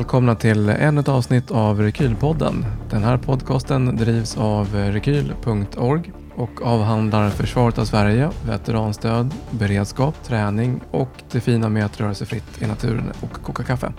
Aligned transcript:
välkomna 0.00 0.34
till 0.34 0.68
ännu 0.68 1.00
ett 1.00 1.08
avsnitt 1.08 1.50
av 1.50 1.80
Rekylpodden. 1.80 2.64
Den 2.90 3.04
här 3.04 3.16
podcasten 3.16 3.96
drivs 3.96 4.36
av 4.36 4.74
rekyl.org 4.74 6.12
och 6.36 6.62
avhandlar 6.62 7.30
försvaret 7.30 7.78
av 7.78 7.84
Sverige, 7.84 8.30
veteranstöd, 8.46 9.34
beredskap, 9.50 10.24
träning 10.24 10.80
och 10.90 11.08
det 11.32 11.40
fina 11.40 11.68
med 11.68 11.84
att 11.84 12.00
röra 12.00 12.14
sig 12.14 12.26
fritt 12.26 12.62
i 12.62 12.66
naturen 12.66 13.12
och 13.20 13.32
koka 13.32 13.62
kaffe. 13.62 13.92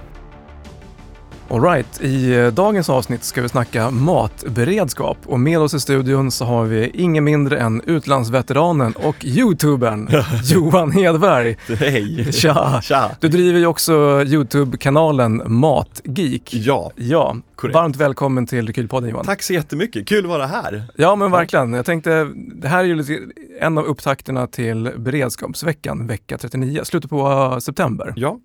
Alright, 1.52 2.02
i 2.02 2.33
eh, 2.33 2.47
dagens 2.47 2.89
avsnitt 2.89 3.23
ska 3.23 3.41
vi 3.41 3.49
snacka 3.49 3.91
matberedskap 3.91 5.17
och 5.25 5.39
med 5.39 5.59
oss 5.59 5.73
i 5.73 5.79
studion 5.79 6.31
så 6.31 6.45
har 6.45 6.66
vi 6.66 6.89
ingen 6.93 7.23
mindre 7.23 7.59
än 7.59 7.81
utlandsveteranen 7.85 8.93
och 8.95 9.26
youtubern 9.26 10.09
Johan 10.43 10.91
Hedberg. 10.91 11.57
Hej! 11.79 12.31
Tja! 12.34 12.81
Tja! 12.84 13.12
Du 13.20 13.27
driver 13.27 13.59
ju 13.59 13.66
också 13.66 14.23
Youtube-kanalen 14.26 15.41
Matgeek. 15.45 16.53
Ja, 16.53 16.91
Ja, 16.95 17.35
Korrekt. 17.55 17.76
varmt 17.76 17.95
välkommen 17.95 18.45
till 18.45 18.68
Rekylpodden 18.68 19.09
Johan. 19.09 19.26
tack 19.26 19.41
så 19.43 19.54
jättemycket. 19.54 20.07
Kul 20.07 20.26
att 20.26 20.29
vara 20.31 20.45
här. 20.45 20.84
Ja 20.95 21.15
men 21.15 21.31
verkligen. 21.31 21.73
Jag 21.73 21.85
tänkte, 21.85 22.27
det 22.55 22.68
här 22.68 22.79
är 22.79 22.84
ju 22.88 22.95
lite, 22.95 23.20
en 23.62 23.77
av 23.77 23.85
upptakterna 23.85 24.48
till 24.48 24.91
beredskapsveckan, 24.98 26.07
vecka 26.07 26.38
39, 26.38 26.81
slutet 26.84 27.09
på 27.09 27.27
eh, 27.54 27.57
september. 27.57 28.13
Ja, 28.15 28.38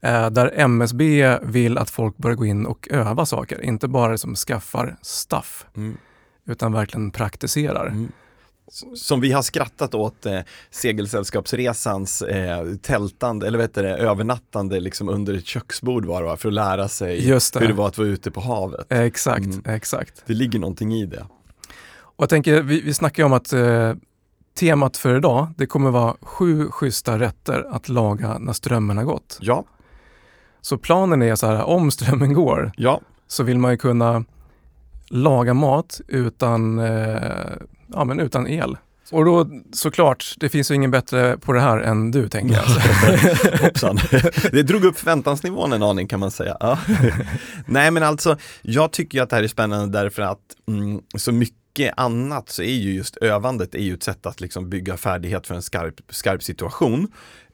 där 0.00 0.52
MSB 0.54 1.38
vill 1.42 1.78
att 1.78 1.90
folk 1.90 2.16
börjar 2.16 2.36
gå 2.36 2.46
in 2.46 2.66
och 2.66 2.88
öva 2.90 3.26
saker, 3.26 3.64
inte 3.64 3.88
bara 3.88 4.18
som 4.18 4.34
skaffar 4.36 4.96
stuff, 5.02 5.66
mm. 5.76 5.96
utan 6.46 6.72
verkligen 6.72 7.10
praktiserar. 7.10 7.86
Mm. 7.86 8.12
Som 8.94 9.20
vi 9.20 9.32
har 9.32 9.42
skrattat 9.42 9.94
åt 9.94 10.26
eh, 10.26 10.40
Segelsällskapsresans 10.70 12.22
eh, 12.22 12.74
tältande, 12.82 13.46
eller 13.46 13.58
vet 13.58 13.74
du 13.74 13.82
det, 13.82 13.96
övernattande 13.96 14.80
liksom 14.80 15.08
under 15.08 15.34
ett 15.34 15.46
köksbord 15.46 16.04
var 16.04 16.22
det 16.22 16.36
för 16.36 16.48
att 16.48 16.54
lära 16.54 16.88
sig 16.88 17.20
det. 17.20 17.60
hur 17.60 17.68
det 17.68 17.74
var 17.74 17.88
att 17.88 17.98
vara 17.98 18.08
ute 18.08 18.30
på 18.30 18.40
havet. 18.40 18.92
Eh, 18.92 19.00
Exakt, 19.00 19.44
Mm. 19.44 19.62
exakt. 19.64 20.22
Det 20.26 20.34
ligger 20.34 20.58
någonting 20.58 20.94
i 20.94 21.06
det. 21.06 21.26
Och 22.00 22.22
jag 22.22 22.28
tänker, 22.28 22.62
vi, 22.62 22.80
vi 22.80 22.94
snackar 22.94 23.22
ju 23.22 23.26
om 23.26 23.32
att 23.32 23.52
eh, 23.52 23.94
temat 24.58 24.96
för 24.96 25.16
idag, 25.16 25.46
det 25.56 25.66
kommer 25.66 25.90
vara 25.90 26.16
sju 26.20 26.70
schyssta 26.70 27.18
rätter 27.18 27.66
att 27.74 27.88
laga 27.88 28.38
när 28.38 28.52
strömmen 28.52 28.96
har 28.96 29.04
gått. 29.04 29.38
Ja, 29.40 29.64
Så 30.68 30.78
planen 30.78 31.22
är 31.22 31.34
så 31.34 31.46
här, 31.46 31.64
om 31.64 31.90
strömmen 31.90 32.34
går 32.34 32.72
ja, 32.76 33.00
så 33.28 33.42
vill 33.42 33.58
man 33.58 33.70
ju 33.70 33.76
kunna 33.76 34.24
laga 35.08 35.54
mat 35.54 36.00
utan, 36.08 36.78
eh, 36.78 37.22
ja, 37.86 38.04
men 38.04 38.20
utan 38.20 38.46
el. 38.46 38.76
Och 39.10 39.24
då 39.24 39.46
såklart, 39.72 40.34
det 40.36 40.48
finns 40.48 40.70
ju 40.70 40.74
ingen 40.74 40.90
bättre 40.90 41.38
på 41.38 41.52
det 41.52 41.60
här 41.60 41.78
än 41.78 42.10
du 42.10 42.28
tänker 42.28 42.54
jag. 42.54 42.64
hoppsan. 43.60 43.98
det 44.52 44.62
drog 44.62 44.84
upp 44.84 44.98
förväntansnivån 44.98 45.72
en 45.72 45.82
aning 45.82 46.08
kan 46.08 46.20
man 46.20 46.30
säga. 46.30 46.56
Ja. 46.60 46.78
Nej 47.66 47.90
men 47.90 48.02
alltså, 48.02 48.36
jag 48.62 48.92
tycker 48.92 49.22
att 49.22 49.30
det 49.30 49.36
här 49.36 49.42
är 49.42 49.48
spännande 49.48 49.98
därför 49.98 50.22
att 50.22 50.38
mm, 50.68 51.00
så 51.16 51.32
mycket 51.32 51.94
annat 51.96 52.48
så 52.48 52.62
är 52.62 52.74
ju 52.74 52.92
just 52.92 53.16
övandet 53.16 53.74
är 53.74 53.82
ju 53.82 53.94
ett 53.94 54.02
sätt 54.02 54.26
att 54.26 54.40
liksom 54.40 54.70
bygga 54.70 54.96
färdighet 54.96 55.46
för 55.46 55.54
en 55.54 55.62
skarp, 55.62 55.94
skarp 56.10 56.42
situation. 56.42 57.08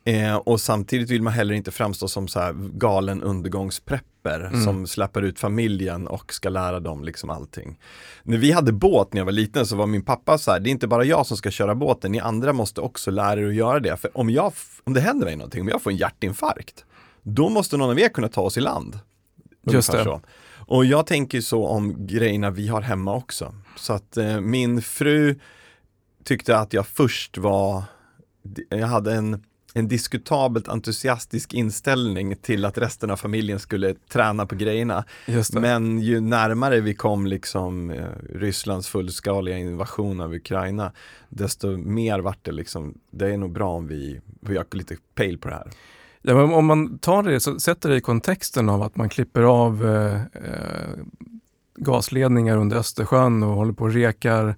Eh, 0.06 0.34
och 0.36 0.60
samtidigt 0.60 1.10
vill 1.10 1.22
man 1.22 1.32
heller 1.32 1.54
inte 1.54 1.70
framstå 1.70 2.08
som 2.08 2.28
så 2.28 2.40
här 2.40 2.52
galen 2.78 3.22
undergångsprepper 3.22 4.10
Mm. 4.24 4.64
som 4.64 4.86
släpper 4.86 5.22
ut 5.22 5.38
familjen 5.38 6.06
och 6.06 6.34
ska 6.34 6.48
lära 6.48 6.80
dem 6.80 7.04
liksom 7.04 7.30
allting. 7.30 7.78
När 8.22 8.38
vi 8.38 8.52
hade 8.52 8.72
båt 8.72 9.12
när 9.12 9.20
jag 9.20 9.24
var 9.24 9.32
liten 9.32 9.66
så 9.66 9.76
var 9.76 9.86
min 9.86 10.02
pappa 10.04 10.38
så 10.38 10.50
här, 10.50 10.60
det 10.60 10.68
är 10.68 10.70
inte 10.70 10.86
bara 10.86 11.04
jag 11.04 11.26
som 11.26 11.36
ska 11.36 11.50
köra 11.50 11.74
båten, 11.74 12.12
ni 12.12 12.20
andra 12.20 12.52
måste 12.52 12.80
också 12.80 13.10
lära 13.10 13.40
er 13.40 13.46
att 13.46 13.54
göra 13.54 13.80
det. 13.80 13.96
För 13.96 14.18
om, 14.18 14.30
jag, 14.30 14.52
om 14.84 14.94
det 14.94 15.00
händer 15.00 15.26
mig 15.26 15.36
någonting, 15.36 15.60
om 15.60 15.68
jag 15.68 15.82
får 15.82 15.90
en 15.90 15.96
hjärtinfarkt, 15.96 16.84
då 17.22 17.48
måste 17.48 17.76
någon 17.76 17.90
av 17.90 17.98
er 18.00 18.08
kunna 18.08 18.28
ta 18.28 18.40
oss 18.40 18.56
i 18.56 18.60
land. 18.60 18.98
Just 19.70 19.92
det. 19.92 20.04
Så. 20.04 20.20
Och 20.66 20.84
jag 20.84 21.06
tänker 21.06 21.40
så 21.40 21.66
om 21.66 22.06
grejerna 22.06 22.50
vi 22.50 22.68
har 22.68 22.80
hemma 22.80 23.14
också. 23.14 23.54
Så 23.76 23.92
att 23.92 24.16
eh, 24.16 24.40
min 24.40 24.82
fru 24.82 25.38
tyckte 26.24 26.58
att 26.58 26.72
jag 26.72 26.86
först 26.86 27.38
var, 27.38 27.82
jag 28.68 28.86
hade 28.86 29.14
en, 29.14 29.44
en 29.76 29.88
diskutabelt 29.88 30.68
entusiastisk 30.68 31.54
inställning 31.54 32.36
till 32.36 32.64
att 32.64 32.78
resten 32.78 33.10
av 33.10 33.16
familjen 33.16 33.58
skulle 33.58 33.94
träna 33.94 34.46
på 34.46 34.54
grejerna. 34.54 35.04
Men 35.52 36.00
ju 36.00 36.20
närmare 36.20 36.80
vi 36.80 36.94
kom 36.94 37.26
liksom 37.26 37.90
eh, 37.90 38.04
Rysslands 38.34 38.88
fullskaliga 38.88 39.58
invasion 39.58 40.20
av 40.20 40.34
Ukraina, 40.34 40.92
desto 41.28 41.76
mer 41.76 42.18
vart 42.18 42.44
det 42.44 42.52
liksom, 42.52 42.94
det 43.10 43.32
är 43.32 43.36
nog 43.36 43.52
bra 43.52 43.70
om 43.70 43.86
vi, 43.86 44.20
vi 44.40 44.56
har 44.56 44.66
lite 44.70 44.96
pejl 45.14 45.38
på 45.38 45.48
det 45.48 45.54
här. 45.54 45.70
Ja, 46.22 46.34
men 46.34 46.54
om 46.54 46.66
man 46.66 46.98
tar 46.98 47.22
det, 47.22 47.40
så 47.40 47.60
sätter 47.60 47.88
det 47.88 47.96
i 47.96 48.00
kontexten 48.00 48.68
av 48.68 48.82
att 48.82 48.96
man 48.96 49.08
klipper 49.08 49.42
av 49.42 49.86
eh, 49.86 50.14
eh, 50.14 50.98
gasledningar 51.76 52.56
under 52.56 52.76
Östersjön 52.76 53.42
och 53.42 53.54
håller 53.54 53.72
på 53.72 53.84
och 53.84 53.92
rekar 53.92 54.56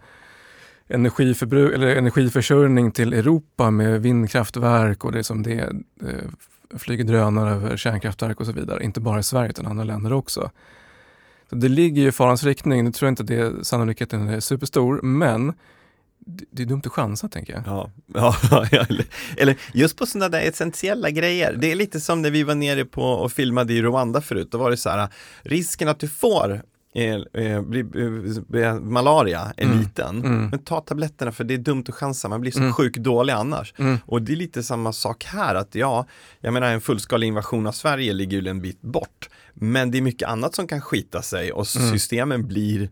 energiförbruk, 0.89 1.75
eller 1.75 1.97
energiförsörjning 1.97 2.93
till 2.93 3.13
Europa 3.13 3.71
med 3.71 4.03
vindkraftverk 4.03 5.05
och 5.05 5.13
det 5.13 5.25
som 5.25 5.43
det 5.43 5.53
eh, 5.53 6.09
är, 6.09 6.31
flyger 6.79 7.05
drönare 7.05 7.51
över 7.51 7.77
kärnkraftverk 7.77 8.41
och 8.41 8.47
så 8.47 8.53
vidare. 8.53 8.85
Inte 8.85 9.01
bara 9.01 9.19
i 9.19 9.23
Sverige 9.23 9.51
utan 9.51 9.67
andra 9.67 9.85
länder 9.85 10.13
också. 10.13 10.51
Så 11.51 11.57
det 11.57 11.69
ligger 11.69 12.03
ju 12.03 12.09
i 12.09 12.13
farans 12.13 12.45
riktning. 12.45 12.85
Nu 12.85 12.93
tror 12.93 13.07
jag 13.07 13.13
inte 13.13 13.23
det 13.23 13.67
sannolikheten 13.67 14.29
är 14.29 14.41
superstor, 14.41 15.03
men 15.03 15.53
det, 16.51 16.63
är 16.63 16.67
dumt 16.67 16.83
att 16.85 16.93
chansa 16.93 17.29
tänker 17.29 17.53
jag. 17.53 17.63
Ja, 17.67 17.91
ja 18.51 18.67
eller, 18.73 19.07
eller 19.37 19.57
just 19.73 19.97
på 19.97 20.07
sådana 20.07 20.29
där 20.29 20.41
essentiella 20.41 21.11
grejer. 21.11 21.57
Det 21.61 21.73
är 21.73 21.75
lite 21.75 22.01
som 22.01 22.23
när 22.23 22.31
vi 22.31 22.43
var 22.43 22.55
nere 22.55 22.85
på 22.85 23.03
och 23.03 23.33
filmade 23.33 23.73
i 23.73 23.83
Rwanda 23.83 24.21
förut. 24.21 24.49
Då 24.51 24.59
var 24.59 24.71
det 24.71 24.77
så 24.77 24.91
här, 24.91 25.09
risken 25.43 25.89
att 25.89 26.01
du 26.01 26.09
får 26.09 26.63
eh, 26.97 27.43
eh, 27.45 27.63
bli, 27.63 27.81
eh, 28.63 28.75
malaria 28.81 29.53
är 29.57 29.65
Mm. 29.65 29.79
liten. 29.79 30.19
Mm. 30.25 30.47
Men 30.51 30.59
ta 30.59 30.81
tabletterna 30.81 31.33
för 31.33 31.45
det 31.45 31.55
är 31.55 31.59
dumt 31.59 31.85
att 31.89 31.95
chansa, 31.95 32.29
man 32.29 32.41
blir 32.41 32.53
så 32.53 32.59
Mm. 32.61 32.73
sjukt 32.73 32.97
dålig 32.99 33.33
annars. 33.33 33.75
Mm. 33.79 33.99
Och 34.07 34.23
det 34.23 34.33
är 34.33 34.37
lite 34.37 34.63
samma 34.63 34.93
sak 34.93 35.25
här, 35.25 35.55
att 35.55 35.75
ja, 35.75 36.07
jag 36.41 36.53
menar 36.53 36.73
en 36.73 36.81
fullskalig 36.81 37.27
invasion 37.27 37.67
av 37.67 37.73
Sverige 37.73 38.13
ligger 38.13 38.43
ju 38.43 38.49
en 38.49 38.61
bit 38.63 38.83
bort. 38.83 39.29
Men 39.55 39.91
det 39.91 39.99
är 39.99 40.03
mycket 40.03 40.29
annat 40.29 40.55
som 40.55 40.67
kan 40.67 40.81
skita 40.81 41.23
sig 41.23 41.53
och 41.53 41.67
Mm. 41.77 41.91
systemen 41.93 42.47
blir 42.47 42.91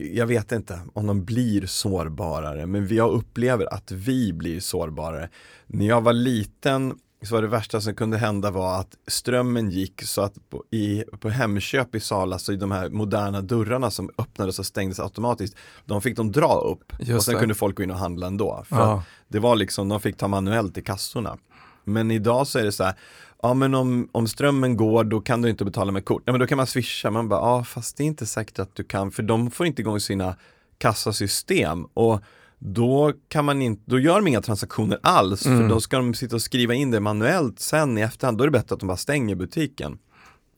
jag 0.00 0.26
vet 0.26 0.52
inte 0.52 0.80
om 0.92 1.06
de 1.06 1.24
blir 1.24 1.66
sårbarare, 1.66 2.66
men 2.66 2.94
jag 2.94 3.10
upplever 3.10 3.74
att 3.74 3.90
vi 3.92 4.32
blir 4.32 4.60
sårbarare. 4.60 5.28
När 5.66 5.86
jag 5.86 6.00
var 6.00 6.12
liten 6.12 6.94
så 7.22 7.34
var 7.34 7.42
det 7.42 7.48
värsta 7.48 7.80
som 7.80 7.94
kunde 7.94 8.18
hända 8.18 8.50
var 8.50 8.80
att 8.80 8.96
strömmen 9.06 9.70
gick 9.70 10.02
så 10.02 10.22
att 10.22 10.50
på, 10.50 10.64
i, 10.70 11.04
på 11.20 11.28
Hemköp 11.28 11.94
i 11.94 12.00
Sala 12.00 12.38
så 12.38 12.52
i 12.52 12.56
de 12.56 12.70
här 12.70 12.88
moderna 12.88 13.40
dörrarna 13.40 13.90
som 13.90 14.10
öppnades 14.18 14.58
och 14.58 14.66
stängdes 14.66 15.00
automatiskt, 15.00 15.56
de 15.84 16.02
fick 16.02 16.16
de 16.16 16.32
dra 16.32 16.54
upp 16.54 16.92
Just 16.98 17.16
och 17.16 17.22
sen 17.22 17.34
det. 17.34 17.40
kunde 17.40 17.54
folk 17.54 17.76
gå 17.76 17.82
in 17.82 17.90
och 17.90 17.98
handla 17.98 18.26
ändå. 18.26 18.64
För 18.68 18.76
Ja. 18.76 19.02
det 19.28 19.38
var 19.38 19.56
liksom, 19.56 19.88
de 19.88 20.00
fick 20.00 20.16
ta 20.16 20.28
manuellt 20.28 20.78
i 20.78 20.82
kassorna. 20.82 21.36
Men 21.84 22.10
idag 22.10 22.46
så 22.46 22.58
är 22.58 22.64
det 22.64 22.72
så 22.72 22.84
här, 22.84 22.94
ja 23.42 23.54
men 23.54 23.74
om, 23.74 24.08
om 24.12 24.28
strömmen 24.28 24.76
går 24.76 25.04
då 25.04 25.20
kan 25.20 25.42
du 25.42 25.50
inte 25.50 25.64
betala 25.64 25.92
med 25.92 26.04
kort. 26.04 26.22
Ja 26.26 26.32
men 26.32 26.40
då 26.40 26.46
kan 26.46 26.56
man 26.56 26.66
swisha, 26.66 27.10
man 27.10 27.28
bara, 27.28 27.40
ja 27.40 27.64
fast 27.64 27.96
det 27.96 28.02
är 28.02 28.06
inte 28.06 28.26
säkert 28.26 28.58
att 28.58 28.74
du 28.74 28.84
kan, 28.84 29.10
för 29.10 29.22
de 29.22 29.50
får 29.50 29.66
inte 29.66 29.82
igång 29.82 30.00
sina 30.00 30.36
kassasystem. 30.78 31.84
Och 31.84 32.20
då 32.58 33.12
kan 33.28 33.44
man 33.44 33.62
inte, 33.62 33.82
då 33.86 33.98
gör 33.98 34.14
de 34.14 34.26
inga 34.26 34.40
transaktioner 34.42 34.98
alls, 35.02 35.46
Mm. 35.46 35.58
för 35.60 35.68
då 35.68 35.80
ska 35.80 35.96
de 35.96 36.14
sitta 36.14 36.36
och 36.36 36.42
skriva 36.42 36.74
in 36.74 36.90
det 36.90 37.00
manuellt 37.00 37.60
sen 37.60 37.98
i 37.98 38.00
efterhand, 38.00 38.38
då 38.38 38.44
är 38.44 38.48
det 38.48 38.52
bättre 38.58 38.74
att 38.74 38.80
de 38.80 38.86
bara 38.86 38.96
stänger 38.96 39.34
butiken. 39.34 39.98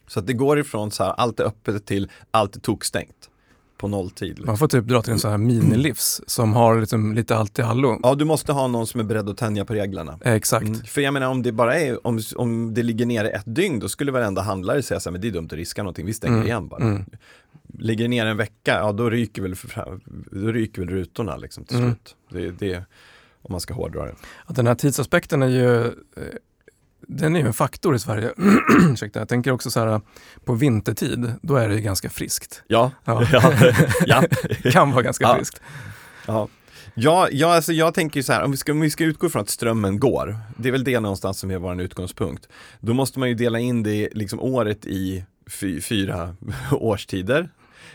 Så 0.06 0.18
att 0.20 0.26
det 0.26 0.32
går 0.32 0.58
ifrån 0.58 0.90
så 0.90 1.04
här, 1.04 1.10
allt 1.12 1.40
är 1.40 1.44
öppet 1.44 1.86
till 1.86 2.10
allt 2.30 2.56
är 2.56 2.60
tokstängt 2.60 3.30
på 3.80 3.88
nolltid. 3.88 4.28
Liksom. 4.28 4.46
Man 4.46 4.58
får 4.58 4.68
typ 4.68 4.84
dra 4.84 5.02
till 5.02 5.12
en 5.12 5.18
sån 5.18 5.30
här 5.30 5.38
minilivs 5.38 6.20
som 6.26 6.52
har 6.52 6.80
liksom 6.80 7.14
lite 7.14 7.36
allt 7.36 7.58
i 7.58 7.62
allo. 7.62 8.00
Ja, 8.02 8.14
du 8.14 8.24
måste 8.24 8.52
ha 8.52 8.66
någon 8.66 8.86
som 8.86 9.00
är 9.00 9.04
beredd 9.04 9.28
att 9.28 9.36
tänja 9.36 9.64
på 9.64 9.74
reglerna. 9.74 10.18
Eh, 10.24 10.32
Exakt. 10.32 10.66
Mm. 10.66 10.80
För 10.80 11.00
jag 11.00 11.14
menar 11.14 11.28
om 11.28 11.42
det 11.42 11.52
bara 11.52 11.78
är, 11.80 12.06
om, 12.06 12.20
om 12.36 12.74
det 12.74 12.82
ligger 12.82 13.06
nere 13.06 13.30
ett 13.30 13.42
dygn, 13.46 13.78
då 13.78 13.88
skulle 13.88 14.12
varenda 14.12 14.42
handlare 14.42 14.82
säga 14.82 15.00
så 15.00 15.08
här, 15.08 15.12
men 15.12 15.20
det 15.20 15.28
är 15.28 15.32
dumt 15.32 15.46
att 15.46 15.52
riska 15.52 15.82
någonting, 15.82 16.06
vi 16.06 16.12
stänger 16.14 16.34
Mm, 16.36 16.46
igen 16.46 16.68
bara. 16.68 16.82
mm. 16.84 17.04
Ligger 17.78 18.04
det 18.04 18.08
ner 18.08 18.26
en 18.26 18.36
vecka, 18.36 18.74
ja 18.74 18.92
då 18.92 19.10
ryker 19.10 19.42
väl, 19.42 19.54
då 20.30 20.52
ryker 20.52 20.82
väl 20.82 20.90
rutorna 20.90 21.36
liksom 21.36 21.64
till 21.64 21.76
Mm. 21.76 21.88
slut. 21.90 22.16
Det, 22.30 22.66
det, 22.66 22.76
om 23.42 23.52
man 23.52 23.60
ska 23.60 23.74
hårdra 23.74 24.04
det. 24.04 24.14
Att 24.46 24.56
den 24.56 24.66
här 24.66 24.74
tidsaspekten 24.74 25.42
är 25.42 25.48
ju 25.48 25.84
eh, 25.86 25.90
den 27.08 27.36
är 27.36 27.40
ju 27.40 27.46
en 27.46 27.52
faktor 27.52 27.94
i 27.94 27.98
Sverige. 27.98 28.30
Ursäkta, 28.92 29.18
jag 29.18 29.28
tänker 29.28 29.50
också 29.52 29.70
så 29.70 29.80
här 29.80 30.00
på 30.44 30.54
vintertid, 30.54 31.32
då 31.42 31.56
är 31.56 31.68
det 31.68 31.74
ju 31.74 31.80
ganska 31.80 32.10
friskt. 32.10 32.62
Ja, 32.66 32.90
Ja. 33.04 33.22
ja, 34.06 34.22
kan 34.72 34.90
vara 34.92 35.02
ganska 35.02 35.24
Ja. 35.24 35.36
friskt. 35.36 35.60
ja. 36.26 36.48
Ja, 36.94 37.28
ja 37.32 37.54
alltså 37.54 37.72
jag 37.72 37.94
tänker 37.94 38.16
ju 38.16 38.22
så 38.22 38.32
här, 38.32 38.42
om 38.42 38.50
vi, 38.50 38.56
ska, 38.56 38.72
om 38.72 38.80
vi 38.80 38.90
ska 38.90 39.04
utgå 39.04 39.28
från 39.28 39.42
att 39.42 39.50
strömmen 39.50 39.98
går, 40.00 40.38
det 40.56 40.68
är 40.68 40.72
väl 40.72 40.84
det 40.84 41.00
någonstans 41.00 41.38
som 41.38 41.50
är 41.50 41.58
vår 41.58 41.80
utgångspunkt. 41.80 42.48
Då 42.80 42.94
måste 42.94 43.18
man 43.18 43.28
ju 43.28 43.34
dela 43.34 43.58
in 43.58 43.82
det 43.82 44.08
liksom 44.12 44.40
året 44.40 44.86
i 44.86 45.24
fy, 45.50 45.80
fyra 45.80 46.36
årstider. 46.72 47.48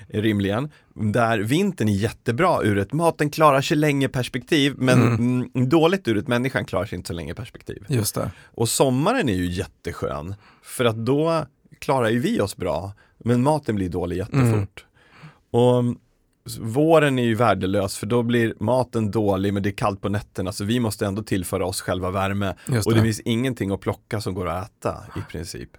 Rimligen. 0.07 0.69
Där 0.93 1.39
vintern 1.39 1.89
är 1.89 1.93
jättebra 1.93 2.63
ur 2.63 2.77
ett 2.77 2.93
maten 2.93 3.29
klarar 3.29 3.61
sig 3.61 3.77
länge 3.77 4.09
perspektiv, 4.09 4.73
men 4.77 5.01
Mm. 5.01 5.47
mm, 5.55 5.69
dåligt 5.69 6.07
ur 6.07 6.17
ett 6.17 6.27
människan 6.27 6.65
klarar 6.65 6.85
sig 6.85 6.95
inte 6.95 7.07
så 7.07 7.13
länge 7.13 7.33
perspektiv. 7.35 7.83
Just 7.87 8.15
det. 8.15 8.31
Och 8.45 8.69
sommaren 8.69 9.29
är 9.29 9.33
ju 9.33 9.45
jätteskön, 9.45 10.35
för 10.63 10.85
att 10.85 10.95
då 11.05 11.45
klarar 11.79 12.09
ju 12.09 12.19
vi 12.19 12.41
oss 12.41 12.57
bra, 12.57 12.93
men 13.17 13.43
maten 13.43 13.75
blir 13.75 13.89
dålig 13.89 14.17
jättefort. 14.17 14.85
Och 15.51 15.79
mm, 15.79 15.97
s- 16.47 16.57
våren 16.57 17.19
är 17.19 17.23
ju 17.23 17.35
värdelös, 17.35 17.97
för 17.97 18.07
då 18.07 18.23
blir 18.23 18.53
maten 18.59 19.11
dålig, 19.11 19.53
men 19.53 19.63
det 19.63 19.69
är 19.69 19.71
kallt 19.77 20.01
på 20.01 20.09
nätterna, 20.09 20.51
så 20.51 20.63
vi 20.63 20.79
måste 20.79 21.05
ändå 21.05 21.23
tillföra 21.23 21.65
oss 21.65 21.81
själva 21.81 22.11
värme. 22.11 22.55
Just 22.67 22.87
Och 22.87 22.93
det 22.93 22.99
det. 22.99 23.03
finns 23.03 23.19
ingenting 23.19 23.71
att 23.71 23.79
plocka 23.81 24.21
som 24.21 24.33
går 24.33 24.47
att 24.47 24.69
äta 24.79 25.03
i 25.17 25.31
princip. 25.31 25.69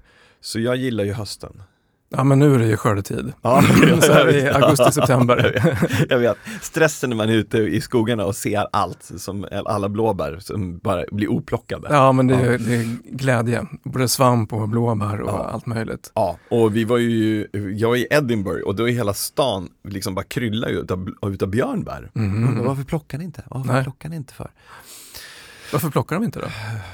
Så 0.40 0.60
jag 0.60 0.76
gillar 0.76 1.04
ju 1.04 1.12
hösten. 1.12 1.62
Ja, 2.08 2.24
men 2.24 2.38
nu 2.38 2.54
är 2.54 2.58
det 2.58 2.66
ju 2.66 2.76
skördetid. 2.76 3.32
Ja, 3.42 3.62
Så 4.02 4.12
här 4.12 4.28
i 4.36 4.48
augusti, 4.48 4.92
september. 4.92 5.52
Jag 5.54 5.62
vet, 5.62 6.10
jag 6.10 6.18
vet. 6.18 6.36
Stressen 6.62 7.10
när 7.10 7.16
man 7.16 7.28
är 7.28 7.32
ute 7.32 7.58
i 7.58 7.80
skogarna 7.80 8.24
och 8.24 8.36
ser 8.36 8.66
allt, 8.72 9.10
som 9.16 9.46
alla 9.66 9.88
blåbär 9.88 10.38
som 10.40 10.78
bara 10.78 11.04
blir 11.12 11.28
oplockade. 11.30 11.88
Ja, 11.90 12.12
men 12.12 12.26
det 12.26 12.34
är, 12.34 12.58
det 12.58 12.74
är 12.76 12.96
glädje. 13.16 13.66
Både 13.84 14.08
svamp 14.08 14.52
och 14.52 14.68
blåbär 14.68 15.20
och 15.20 15.28
Ja. 15.30 15.50
allt 15.52 15.66
möjligt. 15.66 16.10
Ja, 16.14 16.38
och 16.50 16.76
vi 16.76 16.84
var 16.84 16.98
ju, 16.98 17.46
jag 17.76 17.92
är 17.96 18.00
i 18.00 18.06
Edinburgh 18.10 18.62
och 18.66 18.74
då 18.74 18.88
är 18.88 18.92
hela 18.92 19.14
stan 19.14 19.68
liksom 19.88 20.14
bara 20.14 20.24
kryllar 20.24 20.68
ju 20.68 20.80
utav, 20.80 21.08
utav 21.26 21.48
björnbär. 21.48 22.10
Undrar, 22.14 22.64
Varför 22.64 22.84
plockar 22.84 23.18
ni 23.18 23.24
inte? 23.24 23.42
Varför 23.50 23.72
Nej. 23.72 23.82
plockar 23.82 24.08
ni 24.08 24.16
inte 24.16 24.34
för? 24.34 24.50
Varför 25.72 25.90
plockar 25.90 26.16
de 26.16 26.24
inte 26.24 26.40
då? 26.40 26.46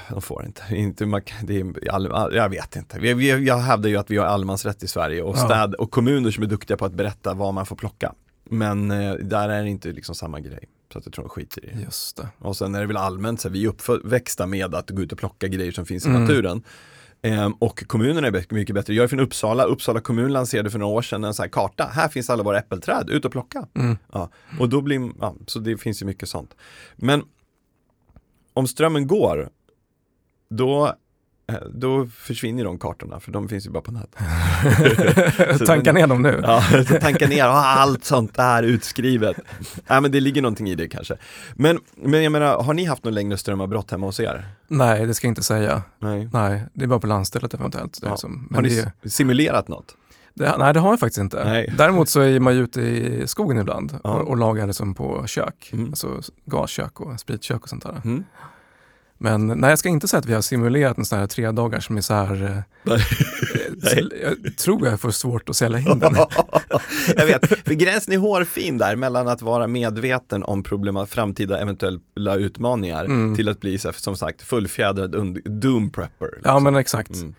De 0.09 0.21
får 0.21 0.45
inte. 0.45 0.63
inte 0.69 1.05
man, 1.05 1.21
det 1.43 1.59
är 1.59 1.91
all, 1.91 2.33
jag 2.35 2.49
vet 2.49 2.75
inte. 2.75 2.99
Vi, 2.99 3.13
vi, 3.13 3.45
jag 3.47 3.57
hävdar 3.57 3.89
ju 3.89 3.97
att 3.97 4.11
vi 4.11 4.17
har 4.17 4.25
allemansrätt 4.25 4.83
i 4.83 4.87
Sverige 4.87 5.21
och, 5.21 5.35
Ja. 5.37 5.45
städ, 5.45 5.73
och 5.75 5.91
kommuner 5.91 6.31
som 6.31 6.43
är 6.43 6.47
duktiga 6.47 6.77
på 6.77 6.85
att 6.85 6.93
berätta 6.93 7.33
vad 7.33 7.53
man 7.53 7.65
får 7.65 7.75
plocka. 7.75 8.13
Men 8.49 8.91
eh, 8.91 9.13
där 9.13 9.49
är 9.49 9.63
det 9.63 9.69
inte 9.69 9.87
liksom 9.91 10.15
samma 10.15 10.39
grej. 10.39 10.69
Så 10.93 10.99
att 10.99 11.05
jag 11.05 11.13
tror 11.13 11.23
de 11.25 11.29
skiter 11.29 11.65
i 11.65 11.69
det. 11.75 11.81
Just 11.81 12.17
det. 12.17 12.27
Och 12.39 12.57
sen 12.57 12.75
är 12.75 12.79
det 12.81 12.85
väl 12.87 12.97
allmänt 12.97 13.41
så 13.41 13.47
här, 13.47 13.53
vi 13.53 13.63
är 13.65 13.67
uppväxta 13.69 14.47
med 14.47 14.75
att 14.75 14.89
gå 14.89 15.01
ut 15.01 15.11
och 15.11 15.17
plocka 15.17 15.47
grejer 15.47 15.71
som 15.71 15.85
finns 15.85 16.05
i 16.05 16.09
Mm. 16.09 16.21
naturen. 16.21 16.63
Ehm, 17.21 17.53
och 17.53 17.83
kommunerna 17.87 18.27
är 18.27 18.53
mycket 18.53 18.75
bättre. 18.75 18.93
Jag 18.93 19.03
är 19.03 19.07
från 19.07 19.19
Uppsala, 19.19 19.63
Uppsala 19.63 19.99
kommun 19.99 20.33
lanserade 20.33 20.69
för 20.69 20.79
några 20.79 20.93
år 20.93 21.01
sedan 21.01 21.23
en 21.23 21.33
sån 21.33 21.43
här 21.43 21.49
karta. 21.49 21.89
Här 21.93 22.07
finns 22.07 22.29
alla 22.29 22.43
våra 22.43 22.57
äppelträd, 22.59 23.09
ut 23.09 23.25
och 23.25 23.31
plocka. 23.31 23.67
Mm. 23.75 23.97
Ja. 24.13 24.29
Och 24.59 24.69
då 24.69 24.81
blir, 24.81 25.11
ja, 25.21 25.35
så 25.47 25.59
det 25.59 25.77
finns 25.77 26.01
ju 26.01 26.05
mycket 26.05 26.29
sånt. 26.29 26.55
Men 26.95 27.23
om 28.53 28.67
strömmen 28.67 29.07
går, 29.07 29.49
då, 30.49 30.87
eh, 31.47 31.55
då 31.73 32.07
försvinner 32.07 32.63
de 32.63 32.79
kartorna, 32.79 33.19
för 33.19 33.31
de 33.31 33.49
finns 33.49 33.65
ju 33.65 33.69
bara 33.71 33.83
på 33.83 33.91
nätet. 33.91 34.19
Tanka 35.67 35.91
ner 35.91 36.07
dem 36.07 36.21
nu. 36.21 36.39
Ja, 36.43 36.63
tanka 37.01 37.27
ner 37.27 37.47
och 37.47 37.55
allt 37.55 38.05
sånt 38.05 38.33
där 38.35 38.63
utskrivet. 38.63 39.37
Ja, 39.87 40.01
men 40.01 40.11
det 40.11 40.19
ligger 40.19 40.41
någonting 40.41 40.69
i 40.69 40.75
det 40.75 40.87
kanske. 40.87 41.17
Men, 41.55 41.79
men 41.95 42.23
jag 42.23 42.31
menar, 42.31 42.63
har 42.63 42.73
ni 42.73 42.85
haft 42.85 43.03
något 43.03 43.13
längre 43.13 43.37
strömavbrott 43.37 43.91
hemma 43.91 44.05
hos 44.05 44.19
er? 44.19 44.45
Nej, 44.67 45.05
det 45.05 45.13
ska 45.13 45.27
jag 45.27 45.31
inte 45.31 45.43
säga. 45.43 45.83
Nej. 45.99 46.29
Nej, 46.33 46.63
det 46.73 46.83
är 46.83 46.87
bara 46.87 46.99
på 46.99 47.07
landstället 47.07 47.53
eventuellt. 47.53 47.99
Ja. 48.01 48.09
liksom, 48.09 48.49
Har 48.55 48.61
ni 48.61 48.83
det, 49.01 49.09
simulerat 49.09 49.67
något? 49.67 49.95
Det, 50.33 50.55
nej, 50.57 50.73
det 50.73 50.79
har 50.79 50.89
jag 50.89 50.99
faktiskt 50.99 51.19
inte. 51.19 51.43
Nej. 51.43 51.73
Däremot 51.77 52.09
så 52.09 52.19
är 52.21 52.39
man 52.39 52.55
ju 52.55 52.63
ute 52.63 52.81
i 52.81 53.23
skogen 53.27 53.57
ibland 53.57 53.99
Ja. 54.03 54.09
och, 54.13 54.27
och 54.27 54.37
lagar 54.37 54.67
liksom 54.67 54.93
på 54.95 55.27
kök. 55.27 55.69
Mm. 55.73 55.85
Alltså 55.89 56.21
gaskök 56.45 56.99
och 57.01 57.19
spritkök 57.19 57.61
och 57.63 57.69
sånt 57.69 57.83
där. 57.83 58.01
Mm. 58.05 58.23
Men 59.17 59.47
nej, 59.47 59.69
jag 59.69 59.79
ska 59.79 59.89
inte 59.89 60.07
säga 60.07 60.19
att 60.19 60.25
vi 60.25 60.33
har 60.33 60.41
simulerat 60.41 60.97
en 60.97 61.05
sån 61.05 61.19
här 61.19 61.27
tre 61.27 61.51
dagar 61.51 61.79
som 61.79 61.97
är 61.97 62.01
så 62.01 62.13
här 62.13 62.43
eh, 62.43 62.57
Nej. 62.83 62.99
Jag 64.45 64.57
tror 64.57 64.87
jag 64.87 64.99
får 64.99 65.11
svårt 65.11 65.49
att 65.49 65.55
sälja 65.55 65.79
in 65.79 65.99
den. 65.99 66.15
jag 67.15 67.25
vet, 67.25 67.47
för 67.47 67.73
gränsen 67.73 68.13
är 68.13 68.17
hårfin 68.17 68.77
där 68.77 68.95
mellan 68.95 69.27
att 69.27 69.41
vara 69.41 69.67
medveten 69.67 70.43
om 70.43 70.63
problema, 70.63 71.05
framtida 71.05 71.59
eventuella 71.61 72.35
utmaningar 72.35 73.05
Mm. 73.05 73.35
till 73.35 73.49
att 73.49 73.59
bli 73.59 73.77
som 73.77 74.15
sagt 74.17 74.41
fullfjädrad 74.41 75.37
doom 75.45 75.89
prepper. 75.89 76.29
Ja 76.31 76.37
liksom. 76.37 76.63
men 76.63 76.75
exakt. 76.75 77.15
Mm. 77.15 77.35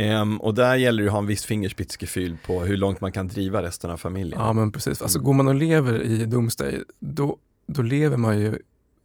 Ehm, 0.00 0.40
och 0.40 0.54
där 0.54 0.74
gäller 0.76 1.02
det 1.02 1.08
att 1.08 1.12
ha 1.12 1.18
en 1.18 1.26
viss 1.26 1.44
fingerspitzgefühl 1.44 2.36
på 2.46 2.60
hur 2.60 2.76
långt 2.76 3.00
man 3.00 3.12
kan 3.12 3.28
driva 3.28 3.62
resten 3.62 3.90
av 3.90 3.96
familjen. 3.96 4.40
Ja 4.40 4.52
men 4.52 4.72
precis. 4.72 5.02
Alltså 5.02 5.18
Mm. 5.18 5.24
går 5.26 5.32
man 5.32 5.48
och 5.48 5.54
lever 5.54 6.02
i 6.02 6.24
Doomsday, 6.26 6.82
då, 7.00 7.36
då 7.66 7.82
lever 7.82 8.16
man 8.16 8.38
ju, 8.40 8.58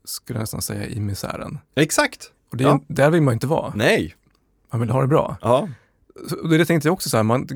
skulle 0.04 0.38
jag 0.38 0.44
nästan 0.44 0.62
säga, 0.62 0.88
i 0.88 1.00
misären. 1.00 1.58
Exakt! 1.76 2.32
Och 2.52 2.58
det 2.58 2.64
Ja. 2.64 2.80
där 2.88 3.10
vill 3.12 3.22
man 3.22 3.32
ju 3.32 3.34
inte 3.34 3.48
vara. 3.48 3.74
Nej! 3.76 4.16
Man 4.72 4.82
vill 4.82 4.90
ha 4.90 5.02
det 5.02 5.08
bra. 5.08 5.38
Ja. 5.42 5.70
Så, 6.30 6.36
och 6.38 6.50
det 6.50 6.66
tänkte 6.66 6.88
jag 6.88 6.94
också 6.94 7.10
så 7.10 7.18
här, 7.18 7.24
man, 7.24 7.48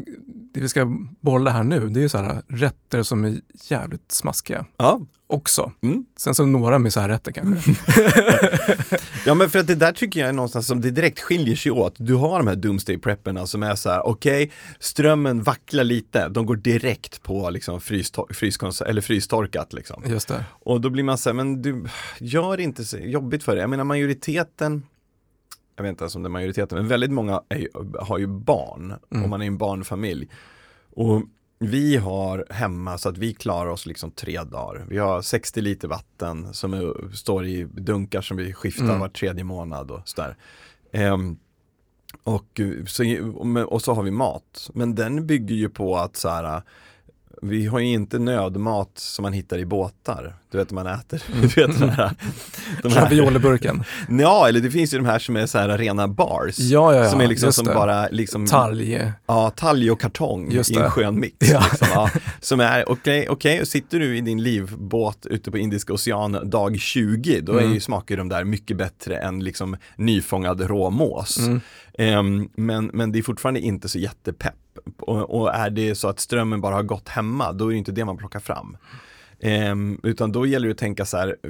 det 0.53 0.59
vi 0.61 0.69
ska 0.69 0.93
bolla 1.19 1.51
här 1.51 1.63
nu, 1.63 1.89
det 1.89 1.99
är 1.99 2.01
ju 2.01 2.09
så 2.09 2.17
här 2.17 2.41
rätter 2.47 3.03
som 3.03 3.25
är 3.25 3.35
jävligt 3.67 4.11
smaskiga 4.11 4.65
Ja. 4.77 5.01
Också. 5.29 5.71
Mm. 5.81 6.05
Sen 6.17 6.35
så 6.35 6.45
några 6.45 6.79
misärrätter 6.79 7.31
kanske. 7.31 7.75
Ja 9.25 9.33
men 9.33 9.49
för 9.49 9.59
att 9.59 9.67
det 9.67 9.75
där 9.75 9.91
tycker 9.91 10.19
jag 10.19 10.29
är 10.29 10.33
någonstans 10.33 10.67
som 10.67 10.81
det 10.81 10.91
direkt 10.91 11.19
skiljer 11.19 11.55
sig 11.55 11.71
åt. 11.71 11.95
Du 11.97 12.13
har 12.15 12.37
de 12.37 12.47
här 12.47 12.55
doomsday 12.55 12.97
prepperna 12.97 13.47
som 13.47 13.63
är 13.63 13.75
så 13.75 13.89
här: 13.89 14.07
okej, 14.07 14.51
strömmen 14.79 15.43
vacklar 15.43 15.83
lite, 15.83 16.27
de 16.29 16.45
går 16.45 16.55
direkt 16.55 17.23
på 17.23 17.49
liksom 17.49 17.79
frystor- 17.79 18.33
fryskons- 18.33 18.83
eller 18.83 19.01
frystorkat 19.01 19.73
liksom. 19.73 20.03
Just 20.07 20.27
det. 20.27 20.45
Och 20.51 20.81
då 20.81 20.89
blir 20.89 21.03
man 21.03 21.17
så 21.17 21.29
här, 21.29 21.33
men 21.35 21.61
du, 21.61 21.85
gör 22.19 22.59
inte 22.59 22.85
så 22.85 22.97
jobbigt 22.97 23.43
för 23.43 23.55
det. 23.55 23.61
Jag 23.61 23.69
menar 23.69 23.83
majoriteten, 23.83 24.83
jag 25.75 25.83
vet 25.83 25.89
inte 25.89 26.03
ens 26.03 26.15
om 26.15 26.23
det 26.23 26.27
är 26.27 26.31
majoriteten, 26.31 26.77
men 26.77 26.87
väldigt 26.87 27.11
många 27.11 27.41
är, 27.49 27.67
har 28.05 28.17
ju 28.17 28.27
barn 28.27 28.93
Mm. 29.11 29.23
och 29.23 29.29
man 29.29 29.41
är 29.41 29.45
en 29.45 29.57
barnfamilj. 29.57 30.29
Och 30.95 31.21
vi 31.59 31.97
har 31.97 32.45
hemma 32.49 32.97
så 32.97 33.09
att 33.09 33.17
vi 33.17 33.33
klarar 33.33 33.69
oss 33.69 33.85
liksom 33.85 34.11
tre 34.11 34.43
dagar. 34.43 34.85
Vi 34.89 34.97
har 34.97 35.21
60 35.21 35.61
liter 35.61 35.87
vatten 35.87 36.53
som 36.53 36.73
är, 36.73 37.15
står 37.15 37.45
i 37.45 37.63
dunkar 37.63 38.21
som 38.21 38.37
vi 38.37 38.53
skiftar 38.53 38.85
Mm. 38.85 38.99
var 38.99 39.09
tredje 39.09 39.43
månad 39.43 39.91
och 39.91 40.01
sådär. 40.09 40.37
Ehm, 40.91 41.37
och, 42.23 42.59
eh, 42.59 42.85
så, 42.85 43.03
och 43.67 43.81
så 43.81 43.93
har 43.93 44.03
vi 44.03 44.11
mat. 44.11 44.69
Men 44.73 44.95
den 44.95 45.27
bygger 45.27 45.55
ju 45.55 45.69
på 45.69 45.97
att 45.97 46.15
så 46.15 46.29
här, 46.29 46.61
vi 47.41 47.65
har 47.65 47.79
ju 47.79 47.85
inte 47.85 48.19
nödmat 48.19 48.89
som 48.95 49.23
man 49.23 49.33
hittar 49.33 49.57
i 49.57 49.65
båtar. 49.65 50.35
Du 50.51 50.57
vet 50.57 50.71
man 50.71 50.87
äter, 50.87 51.23
du 51.41 51.47
vet 51.47 51.79
de 51.79 51.89
här, 51.89 52.11
de 52.83 52.91
här 52.91 53.01
Ravioliburken. 53.01 53.83
Ja, 54.09 54.47
eller 54.47 54.59
det 54.59 54.71
finns 54.71 54.93
ju 54.93 54.97
de 54.97 55.05
här 55.05 55.19
som 55.19 55.35
är 55.35 55.45
så 55.45 55.57
här 55.57 55.77
rena 55.77 56.07
bars. 56.07 56.59
Ja, 56.59 56.93
ja, 56.95 57.03
ja. 57.03 57.09
som 57.09 57.21
är 57.21 57.27
liksom 57.27 57.53
som 57.53 57.65
bara 57.65 58.07
liksom 58.07 58.47
Talg. 58.47 59.11
Ja, 59.25 59.49
talg 59.49 59.91
och 59.91 60.01
kartong 60.01 60.51
i 60.51 60.57
en 60.77 60.89
skön 60.91 61.19
mix. 61.19 61.35
Ja. 61.39 61.63
Liksom, 61.71 61.87
ja. 61.93 62.09
Som 62.39 62.59
är, 62.59 62.89
okej, 62.89 63.29
okej, 63.29 63.65
sitter 63.65 63.99
du 63.99 64.17
i 64.17 64.21
din 64.21 64.43
livbåt 64.43 65.25
ute 65.25 65.51
på 65.51 65.57
Indiska 65.57 65.93
oceanen 65.93 66.49
dag 66.49 66.79
20, 66.79 67.41
då 67.41 67.53
är 67.53 67.59
Mm. 67.59 67.73
ju, 67.73 67.79
smakar 67.79 68.17
de 68.17 68.29
där 68.29 68.43
mycket 68.43 68.77
bättre 68.77 69.17
än 69.17 69.39
liksom 69.43 69.77
nyfångad 69.95 70.61
råmås. 70.61 71.37
Mm. 71.39 71.61
Ehm, 71.97 72.49
men, 72.55 72.85
men 72.93 73.11
det 73.11 73.19
är 73.19 73.23
fortfarande 73.23 73.59
inte 73.59 73.89
så 73.89 73.99
jättepepp. 73.99 74.53
Och, 74.99 75.39
och 75.41 75.53
är 75.55 75.69
det 75.69 75.95
så 75.95 76.07
att 76.07 76.19
strömmen 76.19 76.61
bara 76.61 76.75
har 76.75 76.83
gått 76.83 77.09
hemma, 77.09 77.53
då 77.53 77.65
är 77.67 77.71
det 77.71 77.77
inte 77.77 77.91
det 77.91 78.05
man 78.05 78.17
plockar 78.17 78.39
fram. 78.39 78.77
Ehm, 79.39 79.99
utan 80.03 80.31
då 80.31 80.45
gäller 80.45 80.67
det 80.67 80.71
att 80.71 80.77
tänka 80.77 81.05
så 81.05 81.17
här, 81.17 81.27
eh, 81.43 81.49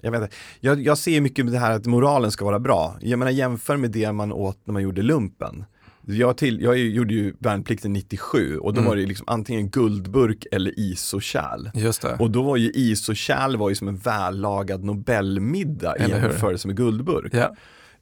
jag, 0.00 0.10
vet 0.10 0.22
inte, 0.22 0.34
jag, 0.60 0.80
jag 0.82 0.98
ser 0.98 1.20
mycket 1.20 1.44
med 1.44 1.54
det 1.54 1.58
här 1.60 1.70
att 1.76 1.86
moralen 1.86 2.30
ska 2.30 2.44
vara 2.44 2.58
bra. 2.60 2.96
Jag 3.00 3.18
menar 3.18 3.32
jämför 3.32 3.76
med 3.76 3.90
det 3.90 4.12
man 4.12 4.32
åt 4.32 4.58
när 4.64 4.72
man 4.72 4.82
gjorde 4.82 5.02
lumpen. 5.02 5.64
Jag, 6.06 6.36
till, 6.36 6.60
jag 6.62 6.78
gjorde 6.78 7.14
ju 7.14 7.34
värnplikten 7.38 7.92
97 7.92 8.58
och 8.58 8.74
då 8.74 8.80
Mm. 8.80 8.88
var 8.88 8.96
det 8.96 9.06
liksom 9.06 9.24
antingen 9.28 9.68
guldburk 9.70 10.46
eller 10.52 10.78
isokärl. 10.80 11.70
Just 11.74 12.02
det. 12.02 12.16
Och 12.18 12.30
då 12.30 12.42
var 12.42 12.56
ju 12.56 12.70
isokärl 12.74 13.56
var 13.56 13.68
ju 13.68 13.74
som 13.74 13.88
en 13.88 13.96
vällagad 13.96 14.84
Nobelmiddag 14.84 15.96
i 15.98 16.10
jämförelse 16.10 16.66
med 16.68 16.76
guldburk. 16.76 17.34
Ja. 17.34 17.54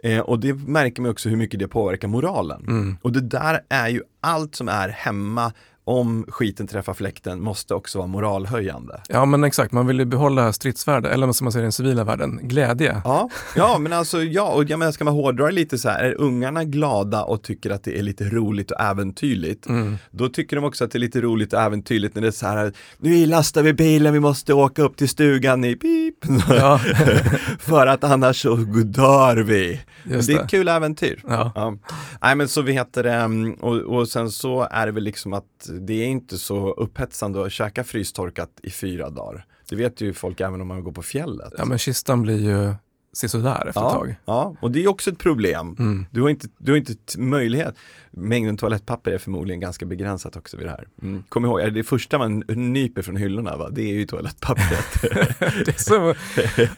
Eh, 0.02 0.21
och 0.21 0.40
det 0.40 0.54
märker 0.54 1.02
man 1.02 1.11
också 1.11 1.28
hur 1.28 1.37
mycket 1.37 1.61
det 1.61 1.69
påverkar 1.69 2.09
moralen. 2.09 2.64
Mm. 2.69 2.97
Och 3.02 3.12
det 3.12 3.21
där 3.21 3.61
är 3.69 3.88
ju 3.88 4.02
allt 4.21 4.54
som 4.54 4.69
är 4.69 4.88
hemma 4.88 5.52
om 5.90 6.25
skiten 6.28 6.66
träffar 6.66 6.94
fläkten 6.94 7.42
måste 7.42 7.75
också 7.75 7.99
vara 7.99 8.09
moralhöjande. 8.09 9.00
ja 9.09 9.25
men 9.25 9.44
exakt, 9.44 9.73
man 9.73 9.87
vill 9.87 9.99
ju 9.99 10.04
behålla 10.04 10.52
stridsvärde, 10.52 11.09
eller 11.11 11.32
som 11.32 11.44
man 11.44 11.52
säger 11.52 11.62
i 11.62 11.64
den 11.64 11.73
civila 11.73 12.04
världen, 12.04 12.40
glädje. 12.42 13.00
Ja, 13.04 13.28
ja 13.56 13.78
men 13.78 13.92
alltså 13.92 14.23
ja, 14.23 14.49
och 14.52 14.64
jag 14.64 14.78
menar 14.78 14.92
ska 14.92 15.04
man 15.04 15.14
hårdra 15.14 15.50
lite 15.50 15.78
så 15.78 15.88
här, 15.88 16.04
är 16.04 16.20
ungarna 16.20 16.64
glada 16.64 17.23
och 17.23 17.42
tycker 17.42 17.70
att 17.70 17.85
det 17.85 17.99
är 17.99 18.02
lite 18.02 18.25
roligt 18.25 18.70
och 18.70 18.80
äventyrligt, 18.80 19.66
Mm. 19.68 19.99
då 20.11 20.28
tycker 20.28 20.56
de 20.56 20.64
också 20.64 20.85
att 20.85 20.90
det 20.90 20.99
är 20.99 21.00
lite 21.00 21.20
roligt 21.20 21.52
och 21.52 21.61
äventyrligt 21.61 22.14
när 22.14 22.23
det 22.23 22.28
är 22.28 22.32
så 22.32 22.47
här, 22.47 22.73
nu 22.99 23.26
lastar 23.26 23.62
vi 23.62 23.73
bilen, 23.73 24.12
vi 24.12 24.20
måste 24.20 24.54
åka 24.54 24.82
upp 24.82 24.97
till 24.97 25.09
stugan 25.09 25.64
i 25.64 25.76
pip, 25.76 26.14
Ja, 26.49 26.78
för 27.59 27.87
att 27.87 28.04
annars 28.04 28.42
så 28.42 28.54
dör 28.85 29.37
vi. 29.37 29.80
Just 30.04 30.26
det 30.28 30.32
är 30.35 30.37
det. 30.37 30.42
ett 30.44 30.50
kul 30.50 30.68
äventyr. 30.68 31.23
Ja. 31.28 31.52
Ja. 31.54 31.76
Nej 32.23 32.35
men 32.35 32.49
så 32.49 32.62
vi 32.62 32.73
heter 32.73 33.02
det, 33.02 33.12
mm, 33.12 33.52
och, 33.54 33.76
och 33.76 34.09
sen 34.09 34.30
så 34.30 34.68
är 34.70 34.87
det 34.87 34.92
väl 34.92 35.02
liksom 35.04 35.32
att 35.32 35.44
det 35.87 35.95
är 36.03 36.07
inte 36.07 36.39
så 36.39 36.71
upphetsande 36.73 37.45
att 37.47 37.53
käka 37.53 37.85
frystorkat 37.85 38.51
i 38.63 38.71
fyra 38.71 39.11
dagar. 39.11 39.47
Det 39.69 39.77
vet 39.77 40.01
ju 40.01 40.13
folk 40.13 40.41
även 40.41 40.61
om 40.61 40.69
man 40.69 40.85
går 40.85 40.93
på 40.93 41.03
fjället. 41.03 41.53
ja, 41.59 41.65
men 41.65 41.79
kistan 41.79 42.23
blir 42.23 42.39
ju 42.39 42.75
se 43.13 43.29
sådär 43.29 43.55
efter 43.55 43.69
ett 43.69 43.75
Ja, 43.77 43.91
tag. 43.93 44.15
ja, 44.25 44.57
och 44.61 44.71
det 44.71 44.85
är 44.85 44.89
också 44.89 45.11
ett 45.11 45.19
problem. 45.19 45.77
Mm. 45.79 46.07
Du 46.11 46.23
har 46.23 46.29
inte, 46.29 46.49
du 46.59 46.73
har 46.73 46.77
inte 46.77 47.19
möjlighet. 47.19 47.75
Mängden 48.12 48.57
toalettpapper 48.57 49.11
är 49.11 49.19
förmodligen 49.19 49.61
ganska 49.61 49.87
begränsat 49.87 50.37
också 50.37 50.57
vid 50.57 50.67
det 50.67 50.71
här. 50.71 50.88
Mm. 51.02 51.25
Kom 51.29 51.45
ihåg, 51.45 51.61
är 51.61 51.71
det 51.71 51.83
första 51.83 52.19
man 52.19 52.38
nyper 52.49 53.02
från 53.02 53.17
hyllorna, 53.17 53.57
va? 53.57 53.69
det 53.71 53.83
är 53.83 53.95
ju 53.95 54.07
toalettpappret. 54.07 55.02
Det 55.64 55.69
är 55.69 55.83
så 55.83 56.14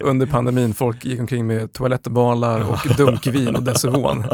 under 0.01 0.27
pandemin, 0.27 0.75
folk 0.75 1.05
gick 1.05 1.21
omkring 1.21 1.47
med 1.47 1.73
toalettbalar 1.73 2.71
och 2.71 2.79
dunkvin 2.97 3.57
och 3.57 3.63
Deservon. 3.63 4.25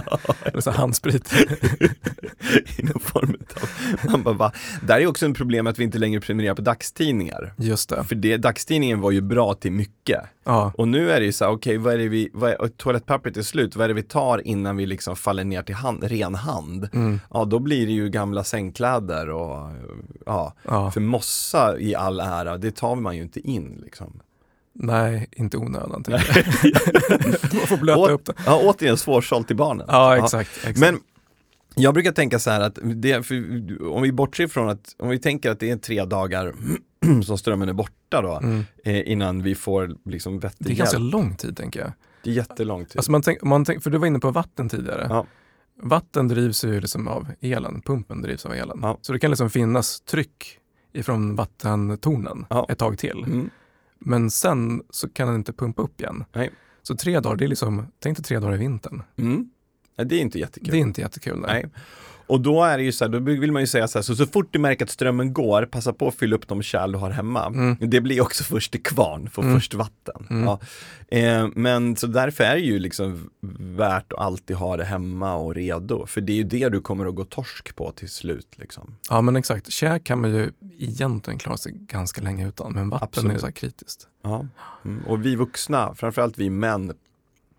Eller 0.44 0.60
så 0.60 0.70
handsprit. 0.70 1.32
I 2.78 2.82
någon 2.82 3.00
form 3.00 3.36
av, 4.04 4.10
man 4.10 4.22
bara, 4.22 4.34
va? 4.34 4.52
Där 4.82 5.00
är 5.00 5.06
också 5.06 5.26
en 5.26 5.34
problem 5.34 5.66
att 5.66 5.78
vi 5.78 5.84
inte 5.84 5.98
längre 5.98 6.20
prenumererar 6.20 6.54
på 6.54 6.62
dagstidningar. 6.62 7.54
Just 7.56 7.88
det. 7.88 8.04
För 8.04 8.14
det, 8.14 8.36
dagstidningen 8.36 9.00
var 9.00 9.10
ju 9.10 9.20
bra 9.20 9.54
till 9.54 9.72
mycket. 9.72 10.20
Ja, 10.44 10.72
Och 10.76 10.88
nu 10.88 11.10
är 11.10 11.20
det 11.20 11.26
ju 11.26 11.32
så 11.32 11.44
här, 11.44 11.52
okej 11.52 11.78
vad 11.78 11.94
är 11.94 11.98
det 11.98 12.08
vi, 12.08 12.30
vad 12.32 12.50
är, 12.50 12.68
toalettpappret 12.68 13.36
är 13.36 13.42
slut, 13.42 13.76
vad 13.76 13.84
är 13.84 13.88
det 13.88 13.94
vi 13.94 14.02
tar 14.02 14.46
innan 14.46 14.76
vi 14.76 14.86
liksom 14.86 15.16
faller 15.16 15.44
ner 15.44 15.62
till 15.62 15.74
hand, 15.74 16.04
ren 16.04 16.34
hand? 16.34 16.87
Mm, 16.92 17.20
Ja 17.30 17.44
då 17.44 17.58
blir 17.58 17.86
det 17.86 17.92
ju 17.92 18.08
gamla 18.08 18.44
sängkläder 18.44 19.30
och 19.30 19.70
ja, 20.26 20.54
ja. 20.62 20.90
för 20.90 21.00
mossa 21.00 21.78
i 21.78 21.94
all 21.94 22.20
ära, 22.20 22.58
det 22.58 22.70
tar 22.70 22.96
man 22.96 23.16
ju 23.16 23.22
inte 23.22 23.40
in 23.40 23.80
liksom. 23.84 24.20
Nej, 24.80 25.26
inte 25.32 25.56
onödan. 25.56 26.04
jag. 26.06 26.20
Man 27.52 27.66
får 27.66 27.76
blöta 27.76 28.00
Å- 28.00 28.08
upp 28.08 28.24
det. 28.24 28.32
Ja, 28.46 28.60
återigen 28.64 28.96
svårsålt 28.96 29.46
till 29.46 29.56
barnen. 29.56 29.86
Ja, 29.88 30.16
exakt. 30.16 30.50
exakt. 30.56 30.78
Men 30.78 31.00
jag 31.74 31.94
brukar 31.94 32.12
tänka 32.12 32.38
så 32.38 32.50
här 32.50 32.60
att 32.60 32.78
det, 32.82 33.26
för, 33.26 33.36
om 33.92 34.02
vi 34.02 34.12
bortser 34.12 34.46
från 34.46 34.68
att, 34.68 34.94
om 34.98 35.08
vi 35.08 35.18
tänker 35.18 35.50
att 35.50 35.60
det 35.60 35.70
är 35.70 35.76
tre 35.76 36.04
dagar 36.04 36.52
som 37.24 37.38
strömmen 37.38 37.68
är 37.68 37.72
borta 37.72 38.22
då, 38.22 38.36
mm. 38.42 38.64
eh, 38.84 39.10
innan 39.12 39.42
vi 39.42 39.54
får 39.54 39.96
liksom 40.04 40.38
vettig 40.38 40.66
Det 40.66 40.72
är 40.72 40.76
ganska 40.76 40.98
hjälp. 40.98 41.12
lång 41.12 41.36
tid 41.36 41.56
tänker 41.56 41.80
jag. 41.80 41.92
Det 42.24 42.30
är 42.30 42.34
jättelång 42.34 42.84
tid. 42.84 42.96
Alltså 42.96 43.10
man 43.10 43.22
tänk, 43.22 43.42
man 43.42 43.64
tänk, 43.64 43.82
för 43.82 43.90
du 43.90 43.98
var 43.98 44.06
inne 44.06 44.18
på 44.18 44.30
vatten 44.30 44.68
tidigare. 44.68 45.06
Ja. 45.10 45.26
Vatten 45.82 46.28
drivs 46.28 46.64
ju 46.64 46.80
liksom 46.80 47.08
av 47.08 47.28
elen, 47.40 47.80
pumpen 47.80 48.22
drivs 48.22 48.46
av 48.46 48.52
elen. 48.54 48.78
Ja. 48.82 48.98
Så 49.02 49.12
det 49.12 49.18
kan 49.18 49.30
liksom 49.30 49.50
finnas 49.50 50.00
tryck 50.00 50.58
ifrån 50.92 51.36
vattentornen 51.36 52.46
Ja. 52.50 52.66
ett 52.68 52.78
tag 52.78 52.98
till. 52.98 53.24
mm. 53.24 53.50
Men 54.00 54.30
sen 54.30 54.82
så 54.90 55.08
kan 55.08 55.26
den 55.28 55.36
inte 55.36 55.52
pumpa 55.52 55.82
upp 55.82 56.00
igen. 56.00 56.24
Nej. 56.32 56.50
Så 56.82 56.96
tre 56.96 57.20
dagar, 57.20 57.36
det 57.36 57.44
är 57.44 57.48
liksom, 57.48 57.86
tänk 58.00 58.16
dig 58.16 58.24
tre 58.24 58.38
dagar 58.38 58.54
i 58.54 58.58
vintern. 58.58 59.02
Mm. 59.16 59.50
Ja, 59.96 60.04
det 60.04 60.14
är 60.16 60.20
inte 60.20 60.38
jättekul. 60.38 60.70
Det 60.70 60.76
är 60.76 60.80
inte 60.80 61.00
jättekul. 61.00 61.38
Nej. 61.40 61.62
Nej. 61.62 61.72
Och 62.28 62.40
då 62.40 62.64
är 62.64 62.78
det 62.78 62.84
ju 62.84 62.92
så 62.92 63.04
här, 63.04 63.12
då 63.12 63.18
vill 63.18 63.52
man 63.52 63.62
ju 63.62 63.66
säga 63.66 63.88
så 63.88 63.98
här, 63.98 64.02
så, 64.02 64.16
så 64.16 64.26
fort 64.26 64.48
du 64.50 64.58
märker 64.58 64.84
att 64.84 64.90
strömmen 64.90 65.32
går, 65.32 65.66
passa 65.66 65.92
på 65.92 66.08
att 66.08 66.14
fylla 66.14 66.36
upp 66.36 66.48
de 66.48 66.62
kärl 66.62 66.92
du 66.92 66.98
har 66.98 67.10
hemma. 67.10 67.46
Mm. 67.46 67.76
Det 67.80 68.00
blir 68.00 68.20
också 68.20 68.44
först 68.44 68.72
till 68.72 68.82
kvarn, 68.82 69.30
får 69.30 69.42
Mm. 69.42 69.54
först 69.54 69.74
vatten. 69.74 70.26
Mm. 70.30 70.44
Ja. 70.44 70.60
Eh, 71.18 71.48
men 71.54 71.96
så 71.96 72.06
därför 72.06 72.44
är 72.44 72.54
det 72.54 72.60
ju 72.60 72.78
liksom 72.78 73.30
värt 73.58 74.12
att 74.12 74.18
alltid 74.18 74.56
ha 74.56 74.76
det 74.76 74.84
hemma 74.84 75.34
och 75.34 75.54
redo. 75.54 76.06
För 76.06 76.20
det 76.20 76.32
är 76.32 76.36
ju 76.36 76.42
det 76.44 76.68
du 76.68 76.80
kommer 76.80 77.06
att 77.06 77.14
gå 77.14 77.24
torsk 77.24 77.76
på 77.76 77.92
till 77.92 78.08
slut. 78.10 78.48
Liksom. 78.56 78.94
Ja 79.10 79.20
men 79.20 79.36
exakt, 79.36 79.72
käk 79.72 80.04
kan 80.04 80.20
man 80.20 80.30
ju 80.30 80.50
egentligen 80.78 81.38
klara 81.38 81.56
sig 81.56 81.72
ganska 81.72 82.22
länge 82.22 82.48
utan. 82.48 82.72
Men 82.72 82.90
vatten 82.90 83.06
är 83.06 83.18
Absolut. 83.18 83.40
så 83.40 83.46
här 83.46 83.52
kritiskt. 83.52 84.06
Ja. 84.24 84.46
Mm. 84.84 85.04
Och 85.06 85.24
vi 85.26 85.36
vuxna, 85.36 85.94
framförallt 85.94 86.38
vi 86.38 86.50
män 86.50 86.92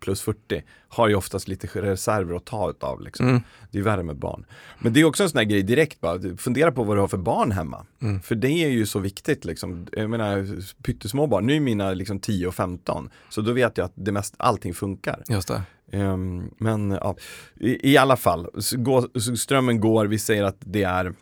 plus 0.00 0.22
40, 0.22 0.62
har 0.88 1.08
ju 1.08 1.14
oftast 1.14 1.48
lite 1.48 1.66
reserver 1.66 2.34
att 2.34 2.44
ta 2.44 2.70
utav. 2.70 3.00
Liksom. 3.00 3.28
Mm. 3.28 3.42
Det 3.70 3.78
är 3.78 3.82
värre 3.82 4.02
med 4.02 4.16
barn. 4.16 4.46
Men 4.78 4.92
det 4.92 5.00
är 5.00 5.04
också 5.04 5.22
en 5.22 5.30
sån 5.30 5.38
här 5.38 5.44
grej 5.44 5.62
direkt 5.62 6.00
bara, 6.00 6.36
fundera 6.36 6.72
på 6.72 6.84
vad 6.84 6.96
du 6.96 7.00
har 7.00 7.08
för 7.08 7.18
barn 7.18 7.52
hemma. 7.52 7.86
Mm. 8.02 8.22
För 8.22 8.34
det 8.34 8.48
är 8.48 8.68
ju 8.68 8.86
så 8.86 8.98
viktigt 8.98 9.44
liksom. 9.44 9.86
Jag 9.92 10.10
menar 10.10 10.46
pyttesmå 10.82 11.26
barn, 11.26 11.46
nu 11.46 11.56
är 11.56 11.60
mina 11.60 11.92
liksom 11.92 12.20
10 12.20 12.46
och 12.46 12.54
15. 12.54 13.10
Så 13.28 13.40
då 13.40 13.52
vet 13.52 13.78
jag 13.78 13.84
att 13.84 13.92
det 13.94 14.12
mest, 14.12 14.34
allting 14.36 14.74
funkar. 14.74 15.22
Just 15.28 15.48
det. 15.48 15.62
Ehm, 15.92 16.50
men 16.58 16.90
ja, 16.90 17.16
i, 17.60 17.92
i 17.92 17.96
alla 17.96 18.16
fall, 18.16 18.46
så 18.62 19.36
strömmen 19.36 19.80
går, 19.80 20.06
vi 20.06 20.18
säger 20.18 20.42
att 20.42 20.58
det 20.60 20.82
är 20.82 21.14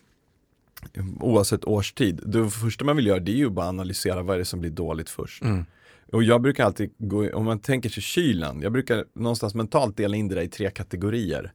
oavsett 1.20 1.64
årstid. 1.64 2.20
Det 2.26 2.50
första 2.50 2.84
man 2.84 2.96
vill 2.96 3.06
göra 3.06 3.18
det 3.18 3.32
är 3.32 3.36
ju 3.36 3.50
bara 3.50 3.68
analysera 3.68 4.22
vad 4.22 4.34
är 4.34 4.38
det 4.38 4.44
som 4.44 4.60
blir 4.60 4.70
dåligt 4.70 5.10
först. 5.10 5.42
Mm. 5.42 5.64
Och 6.12 6.22
jag 6.22 6.42
brukar 6.42 6.64
alltid 6.64 6.90
gå, 6.98 7.30
om 7.34 7.44
man 7.44 7.58
tänker 7.58 7.88
sig 7.88 8.02
kylen, 8.02 8.62
jag 8.62 8.72
brukar 8.72 9.04
någonstans 9.14 9.54
mentalt 9.54 9.96
dela 9.96 10.16
in 10.16 10.28
det 10.28 10.34
där 10.34 10.42
i 10.42 10.48
tre 10.48 10.70
kategorier. 10.70 11.52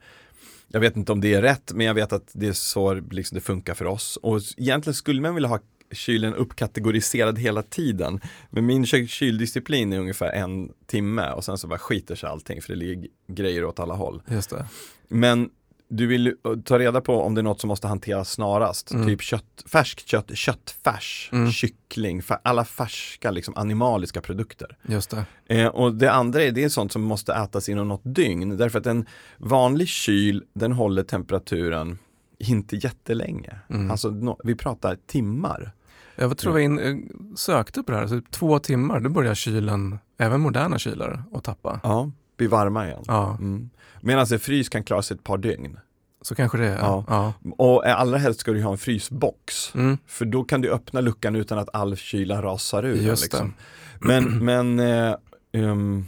Jag 0.68 0.80
vet 0.80 0.98
inte 0.98 1.12
om 1.12 1.22
det 1.22 1.34
är 1.34 1.42
rätt, 1.42 1.72
men 1.74 1.86
jag 1.86 1.94
vet 1.94 2.14
att 2.14 2.30
det 2.34 2.48
är 2.48 2.54
så 2.54 2.94
liksom 2.94 3.36
det 3.36 3.42
funkar 3.42 3.74
för 3.74 3.86
oss. 3.86 4.18
Och 4.22 4.40
egentligen 4.58 4.94
skulle 4.96 5.22
man 5.22 5.34
vilja 5.36 5.50
ha 5.50 5.60
kylen 5.92 6.34
uppkategoriserad 6.34 7.40
hela 7.40 7.64
tiden. 7.64 8.20
Men 8.50 8.66
min 8.66 8.86
ky- 8.86 9.08
kyldisciplin 9.08 9.94
är 9.94 10.00
ungefär 10.00 10.32
en 10.32 10.72
timme 10.86 11.32
och 11.32 11.46
sen 11.46 11.58
så 11.58 11.68
bara 11.68 11.80
skiter 11.80 12.16
sig 12.16 12.30
allting 12.30 12.62
för 12.62 12.70
det 12.70 12.76
ligger 12.80 13.08
grejer 13.28 13.66
åt 13.66 13.80
alla 13.80 13.94
håll. 13.94 14.22
Just 14.28 14.50
det. 14.50 14.66
Men 15.08 15.50
du 15.90 16.08
vill 16.08 16.28
uh, 16.28 16.62
ta 16.66 16.80
reda 16.80 17.02
på 17.02 17.22
om 17.22 17.36
det 17.36 17.42
är 17.42 17.44
något 17.44 17.62
som 17.62 17.68
måste 17.68 17.88
hanteras 17.88 18.32
snarast. 18.32 18.92
Mm. 18.92 19.08
Typ 19.08 19.22
kött, 19.22 19.64
färskt 19.72 20.08
kött, 20.08 20.38
köttfärs, 20.38 21.30
Mm. 21.34 21.52
kyckling, 21.52 22.22
alla 22.44 22.66
färska 22.66 23.32
liksom 23.32 23.54
animaliska 23.58 24.22
produkter. 24.22 24.78
Just 24.88 25.10
det. 25.10 25.26
Eh, 25.46 25.68
och 25.68 25.94
det 25.96 26.12
andra 26.12 26.44
är, 26.44 26.52
det 26.52 26.64
är 26.64 26.70
sånt 26.70 26.92
som 26.92 27.02
måste 27.02 27.34
ätas 27.34 27.70
inom 27.70 27.88
något 27.88 28.16
dygn. 28.16 28.58
Därför 28.58 28.80
att 28.80 28.86
en 28.86 29.06
vanlig 29.38 29.88
kyl, 29.88 30.44
den 30.54 30.72
håller 30.72 31.04
temperaturen 31.04 31.98
inte 32.40 32.76
jättelänge. 32.76 33.56
Mm. 33.70 33.92
Alltså 33.92 34.10
no, 34.10 34.40
vi 34.44 34.56
pratar 34.56 34.98
timmar. 35.08 35.72
Jag 36.16 36.38
tror 36.38 36.60
jag 36.60 36.66
in, 36.66 36.80
eh, 36.80 36.96
sökte 37.36 37.84
på 37.84 37.92
det 37.92 37.98
här, 37.98 38.08
så 38.08 38.22
två 38.32 38.60
timmar, 38.60 39.00
då 39.00 39.10
börjar 39.10 39.36
kylen, 39.36 40.00
även 40.18 40.42
moderna 40.42 40.80
kylar, 40.80 41.24
att 41.34 41.44
tappa. 41.44 41.80
Ja, 41.84 42.12
bli 42.38 42.48
varma 42.48 42.86
igen. 42.88 43.04
Ja, 43.08 43.38
Mm. 43.40 43.70
Medan 44.02 44.26
en 44.32 44.40
frys 44.40 44.70
kan 44.70 44.84
klara 44.84 45.02
sig 45.02 45.16
ett 45.16 45.24
par 45.24 45.38
dygn. 45.38 45.78
så 46.22 46.36
kanske 46.36 46.58
det 46.58 46.68
är. 46.68 46.78
Ja. 46.78 47.04
Ja. 47.08 47.34
Och 47.58 47.86
eh, 47.86 48.00
allra 48.00 48.18
helst 48.18 48.40
ska 48.40 48.52
du 48.52 48.64
ha 48.64 48.72
en 48.72 48.78
frysbox. 48.78 49.76
Mm. 49.76 49.98
För 50.08 50.26
då 50.26 50.44
kan 50.44 50.62
du 50.62 50.70
öppna 50.72 51.02
luckan 51.02 51.36
utan 51.36 51.58
att 51.58 51.70
all 51.74 51.96
kyla 51.98 52.42
rasar 52.42 52.86
ur. 52.86 52.96
Just 52.96 53.24
liksom. 53.24 53.54
Men, 54.00 54.24
men, 54.46 54.80
eh, 54.80 55.16
ehm, 55.52 56.06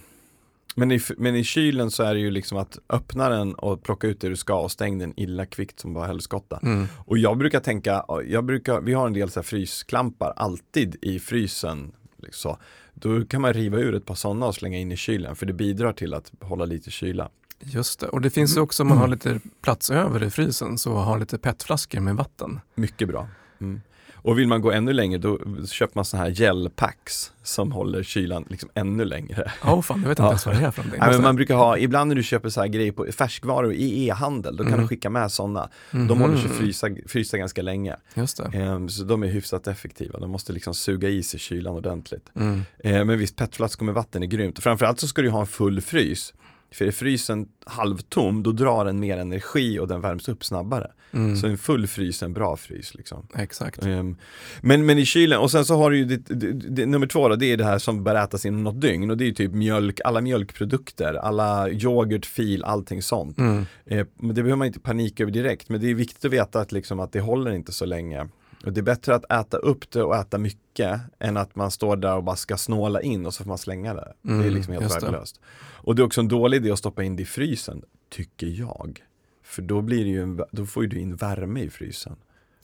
men, 0.76 0.92
i, 0.92 1.00
men 1.18 1.36
i 1.36 1.44
kylen 1.44 1.92
så 1.92 2.04
är 2.04 2.14
det 2.14 2.20
ju 2.20 2.32
liksom 2.32 2.58
att 2.58 2.78
öppna 2.90 3.30
den 3.30 3.54
och 3.54 3.84
plocka 3.84 4.08
ut 4.08 4.22
det 4.22 4.30
du 4.30 4.36
ska 4.36 4.56
och 4.60 4.72
stäng 4.72 4.98
den 5.00 5.14
illa 5.20 5.46
kvickt 5.46 5.80
som 5.80 5.94
bara 5.94 6.08
helskotta. 6.08 6.60
Mm. 6.64 6.88
Och 6.98 7.18
jag 7.18 7.38
brukar 7.38 7.60
tänka, 7.60 8.06
jag 8.26 8.46
brukar, 8.46 8.82
vi 8.82 8.94
har 8.94 9.08
en 9.08 9.14
del 9.14 9.30
så 9.30 9.40
här 9.40 9.46
frysklampar 9.46 10.34
alltid 10.36 10.96
i 11.02 11.20
frysen. 11.20 11.92
Liksom. 12.18 12.58
Då 12.96 13.26
kan 13.26 13.42
man 13.42 13.54
riva 13.54 13.78
ur 13.78 13.96
ett 13.96 14.06
par 14.06 14.16
sådana 14.16 14.46
och 14.46 14.56
slänga 14.56 14.78
in 14.78 14.92
i 14.92 14.98
kylen 14.98 15.36
för 15.36 15.46
det 15.46 15.54
bidrar 15.54 15.94
till 15.94 16.14
att 16.14 16.32
hålla 16.42 16.66
lite 16.66 16.92
kyla. 16.92 17.30
Just 17.60 18.00
det. 18.00 18.08
Och 18.08 18.22
det 18.22 18.30
finns 18.30 18.52
ju 18.52 18.54
Mm. 18.58 18.64
också, 18.64 18.84
om 18.84 18.90
man 18.90 18.98
har 18.98 19.08
lite 19.08 19.40
plats 19.62 19.90
över 19.90 20.24
i 20.24 20.30
frysen, 20.30 20.78
så 20.78 20.94
har 20.94 21.20
lite 21.20 21.38
petflaskor 21.38 22.00
med 22.00 22.16
vatten. 22.16 22.60
Mycket 22.76 23.08
bra. 23.08 23.28
Mm. 23.62 23.82
Och 24.26 24.40
vill 24.40 24.48
man 24.48 24.62
gå 24.62 24.72
ännu 24.72 24.94
längre 24.94 25.18
då 25.18 25.40
köper 25.72 25.92
man 25.96 26.06
sådana 26.06 26.24
här 26.28 26.32
gelpacks 26.36 27.32
som 27.44 27.72
håller 27.72 28.04
kylan 28.04 28.46
liksom 28.50 28.70
ännu 28.74 29.06
längre. 29.06 29.52
Ja, 29.64 29.74
oh, 29.74 29.82
fan, 29.82 30.02
jag 30.02 30.10
vet 30.10 30.20
inte 30.20 30.28
ens 30.30 30.46
vad 30.46 30.56
det 30.56 30.66
är 30.66 30.72
för 30.72 30.82
någonting. 30.84 31.00
Ja, 31.04 31.12
men 31.12 31.22
man 31.22 31.36
brukar 31.36 31.56
ha, 31.56 31.78
ibland 31.78 32.08
när 32.08 32.16
du 32.16 32.24
köper 32.24 32.50
så 32.50 32.62
här 32.62 32.68
grejer 32.68 32.92
på 32.92 33.06
färskvaror 33.18 33.74
i 33.74 34.08
e-handel, 34.08 34.58
då 34.58 34.64
kan 34.64 34.74
Mm. 34.74 34.82
du 34.84 34.88
skicka 34.88 35.10
med 35.10 35.32
sådana. 35.32 35.70
Mhm. 35.92 36.08
De 36.08 36.22
håller 36.22 36.38
sig 36.38 36.50
frysa, 36.50 36.88
frysa 37.08 37.38
ganska 37.38 37.62
länge. 37.62 37.96
Just 38.14 38.38
det. 38.38 38.58
Ehm, 38.58 38.90
så 38.90 39.04
de 39.04 39.24
är 39.24 39.28
hyfsat 39.28 39.68
effektiva. 39.68 40.20
De 40.20 40.32
måste 40.32 40.54
liksom 40.54 40.74
suga 40.74 41.10
i 41.10 41.24
sig 41.24 41.40
kylan 41.40 41.76
ordentligt. 41.76 42.30
Mm. 42.36 42.62
Ehm, 42.84 43.08
men 43.08 43.20
visst, 43.20 43.36
petflaskor 43.36 43.86
med 43.86 43.96
vatten 43.96 44.24
är 44.24 44.28
grymt. 44.28 44.60
Framförallt 44.60 45.00
så 45.00 45.08
ska 45.08 45.22
du 45.22 45.30
ha 45.30 45.40
en 45.42 45.48
full 45.48 45.82
frys. 45.82 46.34
För 46.76 46.86
är 46.86 46.92
frysen 46.92 47.48
halvtom, 47.66 48.44
då 48.44 48.52
drar 48.52 48.86
den 48.86 49.00
mer 49.00 49.18
energi 49.18 49.80
och 49.80 49.88
den 49.88 50.02
värms 50.02 50.30
upp 50.30 50.46
snabbare. 50.46 50.92
Mm. 51.12 51.36
Så 51.36 51.48
en 51.48 51.58
full 51.58 51.88
frys 51.88 52.22
är 52.22 52.26
en 52.26 52.34
bra 52.34 52.58
frys 52.58 52.96
liksom. 52.96 53.28
Exakt. 53.36 53.86
Ehm, 53.86 54.18
men, 54.62 54.86
men 54.86 54.98
i 54.98 55.06
kylen, 55.06 55.40
och 55.40 55.52
sen 55.52 55.66
så 55.66 55.76
har 55.76 55.92
du 55.92 55.98
ju 55.98 56.06
det, 56.06 56.36
det, 56.36 56.52
det, 56.52 56.86
nummer 56.86 57.08
två 57.08 57.30
då, 57.30 57.36
det 57.36 57.46
är 57.46 57.58
det 57.58 57.64
här 57.64 57.78
som 57.78 58.04
bör 58.04 58.16
ätas 58.16 58.46
inom 58.46 58.64
något 58.64 58.82
dygn 58.82 59.12
och 59.12 59.18
det 59.18 59.24
är 59.24 59.28
ju 59.28 59.34
typ 59.34 59.52
mjölk, 59.52 60.00
alla 60.06 60.22
mjölkprodukter, 60.22 61.14
alla 61.14 61.70
yoghurt, 61.70 62.26
fil, 62.26 62.64
allting 62.64 63.02
sånt. 63.02 63.38
Mm. 63.38 63.66
Eh, 63.86 64.08
men 64.16 64.28
det 64.28 64.44
behöver 64.44 64.56
man 64.56 64.68
inte 64.68 64.80
panika 64.80 65.24
över 65.24 65.32
direkt, 65.32 65.70
men 65.70 65.82
det 65.82 65.90
är 65.90 65.94
viktigt 65.94 66.26
att 66.26 66.32
veta 66.32 66.60
att, 66.60 66.72
liksom, 66.72 67.00
att 67.00 67.12
det 67.12 67.20
håller 67.20 67.52
inte 67.52 67.72
så 67.72 67.86
länge. 67.86 68.28
Och 68.66 68.74
det 68.74 68.80
är 68.80 68.84
bättre 68.84 69.16
att 69.16 69.32
äta 69.32 69.58
upp 69.58 69.92
det 69.92 70.04
och 70.04 70.16
äta 70.16 70.38
mycket 70.38 71.02
än 71.20 71.38
att 71.38 71.56
man 71.56 71.72
står 71.72 71.96
där 71.98 72.16
och 72.16 72.24
bara 72.24 72.36
ska 72.36 72.58
snåla 72.58 73.02
in 73.02 73.26
och 73.26 73.34
så 73.34 73.44
får 73.44 73.50
man 73.50 73.58
slänga 73.58 73.94
det. 73.94 74.14
det 74.22 74.32
är 74.32 74.34
Mm, 74.40 74.54
liksom 74.54 74.74
helt 74.74 74.96
värdelöst. 74.96 75.40
Och 75.58 75.96
det 75.96 76.02
är 76.02 76.06
också 76.06 76.22
en 76.22 76.28
dålig 76.28 76.58
idé 76.58 76.72
att 76.72 76.80
stoppa 76.80 77.04
in 77.04 77.16
det 77.16 77.22
i 77.24 77.26
frysen, 77.26 77.82
tycker 78.10 78.48
jag. 78.48 79.04
För 79.44 79.62
då, 79.62 79.82
blir 79.82 80.04
det 80.04 80.10
ju 80.10 80.22
en, 80.22 80.42
då 80.52 80.66
får 80.66 80.84
ju 80.84 80.90
du 80.90 81.00
in 81.00 81.16
värme 81.16 81.60
i 81.62 81.70
frysen. 81.70 82.16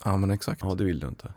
Ja, 0.05 0.17
men 0.17 0.31
exakt. 0.31 0.61
Ja, 0.63 0.75
det 0.75 0.83
vill 0.83 0.99
du 0.99 1.07
inte. 1.07 1.33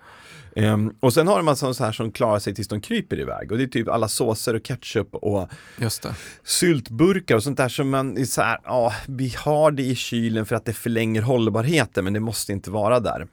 Ehm, 0.56 0.94
och 1.00 1.12
sen 1.14 1.28
har 1.28 1.42
man 1.42 1.56
sånt 1.56 1.78
här 1.78 1.92
som 1.92 2.12
klarar 2.12 2.38
sig 2.38 2.54
tills 2.54 2.68
de 2.68 2.80
kryper 2.80 3.20
iväg. 3.20 3.52
Och 3.52 3.58
det 3.58 3.64
är 3.64 3.68
typ 3.68 3.88
alla 3.88 4.08
såser 4.08 4.54
och 4.54 4.62
ketchup 4.66 5.14
och 5.14 5.48
Just 5.78 6.02
det. 6.02 6.14
syltburkar 6.44 7.34
och 7.36 7.42
sånt 7.42 7.56
där 7.56 7.68
som 7.68 7.90
man 7.90 8.18
är 8.18 8.24
så 8.24 8.42
här, 8.42 8.58
ja, 8.64 8.92
vi 9.06 9.34
har 9.38 9.70
det 9.70 9.82
i 9.82 9.94
kylen 9.94 10.46
för 10.46 10.56
att 10.56 10.64
det 10.64 10.72
förlänger 10.72 11.22
hållbarheten 11.22 12.04
men 12.04 12.12
det 12.12 12.20
måste 12.20 12.52
inte 12.52 12.70
vara 12.70 13.00
där. 13.00 13.26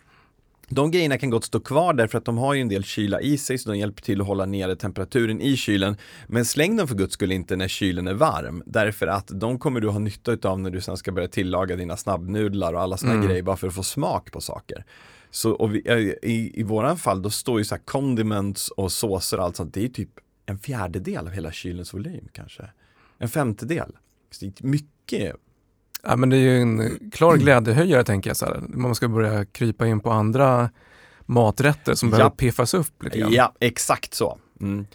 De 0.75 0.91
grejerna 0.91 1.17
kan 1.17 1.29
gott 1.29 1.43
stå 1.43 1.59
kvar 1.59 1.93
därför 1.93 2.17
att 2.17 2.25
de 2.25 2.37
har 2.37 2.53
ju 2.53 2.61
en 2.61 2.67
del 2.69 2.83
kyla 2.83 3.21
i 3.21 3.37
sig 3.37 3.57
så 3.57 3.69
de 3.69 3.77
hjälper 3.77 4.01
till 4.01 4.21
att 4.21 4.27
hålla 4.27 4.45
nere 4.45 4.75
temperaturen 4.75 5.41
i 5.41 5.57
kylen. 5.57 5.97
Men 6.27 6.45
släng 6.45 6.75
dem 6.77 6.87
för 6.87 6.95
guds 6.95 7.13
skull 7.13 7.31
inte 7.31 7.55
när 7.55 7.67
kylen 7.67 8.07
är 8.07 8.13
varm 8.13 8.63
därför 8.65 9.07
att 9.07 9.27
de 9.27 9.59
kommer 9.59 9.79
du 9.79 9.89
ha 9.89 9.99
nytta 9.99 10.49
av 10.49 10.59
när 10.59 10.69
du 10.69 10.81
sen 10.81 10.97
ska 10.97 11.11
börja 11.11 11.27
tillaga 11.27 11.75
dina 11.75 11.97
snabbnudlar 11.97 12.73
och 12.73 12.81
alla 12.81 12.97
sådana 12.97 13.15
Mm. 13.15 13.27
grejer 13.27 13.43
bara 13.43 13.57
för 13.57 13.67
att 13.67 13.75
få 13.75 13.83
smak 13.83 14.31
på 14.31 14.41
saker. 14.41 14.85
Så 15.31 15.51
och 15.51 15.75
vi, 15.75 15.81
eh, 15.85 15.97
i, 16.31 16.51
i 16.53 16.63
våran 16.63 16.97
fall 16.97 17.21
då 17.21 17.29
står 17.29 17.59
ju 17.59 17.65
så 17.65 17.75
här 17.75 17.81
condiments 17.85 18.69
och 18.69 18.91
såser 18.91 19.37
och 19.37 19.43
allt 19.43 19.55
sånt, 19.55 19.73
det 19.73 19.83
är 19.85 19.89
typ 19.89 20.09
en 20.45 20.59
fjärdedel 20.59 21.27
av 21.27 21.33
hela 21.33 21.51
kylens 21.51 21.93
volym 21.93 22.27
kanske. 22.31 22.63
En 23.17 23.29
femtedel. 23.29 23.91
Så 24.31 24.45
det 24.45 24.61
är 24.61 24.65
mycket 24.67 25.35
Ja, 26.03 26.15
men 26.15 26.29
det 26.29 26.37
är 26.37 26.39
ju 26.39 26.61
en 26.61 26.99
klar 27.11 27.37
glädjehöjare 27.37 28.03
tänker 28.03 28.29
jag. 28.29 28.37
Så 28.37 28.45
här. 28.45 28.61
Man 28.67 28.95
ska 28.95 29.07
börja 29.07 29.45
krypa 29.45 29.87
in 29.87 29.99
på 29.99 30.11
andra 30.11 30.69
maträtter 31.25 31.93
som 31.93 32.09
Ja. 32.09 32.15
behöver 32.15 32.35
piffas 32.35 32.73
upp 32.73 33.03
lite 33.03 33.17
grann. 33.19 33.33
Ja, 33.33 33.53
exakt 33.59 34.13
så. 34.13 34.37
Mm. 34.61 34.85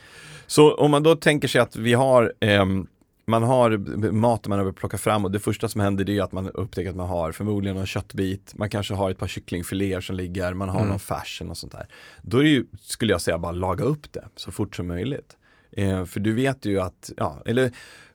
Så 0.47 0.75
om 0.75 0.91
man 0.91 1.03
då 1.03 1.17
tänker 1.17 1.49
sig 1.49 1.61
att 1.61 1.77
vi 1.77 1.95
har 1.95 2.33
ehm, 2.41 2.87
man 3.29 3.43
har 3.43 3.77
mat 4.13 4.47
man 4.49 4.57
behöver 4.59 4.73
plocka 4.73 4.99
fram 4.99 5.25
och 5.25 5.31
det 5.31 5.39
första 5.41 5.69
som 5.69 5.81
händer 5.81 6.05
det 6.05 6.19
är 6.19 6.23
att 6.23 6.33
man 6.33 6.51
upptäcker 6.51 6.91
att 6.91 6.97
man 6.97 7.09
har 7.09 7.33
förmodligen 7.33 7.77
en 7.77 7.87
köttbit, 7.87 8.53
man 8.57 8.71
kanske 8.71 8.95
har 8.95 9.11
ett 9.11 9.19
par 9.19 9.27
kycklingfiléer 9.27 10.01
som 10.01 10.17
ligger, 10.17 10.55
man 10.55 10.69
har 10.69 10.79
Mm. 10.79 10.89
någon 10.91 10.99
färs 10.99 11.43
och 11.51 11.57
sånt 11.57 11.73
där. 11.73 11.87
Då 12.23 12.39
är 12.39 12.43
det 12.43 12.49
ju, 12.49 12.65
skulle 12.81 13.13
jag 13.13 13.21
säga, 13.21 13.39
bara 13.39 13.53
laga 13.53 13.85
upp 13.85 14.13
det 14.13 14.25
så 14.37 14.53
fort 14.53 14.77
som 14.77 14.87
möjligt. 14.87 15.37
Eh, 15.73 16.05
för 16.05 16.21
du 16.21 16.33
vet 16.33 16.65
ju 16.67 16.81
att, 16.81 17.11
ja, 17.17 17.43
eller 17.47 17.71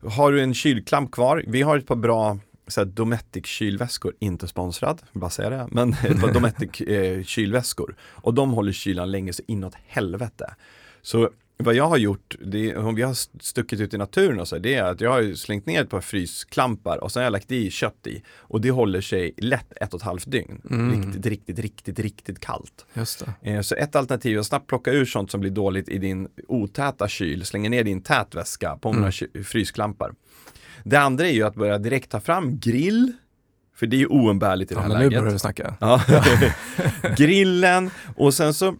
har 0.09 0.31
du 0.31 0.41
en 0.41 0.53
kylklamp 0.53 1.11
kvar, 1.11 1.43
vi 1.47 1.61
har 1.61 1.77
ett 1.77 1.87
par 1.87 1.95
bra 1.95 2.37
så 2.71 2.83
Dometic 2.83 3.45
kylväskor, 3.45 4.13
inte 4.19 4.47
sponsrad, 4.47 5.01
bara 5.13 5.29
säga 5.29 5.49
det, 5.49 5.67
men 5.71 5.89
ett 6.03 6.21
par 6.21 6.33
Dometic 6.33 6.81
eh, 6.81 7.23
kylväskor. 7.23 7.95
Och 8.01 8.33
de 8.33 8.51
håller 8.51 8.71
kylan 8.71 9.11
länge 9.11 9.33
så 9.33 9.43
inåt 9.47 9.73
helvete. 9.87 10.55
Så 11.01 11.29
vad 11.63 11.75
jag 11.75 11.87
har 11.87 11.97
gjort, 11.97 12.35
det, 12.45 12.75
om 12.77 12.95
vi 12.95 13.01
har 13.01 13.13
stuckit 13.43 13.79
ut 13.79 13.93
i 13.93 13.97
naturen 13.97 14.39
och 14.39 14.47
så, 14.47 14.57
det 14.57 14.73
är 14.75 14.83
att 14.83 15.01
jag 15.01 15.11
har 15.11 15.33
slängt 15.35 15.65
ner 15.65 15.81
ett 15.83 15.89
par 15.89 16.01
frysklampar 16.01 17.03
och 17.03 17.11
sen 17.11 17.19
har 17.19 17.23
jag 17.25 17.31
lagt 17.31 17.51
i 17.51 17.71
kött 17.71 18.07
i. 18.07 18.23
Och 18.37 18.61
det 18.61 18.71
håller 18.71 19.01
sig 19.01 19.33
lätt 19.37 19.73
ett 19.81 19.93
och 19.93 19.99
ett 19.99 20.05
halvt 20.05 20.31
dygn. 20.31 20.61
Mm. 20.69 21.03
Riktigt, 21.03 21.25
riktigt, 21.25 21.59
riktigt, 21.59 21.99
riktigt 21.99 22.39
kallt. 22.39 22.85
Just 22.93 23.25
det. 23.41 23.51
Eh, 23.51 23.61
Så 23.61 23.75
ett 23.75 23.95
alternativ 23.95 24.35
är 24.35 24.39
att 24.39 24.45
snabbt 24.45 24.67
plocka 24.67 24.91
ur 24.91 25.05
sånt 25.05 25.31
som 25.31 25.39
blir 25.41 25.51
dåligt 25.51 25.89
i 25.89 25.97
din 25.97 26.27
otäta 26.47 27.07
kyl, 27.07 27.45
slänga 27.45 27.69
ner 27.69 27.83
din 27.83 28.01
tät 28.01 28.35
väska 28.35 28.77
på 28.77 28.87
några 28.93 28.99
Mm. 28.99 29.11
ky- 29.11 29.43
frysklampar. 29.43 30.11
Det 30.83 30.97
andra 30.97 31.27
är 31.27 31.31
ju 31.31 31.43
att 31.43 31.55
börja 31.55 31.77
direkt 31.77 32.11
ta 32.11 32.19
fram 32.19 32.59
grill, 32.59 33.11
för 33.75 33.87
det 33.87 33.95
är 33.95 33.99
ju 33.99 34.07
oumbärligt 34.07 34.71
i 34.71 34.75
det 34.75 34.79
Ja, 34.81 34.87
här 34.87 34.89
nu 34.89 35.03
läget. 35.03 35.19
börjar 35.19 35.33
vi 35.33 35.39
snacka. 35.39 35.75
Ja. 35.79 36.01
Grillen 37.17 37.89
och 38.15 38.33
sen 38.33 38.53
så 38.53 38.75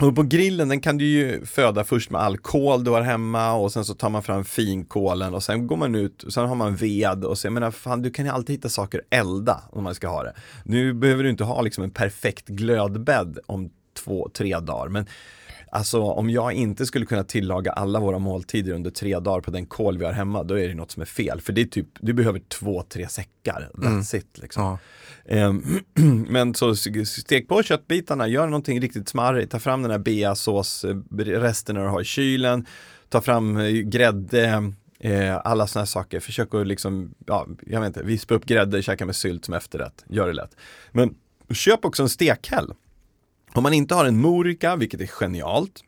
och 0.00 0.16
på 0.16 0.22
grillen 0.22 0.68
den 0.68 0.80
kan 0.80 0.98
du 0.98 1.04
ju 1.04 1.44
föda 1.46 1.84
först 1.84 2.10
med 2.10 2.20
all 2.20 2.38
kol 2.38 2.84
du 2.84 2.90
har 2.90 3.02
hemma 3.02 3.52
och 3.52 3.72
sen 3.72 3.84
så 3.84 3.94
tar 3.94 4.10
man 4.10 4.22
fram 4.22 4.44
finkålen 4.44 5.34
och 5.34 5.42
sen 5.42 5.66
går 5.66 5.76
man 5.76 5.94
ut 5.94 6.22
och 6.22 6.32
sen 6.32 6.48
har 6.48 6.54
man 6.54 6.76
ved 6.76 7.24
och 7.24 7.38
så 7.38 7.46
jag 7.46 7.52
menar 7.52 7.70
fan 7.70 8.02
du 8.02 8.10
kan 8.10 8.24
ju 8.24 8.30
alltid 8.30 8.56
hitta 8.56 8.68
saker 8.68 8.98
att 8.98 9.04
elda 9.18 9.62
om 9.70 9.84
man 9.84 9.94
ska 9.94 10.08
ha 10.08 10.22
det. 10.22 10.34
Nu 10.64 10.92
behöver 10.94 11.22
du 11.24 11.30
inte 11.30 11.44
ha 11.44 11.62
liksom 11.62 11.84
en 11.84 11.90
perfekt 11.90 12.48
glödbädd 12.48 13.38
om 13.46 13.70
två, 14.04 14.28
tre 14.36 14.58
dagar 14.60 14.88
men 14.88 15.06
Alltså 15.74 16.02
om 16.02 16.30
jag 16.30 16.52
inte 16.52 16.86
skulle 16.86 17.06
kunna 17.06 17.24
tillaga 17.24 17.72
alla 17.72 18.00
våra 18.00 18.18
måltider 18.18 18.72
under 18.72 18.90
tre 18.90 19.18
dagar 19.18 19.40
på 19.40 19.50
den 19.50 19.66
kol 19.66 19.98
vi 19.98 20.04
har 20.04 20.12
hemma, 20.12 20.42
då 20.42 20.58
är 20.58 20.68
det 20.68 20.74
något 20.74 20.90
som 20.90 21.02
är 21.02 21.06
fel. 21.06 21.40
För 21.40 21.52
det 21.52 21.60
är 21.60 21.64
typ, 21.64 21.86
du 22.00 22.12
behöver 22.12 22.38
två, 22.38 22.82
tre 22.82 23.08
säckar, 23.08 23.70
that's 23.74 24.16
it 24.16 24.38
liksom. 24.38 24.62
Ja. 24.62 24.78
Ehm, 25.24 25.80
Men 26.28 26.54
så 26.54 26.76
stek 26.76 27.48
på 27.48 27.62
köttbitarna, 27.62 28.28
gör 28.28 28.46
någonting 28.46 28.80
riktigt 28.80 29.08
smarrigt, 29.08 29.52
ta 29.52 29.58
fram 29.58 29.82
den 29.82 29.90
här 29.90 29.98
beasås 29.98 30.84
eh, 30.84 30.96
du 31.08 31.80
har 31.80 32.00
i 32.00 32.04
kylen, 32.04 32.66
ta 33.08 33.20
fram 33.20 33.56
eh, 33.56 33.68
grädde, 33.68 34.72
eh, 34.98 35.40
alla 35.44 35.66
sådana 35.66 35.82
här 35.82 35.86
saker, 35.86 36.20
försök 36.20 36.54
att 36.54 36.66
liksom, 36.66 37.14
ja, 37.26 37.46
jag 37.66 37.80
vet 37.80 37.86
inte, 37.86 38.02
vispa 38.02 38.34
upp 38.34 38.44
grädde, 38.44 38.82
käka 38.82 39.06
med 39.06 39.16
sylt 39.16 39.44
som 39.44 39.54
efterrätt, 39.54 40.04
gör 40.08 40.26
det 40.26 40.32
lätt. 40.32 40.56
Men 40.92 41.14
köp 41.50 41.84
också 41.84 42.02
en 42.02 42.08
stekhäll. 42.08 42.72
Om 43.54 43.62
man 43.62 43.74
inte 43.74 43.94
har 43.94 44.04
en 44.04 44.20
morika, 44.20 44.76
vilket 44.76 45.00
är 45.00 45.06
genialt, 45.06 45.80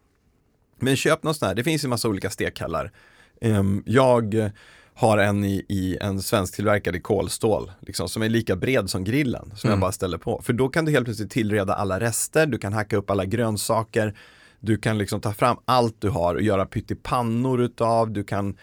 men 0.78 0.96
köp 0.96 1.22
någon 1.22 1.34
sån 1.34 1.48
här, 1.48 1.54
det 1.54 1.64
finns 1.64 1.84
ju 1.84 1.88
massa 1.88 2.08
olika 2.08 2.30
stekhällar. 2.30 2.92
Ehm, 3.40 3.82
jag 3.86 4.50
har 4.94 5.18
en 5.18 5.44
i, 5.44 5.64
i 5.68 5.98
en 6.00 6.22
svensktillverkad 6.22 6.96
i 6.96 7.00
kolstål, 7.00 7.72
liksom, 7.80 8.08
som 8.08 8.22
är 8.22 8.28
lika 8.28 8.56
bred 8.56 8.90
som 8.90 9.04
grillen, 9.04 9.52
som 9.56 9.68
Mm. 9.68 9.76
jag 9.76 9.80
bara 9.80 9.92
ställer 9.92 10.18
på. 10.18 10.42
För 10.42 10.52
då 10.52 10.68
kan 10.68 10.84
du 10.84 10.92
helt 10.92 11.04
plötsligt 11.04 11.30
tillreda 11.30 11.74
alla 11.74 12.00
rester, 12.00 12.46
du 12.46 12.58
kan 12.58 12.72
hacka 12.72 12.96
upp 12.96 13.10
alla 13.10 13.24
grönsaker, 13.24 14.14
du 14.60 14.76
kan 14.78 14.98
liksom 14.98 15.20
ta 15.20 15.32
fram 15.32 15.56
allt 15.64 16.00
du 16.00 16.08
har 16.08 16.34
och 16.34 16.42
göra 16.42 16.66
pyttipannor 16.66 17.60
utav, 17.60 18.10
du 18.10 18.24
kan 18.24 18.56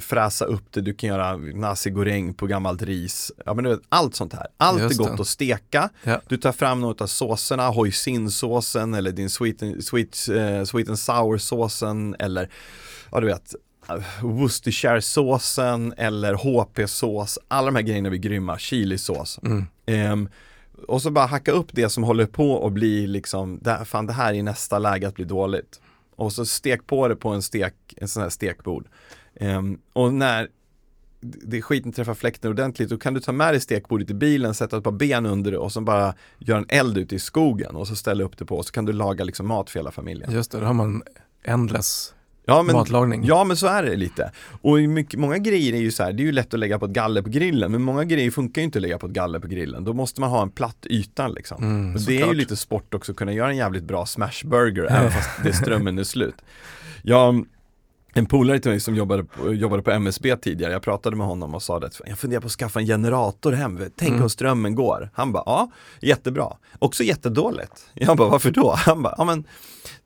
fräsa 0.00 0.44
upp 0.44 0.64
det, 0.72 0.80
du 0.80 0.94
kan 0.94 1.08
göra 1.08 1.36
nasi 1.36 1.90
goreng 1.90 2.34
på 2.34 2.46
gammalt 2.46 2.82
ris. 2.82 3.32
Ja 3.46 3.54
men 3.54 3.64
du 3.64 3.70
vet, 3.70 3.80
allt 3.88 4.14
sånt 4.14 4.32
här. 4.32 4.46
Allt 4.56 4.80
Just 4.82 4.94
är 5.00 5.04
gott 5.04 5.16
det. 5.16 5.20
att 5.22 5.28
steka. 5.28 5.88
Ja. 6.02 6.20
Du 6.28 6.36
tar 6.36 6.52
fram 6.52 6.80
något 6.80 7.00
av 7.00 7.06
såserna, 7.06 7.68
hoisin-såsen 7.68 8.94
eller 8.94 9.12
din 9.12 9.30
sweet, 9.30 9.62
and- 9.62 9.80
sweet, 9.80 10.28
eh, 10.28 10.64
sweet 10.64 10.88
and 10.88 10.98
sour-såsen 10.98 12.16
eller 12.18 12.50
ja 13.12 13.20
du 13.20 13.26
vet 13.26 13.54
eh, 13.88 13.96
Worcestershire-såsen 14.22 15.94
eller 15.96 16.34
HP-sås. 16.34 17.38
Alla 17.48 17.66
de 17.66 17.74
här 17.76 17.82
grejerna 17.82 18.10
blir 18.10 18.20
grymma, 18.20 18.58
chilisås. 18.58 19.38
Mm. 19.42 19.64
Ehm, 19.86 20.28
och 20.88 21.02
så 21.02 21.10
bara 21.10 21.26
hacka 21.26 21.52
upp 21.52 21.68
det 21.72 21.88
som 21.88 22.02
håller 22.02 22.26
på 22.26 22.52
och 22.52 22.72
bli 22.72 23.06
liksom, 23.06 23.58
det, 23.62 23.84
fan 23.84 24.06
det 24.06 24.12
här 24.12 24.34
är 24.34 24.42
nästa 24.42 24.78
läge 24.78 25.08
att 25.08 25.14
bli 25.14 25.24
dåligt. 25.24 25.80
Och 26.16 26.32
så 26.32 26.46
stek 26.46 26.86
på 26.86 27.08
det 27.08 27.16
på 27.16 27.28
en, 27.28 27.42
stek, 27.42 27.74
en 27.96 28.08
sån 28.08 28.22
här 28.22 28.30
stekbord. 28.30 28.86
Ehm, 29.40 29.78
och 29.92 30.14
när 30.14 30.48
det 31.20 31.62
skiten 31.62 31.92
träffar 31.92 32.14
fläkten 32.14 32.50
ordentligt, 32.50 32.88
då 32.88 32.98
kan 32.98 33.14
du 33.14 33.20
ta 33.20 33.32
med 33.32 33.52
dig 33.54 33.60
stekbordet 33.60 34.10
i 34.10 34.14
bilen, 34.14 34.54
sätta 34.54 34.76
ett 34.78 34.84
par 34.84 34.92
ben 34.92 35.26
under 35.26 35.50
det 35.50 35.58
och 35.58 35.72
så 35.72 35.80
bara 35.80 36.14
göra 36.38 36.58
en 36.58 36.66
eld 36.68 36.98
ute 36.98 37.14
i 37.14 37.18
skogen 37.18 37.76
och 37.76 37.88
så 37.88 37.96
ställa 37.96 38.24
upp 38.24 38.38
det 38.38 38.44
på 38.44 38.56
och 38.56 38.64
så 38.64 38.72
kan 38.72 38.84
du 38.84 38.92
laga 38.92 39.24
liksom 39.24 39.46
mat 39.46 39.70
för 39.70 39.78
hela 39.78 39.90
familjen. 39.90 40.32
Just 40.32 40.50
det, 40.50 40.60
då 40.60 40.66
har 40.66 40.74
man 40.74 41.02
endless 41.44 42.14
Ja 42.46 42.62
men, 42.62 42.76
matlagning. 42.76 43.24
ja 43.24 43.44
men 43.44 43.56
så 43.56 43.66
är 43.66 43.82
det 43.82 43.96
lite. 43.96 44.32
Och 44.62 44.78
mycket, 44.78 45.20
många 45.20 45.38
grejer 45.38 45.72
är 45.72 45.78
ju 45.78 45.90
så 45.90 46.02
här, 46.02 46.12
det 46.12 46.22
är 46.22 46.24
ju 46.24 46.32
lätt 46.32 46.54
att 46.54 46.60
lägga 46.60 46.78
på 46.78 46.84
ett 46.84 46.90
galler 46.90 47.22
på 47.22 47.28
grillen, 47.28 47.72
men 47.72 47.82
många 47.82 48.04
grejer 48.04 48.30
funkar 48.30 48.62
ju 48.62 48.64
inte 48.64 48.78
att 48.78 48.82
lägga 48.82 48.98
på 48.98 49.06
ett 49.06 49.12
galler 49.12 49.38
på 49.38 49.46
grillen. 49.48 49.84
Då 49.84 49.92
måste 49.92 50.20
man 50.20 50.30
ha 50.30 50.42
en 50.42 50.50
platt 50.50 50.86
yta 50.90 51.28
liksom. 51.28 51.62
Mm, 51.62 51.92
det 51.92 52.12
är 52.12 52.12
ju 52.12 52.18
såklart. 52.18 52.36
lite 52.36 52.56
sport 52.56 52.94
också, 52.94 53.12
att 53.12 53.18
kunna 53.18 53.32
göra 53.32 53.50
en 53.50 53.56
jävligt 53.56 53.84
bra 53.84 54.06
smashburger 54.06 54.84
även 54.90 55.10
fast 55.10 55.30
det 55.44 55.52
strömmen 55.52 55.98
är 55.98 56.04
slut. 56.04 56.34
Jag, 57.02 57.46
en 58.18 58.26
polare 58.26 58.58
till 58.58 58.70
mig 58.70 58.80
som 58.80 58.94
jobbade 58.94 59.24
på, 59.24 59.54
jobbade 59.54 59.82
på 59.82 59.90
MSB 59.90 60.36
tidigare, 60.36 60.72
jag 60.72 60.82
pratade 60.82 61.16
med 61.16 61.26
honom 61.26 61.54
och 61.54 61.62
sa 61.62 61.78
det, 61.80 61.90
jag 62.06 62.18
funderar 62.18 62.40
på 62.40 62.46
att 62.46 62.52
skaffa 62.52 62.80
en 62.80 62.86
generator 62.86 63.52
hem, 63.52 63.80
tänk 63.96 64.10
Mm. 64.10 64.22
om 64.22 64.30
strömmen 64.30 64.74
går. 64.74 65.10
Han 65.14 65.32
bara, 65.32 65.42
ja, 65.46 65.70
jättebra. 66.00 66.52
Också 66.78 67.02
jättedåligt. 67.04 67.86
Jag 67.94 68.16
bara, 68.16 68.28
varför 68.28 68.50
då? 68.50 68.74
Han 68.76 69.02
bara, 69.02 69.14
ja 69.18 69.24
men 69.24 69.44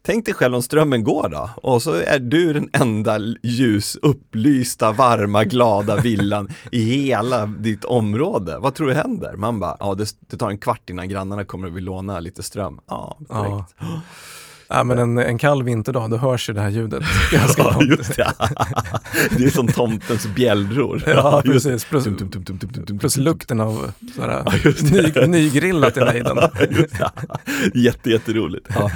Tänk 0.05 0.25
dig 0.27 0.35
själv 0.35 0.55
om 0.55 0.63
strömmen 0.63 1.05
går 1.05 1.29
då 1.29 1.51
och 1.63 1.83
så 1.83 1.93
är 1.93 2.19
du 2.19 2.53
den 2.53 2.71
enda 2.73 3.19
ljus, 3.43 3.97
upplysta, 4.03 4.93
varma, 4.93 5.45
glada 5.45 5.97
villan 5.97 6.49
i 6.73 6.83
hela 6.85 7.47
ditt 7.47 7.85
område. 7.85 8.59
Vad 8.59 8.75
tror 8.75 8.87
du 8.89 8.95
händer? 8.95 9.37
Man 9.37 9.61
bara, 9.61 9.77
ja 9.81 9.95
det, 9.95 10.07
det 10.31 10.37
tar 10.37 10.51
en 10.51 10.59
kvart 10.59 10.91
innan 10.91 11.09
grannarna 11.09 11.45
kommer 11.45 11.69
och 11.69 11.77
vill 11.77 11.85
låna 11.85 12.21
lite 12.21 12.43
ström. 12.43 12.81
Ja, 12.89 13.17
direkt. 13.19 13.75
Ja, 13.79 14.01
men 14.85 14.99
en, 14.99 15.19
en 15.19 15.39
kall 15.39 15.63
vinterdag, 15.63 16.11
då 16.11 16.17
hörs 16.17 16.49
ju 16.49 16.53
det 16.55 16.61
här 16.61 16.71
ljudet 16.71 17.03
ganska 17.33 17.63
Ja, 17.63 17.83
just 17.83 18.17
det. 18.17 18.33
Det 19.37 19.45
är 19.45 19.51
som 19.51 19.69
tomtens 19.69 20.27
bjällror. 20.27 21.03
Ja, 21.13 21.43
precis. 21.45 21.85
Plus, 21.85 22.05
Tum, 22.05 22.17
tum, 22.17 22.59
tum, 22.87 22.99
plus 22.99 23.17
lukten 23.17 23.61
av 23.61 23.93
sådär, 24.15 24.43
Ja, 24.65 25.27
ny, 25.27 25.27
nygrillat 25.27 25.97
i 25.97 26.01
nejden. 26.01 26.37
Det. 26.37 26.49
Jätte, 27.75 28.11
jätteroligt. 28.11 28.69
Ja. 28.75 28.91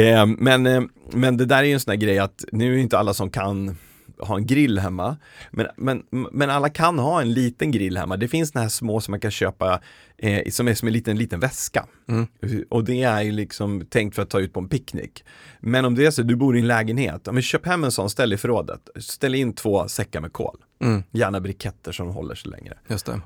Eh, 0.00 0.26
men, 0.26 0.66
eh, 0.66 0.82
men 1.12 1.36
det 1.36 1.44
där 1.44 1.58
är 1.58 1.62
ju 1.62 1.72
en 1.72 1.80
sån 1.80 1.90
här 1.90 1.98
grej 1.98 2.18
att 2.18 2.44
nu 2.52 2.74
är 2.74 2.78
inte 2.78 2.98
alla 2.98 3.14
som 3.14 3.30
kan 3.30 3.76
ha 4.18 4.36
en 4.36 4.46
grill 4.46 4.78
hemma. 4.78 5.16
Men, 5.50 5.66
men, 5.76 6.02
men 6.32 6.50
alla 6.50 6.68
kan 6.68 6.98
ha 6.98 7.20
en 7.20 7.32
liten 7.32 7.70
grill 7.70 7.98
hemma. 7.98 8.16
Det 8.16 8.28
finns 8.28 8.50
såna 8.50 8.62
här 8.62 8.68
små 8.68 9.00
som 9.00 9.12
man 9.12 9.20
kan 9.20 9.30
köpa 9.30 9.80
eh, 10.22 10.50
som 10.50 10.68
är 10.68 10.74
som 10.74 10.88
en 10.88 10.92
liten, 10.94 11.18
liten 11.18 11.40
väska. 11.40 11.86
Mm. 12.08 12.26
Och 12.70 12.84
det 12.84 13.02
är 13.02 13.22
ju 13.22 13.32
liksom 13.32 13.86
tänkt 13.90 14.14
för 14.14 14.22
att 14.22 14.30
ta 14.30 14.40
ut 14.40 14.52
på 14.52 14.60
en 14.60 14.68
picknick. 14.68 15.24
Men 15.60 15.84
om 15.84 15.94
det 15.94 16.06
är 16.06 16.10
så, 16.10 16.22
du 16.22 16.36
bor 16.36 16.56
i 16.56 16.60
en 16.60 16.66
lägenhet, 16.66 17.22
ja, 17.24 17.32
men 17.32 17.42
köp 17.42 17.66
hem 17.66 17.84
en 17.84 17.92
sån, 17.92 18.10
ställ 18.10 18.32
i 18.32 18.36
förrådet. 18.36 18.88
Ställ 18.96 19.34
in 19.34 19.52
två 19.52 19.88
säckar 19.88 20.20
med 20.20 20.32
kol. 20.32 20.56
Mm, 20.80 21.02
Gärna 21.10 21.40
briketter 21.40 21.92
som 21.92 22.08
håller 22.08 22.34
sig 22.34 22.50
längre. 22.50 22.78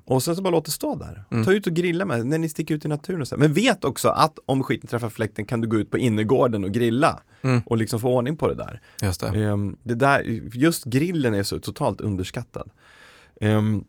Och 0.04 0.22
sen 0.22 0.36
så 0.36 0.42
bara 0.42 0.50
låt 0.50 0.64
det 0.64 0.70
stå 0.70 0.94
där. 0.96 1.24
Mm. 1.30 1.44
Ta 1.44 1.52
ut 1.52 1.66
och 1.66 1.72
grilla 1.72 2.04
med 2.04 2.26
när 2.26 2.38
ni 2.38 2.48
sticker 2.48 2.74
ut 2.74 2.84
i 2.84 2.88
naturen 2.88 3.20
och 3.20 3.28
så. 3.28 3.36
Men 3.36 3.52
vet 3.52 3.84
också 3.84 4.08
att 4.08 4.38
om 4.46 4.62
skiten 4.62 4.88
träffar 4.88 5.08
fläkten 5.08 5.44
kan 5.44 5.60
du 5.60 5.68
gå 5.68 5.76
ut 5.76 5.90
på 5.90 5.98
innergården 5.98 6.64
och 6.64 6.70
grilla. 6.72 7.20
Mm, 7.42 7.60
Och 7.66 7.76
liksom 7.76 8.00
få 8.00 8.08
ordning 8.16 8.36
på 8.36 8.48
det 8.48 8.54
där. 8.54 8.80
just 9.02 9.20
det. 9.20 9.26
Ehm, 9.26 9.76
det 9.82 9.94
där 9.94 10.22
just 10.54 10.84
grillen 10.84 11.34
är 11.34 11.42
så 11.42 11.58
totalt 11.58 12.00
underskattad. 12.00 12.70
Ehm, 13.40 13.84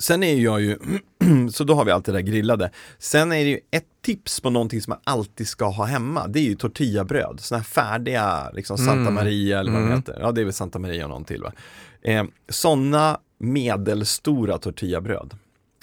Sen 0.00 0.22
är 0.22 0.34
jag 0.34 0.60
ju, 0.60 0.78
så 1.52 1.64
då 1.64 1.74
har 1.74 1.84
vi 1.84 1.90
allt 1.90 2.04
det 2.04 2.12
där 2.12 2.20
grillade. 2.20 2.70
Sen 2.98 3.32
är 3.32 3.44
det 3.44 3.50
ju 3.50 3.60
ett 3.70 3.84
tips 4.04 4.40
på 4.40 4.50
någonting 4.50 4.80
som 4.80 4.90
man 4.90 4.98
alltid 5.04 5.48
ska 5.48 5.64
ha 5.68 5.84
hemma. 5.84 6.26
Det 6.28 6.38
är 6.38 6.44
ju 6.44 6.54
tortillabröd, 6.54 7.40
sådana 7.40 7.58
här 7.62 7.64
färdiga, 7.64 8.50
liksom 8.52 8.78
Santa 8.78 8.92
Mm. 9.00 9.14
Maria 9.14 9.60
eller 9.60 9.72
vad 9.72 9.80
Mm. 9.80 9.90
de 9.90 9.96
heter. 9.96 10.18
Ja, 10.20 10.32
det 10.32 10.40
är 10.40 10.44
väl 10.44 10.52
Santa 10.52 10.78
Maria 10.78 11.04
och 11.04 11.10
någon 11.10 11.24
till 11.24 11.42
va. 11.42 11.52
Eh, 12.02 12.24
sådana 12.48 13.18
medelstora 13.38 14.58
tortillabröd. 14.58 15.34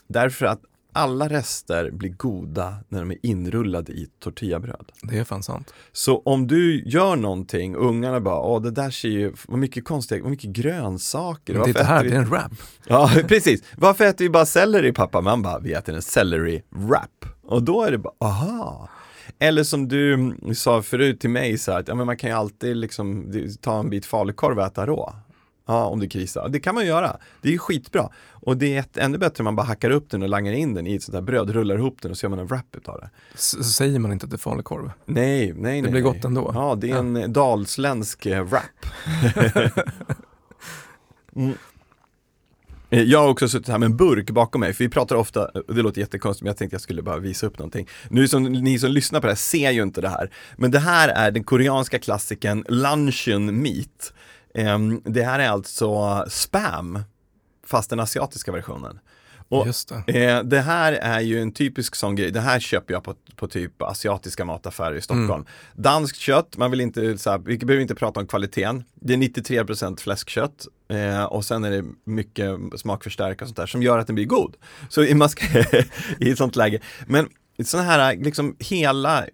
Därför 0.07 0.45
att 0.45 0.61
alla 0.97 1.27
rester 1.29 1.91
blir 1.91 2.09
goda 2.09 2.75
när 2.89 2.99
de 2.99 3.11
är 3.11 3.17
inrullade 3.23 3.91
i 3.91 4.07
tortillabröd. 4.19 4.91
Det 5.03 5.17
är 5.19 5.23
fan 5.23 5.43
sant. 5.43 5.73
Så 5.91 6.21
om 6.25 6.47
du 6.47 6.83
gör 6.85 7.15
någonting 7.15 7.75
och 7.75 7.85
ungarna 7.85 8.19
bara, 8.21 8.39
åh 8.39 8.61
det 8.61 8.71
där 8.71 8.89
ser 8.89 9.09
ju, 9.09 9.33
vad 9.47 9.59
mycket 9.59 9.85
konstiga, 9.85 10.21
vad 10.21 10.31
mycket 10.31 10.49
grönsaker. 10.49 11.53
Men 11.53 11.63
titta 11.63 11.83
här, 11.83 11.95
äter 11.97 12.03
det 12.03 12.09
vi- 12.09 12.15
är 12.15 12.21
en 12.21 12.29
wrap. 12.29 12.51
Ja, 12.87 13.11
precis. 13.27 13.63
Varför 13.77 14.05
äter 14.05 14.25
vi 14.25 14.29
bara 14.29 14.45
selleri 14.45 14.93
pappa? 14.93 15.21
Man 15.21 15.41
bara, 15.41 15.59
vi 15.59 15.73
äter 15.73 15.95
en 15.95 16.01
celery 16.01 16.61
wrap. 16.69 17.25
Och 17.43 17.63
då 17.63 17.83
är 17.83 17.91
det 17.91 17.97
bara, 17.97 18.13
aha. 18.19 18.89
Eller 19.39 19.63
som 19.63 19.87
du 19.87 20.35
sa 20.55 20.81
förut 20.81 21.19
till 21.19 21.29
mig 21.29 21.57
så 21.57 21.71
här, 21.71 21.79
att 21.79 21.87
ja, 21.87 21.95
men 21.95 22.05
man 22.05 22.17
kan 22.17 22.29
ju 22.29 22.35
alltid 22.35 22.77
liksom 22.77 23.31
ta 23.61 23.79
en 23.79 23.89
bit 23.89 24.05
falukorv 24.05 24.59
och 24.59 24.65
äta 24.65 24.85
rå. 24.85 25.13
Ja, 25.67 25.85
om 25.85 25.99
det 25.99 26.07
krisar. 26.07 26.49
Det 26.49 26.59
kan 26.59 26.75
man 26.75 26.85
göra. 26.85 27.17
Det 27.41 27.53
är 27.53 27.57
skitbra. 27.57 28.09
Och 28.31 28.57
det 28.57 28.75
är 28.75 28.79
ett, 28.79 28.97
ännu 28.97 29.17
bättre 29.17 29.41
om 29.41 29.45
man 29.45 29.55
bara 29.55 29.65
hackar 29.67 29.89
upp 29.89 30.09
den 30.09 30.23
och 30.23 30.29
langar 30.29 30.53
in 30.53 30.73
den 30.73 30.87
i 30.87 30.95
ett 30.95 31.03
sånt 31.03 31.13
här 31.15 31.21
bröd, 31.21 31.49
rullar 31.49 31.75
ihop 31.77 32.01
den 32.01 32.11
och 32.11 32.17
så 32.17 32.25
gör 32.25 32.29
man 32.29 32.39
en 32.39 32.47
wrap 32.47 32.75
utav 32.75 32.99
det. 32.99 33.09
Så 33.35 33.63
säger 33.63 33.99
man 33.99 34.11
inte 34.11 34.23
att 34.23 34.29
det 34.29 34.35
är 34.35 34.37
falukorv. 34.37 34.91
Nej, 35.05 35.53
nej, 35.53 35.53
nej. 35.61 35.81
Det 35.81 35.89
blir 35.89 36.03
nej. 36.03 36.13
gott 36.13 36.25
ändå. 36.25 36.51
Ja, 36.53 36.75
det 36.75 36.87
är 36.89 36.91
Ja. 36.91 36.97
en 36.97 37.33
dalsländsk 37.33 38.25
eh, 38.25 38.43
wrap. 38.43 38.63
mm. 41.35 41.53
Eh, 42.89 43.01
Jag 43.03 43.19
har 43.19 43.27
också 43.29 43.47
suttit 43.49 43.67
här 43.67 43.77
med 43.77 43.85
en 43.85 43.97
burk 43.97 44.29
bakom 44.31 44.61
mig, 44.61 44.73
för 44.73 44.83
vi 44.83 44.89
pratar 44.89 45.15
ofta, 45.15 45.51
det 45.67 45.81
låter 45.81 46.01
jättekonstigt 46.01 46.43
men 46.43 46.47
jag 46.47 46.57
tänkte 46.57 46.73
jag 46.73 46.81
skulle 46.81 47.01
bara 47.01 47.17
visa 47.17 47.47
upp 47.47 47.59
någonting. 47.59 47.87
Nu 48.09 48.27
som 48.27 48.43
ni 48.43 48.79
som 48.79 48.91
lyssnar 48.91 49.19
på 49.19 49.27
det 49.27 49.31
här 49.31 49.37
ser 49.37 49.71
ju 49.71 49.83
inte 49.83 50.01
det 50.01 50.09
här, 50.09 50.31
men 50.57 50.71
det 50.71 50.79
här 50.79 51.09
är 51.09 51.31
den 51.31 51.43
koreanska 51.43 51.99
klassikern 51.99 52.63
luncheon 52.69 53.61
meat. 53.61 54.13
Ehm, 54.57 55.01
Det 55.05 55.23
här 55.23 55.39
är 55.39 55.49
alltså 55.49 56.23
spam, 56.29 56.99
fast 57.65 57.89
den 57.89 57.99
asiatiska 57.99 58.51
versionen. 58.51 58.99
Och 59.49 59.65
det. 60.07 60.25
Eh, 60.25 60.43
det 60.43 60.61
här 60.61 60.93
är 60.93 61.19
ju 61.19 61.41
en 61.41 61.51
typisk 61.51 61.95
sån 61.95 62.15
grej, 62.15 62.31
det 62.31 62.39
här 62.41 62.59
köper 62.59 62.93
jag 62.93 63.03
på, 63.03 63.15
på 63.35 63.47
typ 63.47 63.81
asiatiska 63.81 64.45
mataffärer 64.45 64.95
i 64.95 65.01
Stockholm. 65.01 65.31
Mm. 65.31 65.45
Danskt 65.75 66.17
kött, 66.17 66.57
man 66.57 66.71
vill 66.71 66.81
inte, 66.81 67.17
så 67.17 67.29
här, 67.29 67.37
vi 67.37 67.57
behöver 67.57 67.81
inte 67.81 67.95
prata 67.95 68.19
om 68.19 68.27
kvaliteten. 68.27 68.83
Det 68.95 69.13
är 69.13 69.17
93% 69.17 69.99
fläskkött 69.99 70.67
eh, 70.89 71.23
och 71.23 71.45
sen 71.45 71.63
är 71.63 71.71
det 71.71 71.83
mycket 72.03 72.49
smakförstärkare 72.77 73.41
och 73.45 73.47
sånt 73.47 73.57
där 73.57 73.65
som 73.65 73.83
gör 73.83 73.97
att 73.99 74.07
den 74.07 74.15
blir 74.15 74.25
god. 74.25 74.55
Så 74.89 75.03
i- 75.03 75.13
man 75.13 75.29
ska, 75.29 75.45
i 76.19 76.31
ett 76.31 76.37
sånt 76.37 76.55
läge. 76.55 76.79
Men 77.07 77.29
sådana 77.65 77.89
här 77.89 78.15
liksom 78.15 78.55
hela 78.59 79.25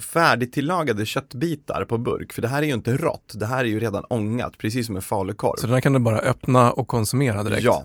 färdigtillagade 0.00 1.06
köttbitar 1.06 1.84
på 1.84 1.98
burk, 1.98 2.32
för 2.32 2.42
det 2.42 2.48
här 2.48 2.62
är 2.62 2.66
ju 2.66 2.74
inte 2.74 2.96
rått, 2.96 3.32
det 3.34 3.46
här 3.46 3.58
är 3.58 3.68
ju 3.68 3.80
redan 3.80 4.04
ångat, 4.08 4.58
precis 4.58 4.86
som 4.86 4.96
en 4.96 5.02
falukorv. 5.02 5.56
Så 5.56 5.66
den 5.66 5.74
här 5.74 5.80
kan 5.80 5.92
du 5.92 5.98
bara 5.98 6.18
öppna 6.18 6.72
och 6.72 6.88
konsumera 6.88 7.42
direkt? 7.42 7.62
Ja, 7.62 7.84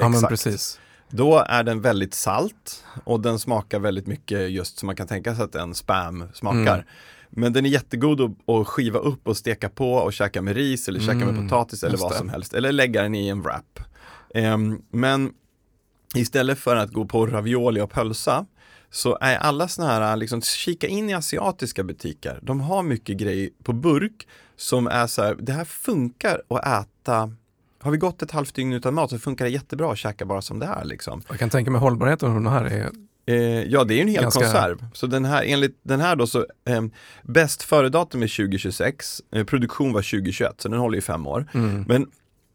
ja 0.00 0.10
exakt. 0.10 0.28
precis. 0.28 0.80
Då 1.10 1.44
är 1.48 1.62
den 1.62 1.80
väldigt 1.80 2.14
salt 2.14 2.84
och 3.04 3.20
den 3.20 3.38
smakar 3.38 3.78
väldigt 3.78 4.06
mycket 4.06 4.50
just 4.50 4.78
som 4.78 4.86
man 4.86 4.96
kan 4.96 5.06
tänka 5.06 5.34
sig 5.34 5.44
att 5.44 5.54
en 5.54 5.74
spam 5.74 6.24
smakar. 6.34 6.74
Mm. 6.74 6.84
Men 7.30 7.52
den 7.52 7.66
är 7.66 7.70
jättegod 7.70 8.20
att, 8.20 8.50
att 8.50 8.66
skiva 8.66 8.98
upp 8.98 9.28
och 9.28 9.36
steka 9.36 9.68
på 9.68 9.94
och 9.94 10.12
käka 10.12 10.42
med 10.42 10.56
ris 10.56 10.88
eller 10.88 11.00
käka 11.00 11.14
med 11.14 11.28
Mm, 11.28 11.48
potatis 11.48 11.84
eller 11.84 11.98
vad 11.98 12.14
som 12.14 12.28
helst. 12.28 12.54
Eller 12.54 12.72
lägga 12.72 13.02
den 13.02 13.14
i 13.14 13.28
en 13.28 13.42
wrap. 13.42 13.80
Ehm, 14.34 14.82
men 14.90 15.30
istället 16.14 16.58
för 16.58 16.76
att 16.76 16.92
gå 16.92 17.04
på 17.04 17.26
ravioli 17.26 17.80
och 17.80 17.90
pölsa 17.90 18.46
så 18.90 19.18
är 19.20 19.36
alla 19.36 19.68
såna 19.68 19.88
här, 19.88 20.16
liksom 20.16 20.42
kika 20.42 20.86
in 20.86 21.10
i 21.10 21.14
asiatiska 21.14 21.84
butiker. 21.84 22.38
De 22.42 22.60
har 22.60 22.82
mycket 22.82 23.16
grejer 23.16 23.50
på 23.62 23.72
burk 23.72 24.26
som 24.56 24.86
är 24.86 25.06
så 25.06 25.22
här, 25.22 25.36
det 25.40 25.52
här 25.52 25.64
funkar 25.64 26.42
att 26.48 26.66
äta 26.66 27.32
har 27.80 27.90
vi 27.90 27.96
gått 27.98 28.22
ett 28.22 28.30
halvt 28.30 28.54
dygn 28.54 28.72
utan 28.72 28.94
mat 28.94 29.10
så 29.10 29.18
funkar 29.18 29.44
det 29.44 29.50
jättebra 29.50 29.92
att 29.92 29.98
käka 29.98 30.24
bara 30.26 30.42
som 30.42 30.58
det 30.58 30.66
är 30.66 30.84
liksom. 30.84 31.22
Jag 31.28 31.38
kan 31.38 31.50
tänka 31.50 31.70
mig 31.70 31.80
hållbarheten 31.80 32.34
den 32.34 32.46
här 32.52 32.64
är 32.64 32.90
Eh, 33.26 33.62
ja, 33.62 33.84
det 33.84 33.94
är 33.94 33.96
ju 33.96 34.02
en 34.02 34.08
hel 34.08 34.22
Ganska- 34.22 34.40
konserv. 34.40 34.84
Så 34.94 35.06
den 35.06 35.24
här, 35.24 35.42
enligt 35.46 35.78
den 35.82 36.00
här 36.00 36.16
då 36.16 36.26
så, 36.26 36.46
eh, 36.68 36.82
bäst 37.22 37.62
före-datum 37.62 38.22
är 38.22 38.26
2026, 38.26 39.22
eh, 39.32 39.44
produktion 39.44 39.92
var 39.92 40.02
2021, 40.02 40.60
så 40.60 40.68
den 40.68 40.78
håller 40.80 40.98
i 40.98 41.00
fem 41.00 41.26
år. 41.26 41.46
mm, 41.54 41.84
Men 41.88 42.06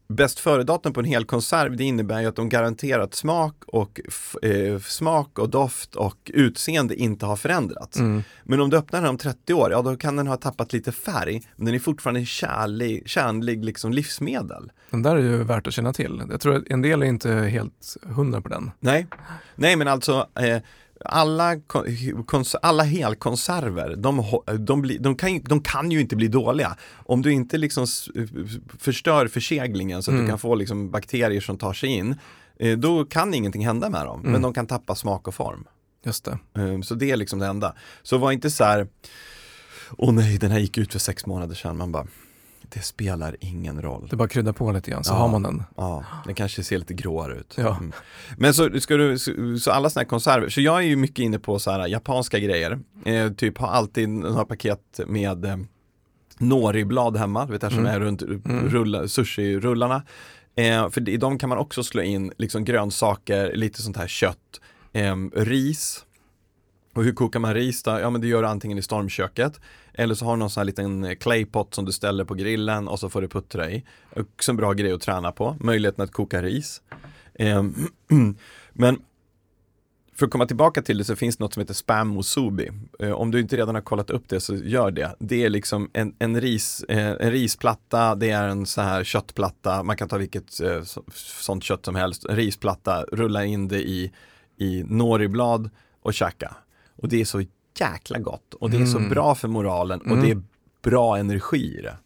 bäst 0.08 0.38
före-datum 0.40 0.92
på 0.92 1.00
en 1.00 1.06
hel 1.06 1.24
konserv, 1.24 1.76
det 1.76 1.84
innebär 1.84 2.20
ju 2.20 2.26
att 2.26 2.36
de 2.36 2.48
garanterat 2.48 3.14
smak 3.14 3.54
och, 3.66 4.00
eh, 4.42 4.78
smak 4.78 5.38
och 5.38 5.48
doft 5.50 5.94
och 5.94 6.30
utseende 6.34 6.94
inte 6.96 7.26
har 7.26 7.36
förändrats. 7.36 7.98
mm, 7.98 8.22
Men 8.44 8.60
om 8.60 8.70
du 8.70 8.76
öppnar 8.76 9.00
den 9.00 9.10
om 9.10 9.18
30 9.18 9.54
år, 9.54 9.70
ja 9.70 9.82
då 9.82 9.96
kan 9.96 10.16
den 10.16 10.26
ha 10.26 10.36
tappat 10.36 10.72
lite 10.72 10.92
färg, 10.92 11.42
men 11.56 11.66
den 11.66 11.74
är 11.74 11.78
fortfarande 11.78 12.24
kärlig, 12.26 13.02
kärnlig 13.08 13.64
liksom 13.64 13.92
livsmedel. 13.92 14.72
den 14.90 15.02
där 15.02 15.16
är 15.16 15.20
ju 15.20 15.44
värt 15.44 15.66
att 15.66 15.74
känna 15.74 15.92
till. 15.92 16.22
Jag 16.30 16.40
tror 16.40 16.54
att 16.56 16.62
en 16.70 16.82
del 16.82 17.02
är 17.02 17.06
inte 17.06 17.32
helt 17.32 17.96
hundra 18.02 18.40
på 18.40 18.48
den. 18.48 18.70
Nej, 18.80 19.06
nej 19.54 19.76
men 19.76 19.88
alltså 19.88 20.28
eh, 20.40 20.62
alla, 21.04 21.54
kons- 21.54 22.56
alla 22.62 22.82
helkonserver, 22.82 23.96
de, 23.96 24.24
de, 24.58 24.82
blir- 24.82 24.98
de, 24.98 25.16
kan, 25.16 25.32
ju- 25.34 25.40
de 25.42 25.60
kan 25.62 25.90
ju 25.90 26.00
inte 26.00 26.16
bli 26.16 26.28
dåliga. 26.28 26.76
Om 27.06 27.22
du 27.22 27.32
inte 27.32 27.58
liksom 27.58 27.86
förstör 28.78 29.28
förseglingen 29.28 30.02
så 30.02 30.10
att 30.10 30.12
Mm. 30.12 30.24
du 30.24 30.30
kan 30.30 30.38
få 30.38 30.54
liksom 30.54 30.90
bakterier 30.90 31.40
som 31.40 31.58
tar 31.58 31.72
sig 31.72 31.88
in, 31.90 32.16
eh, 32.58 32.78
då 32.78 33.04
kan 33.04 33.34
ingenting 33.34 33.66
hända 33.66 33.90
med 33.90 34.06
dem. 34.06 34.20
Men 34.20 34.30
Mm. 34.30 34.42
de 34.42 34.54
kan 34.54 34.66
tappa 34.66 34.94
smak 34.94 35.28
och 35.28 35.34
form. 35.34 35.64
Just 36.04 36.24
det. 36.24 36.38
Eh, 36.62 36.80
Så 36.80 36.94
det 36.94 37.10
är 37.10 37.16
liksom 37.16 37.38
det 37.38 37.46
enda. 37.46 37.74
Så 38.02 38.18
var 38.18 38.32
inte 38.32 38.50
så 38.50 38.64
här, 38.64 38.88
åh 39.98 40.12
nej, 40.12 40.38
den 40.38 40.50
här 40.50 40.58
gick 40.58 40.78
ut 40.78 40.92
för 40.92 40.98
sex 40.98 41.26
månader 41.26 41.54
sedan. 41.54 41.76
Man 41.76 41.92
bara, 41.92 42.06
det 42.68 42.80
spelar 42.80 43.36
ingen 43.40 43.82
roll. 43.82 44.06
Det 44.10 44.14
är 44.14 44.16
bara 44.16 44.28
krydda 44.28 44.52
på 44.52 44.72
lite 44.72 44.90
grann 44.90 45.04
så 45.04 45.12
Ja. 45.12 45.16
har 45.16 45.28
man 45.28 45.42
den. 45.42 45.62
Ja, 45.76 46.04
den 46.26 46.34
kanske 46.34 46.62
ser 46.62 46.78
lite 46.78 46.94
gråare 46.94 47.34
ut. 47.34 47.54
Ja. 47.58 47.76
Mm. 47.76 47.92
Men 48.38 48.54
så, 48.54 48.80
ska 48.80 48.96
du, 48.96 49.18
så, 49.18 49.30
så 49.60 49.70
alla 49.70 49.90
sådana 49.90 50.02
här 50.04 50.08
konserver, 50.08 50.48
så 50.48 50.60
jag 50.60 50.76
är 50.78 50.82
ju 50.86 50.96
mycket 50.96 51.18
inne 51.18 51.38
på 51.38 51.58
så 51.58 51.70
här 51.70 51.86
japanska 51.88 52.38
grejer. 52.38 52.78
Eh, 53.04 53.32
typ 53.32 53.58
har 53.58 53.68
alltid 53.68 54.08
några 54.08 54.44
paket 54.44 55.00
med 55.06 55.44
eh, 55.44 55.56
noriblad 56.38 57.16
hemma, 57.16 57.46
du 57.46 57.52
vet 57.52 57.60
det 57.60 57.70
som 57.70 57.78
Mm. 57.78 57.94
är 57.94 58.00
runt 58.00 58.22
Mm. 58.22 58.68
rulla, 58.68 59.02
sushi-rullarna. 59.08 60.02
Eh, 60.56 60.90
för 60.90 61.08
i 61.08 61.16
dem 61.16 61.38
kan 61.38 61.48
man 61.48 61.58
också 61.58 61.82
slå 61.82 62.02
in 62.02 62.32
liksom 62.38 62.64
grönsaker, 62.64 63.52
lite 63.54 63.82
sånt 63.82 63.96
här 63.96 64.06
kött, 64.06 64.60
eh, 64.92 65.16
ris. 65.34 66.04
Och 66.94 67.04
hur 67.04 67.12
kokar 67.12 67.40
man 67.40 67.54
ris 67.54 67.82
då? 67.82 67.90
Ja 67.90 68.10
men 68.10 68.20
det 68.20 68.26
gör 68.26 68.42
du 68.42 68.48
antingen 68.48 68.78
i 68.78 68.82
stormköket 68.82 69.60
eller 69.94 70.14
så 70.14 70.24
har 70.24 70.32
du 70.32 70.38
någon 70.38 70.50
sån 70.50 70.60
här 70.60 70.66
liten 70.66 71.04
eh, 71.04 71.14
claypot 71.14 71.74
som 71.74 71.84
du 71.84 71.92
ställer 71.92 72.24
på 72.24 72.34
grillen 72.34 72.88
och 72.88 73.00
så 73.00 73.08
får 73.10 73.22
du 73.22 73.28
puttra 73.28 73.70
i. 73.70 73.84
Också 74.16 74.52
en 74.52 74.56
bra 74.56 74.72
grej 74.72 74.92
att 74.92 75.00
träna 75.00 75.32
på, 75.32 75.56
möjligheten 75.60 76.04
att 76.04 76.12
koka 76.12 76.42
ris. 76.42 76.82
Eh, 77.34 77.62
men 78.72 78.98
för 80.16 80.26
att 80.26 80.32
komma 80.32 80.46
tillbaka 80.46 80.82
till 80.82 80.98
det 80.98 81.04
så 81.04 81.16
finns 81.16 81.36
det 81.36 81.44
något 81.44 81.54
som 81.54 81.60
heter 81.60 81.74
spam 81.74 82.14
musubi. 82.14 82.70
Eh, 82.98 83.10
om 83.12 83.30
du 83.30 83.40
inte 83.40 83.56
redan 83.56 83.74
har 83.74 83.82
kollat 83.82 84.10
upp 84.10 84.28
det 84.28 84.40
så 84.40 84.54
gör 84.54 84.90
det. 84.90 85.14
Det 85.18 85.44
är 85.44 85.50
liksom 85.50 85.90
en, 85.92 86.14
en, 86.18 86.40
ris, 86.40 86.84
eh, 86.88 87.16
en 87.20 87.30
risplatta, 87.30 88.14
det 88.14 88.30
är 88.30 88.48
en 88.48 88.66
så 88.66 88.80
här 88.80 89.04
köttplatta, 89.04 89.82
man 89.82 89.96
kan 89.96 90.08
ta 90.08 90.16
vilket 90.16 90.60
eh, 90.60 90.82
så, 90.82 91.04
sånt 91.14 91.64
kött 91.64 91.84
som 91.84 91.94
helst, 91.94 92.24
en 92.24 92.36
risplatta, 92.36 93.04
rulla 93.12 93.44
in 93.44 93.68
det 93.68 93.88
i, 93.88 94.12
i 94.56 94.82
noriblad 94.86 95.70
och 96.02 96.14
käka. 96.14 96.56
Och 96.96 97.08
det 97.08 97.20
är 97.20 97.24
så 97.24 97.42
jäkla 97.80 98.18
gott 98.18 98.54
och 98.54 98.70
det 98.70 98.76
är 98.76 98.86
så 98.86 98.98
Mm. 98.98 99.10
bra 99.10 99.34
för 99.34 99.48
moralen 99.48 100.00
och 100.00 100.06
Mm. 100.06 100.22
det 100.24 100.30
är 100.30 100.42
bra 100.82 101.16
energi 101.16 101.78
i 101.78 101.82
det. 101.82 101.96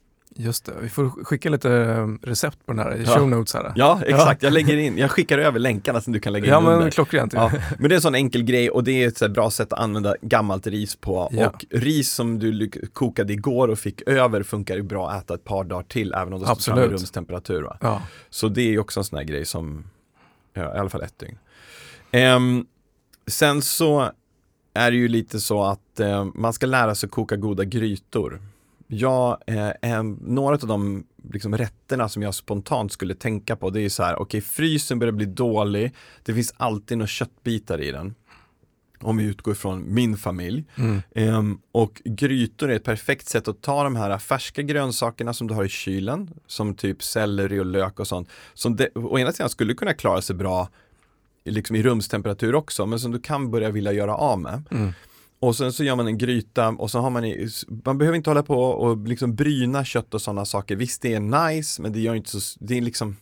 Just 0.40 0.64
det. 0.64 0.72
Vi 0.82 0.88
får 0.88 1.24
skicka 1.24 1.50
lite 1.50 1.72
eh, 1.72 2.06
recept 2.22 2.66
på 2.66 2.72
den 2.72 2.78
här 2.78 2.96
i 2.96 3.02
Ja. 3.06 3.10
show 3.18 3.28
notes 3.28 3.54
här. 3.54 3.72
Ja, 3.76 4.00
exakt. 4.06 4.42
Jag 4.42 4.52
lägger 4.52 4.76
in, 4.76 4.98
jag 4.98 5.10
skickar 5.10 5.38
över 5.38 5.58
länkarna 5.58 6.00
som 6.00 6.12
du 6.12 6.20
kan 6.20 6.32
lägga 6.32 6.46
in 6.46 6.50
Ja 6.52 6.58
under. 6.58 6.78
men 6.78 6.90
klockrent. 6.90 7.32
Ja, 7.32 7.52
men 7.78 7.88
det 7.88 7.94
är 7.94 7.96
en 7.96 8.00
sån 8.02 8.14
enkel 8.14 8.42
grej 8.42 8.70
och 8.70 8.84
det 8.84 9.04
är 9.04 9.08
ett 9.08 9.18
så 9.18 9.28
bra 9.28 9.50
sätt 9.50 9.72
att 9.72 9.78
använda 9.78 10.14
gammalt 10.22 10.66
ris 10.66 10.96
på. 10.96 11.28
Ja. 11.32 11.48
Och 11.48 11.64
ris 11.70 12.12
som 12.12 12.38
du 12.38 12.70
kokade 12.92 13.32
igår 13.32 13.68
och 13.68 13.78
fick 13.78 14.02
över 14.08 14.42
funkar 14.42 14.76
ju 14.76 14.82
bra 14.82 15.10
att 15.10 15.24
äta 15.24 15.34
ett 15.34 15.44
par 15.44 15.64
dagar 15.64 15.82
till 15.82 16.14
även 16.14 16.32
om 16.32 16.40
det 16.40 16.46
står 16.46 16.56
framme 16.72 16.82
i 16.82 16.88
rumstemperatur. 16.88 17.62
Va? 17.62 17.76
Ja. 17.80 18.02
Så 18.30 18.48
det 18.48 18.62
är 18.62 18.70
ju 18.70 18.78
också 18.78 19.00
en 19.00 19.04
sån 19.04 19.16
här 19.18 19.24
grej 19.24 19.44
som, 19.44 19.84
ja, 20.54 20.74
i 20.76 20.78
alla 20.78 20.88
fall 20.90 21.02
ett 21.02 21.18
dygn. 21.18 21.38
Ehm, 22.10 22.66
sen 23.26 23.62
så 23.62 24.10
är 24.78 24.90
det 24.90 24.96
ju 24.96 25.08
lite 25.08 25.40
så 25.40 25.62
att 25.62 26.00
eh, 26.00 26.24
man 26.34 26.52
ska 26.52 26.66
lära 26.66 26.94
sig 26.94 27.08
koka 27.08 27.36
goda 27.36 27.64
grytor. 27.64 28.40
Jag, 28.86 29.38
eh, 29.46 29.68
eh, 29.68 30.02
några 30.20 30.54
av 30.54 30.66
de 30.66 31.04
liksom, 31.32 31.56
rätterna 31.56 32.08
som 32.08 32.22
jag 32.22 32.34
spontant 32.34 32.92
skulle 32.92 33.14
tänka 33.14 33.56
på 33.56 33.70
det 33.70 33.80
är 33.80 33.88
så 33.88 34.02
här, 34.02 34.16
okej 34.16 34.40
frysen 34.40 34.98
börjar 34.98 35.12
bli 35.12 35.26
dålig, 35.26 35.94
det 36.22 36.34
finns 36.34 36.54
alltid 36.56 36.98
några 36.98 37.06
köttbitar 37.06 37.80
i 37.80 37.90
den. 37.90 38.14
Om 39.00 39.16
vi 39.16 39.24
utgår 39.24 39.54
från 39.54 39.94
min 39.94 40.16
familj. 40.16 40.64
Mm. 40.76 41.02
Ehm, 41.14 41.60
och 41.72 42.02
grytor 42.04 42.70
är 42.70 42.76
ett 42.76 42.84
perfekt 42.84 43.28
sätt 43.28 43.48
att 43.48 43.62
ta 43.62 43.84
de 43.84 43.96
här 43.96 44.18
färska 44.18 44.62
grönsakerna 44.62 45.32
som 45.32 45.46
du 45.46 45.54
har 45.54 45.64
i 45.64 45.68
kylen, 45.68 46.30
som 46.46 46.74
typ 46.74 47.02
selleri 47.02 47.60
och 47.60 47.66
lök 47.66 48.00
och 48.00 48.06
sånt, 48.06 48.28
som 48.54 48.76
de, 48.76 48.88
å 48.94 49.18
ena 49.18 49.32
sidan 49.32 49.50
skulle 49.50 49.74
kunna 49.74 49.94
klara 49.94 50.22
sig 50.22 50.36
bra 50.36 50.68
liksom 51.50 51.76
i 51.76 51.82
rumstemperatur 51.82 52.54
också, 52.54 52.86
men 52.86 53.00
som 53.00 53.12
du 53.12 53.18
kan 53.20 53.50
börja 53.50 53.70
vilja 53.70 53.92
göra 53.92 54.14
av 54.14 54.40
med. 54.40 54.62
Mm. 54.70 54.92
Och 55.40 55.56
sen 55.56 55.72
så 55.72 55.84
gör 55.84 55.96
man 55.96 56.06
en 56.06 56.18
gryta 56.18 56.68
och 56.68 56.90
så 56.90 56.98
har 56.98 57.10
man 57.10 57.24
i, 57.24 57.48
man 57.84 57.98
behöver 57.98 58.16
inte 58.16 58.30
hålla 58.30 58.42
på 58.42 58.60
och 58.64 59.08
liksom 59.08 59.34
bryna 59.34 59.84
kött 59.84 60.14
och 60.14 60.22
sådana 60.22 60.44
saker. 60.44 60.76
Visst 60.76 61.02
det 61.02 61.14
är 61.14 61.20
nice 61.50 61.82
men 61.82 61.92
det 61.92 62.00
gör 62.00 62.14
inte 62.14 62.30
så, 62.40 62.58
det 62.60 62.76
är 62.78 62.80
liksom 62.80 63.16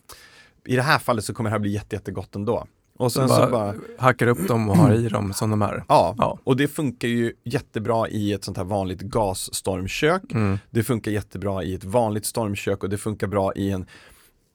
I 0.65 0.75
det 0.75 0.81
här 0.81 0.99
fallet 0.99 1.25
så 1.25 1.33
kommer 1.33 1.49
det 1.49 1.53
här 1.53 1.59
bli 1.59 1.71
jätte, 1.71 1.95
jättegott 1.95 2.35
ändå. 2.35 2.67
Och 2.99 3.11
sen 3.11 3.29
Så 3.29 3.35
så 3.35 3.41
bara, 3.41 3.49
bara, 3.51 3.75
hackar 3.97 4.27
upp 4.27 4.47
dem 4.47 4.69
och 4.69 4.77
har 4.77 4.93
i 4.93 5.09
dem 5.09 5.33
som 5.33 5.49
de 5.49 5.61
är. 5.61 5.83
ja, 5.87 6.15
Ja. 6.17 6.39
och 6.43 6.57
det 6.57 6.67
funkar 6.67 7.07
ju 7.07 7.33
jättebra 7.43 8.07
i 8.09 8.33
ett 8.33 8.43
sånt 8.43 8.57
här 8.57 8.63
vanligt 8.63 9.01
gasstormkök. 9.01 10.31
Mm. 10.33 10.59
Det 10.69 10.83
funkar 10.83 11.11
jättebra 11.11 11.63
i 11.63 11.73
ett 11.73 11.83
vanligt 11.83 12.25
stormkök 12.25 12.83
och 12.83 12.89
det 12.89 12.97
funkar 12.97 13.27
bra 13.27 13.53
i 13.55 13.69
en 13.71 13.85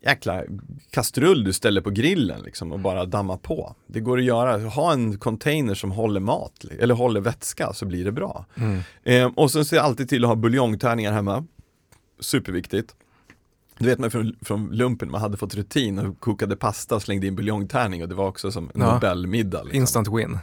jäkla 0.02 0.42
kastrull 0.90 1.44
du 1.44 1.52
ställer 1.52 1.80
på 1.80 1.90
grillen 1.90 2.42
liksom 2.42 2.72
och 2.72 2.80
bara 2.80 3.04
damma 3.04 3.36
på. 3.36 3.74
Det 3.86 4.00
går 4.00 4.18
att 4.18 4.24
göra, 4.24 4.58
ha 4.58 4.92
en 4.92 5.18
container 5.18 5.74
som 5.74 5.90
håller 5.90 6.20
mat 6.20 6.64
eller 6.80 6.94
håller 6.94 7.20
vätska 7.20 7.72
så 7.72 7.86
blir 7.86 8.04
det 8.04 8.12
bra. 8.12 8.46
Mm. 8.54 8.80
Eh, 9.02 9.32
och 9.36 9.50
sen 9.50 9.64
ser 9.64 9.76
jag 9.76 9.84
alltid 9.84 10.08
till 10.08 10.24
att 10.24 10.28
ha 10.28 10.34
buljongtärningar 10.34 11.12
hemma. 11.12 11.46
Superviktigt. 12.20 12.94
Du 13.78 13.88
vet 13.88 13.98
man 13.98 14.10
från, 14.10 14.36
från 14.40 14.68
lumpen, 14.72 15.10
man 15.10 15.20
hade 15.20 15.36
fått 15.36 15.54
rutin 15.54 15.98
och 15.98 16.20
kokade 16.20 16.56
pasta 16.56 16.94
och 16.94 17.02
slängde 17.02 17.26
in 17.26 17.36
buljongtärning 17.36 18.02
och 18.02 18.08
det 18.08 18.14
var 18.14 18.28
också 18.28 18.52
som 18.52 18.70
en 18.74 18.80
Ja. 18.80 18.94
Nobelmiddag. 18.94 19.62
Liksom. 19.62 19.80
Instant 19.80 20.08
win. 20.08 20.38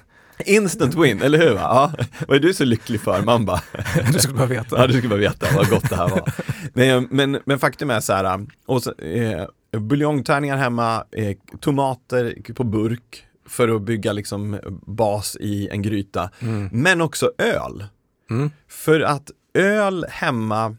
Instant 0.46 0.96
win, 0.96 1.22
eller 1.22 1.38
hur? 1.38 1.56
Ja. 1.56 1.94
Vad 2.28 2.38
är 2.38 2.42
du 2.42 2.54
så 2.54 2.66
lycklig 2.66 3.02
för? 3.02 3.22
Man 3.22 3.46
bara, 3.46 3.62
Du 4.14 4.20
skulle 4.20 4.38
bara 4.38 4.48
veta. 4.48 4.78
ja 4.78 4.88
du 4.88 4.94
ska 5.00 5.08
bara 5.08 5.20
veta 5.20 5.48
vad 5.56 5.70
gott 5.70 5.90
det 5.90 5.96
här 5.96 6.10
var. 6.10 6.34
Men, 6.74 7.08
men, 7.12 7.40
men 7.46 7.60
faktum 7.60 7.90
är 7.90 8.00
så 8.00 8.14
här, 8.14 8.48
och 8.66 8.84
så, 8.84 8.94
eh, 8.94 9.46
buljongtärningar 9.80 10.58
hemma, 10.58 11.04
eh, 11.12 11.38
tomater 11.60 12.54
på 12.54 12.64
burk 12.64 13.26
för 13.48 13.76
att 13.76 13.82
bygga 13.82 14.14
liksom 14.14 14.60
bas 14.86 15.38
i 15.40 15.70
en 15.70 15.82
gryta. 15.82 16.30
Mm. 16.40 16.70
Men 16.72 17.02
också 17.02 17.32
öl. 17.38 17.86
Mm. 18.30 18.52
För 18.68 19.02
att 19.02 19.32
öl 19.54 20.06
hemma, 20.10 20.76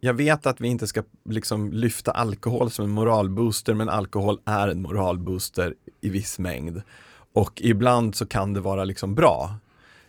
jag 0.00 0.14
vet 0.14 0.46
att 0.46 0.60
vi 0.60 0.68
inte 0.68 0.86
ska 0.86 1.02
liksom 1.28 1.72
lyfta 1.72 2.10
alkohol 2.10 2.70
som 2.70 2.84
en 2.84 2.90
moralbooster, 2.90 3.74
men 3.74 3.88
alkohol 3.88 4.38
är 4.44 4.68
en 4.68 4.82
moralbooster 4.82 5.74
i 6.00 6.08
viss 6.08 6.38
mängd. 6.38 6.82
Och 7.32 7.62
ibland 7.62 8.14
så 8.14 8.26
kan 8.26 8.52
det 8.52 8.60
vara 8.60 8.84
liksom 8.84 9.14
bra. 9.14 9.54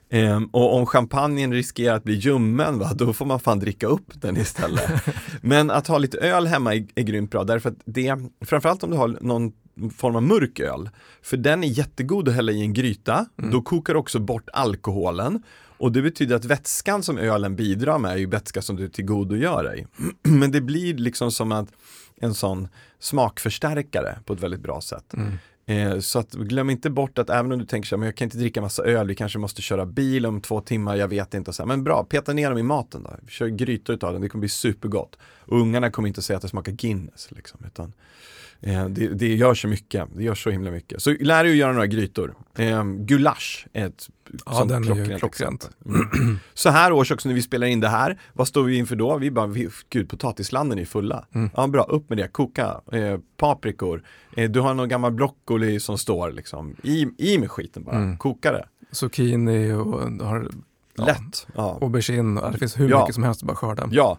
Ehm, 0.10 0.46
och 0.46 0.76
om 0.76 0.86
champagnen 0.86 1.54
riskerar 1.54 1.96
att 1.96 2.04
bli 2.04 2.14
ljummen, 2.14 2.80
va, 2.80 2.92
då 2.96 3.14
får 3.14 3.26
man 3.26 3.40
fan 3.40 3.60
dricka 3.60 3.88
upp 3.88 4.22
den 4.22 4.38
istället. 4.38 4.92
Men 5.42 5.72
att 5.72 5.88
ha 5.88 5.98
lite 5.98 6.18
öl 6.18 6.48
hemma 6.48 6.76
är, 6.76 6.88
är 6.96 7.04
grymt 7.04 7.32
bra, 7.32 7.44
därför 7.44 7.70
att 7.70 7.78
det, 7.86 8.16
framförallt 8.42 8.84
om 8.84 8.92
du 8.92 8.98
har 8.98 9.18
någon 9.22 9.52
form 9.96 10.16
av 10.16 10.24
mörk 10.24 10.60
öl, 10.60 10.90
för 11.22 11.38
den 11.38 11.64
är 11.64 11.68
jättegod 11.68 12.30
att 12.30 12.36
hälla 12.36 12.52
i 12.52 12.62
en 12.62 12.74
gryta, 12.74 13.26
då 13.36 13.62
kokar 13.62 13.96
också 13.96 14.20
bort 14.20 14.50
alkoholen. 14.54 15.44
Och 15.78 15.92
det 15.92 16.02
betyder 16.02 16.36
att 16.36 16.46
vätskan 16.46 17.04
som 17.04 17.18
ölen 17.18 17.56
bidrar 17.56 17.98
med 17.98 18.12
är 18.12 18.18
ju 18.18 18.26
vätska 18.26 18.62
som 18.62 18.76
du 18.76 18.90
tillgodogör 18.90 19.64
dig. 19.64 19.88
Men 20.22 20.52
det 20.52 20.62
blir 20.62 20.94
liksom 20.94 21.32
som 21.32 21.52
att 21.52 21.68
en 22.16 22.34
sån 22.34 22.68
smakförstärkare 23.00 24.20
på 24.26 24.34
ett 24.34 24.40
väldigt 24.40 24.62
bra 24.62 24.82
sätt. 24.82 25.14
Mm. 25.14 25.34
Eh, 25.66 26.00
så 26.00 26.20
att 26.20 26.34
glöm 26.34 26.70
inte 26.70 26.90
bort 26.90 27.18
att 27.18 27.30
även 27.30 27.52
om 27.52 27.60
du 27.60 27.66
tänker 27.66 27.88
så 27.88 27.96
här, 27.96 28.00
men 28.00 28.06
jag 28.06 28.16
kan 28.16 28.26
inte 28.26 28.38
dricka 28.38 28.62
massa 28.62 28.84
öl, 28.84 29.08
vi 29.08 29.16
kanske 29.16 29.40
måste 29.40 29.62
köra 29.62 29.86
bil 29.86 30.26
om 30.26 30.42
två 30.42 30.62
timmar, 30.62 30.96
jag 30.96 31.08
vet 31.08 31.34
inte. 31.34 31.54
Så 31.54 31.64
här, 31.64 31.68
men 31.68 31.84
bra, 31.84 32.04
peta 32.04 32.34
ner 32.34 32.50
dem 32.50 32.60
i 32.60 32.64
maten 32.64 33.04
då. 33.04 33.30
Kör 33.30 33.48
grytor 33.48 33.96
utav 33.96 34.14
den, 34.14 34.22
det 34.22 34.30
kommer 34.30 34.40
bli 34.42 34.50
supergott. 34.50 35.18
Och 35.40 35.60
ungarna 35.60 35.92
kommer 35.92 36.08
inte 36.08 36.22
säga 36.22 36.38
att 36.38 36.44
det 36.44 36.50
smakar 36.50 36.72
Guinness 36.72 37.32
liksom, 37.32 37.60
utan 37.66 37.94
eh, 38.64 38.86
det, 38.86 39.08
det 39.08 39.36
gör 39.36 39.54
så 39.54 39.68
mycket, 39.68 40.08
det 40.16 40.24
gör 40.24 40.36
så 40.36 40.50
himla 40.50 40.72
mycket. 40.72 41.02
Så 41.02 41.16
lär 41.20 41.44
dig 41.44 41.52
att 41.52 41.58
göra 41.58 41.72
några 41.72 41.88
grytor. 41.88 42.34
Eh, 42.58 42.84
gulasch 42.86 43.68
är 43.74 43.86
ett 43.88 44.10
Ja, 44.46 44.52
sånt 44.54 44.70
den 44.70 44.84
klockrent 44.84 45.20
klockrent. 45.20 45.70
Mm. 45.86 46.40
Så 46.54 46.70
här 46.70 46.92
års 46.92 47.12
också 47.12 47.28
när 47.30 47.36
vi 47.36 47.42
spelar 47.42 47.68
in 47.68 47.80
det 47.80 47.88
här, 47.90 48.20
vad 48.34 48.48
står 48.48 48.64
vi 48.64 48.76
inför 48.78 48.96
då? 48.96 49.18
Vi 49.18 49.32
bara, 49.32 49.48
vi, 49.48 49.70
gud 49.90 50.10
potatislanden 50.10 50.80
är 50.80 50.86
fulla. 50.86 51.26
Mm. 51.36 51.50
Ja 51.56 51.68
bra, 51.68 51.84
upp 51.84 52.10
med 52.10 52.18
det, 52.18 52.28
koka, 52.28 52.82
eh, 52.92 53.20
paprikor, 53.38 54.04
eh, 54.38 54.52
du 54.52 54.60
har 54.60 54.74
någon 54.74 54.90
gammal 54.90 55.12
broccoli 55.12 55.80
som 55.80 55.98
står 55.98 56.32
liksom, 56.32 56.76
i, 56.84 57.08
i 57.18 57.38
med 57.38 57.52
skiten 57.52 57.84
bara, 57.84 57.96
Mm. 57.96 58.18
koka 58.18 58.52
det. 58.52 58.66
Zucchini 58.92 59.74
och 59.74 60.02
har 60.26 60.48
ja, 60.96 61.06
Lätt. 61.06 61.48
Ja. 61.56 61.78
aubergine, 61.82 62.42
det 62.52 62.58
finns 62.58 62.80
hur 62.80 62.90
Ja. 62.90 63.00
mycket 63.00 63.16
som 63.16 63.24
helst 63.24 63.42
att 63.44 63.48
bara 63.48 63.56
skörda. 63.56 63.88
Ja. 63.92 64.18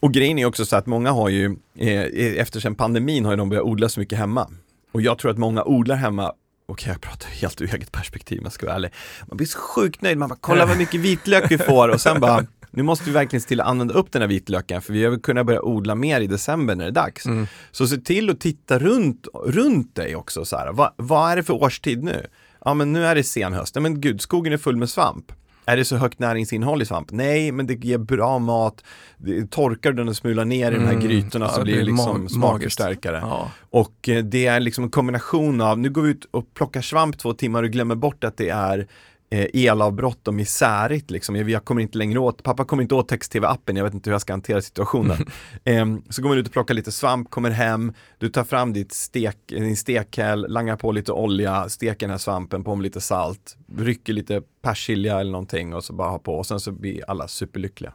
Och 0.00 0.12
grejen 0.12 0.38
är 0.38 0.44
också 0.44 0.64
så 0.64 0.76
att 0.76 0.86
många 0.86 1.10
har 1.10 1.28
ju, 1.28 1.56
eh, 1.78 2.40
efter 2.40 2.60
sen 2.60 2.74
pandemin 2.74 3.24
har 3.24 3.32
ju 3.32 3.36
de 3.36 3.48
börjat 3.48 3.64
odla 3.64 3.88
så 3.88 4.00
mycket 4.00 4.18
hemma. 4.18 4.50
Och 4.92 5.02
jag 5.02 5.18
tror 5.18 5.30
att 5.30 5.38
många 5.38 5.64
odlar 5.64 5.96
hemma, 5.96 6.32
okej 6.66 6.92
jag 6.92 7.00
pratar 7.00 7.28
helt 7.28 7.60
ur 7.60 7.74
eget 7.74 7.92
perspektiv 7.92 8.38
om 8.38 8.44
jag 8.44 8.52
ska 8.52 8.66
vara 8.66 8.76
ärlig. 8.76 8.90
Man 9.26 9.36
blir 9.36 9.46
så 9.46 9.58
sjukt 9.58 10.02
nöjd, 10.02 10.18
man 10.18 10.28
bara 10.28 10.38
kolla 10.40 10.66
vad 10.66 10.78
mycket 10.78 11.00
vitlök 11.00 11.50
vi 11.50 11.58
får 11.58 11.88
och 11.88 12.00
sen 12.00 12.20
bara 12.20 12.46
nu 12.70 12.82
måste 12.82 13.04
vi 13.04 13.10
verkligen 13.10 13.40
se 13.40 13.48
till 13.48 13.60
att 13.60 13.66
använda 13.66 13.94
upp 13.94 14.12
den 14.12 14.22
här 14.22 14.28
vitlöken 14.28 14.82
för 14.82 14.92
vi 14.92 15.04
har 15.04 15.10
väl 15.10 15.20
kunnat 15.20 15.46
börja 15.46 15.62
odla 15.62 15.94
mer 15.94 16.20
i 16.20 16.26
december 16.26 16.74
när 16.74 16.84
det 16.84 16.90
är 16.90 16.92
dags. 16.92 17.26
Mm. 17.26 17.46
Så 17.70 17.86
se 17.86 17.96
till 17.96 18.30
att 18.30 18.40
titta 18.40 18.78
runt, 18.78 19.26
runt 19.44 19.94
dig 19.94 20.16
också 20.16 20.44
så 20.44 20.56
här. 20.56 20.72
Va, 20.72 20.94
vad 20.96 21.32
är 21.32 21.36
det 21.36 21.42
för 21.42 21.54
årstid 21.54 22.02
nu? 22.04 22.26
Ja 22.64 22.74
men 22.74 22.92
nu 22.92 23.06
är 23.06 23.14
det 23.14 23.22
senhöst, 23.22 23.74
Nej, 23.74 23.82
men 23.82 24.00
gud 24.00 24.20
skogen 24.20 24.52
är 24.52 24.56
full 24.56 24.76
med 24.76 24.90
svamp. 24.90 25.32
Är 25.68 25.76
det 25.76 25.84
så 25.84 25.96
högt 25.96 26.18
näringsinnehåll 26.18 26.82
i 26.82 26.86
svamp? 26.86 27.12
Nej, 27.12 27.52
men 27.52 27.66
det 27.66 27.84
ger 27.84 27.98
bra 27.98 28.38
mat. 28.38 28.84
Det, 29.18 29.50
torkar 29.50 29.92
den 29.92 30.08
och 30.08 30.16
smular 30.16 30.44
ner 30.44 30.72
i 30.72 30.74
de 30.74 30.80
här 30.84 30.92
Mm. 30.92 31.04
grytorna 31.06 31.44
Ja, 31.44 31.50
så 31.52 31.58
det 31.58 31.64
blir 31.64 31.76
det 31.76 31.84
liksom 31.84 32.28
smakförstärkare. 32.28 33.18
Ja. 33.22 33.50
Och 33.70 34.08
eh, 34.08 34.24
det 34.24 34.46
är 34.46 34.60
liksom 34.60 34.84
en 34.84 34.90
kombination 34.90 35.60
av, 35.60 35.78
nu 35.78 35.90
går 35.90 36.02
vi 36.02 36.10
ut 36.10 36.24
och 36.30 36.54
plockar 36.54 36.80
svamp 36.80 37.18
två 37.18 37.32
timmar 37.32 37.62
och 37.62 37.70
glömmer 37.70 37.94
bort 37.94 38.24
att 38.24 38.36
det 38.36 38.48
är 38.48 38.86
elavbrott 39.30 40.28
och 40.28 40.34
misärigt 40.34 41.10
liksom. 41.10 41.36
Jag 41.48 41.64
kommer 41.64 41.82
inte 41.82 41.98
längre 41.98 42.18
åt, 42.18 42.42
pappa 42.42 42.64
kommer 42.64 42.82
inte 42.82 42.94
åt 42.94 43.08
text-tv-appen, 43.08 43.76
jag 43.76 43.84
vet 43.84 43.94
inte 43.94 44.10
hur 44.10 44.14
jag 44.14 44.20
ska 44.20 44.32
hantera 44.32 44.62
situationen. 44.62 45.16
Ehm, 45.64 46.02
så 46.08 46.22
går 46.22 46.28
man 46.28 46.38
ut 46.38 46.46
och 46.46 46.52
plockar 46.52 46.74
lite 46.74 46.92
svamp, 46.92 47.30
kommer 47.30 47.50
hem, 47.50 47.92
du 48.18 48.28
tar 48.28 48.44
fram 48.44 48.72
ditt 48.72 48.92
stek, 48.92 49.36
din 49.46 49.76
stekhäll, 49.76 50.46
langar 50.48 50.76
på 50.76 50.92
lite 50.92 51.12
olja, 51.12 51.68
steker 51.68 52.06
den 52.06 52.10
här 52.10 52.18
svampen, 52.18 52.64
på 52.64 52.74
med 52.74 52.82
lite 52.82 53.00
salt, 53.00 53.56
rycker 53.76 54.12
lite 54.12 54.42
persilja 54.62 55.20
eller 55.20 55.32
någonting 55.32 55.74
och 55.74 55.84
så 55.84 55.92
bara 55.92 56.08
ha 56.08 56.18
på 56.18 56.34
och 56.34 56.46
sen 56.46 56.60
så 56.60 56.72
blir 56.72 57.10
alla 57.10 57.28
superlyckliga. 57.28 57.92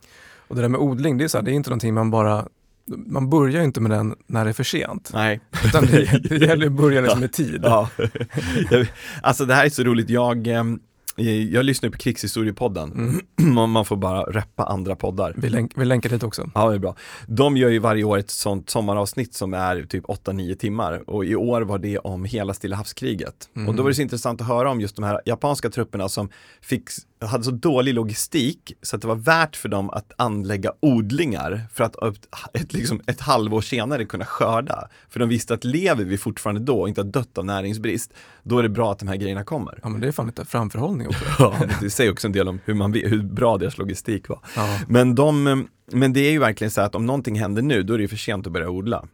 Och 0.47 0.55
det 0.55 0.61
där 0.61 0.69
med 0.69 0.79
odling, 0.79 1.17
det 1.17 1.23
är, 1.23 1.27
så 1.27 1.37
här, 1.37 1.45
det 1.45 1.51
är 1.51 1.53
inte 1.53 1.69
någonting 1.69 1.93
man 1.93 2.11
bara 2.11 2.47
man 2.85 3.29
börjar 3.29 3.59
ju 3.59 3.63
inte 3.63 3.81
med 3.81 3.91
den 3.91 4.15
när 4.27 4.43
det 4.43 4.51
är 4.51 4.53
för 4.53 4.63
sent. 4.63 5.11
Nej. 5.13 5.39
Utan 5.65 5.85
det, 5.85 6.21
det 6.29 6.35
gäller 6.45 6.65
att 6.65 6.71
börja 6.71 7.01
liksom 7.01 7.23
i 7.23 7.29
tid. 7.29 7.61
Ja. 7.63 7.89
Alltså 9.21 9.45
det 9.45 9.53
här 9.53 9.65
är 9.65 9.69
så 9.69 9.83
roligt, 9.83 10.09
jag, 10.09 10.47
ehm, 10.47 10.79
jag 11.15 11.65
lyssnar 11.65 11.89
på 11.89 11.97
Krigshistoriepodden, 11.97 13.21
och 13.57 13.69
man 13.69 13.85
får 13.85 13.95
bara 13.95 14.23
reppa 14.23 14.63
andra 14.63 14.95
poddar. 14.95 15.33
Vi, 15.37 15.49
länk, 15.49 15.71
vi 15.75 15.85
länkar 15.85 16.09
dit 16.09 16.23
också. 16.23 16.49
Ja, 16.55 16.69
det 16.69 16.75
är 16.75 16.79
bra. 16.79 16.95
De 17.27 17.57
gör 17.57 17.69
ju 17.69 17.79
varje 17.79 18.03
år 18.03 18.17
ett 18.17 18.29
sånt 18.29 18.69
sommaravsnitt 18.69 19.33
som 19.33 19.53
är 19.53 19.83
typ 19.83 20.05
8-9 20.05 20.55
timmar 20.55 21.09
och 21.09 21.25
i 21.25 21.35
år 21.35 21.61
var 21.61 21.79
det 21.79 21.97
om 21.97 22.25
hela 22.25 22.53
Stilla 22.53 22.75
havskriget. 22.75 23.49
Mm. 23.55 23.69
Och 23.69 23.75
då 23.75 23.83
var 23.83 23.89
det 23.89 23.95
så 23.95 24.01
intressant 24.01 24.41
att 24.41 24.47
höra 24.47 24.71
om 24.71 24.81
just 24.81 24.95
de 24.95 25.05
här 25.05 25.21
japanska 25.25 25.69
trupperna 25.69 26.09
som 26.09 26.29
fick, 26.61 26.89
hade 27.21 27.43
så 27.43 27.51
dålig 27.51 27.93
logistik 27.93 28.73
så 28.81 28.95
att 28.95 29.01
det 29.01 29.07
var 29.07 29.15
värt 29.15 29.55
för 29.55 29.69
dem 29.69 29.89
att 29.89 30.11
anlägga 30.17 30.73
odlingar 30.79 31.61
för 31.73 31.83
att 31.83 31.95
ett, 32.03 32.27
ett, 32.53 32.73
liksom, 32.73 33.01
ett 33.07 33.21
halvår 33.21 33.61
senare 33.61 34.05
kunna 34.05 34.25
skörda. 34.25 34.87
För 35.09 35.19
de 35.19 35.29
visste 35.29 35.53
att 35.53 35.63
lever 35.63 36.03
vi 36.03 36.17
fortfarande 36.17 36.61
då 36.61 36.81
och 36.81 36.87
inte 36.87 37.01
har 37.01 37.05
dött 37.07 37.37
av 37.37 37.45
näringsbrist, 37.45 38.13
då 38.43 38.59
är 38.59 38.63
det 38.63 38.69
bra 38.69 38.91
att 38.91 38.99
de 38.99 39.07
här 39.07 39.15
grejerna 39.15 39.43
kommer. 39.43 39.79
Ja 39.83 39.89
men 39.89 40.01
det 40.01 40.07
är 40.07 40.11
fan 40.11 40.27
lite 40.27 40.45
framförhållning 40.45 41.00
också. 41.07 41.25
Ja, 41.39 41.55
det 41.81 41.89
säger 41.89 42.11
också 42.11 42.27
en 42.27 42.31
del 42.33 42.47
om 42.47 42.59
hur, 42.65 42.73
man, 42.73 42.93
hur 42.93 43.23
bra 43.23 43.57
deras 43.57 43.77
logistik 43.77 44.29
var. 44.29 44.39
Ja. 44.55 44.79
Men, 44.87 45.15
de, 45.15 45.67
men 45.91 46.13
det 46.13 46.19
är 46.19 46.31
ju 46.31 46.39
verkligen 46.39 46.71
så 46.71 46.81
att 46.81 46.95
om 46.95 47.05
någonting 47.05 47.39
händer 47.39 47.61
nu, 47.61 47.83
då 47.83 47.93
är 47.93 47.97
det 47.97 48.07
för 48.07 48.17
sent 48.17 48.47
att 48.47 48.53
börja 48.53 48.69
odla. 48.69 49.05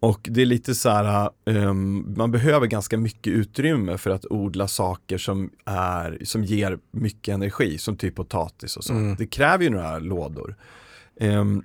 Och 0.00 0.20
det 0.30 0.42
är 0.42 0.46
lite 0.46 0.74
så 0.74 0.90
här, 0.90 1.30
ehm, 1.46 2.14
man 2.16 2.30
behöver 2.30 2.66
ganska 2.66 2.98
mycket 2.98 3.32
utrymme 3.32 3.98
för 3.98 4.10
att 4.10 4.24
odla 4.30 4.68
saker 4.68 5.18
som, 5.18 5.50
är, 5.64 6.18
som 6.24 6.44
ger 6.44 6.78
mycket 6.90 7.34
energi, 7.34 7.78
som 7.78 7.96
typ 7.96 8.14
potatis 8.14 8.76
och 8.76 8.84
så. 8.84 8.92
Mm. 8.92 9.16
Det 9.18 9.26
kräver 9.26 9.64
ju 9.64 9.70
några 9.70 9.98
lådor. 9.98 10.56
Ehm, 11.20 11.62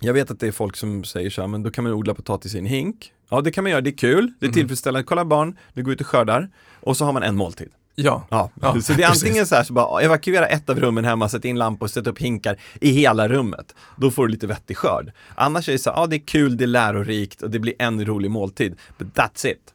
jag 0.00 0.14
vet 0.14 0.30
att 0.30 0.40
det 0.40 0.46
är 0.46 0.52
folk 0.52 0.76
som 0.76 1.04
säger 1.04 1.30
så 1.30 1.40
här, 1.40 1.48
men 1.48 1.62
då 1.62 1.70
kan 1.70 1.84
man 1.84 1.92
odla 1.92 2.14
potatis 2.14 2.54
i 2.54 2.58
en 2.58 2.66
hink. 2.66 3.12
Ja, 3.28 3.40
det 3.40 3.50
kan 3.50 3.64
man 3.64 3.70
göra, 3.70 3.80
det 3.80 3.90
är 3.90 3.96
kul, 3.96 4.32
det 4.40 4.46
är 4.46 4.48
Mhm. 4.48 4.54
tillfredsställande. 4.54 5.04
Kolla 5.04 5.24
barn, 5.24 5.56
du 5.74 5.82
går 5.82 5.92
ut 5.92 6.00
och 6.00 6.06
skördar 6.06 6.48
och 6.80 6.96
så 6.96 7.04
har 7.04 7.12
man 7.12 7.22
en 7.22 7.36
måltid. 7.36 7.68
Ja. 7.94 8.26
Ja, 8.30 8.50
Ja, 8.60 8.80
så 8.80 8.92
det 8.92 9.02
är 9.02 9.08
antingen 9.08 9.46
så 9.46 9.54
här, 9.54 9.62
så 9.64 9.72
bara 9.72 10.00
evakuera 10.02 10.46
ett 10.46 10.70
av 10.70 10.80
rummen 10.80 11.04
hemma, 11.04 11.28
sätta 11.28 11.48
in 11.48 11.58
lampor, 11.58 11.86
sätta 11.86 12.10
upp 12.10 12.18
hinkar 12.18 12.56
i 12.80 12.90
hela 12.90 13.28
rummet. 13.28 13.74
Då 13.96 14.10
får 14.10 14.26
du 14.26 14.32
lite 14.32 14.46
vettig 14.46 14.76
skörd. 14.76 15.12
Annars 15.34 15.68
är 15.68 15.72
det 15.72 15.78
så 15.78 15.90
här, 15.90 15.96
ja 16.00 16.06
det 16.06 16.16
är 16.16 16.26
kul, 16.26 16.56
det 16.56 16.64
är 16.64 16.66
lärorikt 16.66 17.42
och 17.42 17.50
det 17.50 17.58
blir 17.58 17.74
en 17.78 18.04
rolig 18.06 18.30
måltid. 18.30 18.76
But 18.98 19.08
that's 19.14 19.46
it. 19.46 19.74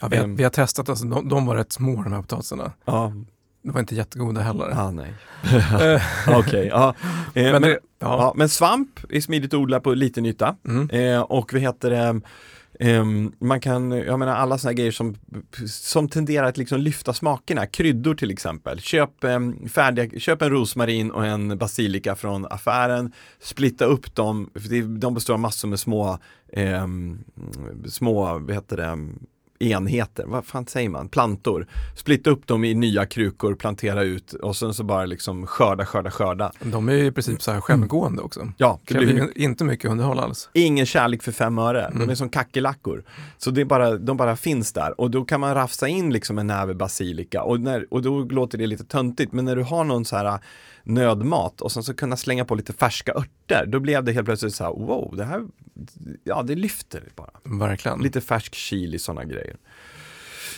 Ja, 0.00 0.08
vi, 0.08 0.16
har, 0.16 0.24
Ehm. 0.24 0.36
vi 0.36 0.42
har 0.42 0.50
testat, 0.50 0.88
alltså, 0.88 1.04
de, 1.04 1.28
de 1.28 1.46
var 1.46 1.56
rätt 1.56 1.72
små 1.72 2.02
de 2.02 2.12
här 2.12 2.20
potatisarna. 2.22 2.72
Ja, 2.84 3.12
De 3.62 3.72
var 3.72 3.80
inte 3.80 3.94
jättegoda 3.94 4.40
heller. 4.40 4.70
ah, 4.80 4.90
nej. 4.90 5.14
Eh, 5.80 6.02
Okej, 6.38 6.66
ja. 6.66 6.94
Eh, 7.34 7.52
men, 7.52 7.62
men, 7.62 7.76
ja. 7.98 8.32
men 8.36 8.48
svamp 8.48 9.00
är 9.10 9.20
smidigt 9.20 9.54
att 9.54 9.60
odla 9.60 9.80
på 9.80 9.94
liten 9.94 10.26
yta. 10.26 10.56
Mm. 10.68 10.90
Eh, 10.90 11.20
och 11.20 11.52
vad 11.52 11.62
heter 11.62 12.20
Um, 12.82 13.32
man 13.38 13.60
kan, 13.60 13.90
jag 13.90 14.18
menar 14.18 14.36
alla 14.36 14.58
sådana 14.58 14.74
grejer 14.74 14.92
som, 14.92 15.16
som 15.68 16.08
tenderar 16.08 16.46
att 16.46 16.56
liksom 16.56 16.80
lyfta 16.80 17.12
smakerna, 17.12 17.66
kryddor 17.66 18.14
till 18.14 18.30
exempel. 18.30 18.80
Köp, 18.80 19.10
um, 19.20 19.68
färdiga, 19.68 20.20
köp 20.20 20.42
en 20.42 20.50
rosmarin 20.50 21.10
och 21.10 21.26
en 21.26 21.58
basilika 21.58 22.16
från 22.16 22.46
affären, 22.46 23.12
splitta 23.40 23.84
upp 23.84 24.14
dem, 24.14 24.50
för 24.54 24.98
de 24.98 25.14
består 25.14 25.34
av 25.34 25.40
massor 25.40 25.68
med 25.68 25.80
små, 25.80 26.18
um, 26.56 27.24
små, 27.88 28.38
vad 28.38 28.54
heter 28.54 28.76
det, 28.76 28.98
enheter, 29.60 30.24
vad 30.26 30.44
fan 30.44 30.66
säger 30.66 30.88
man, 30.88 31.08
plantor. 31.08 31.66
Splitta 31.96 32.30
upp 32.30 32.46
dem 32.46 32.64
i 32.64 32.74
nya 32.74 33.06
krukor, 33.06 33.54
plantera 33.54 34.02
ut 34.02 34.32
och 34.32 34.56
sen 34.56 34.74
så 34.74 34.84
bara 34.84 35.06
liksom 35.06 35.46
skörda, 35.46 35.86
skörda, 35.86 36.10
skörda. 36.10 36.52
De 36.60 36.88
är 36.88 36.92
ju 36.92 37.06
i 37.06 37.12
princip 37.12 37.42
så 37.42 37.52
här 37.52 37.60
självgående 37.60 38.22
också. 38.22 38.52
Ja, 38.56 38.80
det 38.84 38.94
blir 38.94 39.38
inte 39.38 39.64
mycket 39.64 39.90
underhåll 39.90 40.18
alls. 40.18 40.48
Ingen 40.52 40.86
kärlek 40.86 41.22
för 41.22 41.32
fem 41.32 41.58
öre, 41.58 41.84
mm. 41.84 41.98
de 41.98 42.10
är 42.10 42.14
som 42.14 42.28
kackerlackor. 42.28 43.04
Så 43.38 43.50
det 43.50 43.64
bara, 43.64 43.98
de 43.98 44.16
bara 44.16 44.36
finns 44.36 44.72
där 44.72 45.00
och 45.00 45.10
då 45.10 45.24
kan 45.24 45.40
man 45.40 45.54
rafsa 45.54 45.88
in 45.88 46.12
liksom 46.12 46.38
en 46.38 46.46
näve 46.46 46.74
basilika 46.74 47.42
och, 47.42 47.60
när, 47.60 47.86
och 47.90 48.02
då 48.02 48.24
låter 48.24 48.58
det 48.58 48.66
lite 48.66 48.84
töntigt 48.84 49.32
men 49.32 49.44
när 49.44 49.56
du 49.56 49.62
har 49.62 49.84
någon 49.84 50.04
så 50.04 50.16
här 50.16 50.40
nödmat 50.94 51.60
och 51.60 51.72
sen 51.72 51.82
så 51.82 51.94
kunna 51.94 52.16
slänga 52.16 52.44
på 52.44 52.54
lite 52.54 52.72
färska 52.72 53.12
örter. 53.12 53.66
Då 53.66 53.80
blev 53.80 54.04
det 54.04 54.12
helt 54.12 54.24
plötsligt 54.24 54.54
så 54.54 54.64
här, 54.64 54.70
wow, 54.70 55.16
det 55.16 55.24
här, 55.24 55.46
ja 56.24 56.42
det 56.42 56.54
lyfter 56.54 57.02
bara. 57.16 57.30
Verkligen. 57.44 58.00
Lite 58.00 58.20
färsk 58.20 58.54
chili, 58.54 58.98
sådana 58.98 59.24
grejer. 59.24 59.56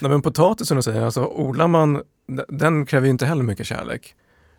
Nej, 0.01 0.11
men 0.11 0.23
potatis 0.23 0.68
som 0.68 0.77
du 0.77 0.83
säger, 0.83 1.03
alltså 1.03 1.25
odlar 1.25 1.68
man, 1.68 2.03
den 2.49 2.87
kräver 2.87 3.07
ju 3.07 3.11
inte 3.11 3.27
heller 3.27 3.42
mycket 3.42 3.66
kärlek. 3.66 4.14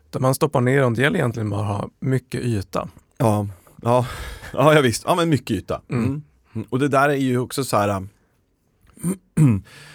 Utan 0.09 0.21
man 0.21 0.35
stoppar 0.35 0.61
ner 0.61 0.81
dem, 0.81 0.93
det 0.93 1.01
gäller 1.01 1.19
egentligen 1.19 1.49
bara 1.49 1.61
att 1.61 1.67
ha 1.67 1.89
mycket 1.99 2.41
yta. 2.41 2.89
Ja, 3.17 3.47
ja, 3.81 4.05
ja, 4.53 4.73
ja 4.73 4.81
visst, 4.81 5.03
ja 5.07 5.15
men 5.15 5.29
mycket 5.29 5.51
yta. 5.51 5.81
Mm. 5.89 6.23
Mm. 6.55 6.67
Och 6.69 6.79
det 6.79 6.87
där 6.87 7.09
är 7.09 7.15
ju 7.15 7.39
också 7.39 7.63
så 7.63 7.77
här 7.77 8.07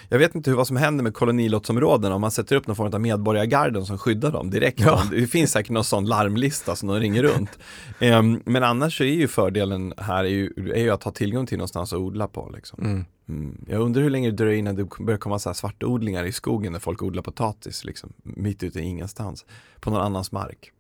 jag 0.09 0.19
vet 0.19 0.35
inte 0.35 0.55
vad 0.55 0.67
som 0.67 0.77
händer 0.77 1.05
med 1.05 1.15
kolonilottsområdena 1.15 2.15
om 2.15 2.21
man 2.21 2.31
sätter 2.31 2.57
upp 2.57 2.67
någon 2.67 2.77
form 2.77 2.95
av 2.95 3.01
medborgargarden 3.01 3.87
som 3.87 3.99
skyddar 3.99 4.33
dem 4.33 4.51
direkt. 4.51 4.81
Ja. 4.81 5.03
Det 5.11 5.27
finns 5.27 5.51
säkert 5.53 5.71
någon 5.71 5.85
sån 5.85 6.07
larmlista 6.07 6.77
som 6.77 6.89
de 6.89 7.01
ringer 7.01 7.23
runt. 7.23 7.59
um, 8.01 8.43
men 8.53 8.65
annars 8.65 8.99
så 8.99 9.05
är 9.05 9.15
ju 9.15 9.29
fördelen 9.29 9.95
här 9.99 10.25
är 10.25 10.29
ju, 10.29 10.53
är 10.75 10.83
ju, 10.83 10.91
att 10.91 11.03
ha 11.03 11.13
tillgång 11.13 11.47
till 11.47 11.59
någonstans 11.59 11.93
att 11.93 11.99
odla 11.99 12.29
på. 12.29 12.51
Liksom. 12.55 12.85
Mm. 12.85 13.05
Mm. 13.29 13.65
Jag 13.69 13.81
undrar 13.81 14.03
hur 14.03 14.11
länge 14.11 14.31
det 14.31 14.37
dröjer 14.37 14.59
innan 14.59 14.77
det 14.77 14.89
börjar 14.99 15.19
komma 15.19 15.39
så 15.39 15.49
här 15.49 15.55
svartodlingar 15.55 16.25
i 16.25 16.33
skogen 16.33 16.73
när 16.73 16.81
folk 16.81 17.03
odlar 17.03 17.23
potatis 17.23 17.85
liksom, 17.85 18.13
mitt 18.23 18.63
ute 18.63 18.81
i 18.81 18.83
ingenstans 18.83 19.47
på 19.81 19.91
någon 19.91 20.01
annans 20.01 20.33
mark. 20.33 20.73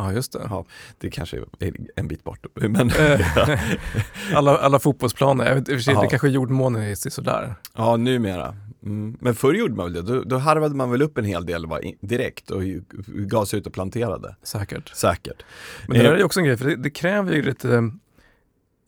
Ja, 0.00 0.12
just 0.12 0.32
det. 0.32 0.46
Ja, 0.50 0.64
det 0.98 1.10
kanske 1.10 1.36
är 1.58 1.72
en 1.96 2.08
bit 2.08 2.24
bort. 2.24 2.46
Men, 2.54 2.90
alla, 4.34 4.58
alla 4.58 4.78
fotbollsplaner, 4.78 5.46
jag 5.46 5.54
vet, 5.54 5.68
i 5.68 5.72
och 5.72 5.76
för 5.76 5.82
sig, 5.82 5.94
ja. 5.94 6.02
det 6.02 6.08
kanske 6.08 6.28
jordmånen 6.28 6.82
är 6.82 7.10
sådär. 7.10 7.54
Ja, 7.74 7.96
numera. 7.96 8.56
Mm. 8.82 9.16
Men 9.20 9.34
förr 9.34 9.54
gjorde 9.54 9.74
man 9.74 9.92
väl 9.92 10.04
det, 10.04 10.14
då, 10.14 10.22
då 10.22 10.38
harvade 10.38 10.74
man 10.74 10.90
väl 10.90 11.02
upp 11.02 11.18
en 11.18 11.24
hel 11.24 11.46
del 11.46 11.66
va, 11.66 11.80
direkt 12.00 12.50
och 12.50 12.62
gav 13.06 13.44
sig 13.44 13.58
ut 13.58 13.66
och 13.66 13.72
planterade. 13.72 14.36
Säkert. 14.42 14.88
Säkert. 14.96 15.42
Men 15.86 15.98
det 15.98 16.04
där 16.04 16.12
är 16.12 16.18
ju 16.18 16.24
också 16.24 16.40
en 16.40 16.46
grej, 16.46 16.56
för 16.56 16.64
det, 16.64 16.76
det 16.76 16.90
kräver 16.90 17.32
ju 17.32 17.42
lite 17.42 17.74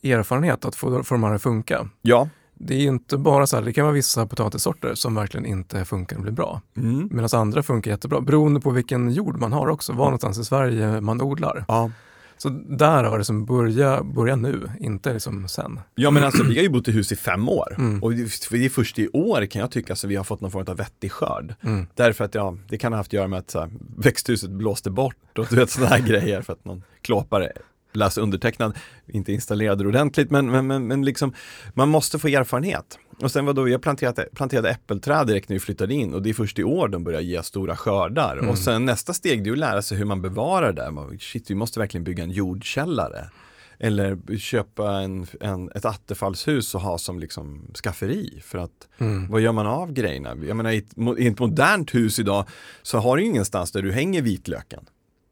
eh, 0.03 0.13
erfarenhet 0.13 0.65
att 0.65 0.77
få, 0.77 1.03
få 1.03 1.15
de 1.15 1.25
här 1.25 1.35
att 1.35 1.43
funka. 1.43 1.89
Ja 2.03 2.29
det 2.65 2.75
är 2.75 2.81
inte 2.81 3.17
bara 3.17 3.47
så 3.47 3.57
här, 3.57 3.65
det 3.65 3.73
kan 3.73 3.85
vara 3.85 3.95
vissa 3.95 4.27
potatissorter 4.27 4.95
som 4.95 5.15
verkligen 5.15 5.47
inte 5.47 5.85
funkar 5.85 6.17
och 6.17 6.23
blir 6.23 6.33
bra. 6.33 6.61
Mm. 6.77 7.09
Medan 7.11 7.41
andra 7.41 7.63
funkar 7.63 7.91
jättebra, 7.91 8.21
beroende 8.21 8.61
på 8.61 8.71
vilken 8.71 9.11
jord 9.11 9.41
man 9.41 9.53
har 9.53 9.69
också, 9.69 9.93
var 9.93 10.05
någonstans 10.05 10.39
i 10.39 10.45
Sverige 10.45 11.01
man 11.01 11.21
odlar. 11.21 11.65
Ja. 11.69 11.91
Så 12.37 12.49
där 12.69 13.05
har 13.05 13.19
det 13.19 13.25
som 13.25 13.45
börja, 13.45 14.03
börja 14.03 14.37
nu, 14.37 14.71
inte 14.81 15.13
liksom 15.13 15.49
sen. 15.49 15.81
Ja 15.95 16.11
men 16.11 16.25
alltså 16.25 16.45
vi 16.45 16.57
har 16.57 16.63
ju 16.63 16.69
bott 16.69 16.89
i 16.89 16.93
hus 16.93 17.13
i 17.13 17.17
fem 17.17 17.49
år 17.49 17.75
mm. 17.79 18.03
och 18.03 18.13
det 18.15 18.65
är 18.65 18.69
först 18.69 18.99
i 18.99 19.09
år 19.09 19.47
kan 19.47 19.61
jag 19.61 19.71
tycka 19.71 19.97
så 19.97 20.09
vi 20.09 20.17
har 20.17 20.25
fått 20.25 20.41
någon 20.41 20.51
form 20.51 20.65
av 20.69 20.77
vettig 20.77 21.13
skörd. 21.13 21.55
Mm. 21.63 21.87
Därför 21.95 22.25
att 22.25 22.35
ja, 22.35 22.57
det 22.69 22.79
kan 22.79 22.93
ha 22.93 22.97
haft 22.97 23.09
att 23.09 23.13
göra 23.13 23.29
med 23.29 23.39
att 23.39 23.51
så 23.51 23.61
här, 23.61 23.71
växthuset 23.97 24.51
blåste 24.51 24.91
bort 24.91 25.39
och 25.39 25.47
du 25.51 25.57
vet 25.57 25.71
sådana 25.71 25.91
här 25.91 26.03
grejer 26.09 26.43
för 26.43 26.53
att 26.53 26.65
någon 26.65 26.83
klåpare 27.03 27.53
läs 27.93 28.19
undertecknad, 28.19 28.79
inte 29.07 29.33
installerade 29.33 29.87
ordentligt, 29.87 30.31
men, 30.31 30.51
men, 30.51 30.67
men, 30.67 30.87
men 30.87 31.05
liksom, 31.05 31.35
man 31.75 31.89
måste 31.89 32.19
få 32.19 32.29
erfarenhet. 32.29 32.99
Och 33.21 33.31
sen 33.31 33.47
var 33.47 33.53
då, 33.53 33.69
jag 33.69 33.83
planterade, 33.83 34.29
planterade 34.35 34.71
äppelträd 34.71 35.27
direkt 35.27 35.49
när 35.49 35.57
vi 35.57 35.61
flyttade 35.61 35.95
in 35.95 36.15
och 36.15 36.23
det 36.23 36.31
är 36.31 36.35
först 36.35 36.59
i 36.59 36.65
år 36.65 36.89
de 36.89 37.05
börjar 37.05 37.21
ge 37.21 37.43
stora 37.43 37.77
skördar. 37.77 38.37
Mm. 38.37 38.51
Och 38.51 38.59
sen 38.59 38.85
nästa 38.85 39.13
steg 39.13 39.45
det 39.45 39.51
är 39.51 39.53
att 39.53 39.59
lära 39.59 39.83
sig 39.83 39.99
hur 39.99 40.05
man 40.05 40.23
bevarar 40.23 40.73
det. 40.73 41.19
Shit, 41.19 41.51
vi 41.51 41.55
måste 41.55 41.81
verkligen 41.81 42.05
bygga 42.05 42.25
en 42.25 42.31
jordkällare. 42.31 43.31
Eller 43.79 44.37
köpa 44.39 45.01
en, 45.01 45.27
en, 45.41 45.71
ett 45.75 45.85
attefallshus 45.85 46.75
och 46.75 46.81
ha 46.81 46.99
som 46.99 47.19
liksom 47.19 47.71
skafferi. 47.75 48.43
För 48.45 48.59
att 48.59 48.89
mm. 48.99 49.31
vad 49.31 49.41
gör 49.41 49.53
man 49.53 49.67
av 49.67 49.93
grejerna? 49.93 50.37
Jag 50.47 50.57
menar 50.57 50.71
i 50.71 50.79
ett, 50.79 51.19
i 51.19 51.27
ett 51.27 51.39
modernt 51.39 51.95
hus 51.95 52.19
idag 52.19 52.49
så 52.83 52.99
har 52.99 53.17
du 53.17 53.25
ingenstans 53.25 53.73
där 53.73 53.83
du 53.83 53.93
hänger 53.93 54.23
vitlöken. 54.23 54.85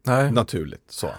Nej. 0.03 0.33
Naturligt 0.33 0.85
så. 0.88 1.11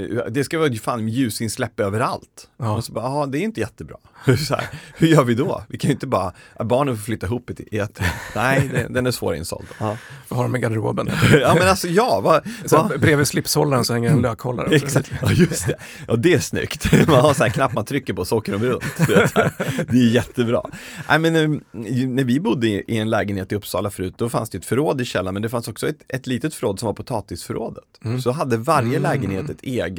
Eh, 0.00 0.24
det 0.30 0.44
ska 0.44 0.58
vara 0.58 0.72
fan 0.72 1.08
ljusinsläpp 1.08 1.80
överallt. 1.80 2.48
Ja. 2.56 2.76
Och 2.76 2.84
så 2.84 2.92
bara, 2.92 3.04
aha, 3.04 3.26
det 3.26 3.38
är 3.38 3.42
inte 3.42 3.60
jättebra. 3.60 3.96
så 4.48 4.54
här, 4.54 4.66
hur 4.96 5.08
gör 5.08 5.24
vi 5.24 5.34
då? 5.34 5.62
Vi 5.68 5.78
kan 5.78 5.88
ju 5.88 5.92
inte 5.92 6.06
bara, 6.06 6.32
barnen 6.64 6.96
får 6.96 7.04
flytta 7.04 7.26
ihop 7.26 7.50
i 7.50 7.78
ett 7.78 8.00
Nej, 8.34 8.70
det, 8.72 8.86
den 8.90 9.06
är 9.06 9.10
svårinsåld. 9.10 9.66
Ja. 9.78 9.96
Har 10.28 10.42
de 10.42 10.56
i 10.56 10.58
garderoben? 10.58 11.10
ja 11.40 11.54
men 11.58 11.68
alltså 11.68 11.88
ja. 11.88 12.20
Va, 12.20 12.40
va? 12.70 12.90
Bredvid 12.98 13.26
slipshållaren 13.26 13.84
så 13.84 13.92
hänger 13.92 14.08
en 14.08 14.12
mm. 14.12 14.30
lökhållare. 14.30 14.74
Exakt, 14.74 15.12
ja 15.22 15.32
just 15.32 15.66
det. 15.66 15.76
Ja 16.08 16.16
det 16.16 16.34
är 16.34 16.38
snyggt. 16.38 16.92
Man 17.08 17.20
har 17.20 17.34
så 17.34 17.42
här 17.42 17.50
knapp 17.50 17.72
man 17.72 17.84
trycker 17.84 18.14
på 18.14 18.24
så 18.24 18.36
åker 18.36 18.52
de 18.52 18.64
runt. 18.64 18.84
Det 19.88 19.98
är 19.98 20.10
jättebra. 20.10 20.62
Nej 21.08 21.18
men 21.18 21.36
eh, 21.36 21.48
när 22.08 22.24
vi 22.24 22.40
bodde 22.40 22.66
i 22.66 22.98
en 22.98 23.10
lägenhet 23.10 23.52
i 23.52 23.54
Uppsala 23.54 23.90
förut, 23.90 24.14
då 24.16 24.28
fanns 24.28 24.50
det 24.50 24.58
ett 24.58 24.64
förråd 24.64 25.00
i 25.00 25.04
källaren, 25.04 25.34
men 25.34 25.42
det 25.42 25.48
fanns 25.48 25.68
också 25.68 25.88
ett, 25.88 26.02
ett 26.08 26.26
litet 26.26 26.54
förråd 26.54 26.78
som 26.78 26.86
var 26.86 26.94
potatisförrådet. 26.94 27.84
Mm. 28.04 28.20
Så 28.20 28.30
hade 28.30 28.56
varje 28.56 28.96
mm. 28.96 29.02
lägenhet 29.02 29.50
ett 29.50 29.62
eget 29.62 29.89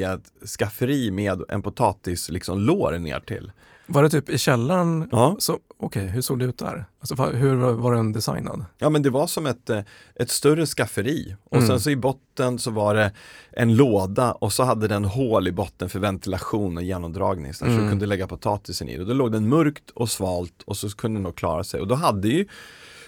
skafferi 0.58 1.10
med 1.10 1.42
en 1.48 1.62
potatis 1.62 2.30
liksom 2.30 2.60
lår 2.60 2.98
ner 2.98 3.20
till. 3.20 3.52
Var 3.86 4.02
det 4.02 4.10
typ 4.10 4.30
i 4.30 4.38
källaren? 4.38 5.08
Ja. 5.12 5.36
Okej, 5.48 5.58
okay, 5.78 6.06
hur 6.06 6.20
såg 6.20 6.38
det 6.38 6.44
ut 6.44 6.58
där? 6.58 6.84
Alltså, 7.00 7.24
hur 7.24 7.56
var 7.56 7.94
den 7.94 8.12
designad? 8.12 8.64
Ja 8.78 8.90
men 8.90 9.02
det 9.02 9.10
var 9.10 9.26
som 9.26 9.46
ett, 9.46 9.70
eh, 9.70 9.80
ett 10.14 10.30
större 10.30 10.66
skafferi 10.66 11.36
och 11.44 11.56
mm. 11.56 11.68
sen 11.68 11.80
så 11.80 11.90
i 11.90 11.96
botten 11.96 12.58
så 12.58 12.70
var 12.70 12.94
det 12.94 13.12
en 13.50 13.76
låda 13.76 14.32
och 14.32 14.52
så 14.52 14.62
hade 14.62 14.88
den 14.88 15.04
hål 15.04 15.48
i 15.48 15.52
botten 15.52 15.88
för 15.88 15.98
ventilation 15.98 16.76
och 16.76 16.82
genomdragning 16.82 17.54
så 17.54 17.64
mm. 17.64 17.82
du 17.82 17.88
kunde 17.88 18.06
lägga 18.06 18.26
potatisen 18.26 18.88
i. 18.88 18.98
Och 18.98 19.06
då 19.06 19.14
låg 19.14 19.32
den 19.32 19.48
mörkt 19.48 19.90
och 19.90 20.10
svalt 20.10 20.62
och 20.64 20.76
så 20.76 20.90
kunde 20.90 21.16
den 21.16 21.22
nog 21.22 21.36
klara 21.36 21.64
sig 21.64 21.80
och 21.80 21.88
då 21.88 21.94
hade 21.94 22.28
ju 22.28 22.46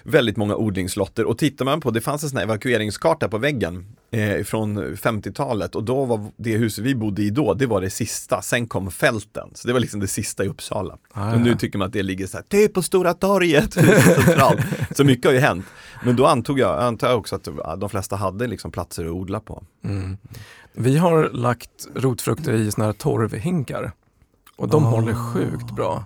väldigt 0.02 0.36
många 0.36 0.56
odlingslotter 0.56 1.24
och 1.24 1.38
tittar 1.38 1.64
man 1.64 1.80
på, 1.80 1.90
det 1.90 2.00
fanns 2.00 2.22
en 2.22 2.28
sån 2.28 2.36
här 2.36 2.44
evakueringskarta 2.44 3.28
på 3.28 3.38
väggen 3.38 3.96
eh, 4.14 4.44
från 4.44 4.78
50-talet 4.78 5.74
och 5.74 5.84
då 5.84 6.04
var 6.04 6.30
det 6.36 6.56
huset 6.56 6.84
vi 6.84 6.94
bodde 6.94 7.22
i 7.22 7.30
då, 7.30 7.54
det 7.54 7.66
var 7.66 7.80
det 7.80 7.90
sista, 7.90 8.42
sen 8.42 8.66
kom 8.66 8.90
fälten. 8.90 9.50
Så 9.54 9.66
det 9.66 9.72
var 9.72 9.80
liksom 9.80 10.00
det 10.00 10.06
sista 10.06 10.44
i 10.44 10.48
Uppsala. 10.48 10.98
Ah, 11.12 11.34
och 11.34 11.40
nu 11.40 11.54
tycker 11.54 11.78
man 11.78 11.86
att 11.86 11.92
det 11.92 12.02
ligger 12.02 12.26
så 12.26 12.36
här, 12.36 12.64
är 12.64 12.68
på 12.68 12.82
Stora 12.82 13.14
torget, 13.14 13.76
så 14.96 15.04
mycket 15.04 15.24
har 15.24 15.32
ju 15.32 15.38
hänt. 15.38 15.66
Men 16.04 16.16
då 16.16 16.26
antog 16.26 16.58
jag, 16.58 16.82
antar 16.82 17.08
jag 17.08 17.18
också 17.18 17.36
att 17.36 17.48
de 17.80 17.90
flesta 17.90 18.16
hade 18.16 18.46
liksom 18.46 18.70
platser 18.70 19.04
att 19.04 19.10
odla 19.10 19.40
på. 19.40 19.64
Mm. 19.84 20.16
Vi 20.72 20.96
har 20.96 21.30
lagt 21.32 21.88
rotfrukter 21.94 22.52
i 22.52 22.70
såna 22.70 22.84
här 22.84 22.92
torvhinkar 22.92 23.92
och 24.56 24.68
de 24.68 24.84
oh. 24.84 24.90
håller 24.90 25.14
sjukt 25.14 25.70
bra. 25.70 26.04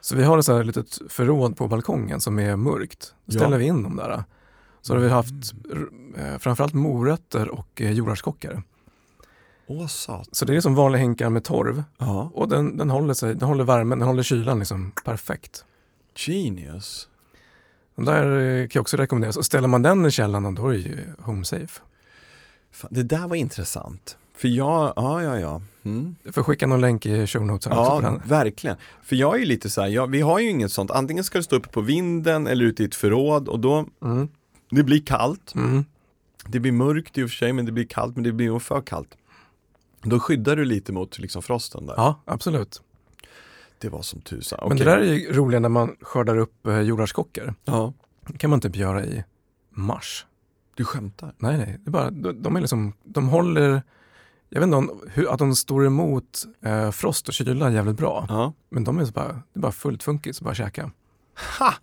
Så 0.00 0.16
vi 0.16 0.24
har 0.24 0.60
ett 0.60 0.66
litet 0.66 0.98
förråd 1.08 1.56
på 1.56 1.68
balkongen 1.68 2.20
som 2.20 2.38
är 2.38 2.56
mörkt. 2.56 3.14
Då 3.24 3.32
ställer 3.32 3.52
ja. 3.52 3.58
vi 3.58 3.64
in 3.64 3.82
dem 3.82 3.96
där. 3.96 4.24
Så 4.86 4.94
har 4.94 5.00
vi 5.00 5.08
haft 5.08 5.54
eh, 6.16 6.38
framförallt 6.38 6.74
morötter 6.74 7.48
och 7.48 7.80
eh, 7.80 7.92
jordärtskockor. 7.92 8.62
Åh, 9.66 9.86
så 9.86 10.44
det 10.44 10.56
är 10.56 10.60
som 10.60 10.74
vanliga 10.74 11.02
hinkar 11.02 11.30
med 11.30 11.44
torv. 11.44 11.84
Ja. 11.98 12.30
Och 12.34 12.48
den, 12.48 12.76
den, 12.76 12.90
håller 12.90 13.14
sig, 13.14 13.34
den 13.34 13.48
håller 13.48 13.64
värmen, 13.64 13.98
den 13.98 14.08
håller 14.08 14.22
kylan 14.22 14.58
liksom 14.58 14.92
perfekt. 15.04 15.64
Genius. 16.14 17.08
Den 17.94 18.04
där 18.04 18.38
eh, 18.38 18.62
kan 18.62 18.70
jag 18.74 18.80
också 18.80 18.96
rekommenderas. 18.96 19.36
Och 19.36 19.44
ställer 19.44 19.68
man 19.68 19.82
den 19.82 20.06
i 20.06 20.10
källaren 20.10 20.54
då 20.54 20.68
är 20.68 20.72
det 20.72 20.78
ju 20.78 20.98
home 21.18 21.44
safe. 21.44 21.80
Fan, 22.70 22.90
det 22.92 23.02
där 23.02 23.28
var 23.28 23.36
intressant. 23.36 24.16
För 24.36 24.48
jag, 24.48 24.92
ja 24.96 25.22
ja 25.22 25.40
ja. 25.40 25.62
Mm. 25.84 26.16
Du 26.22 26.32
får 26.32 26.42
skicka 26.42 26.66
någon 26.66 26.80
länk 26.80 27.06
i 27.06 27.26
show 27.26 27.46
notes. 27.46 27.66
Ja, 27.70 28.20
verkligen. 28.24 28.76
För 29.02 29.16
jag 29.16 29.34
är 29.34 29.38
ju 29.38 29.44
lite 29.44 29.70
så 29.70 29.80
här, 29.80 29.88
jag, 29.88 30.06
vi 30.06 30.20
har 30.20 30.38
ju 30.38 30.50
inget 30.50 30.72
sånt, 30.72 30.90
antingen 30.90 31.24
ska 31.24 31.38
det 31.38 31.44
stå 31.44 31.56
uppe 31.56 31.68
på 31.68 31.80
vinden 31.80 32.46
eller 32.46 32.64
ute 32.64 32.82
i 32.82 32.86
ett 32.86 32.94
förråd 32.94 33.48
och 33.48 33.60
då, 33.60 33.86
mm. 34.02 34.28
Det 34.70 34.82
blir 34.82 35.00
kallt. 35.00 35.54
Mm. 35.54 35.84
Det 36.46 36.60
blir 36.60 36.72
mörkt 36.72 37.18
i 37.18 37.22
och 37.22 37.30
för 37.30 37.36
sig, 37.36 37.52
men 37.52 37.66
det 37.66 37.72
blir 37.72 37.84
kallt, 37.84 38.14
men 38.14 38.24
det 38.24 38.32
blir 38.32 38.48
nog 38.48 38.62
för 38.62 38.80
kallt. 38.80 39.16
Då 40.02 40.20
skyddar 40.20 40.56
du 40.56 40.64
lite 40.64 40.92
mot 40.92 41.18
liksom 41.18 41.42
frosten 41.42 41.86
där. 41.86 41.94
Ja, 41.96 42.22
absolut. 42.24 42.82
Det 43.78 43.88
var 43.88 44.02
som 44.02 44.20
tusan. 44.20 44.58
Okay. 44.58 44.68
Men 44.68 44.78
det 44.78 44.84
där 44.84 44.98
är 44.98 45.12
ju 45.12 45.32
roligt 45.32 45.62
när 45.62 45.68
man 45.68 45.96
skördar 46.00 46.38
upp 46.38 46.66
eh, 46.66 46.80
jordärtskockor. 46.80 47.54
Ja. 47.64 47.92
Det 48.26 48.38
kan 48.38 48.50
man 48.50 48.60
typ 48.60 48.76
göra 48.76 49.04
i 49.04 49.24
mars. 49.70 50.26
Du 50.74 50.84
skämtar? 50.84 51.34
Nej, 51.38 51.58
nej. 51.58 51.78
Det 51.84 51.88
är 51.88 51.92
bara, 51.92 52.10
de, 52.10 52.42
de, 52.42 52.56
är 52.56 52.60
liksom, 52.60 52.92
de 53.04 53.28
håller 53.28 53.82
Jag 54.48 54.60
vet 54.60 54.66
inte 54.66 54.76
om, 54.76 55.02
hur, 55.12 55.32
att 55.32 55.38
de 55.38 55.54
står 55.54 55.86
emot 55.86 56.44
eh, 56.64 56.90
frost 56.90 57.28
och 57.28 57.34
kyla 57.34 57.70
jävligt 57.70 57.96
bra. 57.96 58.26
Ja. 58.28 58.52
Men 58.68 58.84
de 58.84 58.98
är 58.98 59.04
så 59.04 59.12
bara, 59.12 59.28
det 59.28 59.58
är 59.58 59.60
bara 59.60 59.72
fullt 59.72 60.02
funkis 60.02 60.40
bara 60.40 60.54
käka. 60.54 60.90
Ha! 61.58 61.74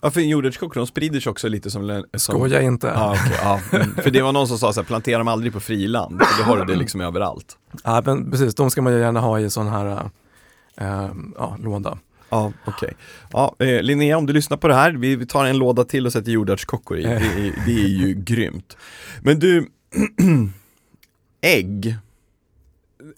Ja, 0.00 0.10
för 0.10 0.20
jordärtskockor, 0.20 0.74
de 0.80 0.86
sprider 0.86 1.20
sig 1.20 1.30
också 1.30 1.48
lite 1.48 1.70
som... 1.70 2.04
som 2.14 2.34
Skoja 2.34 2.62
inte. 2.62 2.86
Ja, 2.86 3.16
okej, 3.24 3.38
ja. 3.42 3.60
För 4.02 4.10
det 4.10 4.22
var 4.22 4.32
någon 4.32 4.48
som 4.48 4.58
sa 4.58 4.72
så 4.72 4.80
här, 4.80 4.86
plantera 4.86 5.18
dem 5.18 5.28
aldrig 5.28 5.52
på 5.52 5.60
friland, 5.60 6.22
för 6.22 6.44
då 6.44 6.50
har 6.50 6.58
du 6.58 6.72
det 6.72 6.78
liksom 6.78 7.00
överallt. 7.00 7.56
Ja, 7.84 8.02
men 8.06 8.30
precis, 8.30 8.54
de 8.54 8.70
ska 8.70 8.82
man 8.82 8.92
ju 8.92 8.98
gärna 8.98 9.20
ha 9.20 9.40
i 9.40 9.50
sån 9.50 9.68
här 9.68 10.10
eh, 10.76 11.10
ja, 11.36 11.56
låda. 11.60 11.98
Ja, 12.28 12.52
okej. 12.64 12.92
Ja, 13.32 13.56
eh, 13.58 13.82
Linnea, 13.82 14.18
om 14.18 14.26
du 14.26 14.32
lyssnar 14.32 14.56
på 14.56 14.68
det 14.68 14.74
här, 14.74 14.92
vi, 14.92 15.16
vi 15.16 15.26
tar 15.26 15.44
en 15.44 15.58
låda 15.58 15.84
till 15.84 16.06
och 16.06 16.12
sätter 16.12 16.32
jordärtskockor 16.32 16.98
i. 16.98 17.02
Det 17.02 17.10
är, 17.10 17.54
det 17.66 17.84
är 17.84 17.88
ju 17.88 18.14
grymt. 18.24 18.76
Men 19.22 19.38
du, 19.38 19.68
ägg, 21.40 21.96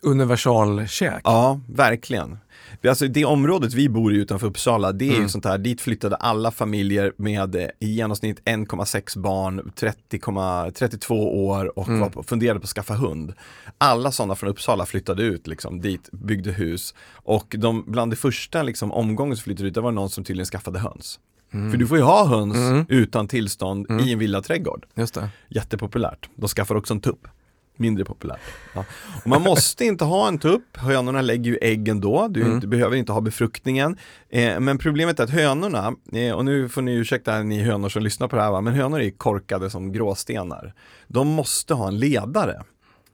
Universalkäk. 0.02 1.20
ja, 1.24 1.60
verkligen. 1.68 2.38
Det- 2.84 2.88
Alltså 2.90 3.08
det 3.08 3.24
området 3.24 3.74
vi 3.74 3.88
bor 3.88 4.14
i 4.14 4.16
utanför 4.16 4.46
Uppsala, 4.46 4.92
det 4.92 5.04
är 5.04 5.10
ju 5.10 5.16
Mm. 5.16 5.28
sånt 5.28 5.44
här, 5.44 5.58
dit 5.58 5.80
flyttade 5.80 6.16
alla 6.16 6.50
familjer 6.50 7.12
med 7.16 7.54
eh, 7.54 7.68
i 7.80 7.92
genomsnitt 7.94 8.40
1,6 8.44 9.16
barn, 9.18 9.72
30, 9.74 10.70
32 10.74 11.46
år 11.46 11.78
och 11.78 11.88
Mm. 11.88 12.10
på, 12.10 12.22
funderade 12.22 12.60
på 12.60 12.64
att 12.64 12.70
skaffa 12.70 12.94
hund. 12.94 13.34
Alla 13.78 14.10
sådana 14.12 14.34
från 14.34 14.50
Uppsala 14.50 14.86
flyttade 14.86 15.22
ut 15.22 15.46
liksom, 15.46 15.80
dit, 15.80 16.08
byggde 16.12 16.52
hus 16.52 16.94
och 17.12 17.54
de, 17.58 17.84
bland 17.86 18.12
det 18.12 18.16
första 18.16 18.62
liksom, 18.62 18.92
omgången 18.92 19.36
som 19.36 19.42
flyttade 19.44 19.68
ut, 19.68 19.74
det 19.74 19.80
var 19.80 19.92
någon 19.92 20.10
som 20.10 20.24
tydligen 20.24 20.46
skaffade 20.46 20.78
höns. 20.78 21.20
Mm. 21.52 21.70
För 21.70 21.78
du 21.78 21.86
får 21.86 21.96
ju 21.98 22.04
ha 22.04 22.26
höns 22.26 22.56
Mm. 22.56 22.86
utan 22.88 23.28
tillstånd 23.28 23.86
Mm. 23.90 24.04
i 24.04 24.12
en 24.12 24.18
villaträdgård. 24.18 24.86
Just 24.94 25.14
det. 25.14 25.28
Jättepopulärt. 25.48 26.28
De 26.36 26.48
skaffar 26.48 26.74
också 26.74 26.94
en 26.94 27.00
tupp. 27.00 27.28
Mindre 27.76 28.04
populärt. 28.04 28.40
Ja. 28.74 28.84
Och 29.22 29.26
man 29.26 29.42
måste 29.42 29.84
inte 29.84 30.04
ha 30.04 30.28
en 30.28 30.38
tupp, 30.38 30.76
hönorna 30.76 31.20
lägger 31.22 31.50
ju 31.50 31.58
ägg 31.62 31.88
ändå, 31.88 32.28
du 32.28 32.40
Mm. 32.42 32.54
inte, 32.54 32.66
behöver 32.66 32.96
inte 32.96 33.12
ha 33.12 33.20
befruktningen. 33.20 33.96
Eh, 34.30 34.60
men 34.60 34.78
problemet 34.78 35.20
är 35.20 35.24
att 35.24 35.30
hönorna, 35.30 35.94
eh, 36.12 36.32
och 36.32 36.44
nu 36.44 36.68
får 36.68 36.82
ni 36.82 36.92
ursäkta 36.94 37.42
ni 37.42 37.62
hönor 37.62 37.88
som 37.88 38.02
lyssnar 38.02 38.28
på 38.28 38.36
det 38.36 38.42
här 38.42 38.50
va, 38.50 38.60
men 38.60 38.74
hönor 38.74 39.00
är 39.00 39.10
korkade 39.10 39.70
som 39.70 39.92
gråstenar. 39.92 40.74
De 41.08 41.28
måste 41.28 41.74
ha 41.74 41.88
en 41.88 41.98
ledare. 41.98 42.62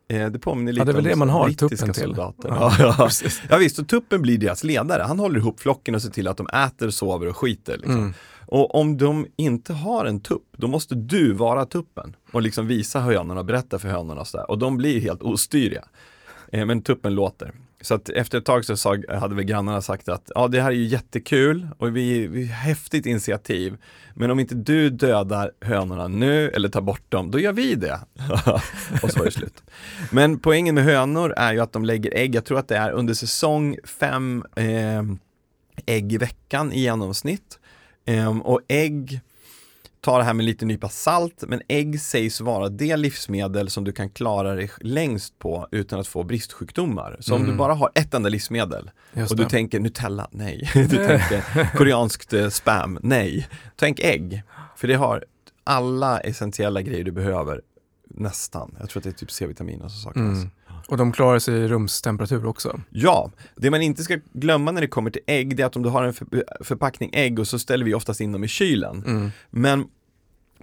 Eh, 0.09 0.27
det 0.27 0.39
påminner 0.39 0.73
lite 0.73 0.85
det 0.85 0.93
är 0.93 0.95
väl 0.95 1.05
det 1.05 1.17
man 1.17 1.29
har 1.29 1.49
tuppen 1.51 1.79
till. 1.79 1.95
soldater. 1.95 2.49
Ja, 2.49 2.73
Ja, 2.79 2.95
ja. 3.23 3.29
ja 3.51 3.57
visst, 3.57 3.79
och 3.79 3.89
tuppen 3.89 4.23
blir 4.23 4.39
deras 4.39 4.65
ledare. 4.65 5.03
Han 5.03 5.19
håller 5.19 5.39
ihop 5.41 5.61
flocken 5.61 5.95
och 5.95 6.03
ser 6.03 6.11
till 6.11 6.29
att 6.29 6.37
de 6.37 6.47
äter, 6.47 6.91
sover 6.91 7.27
och 7.29 7.37
skiter. 7.37 7.77
Liksom. 7.77 7.95
Mm. 7.97 8.15
Och 8.51 8.75
om 8.75 8.97
de 8.97 9.27
inte 9.37 9.73
har 9.73 10.05
en 10.05 10.21
tupp, 10.21 10.47
då 10.57 10.69
måste 10.69 10.95
du 10.95 11.33
vara 11.33 11.67
tuppen 11.67 12.17
och 12.33 12.43
liksom 12.43 12.67
visa 12.67 13.01
hönorna 13.01 13.45
berätta 13.45 13.79
för 13.79 13.89
hönorna 13.89 14.21
och 14.21 14.27
sådär. 14.27 14.51
Och 14.51 14.59
de 14.59 14.77
blir 14.77 15.01
helt 15.01 15.23
ostyriga. 15.23 15.85
Eh, 16.53 16.67
men 16.67 16.83
tuppen 16.83 17.15
låter. 17.15 17.53
Så 17.81 17.95
att 17.95 18.09
efter 18.09 18.39
ett 18.39 18.45
tag 18.45 18.65
så 18.65 18.77
sa, 18.77 18.97
hade 19.09 19.35
väl 19.35 19.45
grannarna 19.45 19.83
sagt 19.83 20.09
att 20.09 20.31
ja 20.35 20.49
det 20.49 20.61
här 20.61 20.71
är 20.71 20.75
ju 20.75 20.85
jättekul 20.85 21.69
och 21.79 21.97
vi, 21.97 22.27
vi 22.27 22.45
häftigt 22.45 23.07
initiativ. 23.07 23.77
Men 24.15 24.31
om 24.31 24.41
inte 24.41 24.55
du 24.55 24.91
dödar 24.91 25.51
hönorna 25.61 26.09
nu 26.09 26.49
eller 26.49 26.69
tar 26.69 26.81
bort 26.81 27.11
dem, 27.11 27.31
då 27.31 27.41
gör 27.41 27.53
vi 27.53 27.75
det. 27.75 28.01
och 29.03 29.11
så 29.11 29.19
var 29.19 29.25
det 29.25 29.31
slut. 29.31 29.63
Men 30.13 30.39
poängen 30.39 30.75
med 30.75 30.85
hönor 30.85 31.33
är 31.37 31.53
ju 31.53 31.61
att 31.61 31.73
de 31.73 31.85
lägger 31.85 32.15
ägg, 32.15 32.35
jag 32.35 32.45
tror 32.45 32.59
att 32.59 32.69
det 32.69 32.77
är 32.77 32.91
under 32.91 33.15
säsong 33.15 33.77
fem 33.85 34.45
eh, 34.57 35.03
ägg 35.87 36.13
i 36.13 36.19
veckan 36.19 36.73
i 36.73 36.81
genomsnitt. 36.81 37.60
Ehm, 38.05 38.43
och 38.43 38.61
ägg, 38.69 39.21
ta 40.01 40.19
det 40.19 40.25
här 40.25 40.35
med 40.35 40.43
en 40.43 40.47
liten 40.47 40.69
nypa 40.69 40.89
salt, 40.89 41.45
men 41.49 41.63
ägg 41.69 42.01
sägs 42.01 42.41
vara 42.41 42.69
det 42.69 42.97
livsmedel 42.97 43.71
som 43.71 43.85
du 43.85 43.93
kan 43.93 44.11
klara 44.11 44.55
dig 44.55 44.71
längst 44.81 45.39
på 45.39 45.69
utan 45.71 46.01
att 46.01 46.07
få 46.07 46.23
bristsjukdomar. 46.23 47.17
Så 47.21 47.35
om 47.35 47.41
Mm. 47.41 47.51
du 47.53 47.57
bara 47.59 47.75
har 47.75 47.91
ett 47.95 48.15
enda 48.15 48.29
livsmedel 48.29 48.91
Just 49.15 49.31
och 49.31 49.37
du 49.37 49.43
det. 49.45 49.51
tänker 49.51 49.81
Nutella, 49.81 50.29
nej. 50.31 50.71
Du 50.75 50.89
tänker 50.89 51.71
koreanskt 51.77 52.33
eh, 52.33 52.49
spam, 52.49 52.99
nej. 53.03 53.49
Tänk 53.77 54.01
ägg, 54.01 54.43
för 54.77 54.89
det 54.89 54.95
har 54.95 55.25
alla 55.65 56.21
essentiella 56.21 56.83
grejer 56.83 57.05
du 57.05 57.11
behöver, 57.13 57.61
nästan. 58.15 58.77
Jag 58.81 58.89
tror 58.91 59.01
att 59.01 59.05
det 59.05 59.11
är 59.11 59.15
typ 59.15 59.31
C-vitamin 59.31 59.81
och 59.83 59.91
så 59.91 59.99
saknas. 59.99 60.39
Mm. 60.39 60.51
Och 60.91 60.97
de 60.97 61.12
klarar 61.12 61.38
sig 61.38 61.55
i 61.55 61.68
rumstemperatur 61.68 62.47
också. 62.47 62.80
Ja, 62.91 63.30
det 63.57 63.70
man 63.70 63.82
inte 63.82 64.03
ska 64.03 64.18
glömma 64.32 64.72
när 64.72 64.80
det 64.80 64.86
kommer 64.86 65.11
till 65.11 65.22
ägg, 65.26 65.57
det 65.57 65.62
är 65.62 65.66
att 65.66 65.76
om 65.76 65.82
du 65.82 65.88
har 65.88 66.03
en 66.05 66.14
för, 66.14 66.26
förpackning 66.61 67.11
ägg 67.12 67.38
och 67.38 67.49
så 67.49 67.59
ställer 67.59 67.84
vi 67.84 67.95
oftast 67.95 68.20
in 68.20 68.32
dem 68.32 68.45
i 68.45 68.49
kylen. 68.49 69.05
Mm. 69.07 69.30
Men 69.51 69.84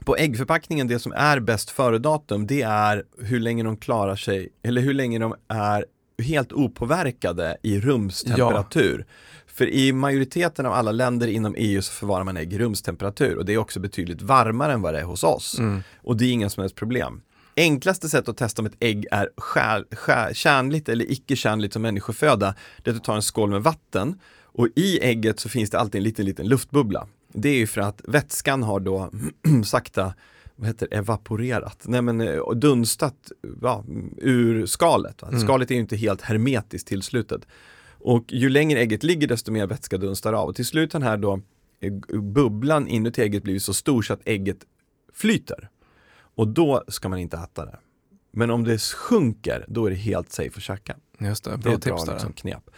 på 0.06 0.16
äggförpackningen, 0.16 0.88
det 0.88 1.00
som 1.00 1.12
är 1.12 1.40
bäst 1.40 1.70
före 1.70 2.00
datum, 2.00 2.48
det 2.48 2.62
är 2.62 3.04
hur 3.20 3.40
länge 3.40 3.64
de 3.64 3.78
klarar 3.78 4.16
sig, 4.16 4.50
eller 4.64 4.82
hur 4.82 4.94
länge 4.94 5.20
de 5.20 5.36
är 5.48 5.86
helt 6.24 6.54
opåverkade 6.54 7.58
i 7.64 7.80
rumstemperatur. 7.80 9.06
För 9.48 9.70
i 9.70 9.94
majoriteten 9.94 10.66
av 10.66 10.74
alla 10.74 10.92
länder 10.92 11.28
inom 11.28 11.56
EU 11.58 11.82
så 11.82 11.92
förvarar 11.92 12.24
man 12.24 12.38
ägg 12.38 12.54
i 12.54 12.58
rumstemperatur 12.58 13.38
och 13.38 13.46
det 13.46 13.54
är 13.54 13.58
också 13.58 13.80
betydligt 13.80 14.22
varmare 14.22 14.74
än 14.74 14.82
vad 14.82 14.94
det 14.94 15.00
är 15.00 15.04
hos 15.04 15.24
oss. 15.24 15.60
Mm. 15.60 15.84
Och 15.98 16.18
det 16.18 16.26
är 16.26 16.32
inga 16.32 16.50
som 16.50 16.62
helst 16.62 16.76
problem. 16.76 17.22
Enklaste 17.58 18.10
sätt 18.10 18.30
att 18.30 18.38
testa 18.38 18.62
om 18.62 18.66
ett 18.66 18.78
ägg 18.80 19.06
är 19.12 19.30
skär, 19.38 19.86
skär, 19.92 20.34
kärnligt 20.34 20.90
eller 20.90 21.12
icke 21.12 21.36
kärnligt 21.36 21.74
som 21.74 21.82
människoföda, 21.82 22.56
det 22.84 22.90
är 22.90 22.94
att 22.94 23.00
du 23.02 23.06
tar 23.06 23.16
en 23.16 23.22
skål 23.22 23.50
med 23.50 23.64
vatten 23.64 24.20
och 24.42 24.68
i 24.76 25.00
ägget 25.00 25.40
så 25.40 25.50
finns 25.50 25.70
det 25.70 25.80
alltid 25.80 26.00
en 26.00 26.04
liten, 26.04 26.26
liten 26.26 26.48
luftbubbla. 26.48 27.08
Det 27.34 27.50
är 27.50 27.56
ju 27.56 27.68
för 27.68 27.82
att 27.82 28.02
vätskan 28.08 28.64
har 28.64 28.80
då 28.80 29.12
sakta 29.66 30.14
vad 30.56 30.68
heter 30.68 30.88
evaporerat, 30.92 31.84
nej 31.86 32.02
men 32.02 32.22
eh, 32.22 32.52
dunstat 32.56 33.32
ja, 33.62 33.86
ur 34.18 34.66
skalet. 34.66 35.24
Mm. 35.24 35.40
Skalet 35.40 35.72
är 35.72 35.76
ju 35.76 35.82
inte 35.82 35.96
helt 35.96 36.22
hermetiskt 36.22 36.88
tillslutet. 36.88 37.42
Och 38.00 38.26
ju 38.28 38.50
längre 38.50 38.80
ägget 38.80 39.04
ligger 39.04 39.28
desto 39.28 39.52
mer 39.52 39.68
vätska 39.68 39.98
dunstar 39.98 40.34
av 40.34 40.50
och 40.50 40.56
till 40.56 40.66
slut 40.66 40.92
den 40.92 41.04
här 41.04 41.18
då 41.18 41.42
eh, 41.80 42.22
bubblan 42.22 42.88
inuti 42.88 43.22
ägget 43.22 43.44
blir 43.44 43.60
så 43.60 43.74
stor 43.74 44.02
så 44.02 44.14
att 44.14 44.22
ägget 44.26 44.58
flyter. 45.14 45.70
Och 46.38 46.48
då 46.48 46.84
ska 46.88 47.10
man 47.10 47.20
inte 47.20 47.38
äta 47.38 47.66
det. 47.66 47.78
Men 48.32 48.52
om 48.52 48.64
det 48.64 48.82
sjunker, 48.82 49.66
då 49.68 49.86
är 49.86 49.90
det 49.90 49.96
helt 49.96 50.32
safe 50.32 50.52
att 50.56 50.62
käka. 50.64 50.96
Just 51.20 51.44
det, 51.44 51.50
Det 51.50 51.56
är 51.56 51.58
bra 51.58 51.74
ett 51.74 51.84
bra 51.86 51.96
tips 51.98 52.06
där. 52.06 52.14
liksom, 52.14 52.34
knep. 52.34 52.70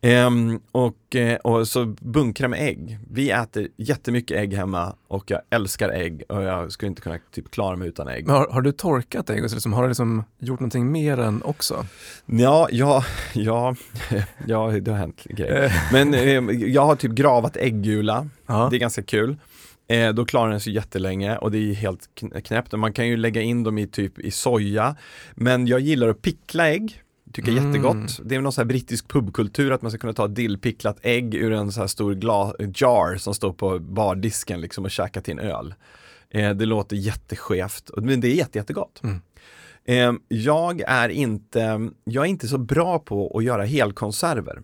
Ehm, 0.00 0.60
och, 0.72 1.16
eh, 1.16 1.36
och 1.36 1.68
så 1.68 1.86
bunkra 2.00 2.48
med 2.48 2.68
ägg. 2.68 2.98
Vi 3.10 3.30
äter 3.30 3.68
jättemycket 3.76 4.36
ägg 4.38 4.54
hemma 4.54 4.94
och 5.08 5.30
jag 5.30 5.40
älskar 5.50 5.88
ägg 5.88 6.22
och 6.28 6.42
jag 6.42 6.72
skulle 6.72 6.88
inte 6.88 7.02
kunna 7.02 7.18
typ 7.32 7.50
klara 7.50 7.76
mig 7.76 7.88
utan 7.88 8.08
ägg. 8.08 8.26
Men 8.26 8.36
har, 8.36 8.48
har 8.50 8.60
du 8.60 8.72
torkat 8.72 9.30
ägg? 9.30 9.44
och 9.44 9.50
så 9.50 9.56
Liksom, 9.56 9.72
har 9.72 9.82
du 9.82 9.88
liksom 9.88 10.24
gjort 10.38 10.60
någonting 10.60 10.92
mer 10.92 11.18
än 11.18 11.42
också? 11.42 11.86
Ja, 12.26 12.68
ja, 12.72 13.04
ja, 13.34 13.74
ja, 14.46 14.70
det 14.80 14.90
har 14.90 14.98
hänt 14.98 15.24
grejer. 15.24 15.72
Men 15.92 16.14
eh, 16.14 16.54
jag 16.68 16.86
har 16.86 16.96
typ 16.96 17.12
gravat 17.12 17.56
äggula, 17.56 18.28
Ja. 18.46 18.68
det 18.70 18.76
är 18.76 18.80
ganska 18.80 19.02
kul. 19.02 19.36
Eh, 19.88 20.12
då 20.12 20.24
klarar 20.24 20.50
den 20.50 20.60
sig 20.60 20.72
jättelänge 20.72 21.36
och 21.36 21.50
det 21.50 21.58
är 21.58 21.74
helt 21.74 22.08
kn- 22.20 22.40
knäppt. 22.40 22.72
Och 22.72 22.78
Man 22.78 22.92
kan 22.92 23.08
ju 23.08 23.16
lägga 23.16 23.42
in 23.42 23.62
dem 23.62 23.78
i 23.78 23.86
typ 23.86 24.18
i 24.18 24.30
soja. 24.30 24.96
Men 25.34 25.66
jag 25.66 25.80
gillar 25.80 26.08
att 26.08 26.22
pickla 26.22 26.68
ägg. 26.68 27.02
Tycker 27.32 27.52
Mm. 27.52 27.66
jättegott. 27.66 28.20
Det 28.24 28.34
är 28.34 28.40
någon 28.40 28.52
sån 28.52 28.62
här 28.62 28.66
brittisk 28.66 29.08
pubkultur 29.08 29.72
att 29.72 29.82
man 29.82 29.90
ska 29.90 29.98
kunna 29.98 30.12
ta 30.12 30.26
dillpicklat 30.28 30.98
ägg 31.02 31.34
ur 31.34 31.52
en 31.52 31.72
så 31.72 31.80
här 31.80 31.86
stor 31.86 32.14
jar 32.82 33.16
som 33.16 33.34
står 33.34 33.52
på 33.52 33.78
bardisken 33.78 34.60
liksom 34.60 34.84
och 34.84 34.90
käka 34.90 35.20
till 35.20 35.32
en 35.32 35.38
öl. 35.38 35.74
Eh, 36.30 36.50
det 36.50 36.64
låter 36.66 36.96
jätteskevt, 36.96 37.90
men 37.96 38.20
det 38.20 38.28
är 38.28 38.34
jätte, 38.34 38.58
jättegott. 38.58 39.00
Mm. 39.02 39.20
Eh, 39.84 40.20
jag 40.28 40.80
är 40.86 41.08
inte, 41.08 41.90
jag 42.04 42.24
är 42.24 42.28
inte 42.28 42.48
så 42.48 42.58
bra 42.58 42.98
på 42.98 43.38
att 43.38 43.44
göra 43.44 43.64
helkonserver. 43.64 44.62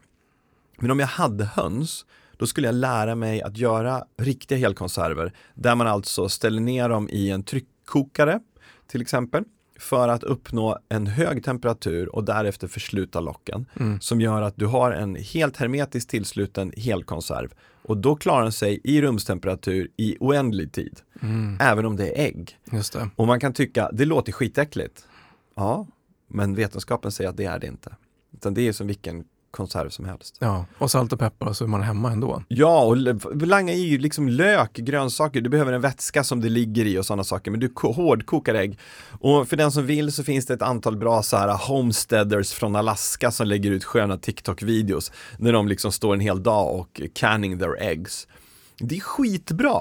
Men 0.79 0.91
om 0.91 1.01
jag 1.01 1.07
hade 1.07 1.45
höns, 1.45 2.07
då 2.37 2.47
skulle 2.47 2.69
jag 2.69 2.75
lära 2.75 3.15
mig 3.15 3.43
att 3.43 3.59
göra 3.59 4.05
riktiga 4.17 4.59
helkonserver. 4.59 5.33
Där 5.55 5.75
man 5.75 5.87
alltså 5.87 6.29
ställer 6.29 6.61
ner 6.61 6.89
dem 6.89 7.09
i 7.13 7.31
en 7.31 7.43
tryckkokare 7.43 8.41
till 8.87 9.03
exempel. 9.03 9.45
För 9.79 10.09
att 10.09 10.23
uppnå 10.23 10.79
en 10.89 11.07
hög 11.07 11.45
temperatur 11.45 12.15
och 12.15 12.25
därefter 12.25 12.69
försluta 12.69 13.21
locken. 13.21 13.67
Mm. 13.81 14.01
Som 14.01 14.21
gör 14.21 14.43
att 14.43 14.57
du 14.57 14.67
har 14.67 14.93
en 14.93 15.17
helt 15.17 15.57
hermetiskt 15.57 16.11
tillsluten 16.11 16.73
helkonserv. 16.77 17.55
Och 17.83 17.97
då 17.97 18.17
klarar 18.17 18.43
den 18.43 18.53
sig 18.53 18.81
i 18.85 19.03
rumstemperatur 19.03 19.89
i 19.97 20.17
oändlig 20.21 20.73
tid. 20.73 21.01
Mm. 21.23 21.59
Även 21.61 21.87
om 21.87 21.97
det 21.97 22.21
är 22.21 22.25
ägg. 22.25 22.59
Det. 22.65 23.11
Och 23.17 23.27
man 23.27 23.41
kan 23.41 23.53
tycka, 23.53 23.91
det 23.93 24.05
låter 24.05 24.33
skitäckligt. 24.33 25.07
Ja, 25.55 25.87
men 26.29 26.55
vetenskapen 26.55 27.13
säger 27.13 27.31
att 27.31 27.37
det 27.37 27.45
är 27.45 27.59
det 27.59 27.67
inte. 27.67 27.97
Utan 28.33 28.55
det 28.55 28.69
är 28.69 28.73
som 28.73 28.87
vilken 28.87 29.25
konserv 29.55 29.89
som 29.91 30.05
helst. 30.05 30.37
Ja, 30.39 30.65
och 30.79 30.91
salt 30.91 31.13
och 31.13 31.19
peppar 31.19 31.53
så 31.53 31.65
är 31.65 31.69
man 31.69 31.83
hemma 31.83 32.13
ändå. 32.13 32.43
Ja, 32.49 32.85
och 32.85 32.97
langa 33.47 33.73
i 33.73 33.81
ju 33.89 33.99
liksom 33.99 34.29
lök, 34.29 34.73
grönsaker, 34.73 35.41
du 35.41 35.51
behöver 35.51 35.73
en 35.73 35.81
vätska 35.81 36.25
som 36.25 36.41
det 36.41 36.49
ligger 36.49 36.85
i 36.87 36.99
och 36.99 37.07
sådana 37.07 37.25
saker, 37.25 37.51
men 37.51 37.61
du 37.61 37.69
ko- 37.69 37.93
hårdkokar 37.93 38.55
ägg. 38.55 38.79
Och 39.21 39.49
för 39.49 39.57
den 39.57 39.73
som 39.73 39.87
vill 39.87 40.13
så 40.13 40.25
finns 40.25 40.47
det 40.47 40.55
ett 40.55 40.63
antal 40.63 40.97
bra 40.97 41.23
så 41.23 41.37
här 41.37 41.69
homesteaders 41.69 42.53
från 42.53 42.77
Alaska 42.77 43.31
som 43.31 43.47
lägger 43.47 43.71
ut 43.71 43.85
sköna 43.85 44.17
TikTok-videos 44.17 45.13
när 45.39 45.53
de 45.53 45.69
liksom 45.69 45.93
står 45.93 46.15
en 46.15 46.21
hel 46.21 46.43
dag 46.43 46.75
och 46.81 47.01
canning 47.15 47.59
their 47.59 47.83
eggs. 47.83 48.27
Det 48.79 48.97
är 48.97 49.01
skitbra. 49.01 49.81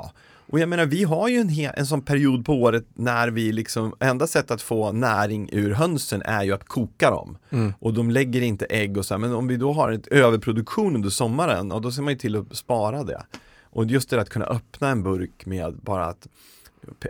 Och 0.53 0.59
jag 0.59 0.69
menar, 0.69 0.85
vi 0.85 1.03
har 1.03 1.27
ju 1.27 1.37
en, 1.37 1.49
en 1.75 1.85
sån 1.85 2.01
period 2.01 2.45
på 2.45 2.53
året 2.53 2.85
när 2.93 3.27
vi 3.27 3.51
liksom, 3.51 3.95
enda 3.99 4.27
sättet 4.27 4.51
att 4.51 4.61
få 4.61 4.91
näring 4.91 5.49
ur 5.51 5.73
hönsen 5.73 6.21
är 6.25 6.43
ju 6.43 6.51
att 6.51 6.63
koka 6.63 7.09
dem. 7.09 7.37
Mm. 7.49 7.73
Och 7.79 7.93
de 7.93 8.11
lägger 8.11 8.41
inte 8.41 8.65
ägg 8.65 8.97
och 8.97 9.05
så 9.05 9.13
här, 9.13 9.19
men 9.19 9.33
om 9.33 9.47
vi 9.47 9.57
då 9.57 9.73
har 9.73 9.91
ett 9.91 10.07
överproduktion 10.07 10.95
under 10.95 11.09
sommaren, 11.09 11.71
och 11.71 11.81
då 11.81 11.91
ser 11.91 12.01
man 12.01 12.13
ju 12.13 12.19
till 12.19 12.35
att 12.35 12.55
spara 12.55 13.03
det. 13.03 13.23
Och 13.61 13.85
just 13.85 14.09
det 14.09 14.21
att 14.21 14.29
kunna 14.29 14.45
öppna 14.45 14.89
en 14.89 15.03
burk 15.03 15.45
med 15.45 15.75
bara 15.75 16.05
att 16.05 16.27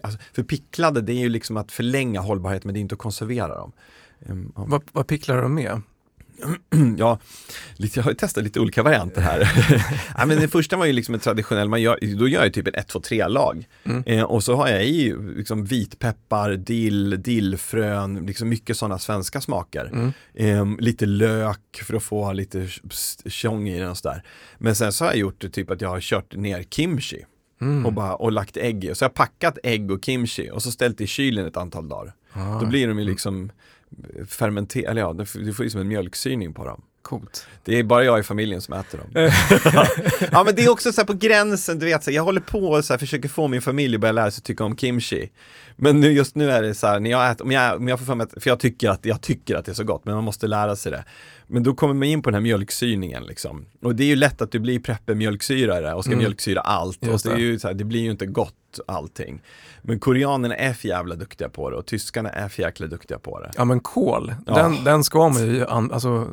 Alltså, 0.03 0.19
för 0.33 0.43
picklade 0.43 1.01
det 1.01 1.13
är 1.13 1.19
ju 1.19 1.29
liksom 1.29 1.57
att 1.57 1.71
förlänga 1.71 2.19
hållbarhet 2.21 2.63
men 2.63 2.73
det 2.73 2.79
är 2.79 2.81
inte 2.81 2.95
att 2.95 2.99
konservera 2.99 3.55
dem. 3.55 3.71
Ja. 4.19 4.33
Vad, 4.55 4.81
vad 4.91 5.07
picklar 5.07 5.41
de 5.41 5.53
med? 5.53 5.81
Ja, 6.97 7.19
jag 7.77 8.03
har 8.03 8.11
ju 8.11 8.15
testat 8.17 8.43
lite 8.43 8.59
olika 8.59 8.83
varianter 8.83 9.21
här. 9.21 9.51
ja, 10.17 10.25
men 10.25 10.39
den 10.39 10.49
första 10.49 10.77
var 10.77 10.85
ju 10.85 10.93
liksom 10.93 11.13
en 11.13 11.19
traditionell, 11.19 11.69
man 11.69 11.81
gör, 11.81 12.15
då 12.17 12.27
gör 12.27 12.43
jag 12.43 12.53
typ 12.53 12.67
en 12.67 12.75
1, 12.75 12.87
2, 12.87 12.99
3 12.99 13.27
lag. 13.27 13.67
Mm. 13.83 14.03
Eh, 14.05 14.23
och 14.23 14.43
så 14.43 14.55
har 14.55 14.67
jag 14.67 14.85
i 14.85 15.15
liksom 15.35 15.65
vitpeppar, 15.65 16.51
dill, 16.55 17.21
dillfrön, 17.23 18.25
liksom 18.25 18.49
mycket 18.49 18.77
sådana 18.77 18.99
svenska 18.99 19.41
smaker. 19.41 19.85
Mm. 19.93 20.11
Eh, 20.73 20.79
lite 20.79 21.05
lök 21.05 21.81
för 21.83 21.93
att 21.95 22.03
få 22.03 22.33
lite 22.33 22.67
tjong 23.25 23.67
i 23.69 23.79
den 23.79 23.89
och 23.89 23.97
sådär. 23.97 24.23
Men 24.57 24.75
sen 24.75 24.93
så 24.93 25.03
har 25.05 25.11
jag 25.11 25.19
gjort 25.19 25.41
det 25.41 25.49
typ 25.49 25.71
att 25.71 25.81
jag 25.81 25.89
har 25.89 25.99
kört 26.01 26.35
ner 26.35 26.63
kimchi 26.63 27.25
Mm. 27.61 27.85
och, 27.85 27.93
bara, 27.93 28.15
och 28.15 28.31
lagt 28.31 28.57
ägg 28.57 28.83
i. 28.85 28.95
Så 28.95 29.05
har 29.05 29.09
jag 29.09 29.13
packat 29.13 29.57
ägg 29.63 29.91
och 29.91 30.05
kimchi 30.05 30.49
och 30.51 30.63
så 30.63 30.71
ställt 30.71 31.01
i 31.01 31.07
kylen 31.07 31.45
ett 31.47 31.57
antal 31.57 31.87
dagar. 31.89 32.13
Ah, 32.33 32.59
Då 32.59 32.65
blir 32.65 32.87
de 32.87 32.99
ju 32.99 33.05
liksom 33.05 33.51
fermenterade, 34.27 34.89
eller 34.91 35.01
ja, 35.01 35.13
du 35.13 35.25
får 35.25 35.41
ju 35.41 35.53
som 35.53 35.63
liksom 35.63 35.81
en 35.81 35.87
mjölksyrning 35.87 36.53
på 36.53 36.65
dem. 36.65 36.81
Coolt. 37.03 37.47
Det 37.63 37.79
är 37.79 37.83
bara 37.83 38.03
jag 38.03 38.19
i 38.19 38.23
familjen 38.23 38.61
som 38.61 38.73
äter 38.73 38.97
dem. 38.97 39.07
ja 40.31 40.43
men 40.43 40.55
det 40.55 40.63
är 40.63 40.69
också 40.69 40.91
så 40.93 41.01
här 41.01 41.05
på 41.05 41.13
gränsen, 41.13 41.79
du 41.79 41.85
vet, 41.85 42.03
så 42.03 42.09
här, 42.09 42.15
jag 42.15 42.23
håller 42.23 42.41
på 42.41 42.59
och 42.59 42.85
så 42.85 42.93
här, 42.93 42.97
försöker 42.97 43.29
få 43.29 43.47
min 43.47 43.61
familj 43.61 43.95
att 43.95 44.01
börja 44.01 44.11
lära 44.11 44.31
sig 44.31 44.43
tycka 44.43 44.63
om 44.63 44.77
kimchi. 44.77 45.29
Men 45.75 45.99
nu, 45.99 46.11
just 46.11 46.35
nu 46.35 46.51
är 46.51 46.61
det 46.61 46.73
så 46.75 46.87
här, 46.87 46.99
när 46.99 47.09
jag 47.09 47.31
äter, 47.31 47.45
om 47.45 47.51
jag, 47.51 47.75
om 47.77 47.87
jag 47.87 47.99
får 47.99 48.05
för 48.05 48.15
mig 48.15 48.23
att, 48.33 48.43
för 48.43 48.49
jag 48.49 48.59
tycker, 48.59 48.89
att, 48.89 49.05
jag 49.05 49.21
tycker 49.21 49.55
att 49.55 49.65
det 49.65 49.71
är 49.71 49.73
så 49.73 49.83
gott, 49.83 50.05
men 50.05 50.15
man 50.15 50.23
måste 50.23 50.47
lära 50.47 50.75
sig 50.75 50.91
det. 50.91 51.03
Men 51.47 51.63
då 51.63 51.73
kommer 51.73 51.93
man 51.93 52.03
in 52.07 52.21
på 52.21 52.29
den 52.29 52.35
här 52.35 52.41
mjölksyrningen 52.41 53.23
liksom. 53.23 53.65
Och 53.81 53.95
det 53.95 54.03
är 54.03 54.07
ju 54.07 54.15
lätt 54.15 54.41
att 54.41 54.51
du 54.51 54.59
blir 54.59 54.79
preppe 54.79 55.15
mjölksyrare 55.15 55.93
och 55.93 56.03
ska 56.03 56.11
Mm. 56.13 56.19
mjölksyra 56.23 56.61
allt. 56.61 57.01
Och 57.01 57.07
Just 57.07 57.25
det, 57.25 57.31
är 57.31 57.35
det. 57.35 57.41
ju 57.41 57.59
så 57.59 57.67
här, 57.67 57.73
det 57.73 57.83
blir 57.83 57.99
ju 58.01 58.11
inte 58.11 58.25
gott 58.25 58.53
allting. 58.87 59.41
Men 59.81 59.99
koreanerna 59.99 60.55
är 60.55 60.73
för 60.73 60.87
jävla 60.87 61.15
duktiga 61.15 61.49
på 61.49 61.69
det 61.69 61.75
och 61.75 61.85
tyskarna 61.85 62.29
är 62.29 62.49
för 62.49 62.61
jäkla 62.63 62.87
duktiga 62.87 63.19
på 63.19 63.39
det. 63.39 63.51
Ja 63.57 63.65
men 63.65 63.79
kol, 63.79 64.33
Ja. 64.47 64.53
den, 64.53 64.83
den 64.83 65.03
ska 65.03 65.29
man 65.29 65.47
ju 65.47 65.65
an, 65.65 65.91
alltså, 65.91 66.27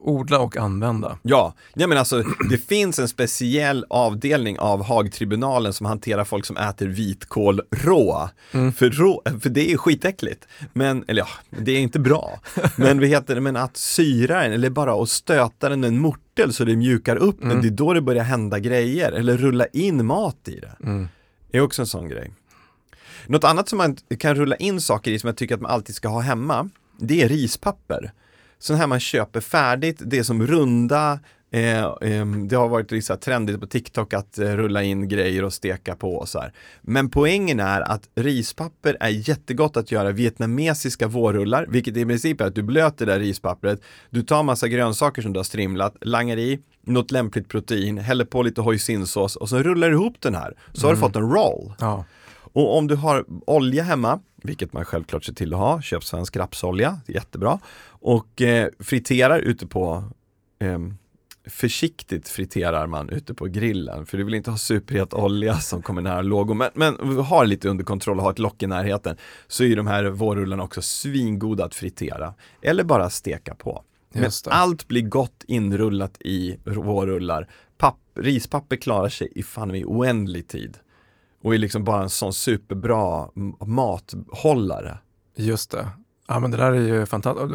odla 0.00 0.38
och 0.38 0.56
använda. 0.56 1.18
Ja, 1.22 1.54
ja 1.74 1.86
men 1.86 1.98
alltså 1.98 2.22
det 2.50 2.58
finns 2.58 2.98
en 2.98 3.08
speciell 3.08 3.84
avdelning 3.90 4.58
av 4.58 4.82
Haagtribunalen 4.84 5.72
som 5.72 5.86
hanterar 5.86 6.24
folk 6.24 6.46
som 6.46 6.56
äter 6.56 6.86
vitkål 6.86 7.60
rå. 7.70 8.28
Mm. 8.52 8.72
För, 8.72 8.90
rå 8.90 9.22
för 9.42 9.50
det 9.50 9.72
är 9.72 9.76
skitäckligt. 9.76 10.48
Men, 10.72 11.04
eller 11.08 11.22
ja, 11.22 11.28
det 11.50 11.72
är 11.72 11.78
inte 11.80 11.98
bra. 11.98 12.40
Men 12.76 13.00
vad 13.00 13.08
heter 13.08 13.34
det, 13.34 13.40
men 13.40 13.56
att 13.56 13.76
syra 13.76 14.42
den 14.42 14.52
eller 14.52 14.70
bara 14.70 15.02
att 15.02 15.08
stöta 15.08 15.68
den 15.68 15.80
med 15.80 15.88
en 15.88 15.98
mortel 15.98 16.52
så 16.52 16.64
det 16.64 16.76
mjukar 16.76 17.16
upp 17.16 17.40
den, 17.40 17.50
Mm. 17.50 17.62
det 17.62 17.68
är 17.68 17.70
då 17.70 17.92
det 17.92 18.00
börjar 18.02 18.24
hända 18.24 18.58
grejer. 18.58 19.12
Eller 19.12 19.36
rulla 19.36 19.66
in 19.66 20.06
mat 20.06 20.48
i 20.48 20.60
det. 20.60 20.76
Mm. 20.84 21.08
är 21.52 21.60
också 21.60 21.82
en 21.82 21.86
sån 21.86 22.08
grej. 22.08 22.32
Något 23.26 23.44
annat 23.44 23.68
som 23.68 23.78
man 23.78 23.96
kan 24.18 24.34
rulla 24.34 24.56
in 24.56 24.80
saker 24.80 25.10
i 25.10 25.18
som 25.18 25.26
jag 25.28 25.36
tycker 25.36 25.54
att 25.54 25.60
man 25.60 25.70
alltid 25.70 25.94
ska 25.94 26.08
ha 26.08 26.20
hemma, 26.20 26.68
det 26.98 27.22
är 27.22 27.28
rispapper. 27.28 28.12
Sån 28.62 28.76
här 28.76 28.86
man 28.86 29.00
köper 29.00 29.40
färdigt, 29.40 30.02
det 30.06 30.18
är 30.18 30.22
som 30.22 30.46
runda, 30.46 31.18
eh, 31.52 31.84
ehm, 32.00 32.48
det 32.48 32.56
har 32.56 32.68
varit 32.68 32.92
här 32.92 33.16
trendigt 33.16 33.60
på 33.60 33.66
TikTok 33.66 34.14
att 34.14 34.38
eh, 34.38 34.44
rulla 34.56 34.82
in 34.82 35.08
grejer 35.08 35.44
och 35.44 35.52
steka 35.52 35.96
på 35.96 36.14
och 36.14 36.28
så 36.28 36.40
här. 36.40 36.52
Men 36.82 37.10
poängen 37.10 37.60
är 37.60 37.80
att 37.80 38.08
rispapper 38.14 38.96
är 39.00 39.28
jättegott 39.28 39.76
att 39.76 39.92
göra 39.92 40.10
vietnamesiska 40.10 41.06
vårrullar, 41.06 41.66
vilket 41.68 41.96
i 41.96 42.04
princip 42.06 42.40
är 42.40 42.44
att 42.44 42.54
du 42.54 42.62
blöter 42.62 43.06
det 43.06 43.12
där 43.12 43.18
rispappret, 43.20 43.80
du 44.10 44.22
tar 44.22 44.42
massa 44.42 44.68
grönsaker 44.68 45.22
som 45.22 45.32
du 45.32 45.38
har 45.38 45.44
strimlat, 45.44 45.96
langar 46.00 46.36
i, 46.36 46.58
något 46.86 47.10
lämpligt 47.10 47.48
protein, 47.48 47.98
häller 47.98 48.24
på 48.24 48.42
lite 48.42 48.60
hoisinsås 48.60 49.36
och 49.36 49.48
så 49.48 49.58
rullar 49.58 49.88
du 49.90 49.94
ihop 49.94 50.16
den 50.20 50.34
här. 50.34 50.54
Så 50.72 50.86
har 50.86 50.92
du 50.92 50.98
Mm. 50.98 51.08
fått 51.08 51.16
en 51.16 51.30
roll. 51.30 51.72
Ja. 51.80 52.04
Och 52.54 52.76
om 52.78 52.86
du 52.86 52.94
har 52.94 53.24
olja 53.46 53.82
hemma, 53.82 54.20
vilket 54.44 54.72
man 54.72 54.84
självklart 54.84 55.24
ser 55.24 55.32
till 55.32 55.54
att 55.54 55.60
ha, 55.60 55.82
köp 55.82 56.04
svensk 56.04 56.36
rapsolja, 56.36 57.00
jättebra. 57.06 57.58
Och 57.84 58.42
eh, 58.42 58.68
friterar 58.78 59.38
ute 59.38 59.66
på, 59.66 60.04
ehm, 60.58 60.94
försiktigt 61.46 62.28
friterar 62.28 62.86
man 62.86 63.08
ute 63.10 63.34
på 63.34 63.46
grillen, 63.46 64.06
för 64.06 64.18
du 64.18 64.24
vill 64.24 64.34
inte 64.34 64.50
ha 64.50 64.58
superhet 64.58 65.14
olja 65.14 65.58
som 65.58 65.82
kommer 65.82 66.02
nära 66.02 66.22
lågor. 66.22 66.54
Men, 66.54 66.70
men 66.74 67.16
har 67.18 67.46
lite 67.46 67.68
under 67.68 67.84
kontroll 67.84 68.18
och 68.18 68.24
har 68.24 68.30
ett 68.30 68.38
lock 68.38 68.62
i 68.62 68.66
närheten, 68.66 69.16
så 69.46 69.64
är 69.64 69.76
de 69.76 69.86
här 69.86 70.04
vårrullarna 70.04 70.62
också 70.62 70.82
svingoda 70.82 71.64
att 71.64 71.74
fritera. 71.74 72.34
Eller 72.62 72.84
bara 72.84 73.10
steka 73.10 73.54
på. 73.54 73.84
Men 74.14 74.30
allt 74.46 74.88
blir 74.88 75.02
gott 75.02 75.44
inrullat 75.46 76.22
i 76.22 76.56
vårrullar. 76.64 77.48
Papp, 77.78 77.98
rispapper 78.14 78.76
klarar 78.76 79.08
sig 79.08 79.28
i 79.34 79.42
fan 79.42 79.74
i 79.74 79.84
oändlig 79.84 80.48
tid. 80.48 80.78
Och 81.42 81.54
är 81.54 81.58
liksom 81.58 81.84
bara 81.84 82.02
en 82.02 82.10
sån 82.10 82.32
superbra 82.32 83.28
mathållare. 83.66 84.98
Just 85.36 85.70
det. 85.70 85.88
Ja 86.28 86.40
men 86.40 86.50
det 86.50 86.56
där 86.56 86.72
är 86.72 86.80
ju 86.80 87.06
fantastiskt. 87.06 87.52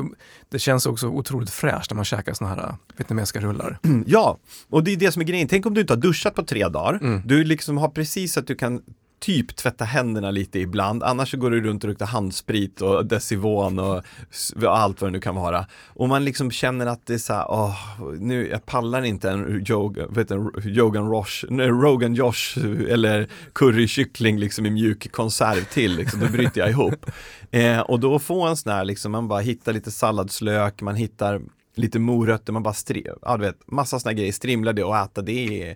Det 0.50 0.60
känns 0.60 0.86
också 0.86 1.08
otroligt 1.08 1.50
fräscht 1.50 1.92
när 1.92 1.96
man 1.96 2.06
käkar 2.06 2.34
såna 2.34 2.50
här 2.50 2.58
äh, 2.58 2.76
vietnamesiska 2.98 3.40
rullar. 3.40 3.80
Ja, 4.06 4.38
och 4.70 4.84
det 4.84 4.92
är 4.92 4.98
det 4.98 5.12
som 5.12 5.22
är 5.22 5.26
grejen. 5.26 5.48
Tänk 5.48 5.66
om 5.66 5.74
du 5.74 5.82
inte 5.82 5.94
har 5.94 6.02
duschat 6.02 6.36
på 6.36 6.44
tre 6.44 6.68
dagar. 6.68 7.00
Mm. 7.02 7.22
Du 7.26 7.44
liksom 7.44 7.78
har 7.78 7.90
precis 7.90 8.38
att 8.38 8.48
du 8.48 8.56
kan 8.56 8.82
typ 9.20 9.56
tvätta 9.56 9.86
händerna 9.86 10.32
lite 10.32 10.60
ibland. 10.60 11.04
Annars 11.04 11.32
så 11.32 11.38
går 11.38 11.52
du 11.52 11.62
runt 11.62 11.84
och 11.84 11.90
luktar 11.90 12.06
handsprit 12.06 12.82
och 12.82 13.06
Desivon 13.06 13.80
och 13.80 14.04
och 14.56 14.78
allt 14.78 15.02
vad 15.02 15.08
det 15.10 15.12
nu 15.12 15.20
kan 15.20 15.36
vara. 15.36 15.66
Och 15.88 16.10
man 16.10 16.26
liksom 16.26 16.52
känner 16.52 16.86
att 16.86 17.06
det 17.06 17.14
är 17.14 17.18
så 17.18 17.34
här, 17.34 17.46
åh, 17.52 17.76
nu, 18.20 18.48
jag 18.48 18.66
pallar 18.66 19.06
inte 19.06 19.30
en 19.30 19.64
Jogan, 19.66 20.14
vet 20.14 20.28
du, 20.28 20.36
Rosh, 20.36 21.46
nej, 21.50 21.68
Rogan 21.68 22.14
Josh 22.14 22.58
eller 22.90 23.28
currykyckling 23.54 24.40
liksom 24.40 24.66
i 24.66 24.70
mjuk 24.70 25.12
konserv 25.12 25.64
till, 25.64 25.96
liksom, 25.96 26.20
då 26.20 26.28
bryter 26.28 26.62
jag 26.62 26.70
ihop. 26.70 27.06
Eh, 27.52 27.80
och 27.80 28.00
då 28.00 28.20
få 28.20 28.48
en 28.48 28.58
sån 28.58 28.72
här, 28.72 28.86
liksom, 28.86 29.12
man 29.12 29.28
bara 29.28 29.40
hittar 29.40 29.74
lite 29.74 29.92
salladslök, 29.92 30.82
man 30.82 30.96
hittar 30.96 31.42
lite 31.78 32.00
morötter, 32.00 32.54
man 32.54 32.64
bara 32.64 32.74
stri- 32.74 33.18
ja, 33.22 33.38
du 33.38 33.44
vet, 33.44 33.72
massa 33.72 34.00
såna 34.00 34.14
grejer, 34.14 34.32
strimla 34.32 34.74
det 34.74 34.84
och 34.84 34.98
äta 34.98 35.22
det. 35.22 35.76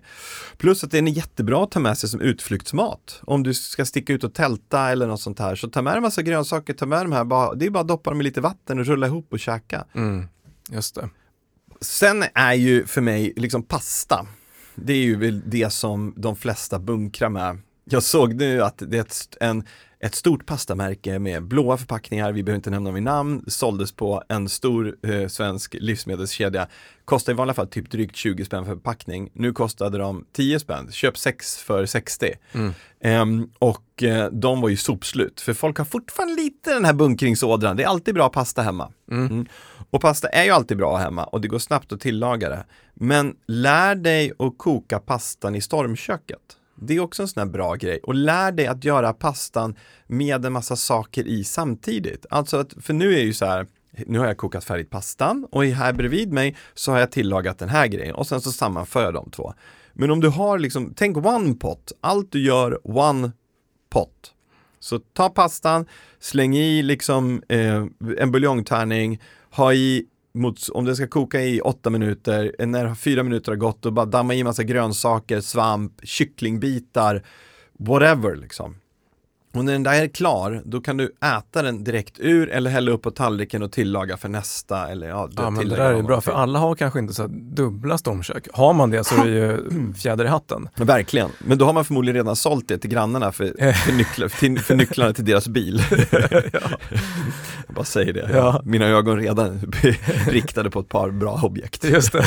Plus 0.56 0.84
att 0.84 0.90
den 0.90 1.08
är 1.08 1.12
jättebra 1.12 1.64
att 1.64 1.70
ta 1.70 1.80
med 1.80 1.98
sig 1.98 2.08
som 2.08 2.20
utflyktsmat. 2.20 3.20
Om 3.22 3.42
du 3.42 3.54
ska 3.54 3.84
sticka 3.84 4.12
ut 4.12 4.24
och 4.24 4.34
tälta 4.34 4.90
eller 4.90 5.06
något 5.06 5.20
sånt 5.20 5.38
här, 5.38 5.54
så 5.54 5.68
ta 5.68 5.82
med 5.82 5.96
en 5.96 6.02
massa 6.02 6.22
grönsaker, 6.22 6.74
ta 6.74 6.86
med 6.86 7.04
de 7.04 7.12
här, 7.12 7.24
bara, 7.24 7.54
det 7.54 7.66
är 7.66 7.70
bara 7.70 7.80
att 7.80 7.88
doppa 7.88 8.10
dem 8.10 8.20
i 8.20 8.24
lite 8.24 8.40
vatten 8.40 8.78
och 8.78 8.86
rulla 8.86 9.06
ihop 9.06 9.32
och 9.32 9.40
käka. 9.40 9.84
Mm. 9.94 10.28
Just 10.70 10.94
det. 10.94 11.08
Sen 11.80 12.24
är 12.34 12.54
ju 12.54 12.86
för 12.86 13.00
mig 13.00 13.32
liksom 13.36 13.62
pasta, 13.62 14.26
det 14.74 14.92
är 14.92 15.04
ju 15.04 15.16
väl 15.16 15.42
det 15.46 15.72
som 15.72 16.14
de 16.16 16.36
flesta 16.36 16.78
bunkrar 16.78 17.28
med. 17.28 17.58
Jag 17.84 18.02
såg 18.02 18.34
nu 18.34 18.62
att 18.62 18.82
det 18.86 18.98
är 18.98 19.44
en, 19.44 19.64
ett 20.02 20.14
stort 20.14 20.46
pastamärke 20.46 21.18
med 21.18 21.42
blåa 21.42 21.76
förpackningar, 21.76 22.32
vi 22.32 22.42
behöver 22.42 22.56
inte 22.56 22.70
nämna 22.70 22.90
vid 22.90 23.02
namn, 23.02 23.44
såldes 23.46 23.92
på 23.92 24.22
en 24.28 24.48
stor 24.48 24.96
eh, 25.02 25.28
svensk 25.28 25.74
livsmedelskedja. 25.80 26.68
Kostar 27.04 27.32
i 27.32 27.36
vanliga 27.36 27.54
fall 27.54 27.68
typ 27.68 27.90
drygt 27.90 28.16
20 28.16 28.44
spänn 28.44 28.64
för 28.64 28.74
förpackning. 28.74 29.30
Nu 29.32 29.52
kostade 29.52 29.98
de 29.98 30.26
10 30.32 30.60
spänn, 30.60 30.92
köp 30.92 31.18
6 31.18 31.56
för 31.56 31.86
60. 31.86 32.32
Mm. 32.52 32.72
Ehm, 33.00 33.50
och 33.58 34.02
eh, 34.02 34.30
de 34.32 34.60
var 34.60 34.68
ju 34.68 34.76
sopslut, 34.76 35.40
för 35.40 35.54
folk 35.54 35.78
har 35.78 35.84
fortfarande 35.84 36.34
lite 36.34 36.74
den 36.74 36.84
här 36.84 36.92
bunkringsådran. 36.92 37.76
Det 37.76 37.82
är 37.82 37.88
alltid 37.88 38.14
bra 38.14 38.28
pasta 38.28 38.62
hemma. 38.62 38.92
Mm. 39.10 39.26
Mm. 39.26 39.46
Och 39.90 40.00
pasta 40.00 40.28
är 40.28 40.44
ju 40.44 40.50
alltid 40.50 40.76
bra 40.76 40.96
hemma 40.96 41.24
och 41.24 41.40
det 41.40 41.48
går 41.48 41.58
snabbt 41.58 41.92
att 41.92 42.00
tillaga 42.00 42.48
det. 42.48 42.64
Men 42.94 43.36
lär 43.46 43.94
dig 43.94 44.32
att 44.38 44.58
koka 44.58 44.98
pastan 44.98 45.54
i 45.54 45.60
stormköket. 45.60 46.58
Det 46.74 46.96
är 46.96 47.00
också 47.00 47.22
en 47.22 47.28
sån 47.28 47.40
här 47.40 47.52
bra 47.52 47.74
grej. 47.74 48.00
Och 48.02 48.14
lär 48.14 48.52
dig 48.52 48.66
att 48.66 48.84
göra 48.84 49.12
pastan 49.12 49.76
med 50.06 50.44
en 50.44 50.52
massa 50.52 50.76
saker 50.76 51.26
i 51.26 51.44
samtidigt. 51.44 52.26
Alltså 52.30 52.56
att, 52.56 52.74
för 52.80 52.94
nu 52.94 53.14
är 53.14 53.22
ju 53.22 53.32
så 53.32 53.46
här, 53.46 53.66
nu 54.06 54.18
har 54.18 54.26
jag 54.26 54.36
kokat 54.36 54.64
färdigt 54.64 54.90
pastan 54.90 55.46
och 55.50 55.64
här 55.64 55.92
bredvid 55.92 56.32
mig 56.32 56.56
så 56.74 56.92
har 56.92 56.98
jag 56.98 57.10
tillagat 57.10 57.58
den 57.58 57.68
här 57.68 57.86
grejen 57.86 58.14
och 58.14 58.26
sen 58.26 58.40
så 58.40 58.52
sammanför 58.52 59.02
jag 59.02 59.14
de 59.14 59.30
två. 59.30 59.54
Men 59.92 60.10
om 60.10 60.20
du 60.20 60.28
har 60.28 60.58
liksom, 60.58 60.92
tänk 60.96 61.16
one 61.16 61.54
pot, 61.54 61.92
allt 62.00 62.32
du 62.32 62.44
gör 62.44 62.80
one 62.84 63.32
pot. 63.90 64.34
Så 64.80 64.98
ta 64.98 65.28
pastan, 65.28 65.86
släng 66.20 66.56
i 66.56 66.82
liksom 66.82 67.42
eh, 67.48 67.84
en 68.18 68.32
buljongtärning, 68.32 69.20
ha 69.50 69.74
i 69.74 70.06
mot, 70.34 70.68
om 70.68 70.84
det 70.84 70.96
ska 70.96 71.06
koka 71.06 71.40
i 71.40 71.60
åtta 71.60 71.90
minuter, 71.90 72.66
när 72.66 72.94
fyra 72.94 73.22
minuter 73.22 73.52
har 73.52 73.56
gått, 73.56 73.86
och 73.86 73.92
bara 73.92 74.06
damma 74.06 74.34
i 74.34 74.44
massa 74.44 74.62
grönsaker, 74.62 75.40
svamp, 75.40 75.92
kycklingbitar, 76.02 77.22
whatever 77.78 78.36
liksom. 78.36 78.76
Och 79.54 79.64
när 79.64 79.72
den 79.72 79.82
där 79.82 80.02
är 80.02 80.08
klar, 80.08 80.62
då 80.64 80.80
kan 80.80 80.96
du 80.96 81.04
äta 81.38 81.62
den 81.62 81.84
direkt 81.84 82.14
ur 82.18 82.48
eller 82.50 82.70
hälla 82.70 82.90
upp 82.90 83.02
på 83.02 83.10
tallriken 83.10 83.62
och 83.62 83.72
tillaga 83.72 84.16
för 84.16 84.28
nästa 84.28 84.88
eller 84.88 85.08
ja, 85.08 85.28
Ja, 85.36 85.50
men 85.50 85.68
det 85.68 85.76
där 85.76 85.92
är 85.92 86.02
bra, 86.02 86.20
för 86.20 86.32
alla 86.32 86.58
har 86.58 86.74
kanske 86.74 86.98
inte 86.98 87.14
så 87.14 87.26
dubbla 87.30 87.98
stormkök. 87.98 88.48
Har 88.52 88.72
man 88.72 88.90
det 88.90 89.04
så 89.04 89.14
är 89.14 89.24
det 89.24 89.30
ju 89.30 89.58
fjäder 89.96 90.24
i 90.24 90.28
hatten. 90.28 90.68
Verkligen, 90.76 91.28
men 91.38 91.58
då 91.58 91.64
har 91.64 91.72
man 91.72 91.84
förmodligen 91.84 92.14
redan 92.16 92.36
sålt 92.36 92.68
det 92.68 92.78
till 92.78 92.90
grannarna 92.90 93.32
för, 93.32 93.72
för, 93.72 93.92
nycklar, 93.92 94.28
till, 94.28 94.58
för 94.58 94.74
nycklarna 94.74 95.12
till 95.12 95.24
deras 95.24 95.48
bil. 95.48 95.82
Jag 97.66 97.74
bara 97.74 97.84
säger 97.84 98.12
det, 98.12 98.30
Ja. 98.32 98.62
mina 98.64 98.86
ögon 98.86 99.16
redan 99.20 99.72
riktade 100.28 100.70
på 100.70 100.80
ett 100.80 100.88
par 100.88 101.10
bra 101.10 101.40
objekt. 101.42 101.84
Just 101.84 102.12
det. 102.12 102.24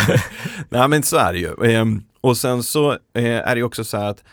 Nej 0.70 0.88
men 0.88 1.04
så 1.04 1.18
är 1.18 1.34
det 1.34 1.40
ju. 1.40 1.72
Ehm, 1.72 2.04
och 2.22 2.38
sen 2.38 2.64
så 2.64 2.92
eh, 2.92 3.26
är 3.26 3.56
det 3.56 3.64
också 3.64 3.84
så 3.84 3.98
här 3.98 4.10
att 4.10 4.24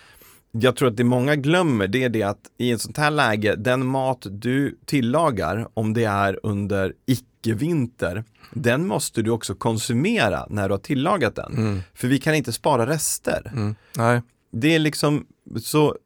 jag 0.52 0.76
tror 0.76 0.88
att 0.88 0.96
det 0.96 1.04
många 1.04 1.36
glömmer 1.36 1.88
det 1.88 2.04
är 2.04 2.08
det 2.08 2.22
att 2.22 2.50
i 2.58 2.70
ett 2.70 2.80
sånt 2.80 2.96
här 2.96 3.10
läge, 3.10 3.56
den 3.56 3.86
mat 3.86 4.26
du 4.30 4.78
tillagar, 4.84 5.68
om 5.74 5.94
det 5.94 6.04
är 6.04 6.40
under 6.42 6.92
icke-vinter, 7.06 8.24
den 8.50 8.86
måste 8.86 9.22
du 9.22 9.30
också 9.30 9.54
konsumera 9.54 10.46
när 10.50 10.68
du 10.68 10.74
har 10.74 10.78
tillagat 10.78 11.36
den. 11.36 11.52
Mm. 11.52 11.80
För 11.94 12.08
vi 12.08 12.18
kan 12.18 12.34
inte 12.34 12.52
spara 12.52 12.86
rester. 12.86 13.52
Mm. 13.54 13.74
Nej, 13.96 14.22
Det 14.52 14.74
är 14.74 14.78
liksom, 14.78 15.26
så 15.62 15.96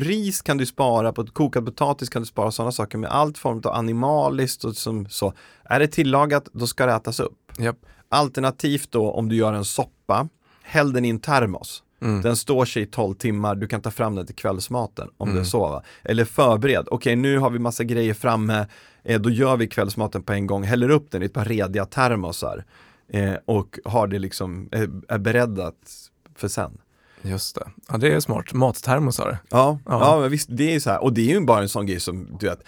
ris 0.00 0.42
kan 0.42 0.56
du 0.56 0.66
spara, 0.66 1.12
på 1.12 1.26
kokad 1.26 1.66
potatis 1.66 2.08
kan 2.08 2.22
du 2.22 2.26
spara 2.26 2.50
sådana 2.50 2.72
saker, 2.72 2.98
med 2.98 3.10
allt 3.10 3.38
form 3.38 3.60
av 3.64 3.72
animaliskt 3.72 4.64
och 4.64 4.76
som 4.76 5.08
så. 5.08 5.32
Är 5.64 5.80
det 5.80 5.88
tillagat, 5.88 6.48
då 6.52 6.66
ska 6.66 6.86
det 6.86 6.92
ätas 6.92 7.20
upp. 7.20 7.52
japp. 7.58 7.78
Alternativt 8.08 8.90
då 8.90 9.10
om 9.10 9.28
du 9.28 9.36
gör 9.36 9.52
en 9.52 9.64
soppa, 9.64 10.28
häll 10.62 10.92
den 10.92 11.04
i 11.04 11.08
en 11.08 11.20
termos. 11.20 11.82
Mm. 12.00 12.22
Den 12.22 12.36
står 12.36 12.64
sig 12.64 12.82
i 12.82 12.86
12 12.86 13.14
timmar, 13.14 13.54
du 13.54 13.66
kan 13.66 13.80
ta 13.80 13.90
fram 13.90 14.14
den 14.14 14.26
till 14.26 14.34
kvällsmaten 14.34 15.08
om 15.16 15.28
Mm. 15.28 15.36
det 15.36 15.42
är 15.42 15.44
så. 15.50 15.60
Va? 15.68 15.82
Eller 16.04 16.24
förbered, 16.24 16.88
okej 16.90 17.16
nu 17.16 17.38
har 17.38 17.50
vi 17.50 17.58
massa 17.58 17.84
grejer 17.84 18.14
framme, 18.14 18.66
eh, 19.04 19.20
då 19.20 19.30
gör 19.30 19.56
vi 19.56 19.66
kvällsmaten 19.68 20.22
på 20.22 20.32
en 20.32 20.46
gång, 20.46 20.64
häller 20.64 20.88
upp 20.90 21.10
den 21.10 21.22
i 21.22 21.26
ett 21.26 21.32
par 21.32 21.44
rediga 21.44 21.84
termosar 21.86 22.64
eh, 23.08 23.34
och 23.44 23.78
har 23.84 24.06
det 24.06 24.18
liksom, 24.18 24.68
eh, 24.72 24.82
är 25.08 25.18
beredda 25.18 25.66
att, 25.66 26.10
för 26.34 26.48
sen. 26.48 26.78
Just 27.22 27.54
det. 27.54 27.66
Ja, 27.88 27.96
det 27.98 28.12
är 28.12 28.20
smart. 28.20 28.52
Mattermosar. 28.52 29.38
Ja, 29.50 29.78
Ja. 29.84 30.00
ja. 30.00 30.20
men 30.20 30.30
visst, 30.30 30.48
det 30.50 30.64
är 30.68 30.72
ju 30.72 30.80
så 30.80 30.90
här, 30.90 31.02
och 31.02 31.12
det 31.12 31.20
är 31.30 31.34
ju 31.34 31.40
bara 31.40 31.62
en 31.62 31.68
sån 31.68 31.86
grej 31.86 32.00
som, 32.00 32.36
du 32.40 32.46
vet, 32.46 32.60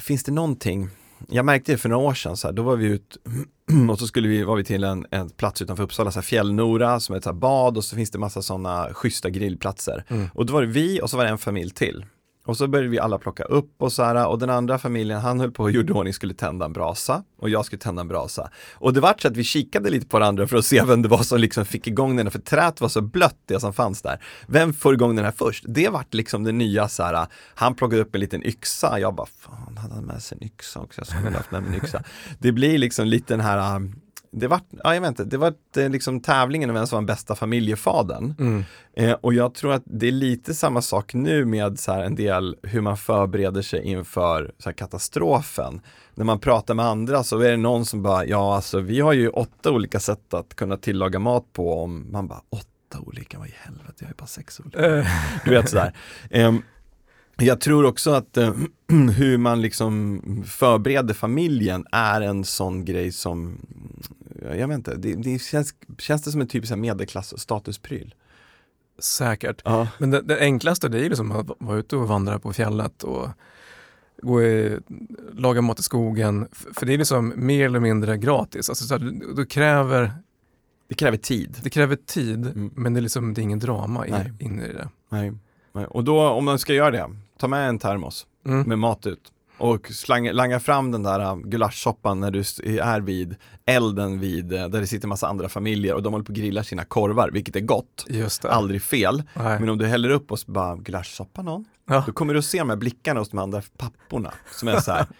finns 0.00 0.24
det 0.24 0.32
någonting, 0.32 0.88
jag 1.28 1.44
märkte 1.44 1.72
det 1.72 1.78
för 1.78 1.88
några 1.88 2.06
år 2.08 2.14
sedan, 2.14 2.36
så 2.36 2.48
här, 2.48 2.52
då 2.52 2.62
var 2.62 2.76
vi 2.76 2.86
ut 2.86 3.16
och 3.90 3.98
så 3.98 4.06
skulle 4.06 4.28
vi, 4.28 4.42
var 4.42 4.56
vi 4.56 4.64
till 4.64 4.84
en, 4.84 5.06
en 5.10 5.30
plats 5.30 5.62
utanför 5.62 5.82
Uppsala, 5.82 6.10
så 6.10 6.18
här, 6.18 6.22
Fjällnora 6.22 7.00
som 7.00 7.14
är 7.14 7.18
ett 7.18 7.24
så 7.24 7.32
bad 7.32 7.76
och 7.76 7.84
så 7.84 7.96
finns 7.96 8.10
det 8.10 8.18
massa 8.18 8.42
sådana 8.42 8.88
schyssta 8.92 9.30
grillplatser. 9.30 10.04
Mm. 10.08 10.28
Och 10.34 10.46
då 10.46 10.52
var 10.52 10.62
det 10.62 10.68
vi 10.68 11.00
och 11.02 11.10
så 11.10 11.16
var 11.16 11.24
det 11.24 11.30
en 11.30 11.38
familj 11.38 11.70
till. 11.70 12.04
Och 12.44 12.56
så 12.56 12.68
började 12.68 12.88
vi 12.88 12.98
alla 12.98 13.18
plocka 13.18 13.42
upp 13.42 13.74
och 13.78 13.92
så 13.92 14.02
här, 14.02 14.26
och 14.28 14.38
den 14.38 14.50
andra 14.50 14.78
familjen, 14.78 15.20
han 15.20 15.40
höll 15.40 15.50
på 15.50 15.62
och 15.62 15.70
gjorde 15.70 15.92
ordning, 15.92 16.14
skulle 16.14 16.34
tända 16.34 16.66
en 16.66 16.72
brasa 16.72 17.22
och 17.38 17.50
jag 17.50 17.64
skulle 17.64 17.80
tända 17.80 18.00
en 18.00 18.08
brasa. 18.08 18.50
Och 18.74 18.92
det 18.92 19.00
var 19.00 19.14
så 19.18 19.28
att 19.28 19.36
vi 19.36 19.44
kikade 19.44 19.90
lite 19.90 20.06
på 20.06 20.18
varandra 20.18 20.46
för 20.46 20.56
att 20.56 20.64
se 20.64 20.84
vem 20.84 21.02
det 21.02 21.08
var 21.08 21.22
som 21.22 21.40
liksom 21.40 21.64
fick 21.64 21.86
igång 21.86 22.16
den, 22.16 22.30
för 22.30 22.38
trät 22.38 22.80
var 22.80 22.88
så 22.88 23.00
blött 23.00 23.38
det 23.46 23.60
som 23.60 23.72
fanns 23.72 24.02
där. 24.02 24.24
Vem 24.46 24.72
får 24.72 24.94
igång 24.94 25.16
den 25.16 25.24
här 25.24 25.32
först? 25.32 25.64
Det 25.68 25.88
vart 25.88 26.14
liksom 26.14 26.44
det 26.44 26.52
nya 26.52 26.88
så 26.88 27.02
här, 27.02 27.26
han 27.54 27.74
plockade 27.74 28.02
upp 28.02 28.14
en 28.14 28.20
liten 28.20 28.46
yxa, 28.46 28.98
jag 28.98 29.14
bara, 29.14 29.26
fan 29.26 29.76
hade 29.76 29.94
han 29.94 30.04
med 30.04 30.22
sig 30.22 30.38
en 30.40 30.46
yxa 30.46 30.80
också? 30.80 31.00
Jag 31.00 31.06
skulle 31.06 31.28
ha 31.28 31.36
haft 31.36 31.50
med 31.50 31.62
mig 31.62 31.70
en 31.70 31.84
yxa. 31.84 32.02
Det 32.38 32.52
blir 32.52 32.78
liksom 32.78 33.06
lite 33.06 33.32
den 33.34 33.40
här, 33.40 33.90
det 34.32 34.46
var, 34.48 34.60
ja 34.84 34.94
jag 34.94 35.00
vet 35.00 35.08
inte, 35.08 35.24
det 35.24 35.36
var 35.36 35.54
eh, 35.76 35.90
liksom 35.90 36.20
tävlingen 36.20 36.70
om 36.70 36.74
vem 36.76 36.86
som 36.86 36.96
var 36.96 37.02
bästa 37.06 37.34
familjefadern. 37.34 38.34
Mm. 38.38 38.64
Eh, 38.96 39.12
och 39.20 39.34
jag 39.34 39.54
tror 39.54 39.72
att 39.72 39.82
det 39.84 40.08
är 40.08 40.12
lite 40.12 40.54
samma 40.54 40.82
sak 40.82 41.14
nu 41.14 41.44
med 41.44 41.78
så 41.78 41.92
här 41.92 42.02
en 42.02 42.14
del 42.14 42.56
hur 42.62 42.80
man 42.80 42.96
förbereder 42.96 43.62
sig 43.62 43.82
inför 43.82 44.52
så 44.58 44.68
här 44.68 44.74
katastrofen. 44.74 45.80
När 46.14 46.24
man 46.24 46.38
pratar 46.38 46.74
med 46.74 46.86
andra 46.86 47.24
så 47.24 47.38
är 47.38 47.50
det 47.50 47.56
någon 47.56 47.86
som 47.86 48.02
bara, 48.02 48.26
ja 48.26 48.54
alltså 48.56 48.80
vi 48.80 49.00
har 49.00 49.12
ju 49.12 49.28
åtta 49.28 49.70
olika 49.70 50.00
sätt 50.00 50.34
att 50.34 50.54
kunna 50.56 50.76
tillaga 50.76 51.18
mat 51.18 51.52
på 51.52 51.82
om 51.82 52.12
man 52.12 52.28
bara, 52.28 52.40
åtta 52.50 53.00
olika, 53.00 53.38
vad 53.38 53.48
i 53.48 53.54
helvete, 53.56 53.94
jag 53.98 54.06
har 54.06 54.10
ju 54.10 54.16
bara 54.18 54.26
sex 54.26 54.60
olika. 54.60 54.98
Eh, 54.98 55.06
Du 55.44 55.50
vet 55.50 55.68
sådär. 55.70 55.96
Ehm, 56.30 56.62
jag 57.46 57.60
tror 57.60 57.84
också 57.84 58.10
att 58.10 58.36
eh, 58.36 58.54
hur 59.16 59.38
man 59.38 59.60
liksom 59.62 60.22
förbereder 60.46 61.14
familjen 61.14 61.86
är 61.92 62.20
en 62.20 62.44
sån 62.44 62.84
grej 62.84 63.12
som, 63.12 63.58
jag 64.56 64.68
vet 64.68 64.76
inte, 64.76 64.94
det, 64.96 65.14
det 65.14 65.38
känns, 65.42 65.74
känns 65.98 66.22
det 66.22 66.30
som 66.30 66.40
en 66.40 66.46
typisk 66.46 66.68
så 66.68 66.74
här 66.74 66.80
medelklass 66.80 67.40
statuspryl. 67.40 68.14
säkert. 68.98 69.62
Ja. 69.64 69.88
Men 69.98 70.10
det, 70.10 70.20
det 70.22 70.38
enklaste 70.40 70.88
det 70.88 70.98
är 70.98 71.02
ju 71.02 71.08
liksom 71.08 71.32
att 71.32 71.46
vara 71.58 71.78
ute 71.78 71.96
och 71.96 72.08
vandra 72.08 72.38
på 72.38 72.52
fjället 72.52 73.02
och 73.02 73.28
gå 74.22 74.42
i, 74.42 74.78
laga 75.32 75.60
mat 75.62 75.80
i 75.80 75.82
skogen. 75.82 76.48
För 76.74 76.86
det 76.86 76.94
är 76.94 76.98
liksom 76.98 77.32
mer 77.36 77.66
eller 77.66 77.80
mindre 77.80 78.18
gratis. 78.18 78.68
Alltså, 78.68 78.84
så 78.84 78.94
här, 78.94 79.00
du, 79.00 79.34
du 79.36 79.46
kräver, 79.46 80.12
Det 80.88 80.94
kräver 80.94 81.16
tid. 81.16 81.56
det 81.62 81.70
kräver 81.70 81.96
tid 81.96 82.46
Mm. 82.46 82.70
men 82.74 82.94
det 82.94 83.00
är, 83.00 83.02
liksom, 83.02 83.34
det 83.34 83.40
är 83.40 83.42
ingen 83.42 83.58
drama 83.58 84.06
in, 84.06 84.14
inne 84.40 84.66
i 84.66 84.72
det. 84.72 84.88
Nej. 85.08 85.32
Nej. 85.72 85.84
Och 85.86 86.04
då 86.04 86.28
om 86.28 86.44
man 86.44 86.58
ska 86.58 86.74
göra 86.74 86.90
det, 86.90 87.10
ta 87.42 87.48
med 87.48 87.68
en 87.68 87.78
termos 87.78 88.26
Mm. 88.46 88.62
med 88.68 88.78
mat 88.78 89.06
ut 89.06 89.32
och 89.58 89.88
slang, 89.88 90.30
langa 90.32 90.60
fram 90.60 90.90
den 90.90 91.02
där 91.02 91.20
uh, 91.20 91.36
gulaschsoppan 91.36 92.20
när 92.20 92.30
du 92.30 92.38
är 92.80 93.00
vid 93.00 93.36
elden 93.66 94.20
vid, 94.20 94.52
uh, 94.52 94.68
där 94.68 94.80
det 94.80 94.86
sitter 94.86 95.08
massa 95.08 95.28
andra 95.28 95.48
familjer 95.48 95.94
och 95.94 96.02
de 96.02 96.12
håller 96.12 96.24
på 96.24 96.32
att 96.32 96.38
grilla 96.38 96.64
sina 96.64 96.84
korvar, 96.84 97.30
vilket 97.32 97.56
är 97.56 97.60
gott, 97.60 98.06
aldrig 98.44 98.82
fel. 98.82 99.22
Nej. 99.34 99.60
Men 99.60 99.68
om 99.68 99.78
du 99.78 99.86
häller 99.86 100.10
upp 100.10 100.32
och 100.32 100.38
så 100.38 100.50
bara, 100.50 100.76
gulaschsoppa 100.76 101.42
någon? 101.42 101.64
Ja. 101.88 102.02
Då 102.06 102.12
kommer 102.12 102.32
du 102.34 102.38
att 102.38 102.44
se 102.44 102.58
de 102.58 102.70
här 102.70 102.76
blickarna 102.76 103.20
hos 103.20 103.28
de 103.30 103.38
andra 103.38 103.62
papporna 103.76 104.32
som 104.52 104.68
är 104.68 104.80
så 104.80 104.92
här. 104.92 105.06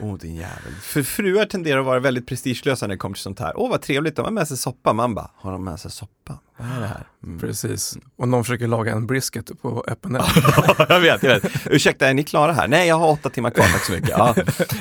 Åh 0.00 0.16
din 0.18 0.34
jävel. 0.34 0.72
För 0.82 1.02
fruar 1.02 1.44
tenderar 1.44 1.80
att 1.80 1.86
vara 1.86 2.00
väldigt 2.00 2.26
prestigelösa 2.26 2.86
när 2.86 2.94
det 2.94 2.98
kommer 2.98 3.14
till 3.14 3.22
sånt 3.22 3.40
här. 3.40 3.52
Åh 3.56 3.70
vad 3.70 3.82
trevligt, 3.82 4.16
de 4.16 4.24
har 4.24 4.32
med 4.32 4.48
sig 4.48 4.56
soppa. 4.56 4.92
Man 4.92 5.14
bara, 5.14 5.30
har 5.34 5.52
de 5.52 5.64
med 5.64 5.80
sig 5.80 5.90
soppa? 5.90 6.38
Vad 6.56 6.68
är 6.68 6.80
det 6.80 6.86
här? 6.86 7.06
Mm. 7.24 7.38
Precis. 7.38 7.98
Och 8.16 8.28
någon 8.28 8.44
försöker 8.44 8.66
laga 8.66 8.92
en 8.92 9.06
brisket 9.06 9.62
på 9.62 9.84
öppen 9.88 10.16
eld. 10.16 10.24
jag 10.88 11.00
vet, 11.00 11.22
jag 11.22 11.40
vet. 11.40 11.66
Ursäkta, 11.66 12.08
är 12.08 12.14
ni 12.14 12.24
klara 12.24 12.52
här? 12.52 12.68
Nej, 12.68 12.88
jag 12.88 12.98
har 12.98 13.10
åtta 13.10 13.30
timmar 13.30 13.50
kvar, 13.50 13.64
tack 13.64 13.84
så 13.84 13.92
mycket. 13.92 14.08
Ja, 14.08 14.34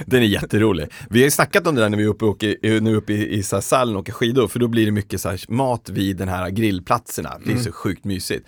den 0.06 0.24
är 0.24 0.28
jätterolig. 0.28 0.88
Vi 1.10 1.20
har 1.20 1.26
ju 1.26 1.32
snackat 1.32 1.68
om 1.68 1.76
det 1.76 1.82
där 1.82 1.90
när 1.90 1.98
vi 1.98 2.04
är 2.04 2.08
uppe, 2.08 2.26
och 2.26 2.32
åker, 2.32 2.82
nu 2.82 2.96
uppe 2.96 3.14
i, 3.14 3.38
i 3.38 3.44
så 3.44 3.56
här 3.56 3.62
Sälen 3.62 3.96
och 3.96 4.02
åker 4.02 4.14
skidor, 4.14 4.48
för 4.48 4.60
då 4.60 4.68
blir 4.68 4.86
det 4.86 4.92
mycket 4.92 5.22
så 5.22 5.30
här 5.30 5.40
mat 5.48 5.90
vid 5.90 6.18
den 6.18 6.28
här 6.28 6.50
grillplatserna. 6.50 7.38
Det 7.46 7.54
är 7.54 7.58
så 7.58 7.72
sjukt 7.72 8.04
mysigt. 8.04 8.48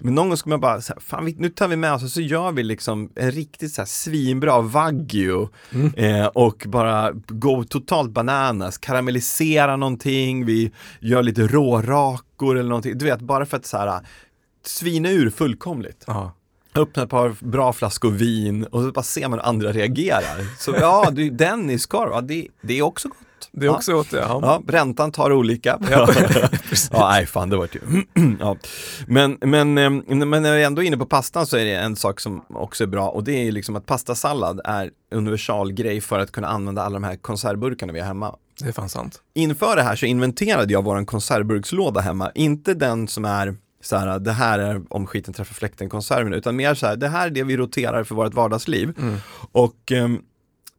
Men 0.00 0.14
någon 0.14 0.28
gång 0.28 0.36
ska 0.36 0.50
man 0.50 0.60
bara, 0.60 0.80
så 0.80 0.92
här, 0.92 1.00
fan 1.00 1.34
nu 1.38 1.48
tar 1.48 1.68
vi 1.68 1.76
med 1.76 1.92
oss 1.92 2.02
och 2.02 2.10
så 2.10 2.20
gör 2.20 2.52
vi 2.52 2.62
liksom 2.62 3.10
en 3.16 3.30
riktigt 3.30 3.72
så 3.72 3.80
här 3.80 3.86
svinbra 3.86 4.60
wagyu 4.60 5.48
eh, 5.96 6.26
och 6.26 6.64
bara 6.66 7.12
gå 7.28 7.64
totalt 7.64 8.10
bananas, 8.10 8.78
karamellisera 8.78 9.76
någonting, 9.76 10.44
vi 10.44 10.72
gör 11.00 11.22
lite 11.22 11.46
rårakor 11.46 12.58
eller 12.58 12.68
någonting, 12.68 12.98
du 12.98 13.04
vet 13.04 13.20
bara 13.20 13.46
för 13.46 13.56
att 13.56 13.66
så 13.66 13.76
här 13.76 14.00
svina 14.64 15.10
ur 15.10 15.30
fullkomligt. 15.30 16.04
Ja. 16.06 16.32
Öppna 16.74 17.02
ett 17.02 17.10
par 17.10 17.36
bra 17.40 17.72
flaskor 17.72 18.10
vin 18.10 18.64
och 18.64 18.82
så 18.82 18.92
bara 18.92 19.02
ser 19.02 19.28
man 19.28 19.38
hur 19.38 19.46
andra 19.46 19.72
reagerar. 19.72 20.58
Så 20.58 20.74
ja, 20.80 21.08
du, 21.12 21.30
Dennis 21.30 21.86
korv, 21.86 22.10
ja, 22.12 22.20
det, 22.20 22.48
det 22.62 22.78
är 22.78 22.82
också 22.82 23.08
gott. 23.08 23.18
Det 23.52 23.66
är 23.66 23.70
också 23.70 23.94
åt 23.94 24.10
det. 24.10 24.18
Ja. 24.18 24.40
Ja, 24.42 24.62
räntan 24.68 25.12
tar 25.12 25.32
olika. 25.32 25.78
Ja. 25.90 26.08
ja, 26.90 27.08
nej 27.10 27.26
fan 27.26 27.50
det 27.50 27.56
var 27.56 27.68
ju. 27.72 28.04
ja. 28.40 28.56
Men, 29.06 29.38
men, 29.40 29.78
eh, 29.78 29.90
men 30.26 30.42
när 30.42 30.56
vi 30.56 30.64
ändå 30.64 30.82
är 30.82 30.86
inne 30.86 30.96
på 30.96 31.06
pastan 31.06 31.46
så 31.46 31.56
är 31.56 31.64
det 31.64 31.76
en 31.76 31.96
sak 31.96 32.20
som 32.20 32.44
också 32.48 32.84
är 32.84 32.88
bra 32.88 33.08
och 33.08 33.24
det 33.24 33.48
är 33.48 33.52
liksom 33.52 33.76
att 33.76 33.86
pastasallad 33.86 34.60
är 34.64 34.90
universal 35.14 35.72
grej 35.72 36.00
för 36.00 36.18
att 36.18 36.32
kunna 36.32 36.48
använda 36.48 36.82
alla 36.82 36.94
de 36.94 37.04
här 37.04 37.16
konservburkarna 37.16 37.92
vi 37.92 38.00
har 38.00 38.06
hemma. 38.06 38.36
Det 38.60 38.68
är 38.68 38.72
fan 38.72 38.88
sant. 38.88 39.20
Inför 39.34 39.76
det 39.76 39.82
här 39.82 39.96
så 39.96 40.06
inventerade 40.06 40.72
jag 40.72 40.84
våran 40.84 41.06
konservburkslåda 41.06 42.00
hemma, 42.00 42.30
inte 42.34 42.74
den 42.74 43.08
som 43.08 43.24
är 43.24 43.56
så 43.82 43.96
här, 43.96 44.18
det 44.18 44.32
här 44.32 44.58
är 44.58 44.82
om 44.88 45.06
skiten 45.06 45.34
träffar 45.34 45.54
fläkten 45.54 45.88
konserven, 45.88 46.32
utan 46.32 46.56
mer 46.56 46.74
så 46.74 46.86
här, 46.86 46.96
det 46.96 47.08
här 47.08 47.26
är 47.26 47.30
det 47.30 47.42
vi 47.42 47.56
roterar 47.56 48.04
för 48.04 48.14
vårt 48.14 48.34
vardagsliv. 48.34 48.94
Mm. 48.98 49.16
Och 49.52 49.92
ehm, 49.92 50.22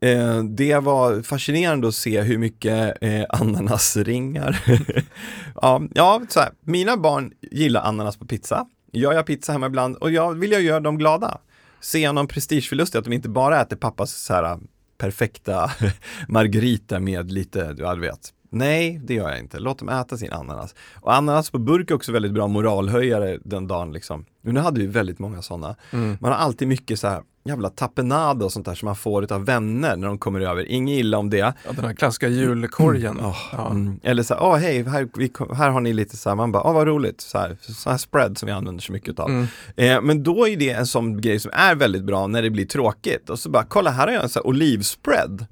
eh, 0.01 0.43
det 0.43 0.77
var 0.77 1.21
fascinerande 1.21 1.87
att 1.87 1.95
se 1.95 2.21
hur 2.21 2.37
mycket 2.37 2.97
eh, 3.01 3.25
ananasringar, 3.29 4.63
ja, 5.61 5.81
ja 5.93 6.21
så 6.29 6.39
här, 6.39 6.49
mina 6.61 6.97
barn 6.97 7.33
gillar 7.41 7.81
ananas 7.81 8.17
på 8.17 8.25
pizza, 8.25 8.65
jag 8.91 9.13
gör 9.13 9.23
pizza 9.23 9.51
hemma 9.51 9.65
ibland 9.65 9.95
och 9.95 10.11
jag 10.11 10.33
vill 10.33 10.51
jag 10.51 10.61
göra 10.61 10.79
dem 10.79 10.97
glada. 10.97 11.37
Ser 11.81 11.99
jag 11.99 12.15
någon 12.15 12.27
prestigeförlust 12.27 12.95
i 12.95 12.97
att 12.97 13.03
de 13.03 13.13
inte 13.13 13.29
bara 13.29 13.61
äter 13.61 13.75
pappas 13.75 14.11
så 14.11 14.33
här 14.33 14.59
perfekta 14.97 15.71
margarita 16.27 16.99
med 16.99 17.31
lite, 17.31 17.73
du 17.73 17.99
vet. 17.99 18.33
Nej, 18.53 19.01
det 19.03 19.13
gör 19.13 19.29
jag 19.29 19.39
inte. 19.39 19.59
Låt 19.59 19.79
dem 19.79 19.89
äta 19.89 20.17
sin 20.17 20.33
ananas. 20.33 20.75
Och 20.95 21.13
ananas 21.13 21.49
på 21.49 21.59
burk 21.59 21.91
är 21.91 21.95
också 21.95 22.11
väldigt 22.11 22.31
bra 22.31 22.47
moralhöjare 22.47 23.39
den 23.43 23.67
dagen 23.67 23.93
liksom. 23.93 24.25
Nu 24.41 24.59
hade 24.59 24.79
vi 24.79 24.87
väldigt 24.87 25.19
många 25.19 25.41
sådana. 25.41 25.75
Mm. 25.91 26.17
Man 26.21 26.31
har 26.31 26.39
alltid 26.39 26.67
mycket 26.67 26.99
så 26.99 27.07
här 27.07 27.21
jävla 27.43 27.69
tapenade 27.69 28.45
och 28.45 28.51
sånt 28.51 28.65
där 28.65 28.75
som 28.75 28.85
man 28.85 28.95
får 28.95 29.33
av 29.33 29.45
vänner 29.45 29.95
när 29.95 30.07
de 30.07 30.17
kommer 30.17 30.39
över. 30.39 30.65
Inget 30.71 30.99
illa 30.99 31.17
om 31.17 31.29
det. 31.29 31.37
Ja, 31.37 31.53
den 31.75 31.85
här 31.85 31.93
klassiska 31.93 32.27
julkorgen. 32.27 33.19
Oh, 33.19 33.37
ja. 33.51 33.71
mm. 33.71 33.99
Eller 34.03 34.23
så 34.23 34.33
här, 34.33 34.43
åh 34.43 34.55
hej, 34.55 34.83
här, 34.83 35.09
vi, 35.13 35.31
här 35.55 35.69
har 35.69 35.81
ni 35.81 35.93
lite 35.93 36.17
så 36.17 36.29
här, 36.29 36.35
man 36.35 36.51
bara, 36.51 36.63
åh 36.63 36.73
vad 36.73 36.87
roligt, 36.87 37.21
så 37.21 37.37
här, 37.37 37.57
så 37.61 37.89
här 37.89 37.97
spread 37.97 38.37
som 38.37 38.47
vi 38.47 38.51
använder 38.51 38.81
så 38.81 38.91
mycket 38.91 39.19
av. 39.19 39.29
Mm. 39.29 39.47
Eh, 39.75 40.01
men 40.01 40.23
då 40.23 40.47
är 40.47 40.57
det 40.57 40.69
en 40.69 40.87
sån 40.87 41.21
grej 41.21 41.39
som 41.39 41.51
är 41.53 41.75
väldigt 41.75 42.03
bra 42.03 42.27
när 42.27 42.41
det 42.41 42.49
blir 42.49 42.65
tråkigt. 42.65 43.29
Och 43.29 43.39
så 43.39 43.49
bara, 43.49 43.63
kolla 43.63 43.91
här 43.91 44.07
har 44.07 44.13
jag 44.13 44.23
en 44.23 44.29
sån 44.29 44.41
här 44.43 44.47
olivspread. 44.47 45.45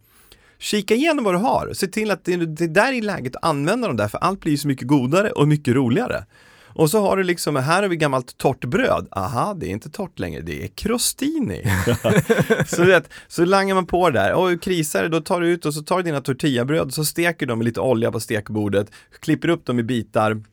Kika 0.61 0.95
igenom 0.95 1.23
vad 1.23 1.33
du 1.33 1.37
har, 1.37 1.73
se 1.73 1.87
till 1.87 2.11
att 2.11 2.25
det, 2.25 2.35
det 2.35 2.67
där 2.67 2.93
är 2.93 3.01
läget 3.01 3.35
att 3.35 3.45
använda 3.45 3.87
dem 3.87 3.97
där, 3.97 4.07
för 4.07 4.17
allt 4.17 4.39
blir 4.39 4.57
så 4.57 4.67
mycket 4.67 4.87
godare 4.87 5.31
och 5.31 5.47
mycket 5.47 5.75
roligare. 5.75 6.25
Och 6.79 6.89
så 6.89 7.01
har 7.01 7.17
du 7.17 7.23
liksom, 7.23 7.55
här 7.55 7.81
har 7.81 7.89
vi 7.89 7.95
gammalt 7.95 8.37
torrt 8.37 8.65
bröd. 8.65 9.07
Aha, 9.11 9.53
det 9.53 9.65
är 9.65 9.69
inte 9.69 9.89
torrt 9.89 10.19
längre, 10.19 10.41
det 10.41 10.63
är 10.63 10.67
crostini. 10.67 11.63
så, 12.67 12.83
vet, 12.83 13.09
så 13.27 13.45
langar 13.45 13.75
man 13.75 13.85
på 13.85 14.09
det 14.09 14.19
där. 14.19 14.33
Och 14.33 14.61
krisar 14.61 15.03
det, 15.03 15.09
då 15.09 15.21
tar 15.21 15.41
du 15.41 15.47
ut 15.47 15.65
och 15.65 15.73
så 15.73 15.81
tar 15.81 15.97
du 15.97 16.03
dina 16.03 16.21
tortillabröd, 16.21 16.93
så 16.93 17.05
steker 17.05 17.45
du 17.45 17.47
dem 17.49 17.57
med 17.57 17.65
lite 17.65 17.79
olja 17.79 18.11
på 18.11 18.19
stekbordet, 18.19 18.91
klipper 19.19 19.47
upp 19.47 19.65
dem 19.65 19.79
i 19.79 19.83
bitar, 19.83 20.43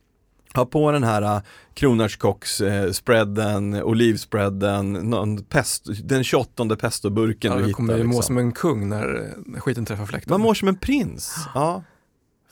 ha 0.55 0.67
på 0.67 0.93
den 0.93 1.05
här 1.05 1.23
uh, 1.23 1.41
kronärtskocksspreaden, 1.75 3.75
uh, 3.75 3.83
olivspreaden, 3.83 4.93
någon 4.93 5.45
pest, 5.45 5.87
den 6.05 6.25
28 6.25 6.77
pestoburken 6.77 7.53
ja, 7.53 7.57
du 7.57 7.63
du 7.63 7.69
hittar. 7.69 7.77
kommer 7.77 7.97
ju 7.97 8.05
må 8.05 8.11
liksom. 8.11 8.23
som 8.23 8.39
en 8.39 8.53
kung 8.53 8.89
när, 8.89 9.35
när 9.47 9.61
skiten 9.61 9.85
träffar 9.85 10.07
fläkten. 10.07 10.31
Man 10.31 10.41
mår 10.41 10.55
som 10.55 10.69
en 10.69 10.77
prins. 10.77 11.37
Ja. 11.55 11.83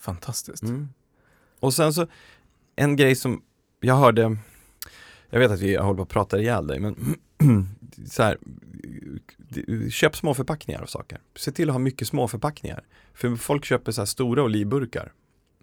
Fantastiskt. 0.01 0.63
Mm. 0.63 0.89
Och 1.61 1.75
sen 1.75 1.95
så, 1.95 2.07
en 2.77 2.97
grej 2.97 3.15
som 3.15 3.43
jag 3.81 3.95
hörde, 3.95 4.37
jag 5.31 5.39
vet 5.39 5.51
att 5.51 5.61
vi 5.61 5.77
håller 5.77 5.97
på 5.97 6.03
att 6.03 6.09
prata 6.09 6.41
ihjäl 6.41 6.67
dig, 6.67 6.81
men 6.81 7.17
så 8.11 8.23
här, 8.23 8.39
köp 9.91 10.17
små 10.17 10.35
förpackningar 10.35 10.83
av 10.83 10.87
saker. 10.87 11.19
Se 11.37 11.53
till 11.53 11.69
att 11.69 11.75
ha 11.75 11.79
mycket 11.79 12.09
små 12.09 12.29
förpackningar. 12.29 12.85
För 13.15 13.37
folk 13.37 13.65
köper 13.65 13.93
så 13.93 14.01
här 14.01 14.07
stora 14.07 14.43
olivburkar. 14.43 15.13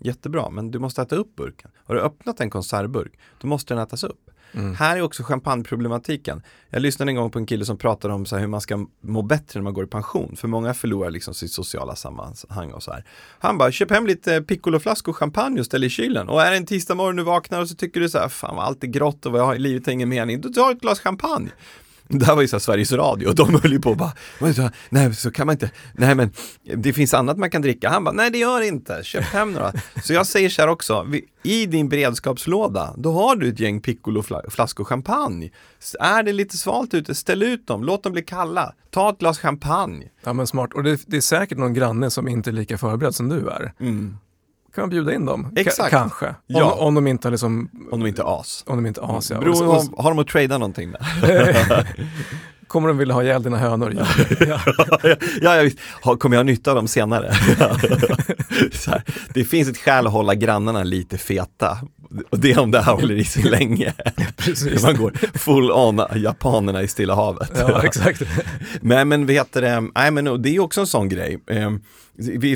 Jättebra, 0.03 0.49
men 0.49 0.71
du 0.71 0.79
måste 0.79 1.01
äta 1.01 1.15
upp 1.15 1.35
burken. 1.35 1.71
Har 1.75 1.95
du 1.95 2.01
öppnat 2.01 2.39
en 2.39 2.49
konservburk, 2.49 3.19
då 3.41 3.47
måste 3.47 3.73
den 3.73 3.83
ätas 3.83 4.03
upp. 4.03 4.30
Mm. 4.53 4.75
Här 4.75 4.97
är 4.97 5.01
också 5.01 5.23
champagneproblematiken. 5.23 6.41
Jag 6.69 6.81
lyssnade 6.81 7.11
en 7.11 7.15
gång 7.15 7.31
på 7.31 7.39
en 7.39 7.45
kille 7.45 7.65
som 7.65 7.77
pratade 7.77 8.13
om 8.13 8.25
så 8.25 8.35
här 8.35 8.41
hur 8.41 8.47
man 8.47 8.61
ska 8.61 8.85
må 9.01 9.21
bättre 9.21 9.59
när 9.59 9.63
man 9.63 9.73
går 9.73 9.83
i 9.83 9.87
pension. 9.87 10.35
För 10.35 10.47
många 10.47 10.73
förlorar 10.73 11.11
liksom 11.11 11.33
sitt 11.33 11.51
sociala 11.51 11.95
sammanhang 11.95 12.71
och 12.71 12.83
så 12.83 12.91
här. 12.91 13.05
Han 13.39 13.57
bara, 13.57 13.71
köp 13.71 13.91
hem 13.91 14.07
lite 14.07 14.41
piccoloflaskor 14.41 15.13
champagne 15.13 15.59
och 15.59 15.65
ställ 15.65 15.83
i 15.83 15.89
kylen. 15.89 16.29
Och 16.29 16.41
är 16.41 16.51
det 16.51 16.57
en 16.57 16.65
tisdag 16.65 16.95
morgon 16.95 17.15
du 17.15 17.23
vaknar 17.23 17.61
och 17.61 17.69
så 17.69 17.75
tycker 17.75 17.99
du 17.99 18.09
så 18.09 18.17
här, 18.17 18.29
fan 18.29 18.55
vad 18.55 18.65
allt 18.65 18.83
är 18.83 18.87
grått 18.87 19.25
och 19.25 19.31
vad 19.31 19.41
jag 19.41 19.45
har 19.45 19.55
i 19.55 19.59
livet 19.59 19.85
har 19.85 19.93
ingen 19.93 20.09
mening. 20.09 20.41
Då 20.41 20.49
tar 20.49 20.67
du 20.67 20.71
ett 20.71 20.81
glas 20.81 20.99
champagne. 20.99 21.51
Det 22.11 22.25
här 22.25 22.35
var 22.35 22.41
ju 22.41 22.47
så 22.47 22.59
Sveriges 22.59 22.91
Radio 22.91 23.27
och 23.27 23.35
de 23.35 23.59
höll 23.61 23.71
ju 23.71 23.79
på 23.79 23.89
och 23.89 23.97
bara, 23.97 24.13
nej 24.89 25.15
så 25.15 25.31
kan 25.31 25.47
man 25.47 25.53
inte, 25.53 25.71
nej 25.93 26.15
men 26.15 26.31
det 26.75 26.93
finns 26.93 27.13
annat 27.13 27.37
man 27.37 27.49
kan 27.49 27.61
dricka. 27.61 27.89
Han 27.89 28.03
bara, 28.03 28.11
nej 28.11 28.29
det 28.31 28.37
gör 28.37 28.61
inte, 28.61 28.99
köp 29.03 29.23
hem 29.23 29.51
några. 29.51 29.73
Så 30.03 30.13
jag 30.13 30.27
säger 30.27 30.49
så 30.49 30.61
här 30.61 30.69
också, 30.69 31.07
i 31.43 31.65
din 31.65 31.89
beredskapslåda, 31.89 32.93
då 32.97 33.11
har 33.11 33.35
du 33.35 33.49
ett 33.49 33.59
gäng 33.59 33.81
Piccolo-flaskor 33.81 34.83
champagne. 34.83 35.49
Är 35.99 36.23
det 36.23 36.33
lite 36.33 36.57
svalt 36.57 36.93
ute, 36.93 37.15
ställ 37.15 37.43
ut 37.43 37.67
dem, 37.67 37.83
låt 37.83 38.03
dem 38.03 38.13
bli 38.13 38.21
kalla, 38.21 38.73
ta 38.89 39.09
ett 39.09 39.19
glas 39.19 39.39
champagne. 39.39 40.09
Ja 40.23 40.33
men 40.33 40.47
smart, 40.47 40.73
och 40.73 40.83
det, 40.83 40.99
det 41.07 41.17
är 41.17 41.21
säkert 41.21 41.57
någon 41.57 41.73
granne 41.73 42.09
som 42.09 42.27
inte 42.27 42.49
är 42.49 42.51
lika 42.51 42.77
förberedd 42.77 43.15
som 43.15 43.29
du 43.29 43.49
är. 43.49 43.73
Mm. 43.79 44.17
Kan 44.75 44.81
man 44.81 44.89
bjuda 44.89 45.13
in 45.13 45.25
dem? 45.25 45.53
Exakt. 45.55 45.91
K 45.91 45.97
kanske. 45.97 46.35
Ja. 46.47 46.71
Om, 46.71 46.87
om 46.87 46.95
de 46.95 47.07
inte 47.07 47.27
har 47.27 47.31
liksom, 47.31 47.69
Om 47.91 47.99
de 47.99 48.07
inte 48.07 48.21
är 48.21 48.39
as. 48.39 48.63
om 48.67 48.75
de 48.77 48.85
inte 48.85 49.01
har 49.01 49.17
as, 49.17 49.31
ja. 49.31 49.39
Beror, 49.39 49.67
Och- 49.67 49.75
och- 49.93 50.03
har, 50.03 50.11
de 50.11 50.19
att 50.19 50.27
trada 50.27 50.57
någonting 50.57 50.91
där? 50.91 51.87
Kommer 52.67 52.87
de 52.87 52.97
vilja 52.97 53.13
ha 53.13 53.23
ihjäl 53.23 53.43
dina 53.43 53.57
hönor? 53.57 53.93
Ja. 53.97 54.05
ja. 54.47 54.59
ja, 55.41 55.55
ja, 55.55 55.61
visst. 55.63 55.77
Kommer 56.19 56.35
jag 56.35 56.39
ha 56.39 56.43
nytta 56.43 56.71
av 56.71 56.75
dem 56.75 56.87
senare? 56.87 57.33
det 59.33 59.43
finns 59.45 59.69
ett 59.69 59.77
skäl 59.77 60.07
att 60.07 60.13
hålla 60.13 60.35
grannarna 60.35 60.83
lite 60.83 61.17
feta. 61.17 61.77
Och 62.29 62.39
det 62.39 62.51
är 62.51 62.59
om 62.59 62.71
det 62.71 62.81
här 62.81 62.93
håller 62.93 63.15
i 63.15 63.23
sig 63.23 63.43
länge. 63.43 63.93
Precis. 64.37 64.83
Man 64.83 64.97
går 64.97 65.13
full 65.37 65.71
on 65.71 66.01
japanerna 66.15 66.81
i 66.81 66.87
Stilla 66.87 67.15
havet. 67.15 67.51
Ja, 67.59 67.83
exakt. 67.83 68.21
Men, 68.81 69.07
men 69.07 69.25
vet 69.25 69.53
du 69.53 69.61
det, 69.61 69.83
nej 69.95 70.11
men 70.11 70.41
det 70.41 70.55
är 70.55 70.59
också 70.59 70.81
en 70.81 70.87
sån 70.87 71.09
grej. 71.09 71.39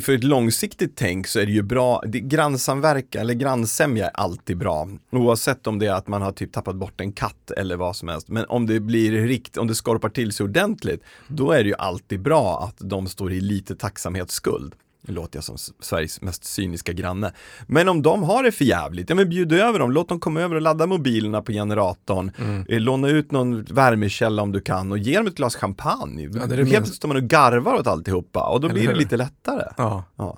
För 0.01 0.11
ett 0.11 0.23
långsiktigt 0.23 0.95
tänk 0.95 1.27
så 1.27 1.39
är 1.39 1.45
det 1.45 1.51
ju 1.51 1.61
bra, 1.61 2.01
det, 2.07 2.19
grannsamverkan 2.19 3.21
eller 3.21 3.33
grannsämja 3.33 4.05
är 4.05 4.11
alltid 4.13 4.57
bra. 4.57 4.89
Oavsett 5.11 5.67
om 5.67 5.79
det 5.79 5.87
är 5.87 5.93
att 5.93 6.07
man 6.07 6.21
har 6.21 6.31
typ 6.31 6.53
tappat 6.53 6.75
bort 6.75 7.01
en 7.01 7.11
katt 7.11 7.51
eller 7.51 7.77
vad 7.77 7.95
som 7.95 8.07
helst. 8.07 8.29
Men 8.29 8.45
om 8.45 8.65
det 8.65 8.79
blir 8.79 9.11
rikt, 9.11 9.57
om 9.57 9.67
det 9.67 9.75
skorpar 9.75 10.09
till 10.09 10.31
sig 10.31 10.43
ordentligt, 10.43 11.03
då 11.27 11.51
är 11.51 11.63
det 11.63 11.69
ju 11.69 11.75
alltid 11.75 12.21
bra 12.21 12.63
att 12.63 12.89
de 12.89 13.07
står 13.07 13.33
i 13.33 13.41
lite 13.41 13.75
tacksamhetsskuld. 13.75 14.75
Nu 15.07 15.13
låter 15.13 15.37
jag 15.37 15.43
som 15.43 15.57
Sveriges 15.81 16.21
mest 16.21 16.43
cyniska 16.43 16.93
granne. 16.93 17.33
Men 17.67 17.89
om 17.89 18.01
de 18.01 18.23
har 18.23 18.43
det 18.43 18.51
för 18.51 18.65
jävligt, 18.65 19.09
ja 19.09 19.15
men 19.15 19.29
bjud 19.29 19.53
över 19.53 19.79
dem, 19.79 19.91
låt 19.91 20.09
dem 20.09 20.19
komma 20.19 20.41
över 20.41 20.55
och 20.55 20.61
ladda 20.61 20.87
mobilerna 20.87 21.41
på 21.41 21.51
generatorn. 21.51 22.31
Mm. 22.37 22.65
Eh, 22.69 22.79
Låna 22.79 23.09
ut 23.09 23.31
någon 23.31 23.63
värmekälla 23.63 24.41
om 24.41 24.51
du 24.51 24.61
kan 24.61 24.91
och 24.91 24.97
ge 24.97 25.17
dem 25.17 25.27
ett 25.27 25.35
glas 25.35 25.55
champagne. 25.55 26.23
Ja, 26.23 26.29
det 26.29 26.37
är 26.37 26.39
Helt 26.39 26.49
det 26.49 26.55
plötsligt 26.55 26.79
minst- 26.81 26.95
står 26.95 27.07
man 27.07 27.17
och 27.17 27.23
garvar 27.23 27.73
åt 27.73 27.87
alltihopa 27.87 28.39
och 28.49 28.61
då 28.61 28.67
Eller 28.67 28.79
blir 28.79 28.87
det 28.87 28.95
lite 28.95 29.17
lättare. 29.17 29.63
Ja, 29.77 30.03
Ja. 30.17 30.37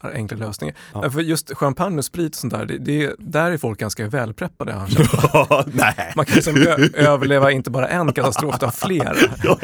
enkla 0.00 0.36
lösningar. 0.38 0.74
Ja. 0.94 1.00
Ja. 1.04 1.10
För 1.10 1.20
just 1.20 1.54
champagne 1.56 1.98
och 1.98 2.04
sprit 2.04 2.32
och 2.32 2.34
sånt 2.40 2.52
där, 2.52 2.64
det, 2.66 2.78
det, 2.78 3.14
där 3.18 3.50
är 3.50 3.58
folk 3.58 3.78
ganska 3.80 4.08
välpreppade. 4.08 4.72
har 4.72 4.86
känt. 4.86 5.74
Nej. 5.74 6.12
Man 6.16 6.24
kan 6.26 6.34
liksom 6.34 6.56
överleva 6.94 7.50
inte 7.50 7.70
bara 7.70 7.88
en 7.88 8.12
katastrof, 8.12 8.54
utan 8.54 8.72
flera. 8.72 9.14
Ja. 9.44 9.58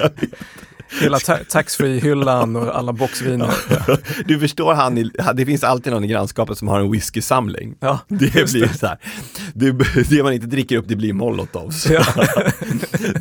Hela 1.01 1.18
ta- 1.18 1.39
taxfree-hyllan 1.51 2.57
och 2.57 2.78
alla 2.78 2.93
boxviner. 2.93 3.51
Du 4.26 4.41
förstår 4.41 4.74
han, 4.74 4.99
i- 4.99 5.11
det 5.35 5.47
finns 5.47 5.64
alltid 5.64 5.93
någon 5.93 6.05
i 6.05 6.09
grannskapet 6.09 6.59
som 6.59 6.68
har 6.68 6.80
en 6.80 6.91
whiskysamling. 6.93 7.74
Ja, 7.80 7.99
Det 8.09 8.51
blir 8.53 8.68
så 8.78 8.87
här, 8.87 8.99
det, 9.55 9.70
det 10.09 10.22
man 10.22 10.32
inte 10.32 10.47
dricker 10.47 10.76
upp 10.76 10.85
det 10.89 10.97
blir 10.97 11.12
molotovs. 11.12 11.87
Ja. 11.91 12.05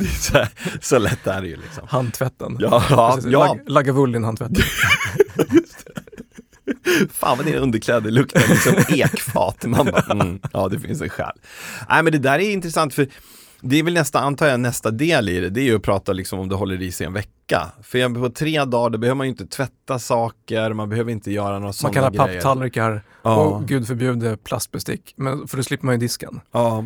det 0.00 0.06
så, 0.20 0.32
här, 0.36 0.48
så 0.80 0.98
lätt 0.98 1.26
är 1.26 1.40
det 1.42 1.48
ju 1.48 1.56
liksom. 1.56 1.82
Handtvätten. 1.88 2.56
Ja, 2.60 2.84
ja, 2.90 3.12
Precis, 3.14 3.32
ja. 3.32 3.46
Lag, 3.46 3.60
Lagavulin-handtvätten. 3.66 4.62
Fan 7.12 7.36
vad 7.36 7.46
dina 7.46 7.58
underkläder 7.58 8.10
luktar 8.10 8.42
liksom 8.48 8.74
ekfat. 8.96 9.64
Man 9.66 9.86
bara, 9.86 10.12
mm, 10.20 10.38
ja 10.52 10.68
det 10.68 10.80
finns 10.80 11.00
en 11.00 11.08
skäl. 11.08 11.32
Nej 11.88 12.02
men 12.02 12.12
det 12.12 12.18
där 12.18 12.38
är 12.38 12.50
intressant 12.52 12.94
för 12.94 13.06
det 13.64 13.76
är 13.78 13.82
väl 13.82 13.94
nästa, 13.94 14.20
antar 14.20 14.46
jag, 14.46 14.60
nästa 14.60 14.90
del 14.90 15.28
i 15.28 15.40
det. 15.40 15.50
Det 15.50 15.60
är 15.60 15.64
ju 15.64 15.76
att 15.76 15.82
prata 15.82 16.12
liksom 16.12 16.38
om 16.38 16.48
det 16.48 16.54
håller 16.54 16.82
i 16.82 16.92
sig 16.92 17.06
en 17.06 17.12
vecka. 17.12 17.72
För 17.82 18.14
på 18.14 18.28
tre 18.30 18.64
dagar, 18.64 18.90
då 18.90 18.98
behöver 18.98 19.14
man 19.16 19.26
ju 19.26 19.30
inte 19.30 19.46
tvätta 19.46 19.98
saker, 19.98 20.72
man 20.72 20.88
behöver 20.88 21.12
inte 21.12 21.32
göra 21.32 21.48
några 21.52 21.60
Man 21.60 21.72
sådana 21.72 21.94
kan 21.94 22.04
ha 22.18 22.26
grejer. 22.26 22.40
papptallrikar 22.40 23.02
Ja. 23.22 23.36
och 23.36 23.68
gud 23.68 23.86
förbjude 23.86 24.36
plastbestick. 24.36 25.14
Men, 25.16 25.48
för 25.48 25.56
då 25.56 25.62
slipper 25.62 25.86
man 25.86 25.94
ju 25.94 25.98
disken. 25.98 26.40
Ja, 26.52 26.84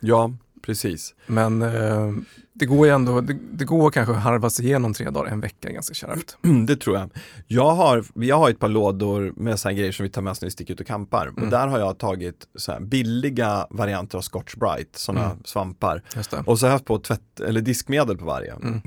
ja, 0.00 0.32
precis. 0.62 1.14
Men 1.26 1.62
eh, 1.62 2.12
det 2.58 2.66
går 2.66 2.86
ju 2.86 2.92
ändå, 2.92 3.20
det, 3.20 3.36
det 3.52 3.64
går 3.64 3.90
kanske 3.90 4.12
att 4.14 4.22
harva 4.22 4.50
sig 4.50 4.64
igenom 4.66 4.94
tre 4.94 5.10
dagar, 5.10 5.30
en 5.32 5.40
vecka 5.40 5.70
ganska 5.72 5.94
kärvt. 5.94 6.36
Det 6.66 6.76
tror 6.76 6.96
jag. 6.96 7.10
Jag 7.46 7.74
har, 7.74 8.04
jag 8.14 8.38
har 8.38 8.50
ett 8.50 8.58
par 8.58 8.68
lådor 8.68 9.32
med 9.36 9.60
sådana 9.60 9.78
grejer 9.78 9.92
som 9.92 10.02
vi 10.04 10.10
tar 10.10 10.22
med 10.22 10.30
oss 10.30 10.40
när 10.40 10.46
vi 10.46 10.50
sticker 10.50 10.74
ut 10.74 10.80
och 10.80 10.86
campar. 10.86 11.26
Och 11.26 11.38
Mm. 11.38 11.50
där 11.50 11.66
har 11.66 11.78
jag 11.78 11.98
tagit 11.98 12.46
så 12.54 12.76
billiga 12.80 13.66
varianter 13.70 14.18
av 14.18 14.22
Scotch 14.22 14.54
Brite, 14.54 15.00
sådana 15.00 15.24
Mm. 15.24 15.38
svampar. 15.44 16.02
Och 16.46 16.58
så 16.58 16.66
har 16.66 16.68
jag 16.68 16.72
haft 16.74 16.84
på 16.84 16.98
tvätt, 16.98 17.40
eller 17.40 17.60
diskmedel 17.60 18.16
på 18.18 18.24
varje. 18.24 18.52
Mm. 18.52 18.80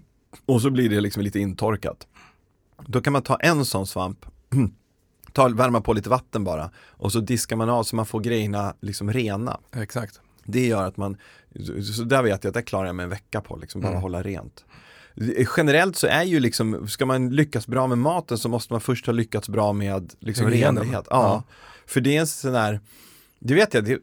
Och 0.46 0.62
så 0.62 0.70
blir 0.70 0.90
det 0.90 1.02
liksom 1.02 1.24
lite 1.24 1.40
intorkat. 1.40 2.08
Då 2.88 3.02
kan 3.02 3.14
man 3.14 3.22
ta 3.22 3.36
en 3.36 3.66
sån 3.66 3.88
svamp, 3.88 4.26
ta, 5.34 5.48
värma 5.48 5.82
på 5.82 5.94
lite 5.94 6.10
vatten 6.10 6.44
bara 6.44 6.70
och 6.88 7.12
så 7.12 7.20
diskar 7.20 7.56
man 7.56 7.70
av 7.70 7.84
så 7.84 7.96
man 7.96 8.06
får 8.06 8.20
grejerna 8.20 8.74
liksom 8.82 9.14
rena. 9.14 9.60
Exakt. 9.76 10.20
Det 10.52 10.68
gör 10.68 10.84
att 10.88 10.98
man, 10.98 11.18
så- 11.96 12.04
där 12.04 12.24
vet 12.24 12.44
jag 12.44 12.50
att 12.50 12.54
det 12.54 12.62
klarar 12.62 12.86
jag 12.88 12.96
mig 12.96 13.04
en 13.04 13.10
vecka 13.10 13.42
på, 13.42 13.56
liksom 13.56 13.82
bara 13.82 13.90
Mm. 13.90 14.02
hålla 14.02 14.22
rent. 14.24 14.66
Generellt 15.58 15.96
så 15.96 16.08
är 16.08 16.24
ju 16.24 16.40
liksom, 16.40 16.88
ska 16.88 17.06
man 17.06 17.30
lyckas 17.30 17.68
bra 17.68 17.88
med 17.88 17.98
maten 17.98 18.38
så 18.38 18.50
måste 18.50 18.74
man 18.74 18.82
först 18.82 19.06
ha 19.06 19.14
lyckats 19.14 19.50
bra 19.50 19.74
med 19.74 20.14
liksom 20.20 20.50
renlighet. 20.50 20.94
Ja. 20.94 21.04
Ja. 21.10 21.44
För 21.86 22.02
det 22.02 22.16
är 22.16 22.20
en 22.20 22.28
sån 22.28 22.54
där, 22.54 22.80
det 23.40 23.54
vet 23.54 23.74
jag, 23.74 23.84
det, 23.86 24.00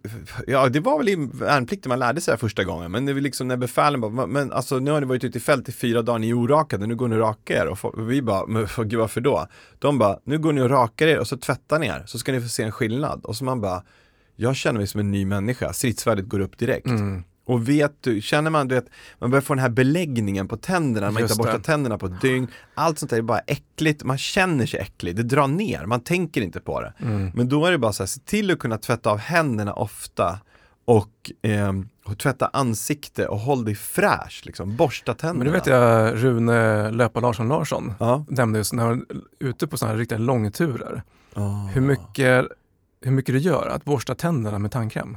ja 0.47 0.69
det 0.69 0.81
var 0.81 0.99
väl 0.99 1.09
i 1.09 1.17
värnplikten 1.33 1.89
man 1.89 1.99
lärde 1.99 2.21
sig 2.21 2.33
det 2.35 2.39
första 2.39 2.65
gången, 2.65 2.91
men 2.91 3.07
det 3.07 3.13
var 3.13 3.21
liksom 3.21 3.49
när 3.49 3.57
befälen 3.57 4.01
bara, 4.01 4.27
men 4.27 4.53
alltså 4.53 4.79
nu 4.79 4.91
har 4.91 5.01
ni 5.01 5.07
varit 5.07 5.25
ute 5.25 5.39
i 5.39 5.41
fält 5.41 5.69
i 5.69 5.73
fyra 5.73 6.03
dagar, 6.03 6.19
ni 6.19 6.29
är 6.31 6.35
orakade, 6.35 6.87
nu 6.87 6.97
går 6.97 7.09
ni 7.09 7.17
och 7.17 7.21
rakar 7.21 7.55
er. 7.55 7.67
Och 7.67 7.85
och 7.85 8.11
vi 8.11 8.23
bara, 8.23 8.47
men 8.47 8.69
för- 8.69 8.85
gud 8.85 9.01
varför 9.01 9.21
då? 9.21 9.47
De 9.79 9.99
bara, 9.99 10.19
nu 10.25 10.39
går 10.39 10.53
ni 10.53 10.61
och 10.61 10.71
rakar 10.71 11.07
er 11.07 11.19
och 11.19 11.27
så 11.29 11.37
tvättar 11.37 11.79
ni 11.79 11.87
er, 11.87 12.03
så 12.07 12.19
ska 12.19 12.33
ni 12.33 12.41
få 12.41 12.49
se 12.49 12.63
en 12.63 12.73
skillnad. 12.73 13.25
Och 13.25 13.37
så 13.37 13.45
man 13.45 13.61
bara, 13.61 13.83
jag 14.37 14.57
känner 14.57 14.79
mig 14.79 14.87
som 14.87 15.01
en 15.01 15.11
ny 15.11 15.25
människa, 15.25 15.73
stridsvärdet 15.73 16.27
går 16.29 16.41
upp 16.41 16.59
direkt. 16.59 16.87
Mm. 16.87 17.25
Och 17.49 17.69
vet 17.69 17.93
du, 18.01 18.21
känner 18.21 18.51
man, 18.51 18.69
du 18.69 18.75
vet, 18.75 18.87
man 19.19 19.31
börjar 19.31 19.43
få 19.43 19.55
den 19.55 19.63
här 19.63 19.69
beläggningen 19.69 20.49
på 20.49 20.57
tänderna, 20.57 21.07
man 21.07 21.11
inte 21.11 21.23
Just 21.23 21.37
har 21.37 21.45
borstat 21.45 21.63
det. 21.63 21.67
tänderna 21.67 21.99
på 21.99 22.07
ett 22.07 22.21
dygn. 22.21 22.47
Allt 22.75 22.99
sånt 22.99 23.11
där 23.11 23.19
är 23.19 23.23
bara 23.23 23.39
äckligt, 23.39 24.05
man 24.05 24.19
känner 24.19 24.67
sig 24.67 24.81
äcklig, 24.81 25.17
det 25.17 25.23
drar 25.23 25.47
ner, 25.49 25.87
man 25.87 26.01
tänker 26.01 26.41
inte 26.41 26.61
på 26.61 26.81
det. 26.81 26.93
Mm. 27.03 27.31
Men 27.35 27.49
då 27.49 27.67
är 27.67 27.73
det 27.73 27.79
bara 27.79 27.93
så 27.93 28.03
här, 28.03 28.09
se 28.09 28.21
till 28.21 28.51
att 28.51 28.59
kunna 28.59 28.79
tvätta 28.79 29.11
av 29.11 29.19
händerna 29.19 29.73
ofta 29.73 30.41
och, 30.85 31.31
eh, 31.43 31.73
och 32.05 32.19
tvätta 32.19 32.51
ansikte 32.53 33.27
och 33.27 33.39
håll 33.39 33.65
dig 33.65 33.75
fräsch, 33.75 34.43
liksom. 34.45 34.77
borsta 34.77 35.15
tänderna. 35.15 35.39
Men 35.45 35.53
det 35.53 35.59
vet 35.59 35.67
jag 35.67 36.25
Rune 36.25 36.91
Löpa 36.91 37.21
Larsson 37.21 37.49
Larsson 37.49 37.95
Ja. 38.01 38.25
nämnde 38.29 38.59
just 38.59 38.73
när 38.73 38.87
han 38.87 39.07
ute 39.41 39.67
på 39.67 39.77
sådana 39.77 39.93
här 39.93 39.99
riktiga 39.99 40.19
långturer. 40.19 41.03
Ah. 41.35 41.67
Hur, 41.67 41.81
mycket, 41.81 42.47
hur 43.07 43.13
mycket 43.13 43.35
det 43.35 43.39
gör 43.39 43.67
att 43.69 43.85
borsta 43.85 44.15
tänderna 44.15 44.59
med 44.59 44.71
tandkräm. 44.71 45.17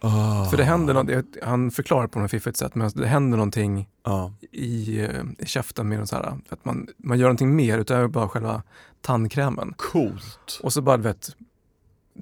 Ah. 0.00 0.44
För 0.44 0.56
det 0.56 0.64
händer 0.64 0.94
något, 0.94 1.24
han 1.42 1.70
förklarar 1.70 2.06
på 2.06 2.18
något 2.18 2.30
fiffigt 2.30 2.56
sätt, 2.56 2.74
men 2.74 2.90
det 2.94 3.06
händer 3.06 3.36
någonting 3.38 3.88
Ja. 4.04 4.32
i, 4.52 5.00
eh, 5.00 5.10
i 5.38 5.46
käften 5.46 5.88
med 5.88 6.08
så 6.08 6.16
här, 6.16 6.38
att 6.48 6.64
man, 6.64 6.88
man 6.96 7.18
gör 7.18 7.24
någonting 7.26 7.56
mer 7.56 7.78
utöver 7.78 8.08
bara 8.08 8.28
själva 8.28 8.62
tandkrämen. 9.00 9.74
Coolt. 9.76 10.60
Och 10.62 10.72
så 10.72 10.82
bara, 10.82 10.96
du 10.96 11.02
vet, 11.02 11.36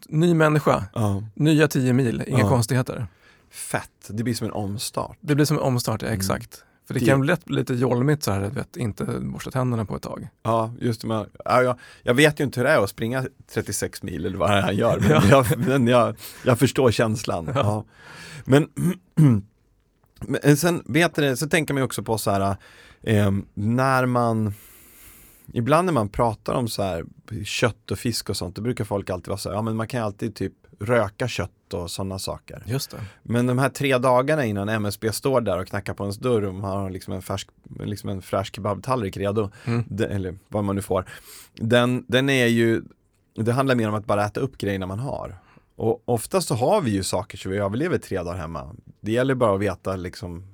ny 0.09 0.35
människa, 0.35 0.85
Ja. 0.95 1.23
nya 1.35 1.69
10 1.69 1.93
mil, 1.93 2.25
inga 2.27 2.49
konstigheter. 2.49 3.07
Fett, 3.51 3.91
det 4.09 4.23
blir 4.25 4.35
som 4.35 4.47
en 4.47 4.53
omstart. 4.53 5.17
Det 5.21 5.35
blir 5.35 5.45
som 5.45 5.57
en 5.57 5.63
omstart, 5.63 6.03
ja, 6.03 6.09
exakt. 6.09 6.65
För 6.91 6.95
det, 6.95 7.01
Det- 7.01 7.07
kan 7.07 7.21
bli 7.21 7.27
lätt 7.27 7.45
bli 7.45 7.57
lite 7.57 7.75
jolmigt 7.75 8.23
så 8.23 8.31
här, 8.33 8.41
du 8.41 8.49
vet, 8.49 8.77
inte 8.77 9.05
borsta 9.05 9.51
tänderna 9.51 9.85
på 9.85 9.97
ett 9.97 10.03
tag. 10.03 10.29
Ja, 10.43 10.75
just 10.81 11.01
det. 11.01 11.07
Men, 11.07 11.27
ja, 11.45 11.63
jag, 11.63 11.79
jag 12.03 12.15
vet 12.15 12.41
ju 12.41 12.45
inte 12.45 12.61
hur 12.61 12.65
det 12.65 12.71
är 12.73 12.79
att 12.85 12.91
springa 12.91 13.25
36 13.53 14.03
mil 14.03 14.27
eller 14.27 14.39
vad 14.39 14.51
han 14.51 14.77
gör, 14.77 14.99
men, 15.01 15.11
Ja. 15.11 15.23
jag, 15.31 15.59
men 15.69 15.87
jag, 15.87 16.17
jag 16.45 16.59
förstår 16.59 16.91
känslan. 16.91 17.51
Ja. 17.55 17.85
Men, 18.45 18.69
men 20.21 20.57
sen, 20.57 20.83
vet 20.87 21.15
du, 21.15 21.37
så 21.37 21.49
tänker 21.49 21.75
man 21.75 21.81
ju 21.81 21.85
också 21.85 22.03
på 22.03 22.19
så 22.19 22.31
här, 22.31 22.57
eh, 23.03 23.31
när 23.55 24.07
man 24.07 24.55
Ibland 25.53 25.87
när 25.87 25.93
man 25.93 26.09
pratar 26.09 26.55
om 26.55 26.69
så 26.69 26.83
här 26.83 27.05
kött 27.45 27.91
och 27.91 27.99
fisk 27.99 28.31
och 28.31 28.37
sånt, 28.37 28.57
då 28.57 28.63
brukar 28.63 28.85
folk 28.85 29.11
alltid 29.11 29.29
vara 29.29 29.39
så 29.39 29.49
här, 29.49 29.57
ja 29.57 29.63
men 29.63 29.77
man 29.77 29.89
kan 29.89 30.03
alltid 30.03 30.35
typ 30.35 30.53
röka 30.81 31.29
kött 31.29 31.75
och 31.75 31.91
sådana 31.91 32.19
saker. 32.19 32.63
Just 32.67 32.91
det. 32.91 32.97
Men 33.23 33.47
de 33.47 33.59
här 33.59 33.69
tre 33.69 33.99
dagarna 33.99 34.45
innan 34.45 34.69
MSB 34.69 35.13
står 35.13 35.41
där 35.41 35.59
och 35.61 35.67
knackar 35.67 35.95
på 35.95 36.05
ens 36.05 36.17
dörr 36.19 36.43
och 36.43 36.55
man 36.55 36.71
har 36.71 36.91
liksom 36.91 37.13
en, 37.15 37.23
färsk, 37.23 37.49
liksom 37.81 38.11
en 38.11 38.23
fräsch 38.23 38.55
kebabtallrik 38.55 39.17
redo, 39.17 39.51
Mm. 39.65 39.85
de, 39.89 40.05
eller 40.05 40.39
vad 40.49 40.65
man 40.65 40.77
nu 40.77 40.83
får. 40.83 41.05
Den, 41.55 42.05
den 42.09 42.31
är 42.31 42.47
ju, 42.47 42.83
det 43.35 43.53
handlar 43.53 43.75
mer 43.75 43.89
om 43.89 43.95
att 43.95 44.07
bara 44.07 44.25
äta 44.25 44.41
upp 44.41 44.59
grejerna 44.59 44.87
man 44.87 44.99
har. 44.99 45.35
Och 45.77 46.03
oftast 46.05 46.49
så 46.49 46.55
har 46.55 46.81
vi 46.81 46.91
ju 46.91 47.03
saker 47.03 47.39
så 47.39 47.49
vi 47.49 47.57
överlever 47.59 47.99
tre 47.99 48.19
dagar 48.23 48.37
hemma. 48.39 48.75
Det 49.01 49.13
gäller 49.13 49.35
bara 49.35 49.55
att 49.55 49.61
veta 49.61 49.97
liksom 49.97 50.47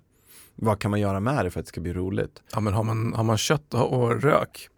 vad 0.54 0.78
kan 0.78 0.90
man 0.90 1.00
göra 1.00 1.20
med 1.20 1.44
det 1.44 1.50
för 1.50 1.60
att 1.60 1.66
det 1.66 1.68
ska 1.68 1.80
bli 1.80 1.92
roligt? 1.92 2.42
Ja, 2.52 2.60
men 2.60 2.72
har 2.74 2.82
man, 2.84 3.12
har 3.14 3.24
man 3.24 3.36
kött 3.38 3.74
och 3.74 4.22
rök, 4.22 4.68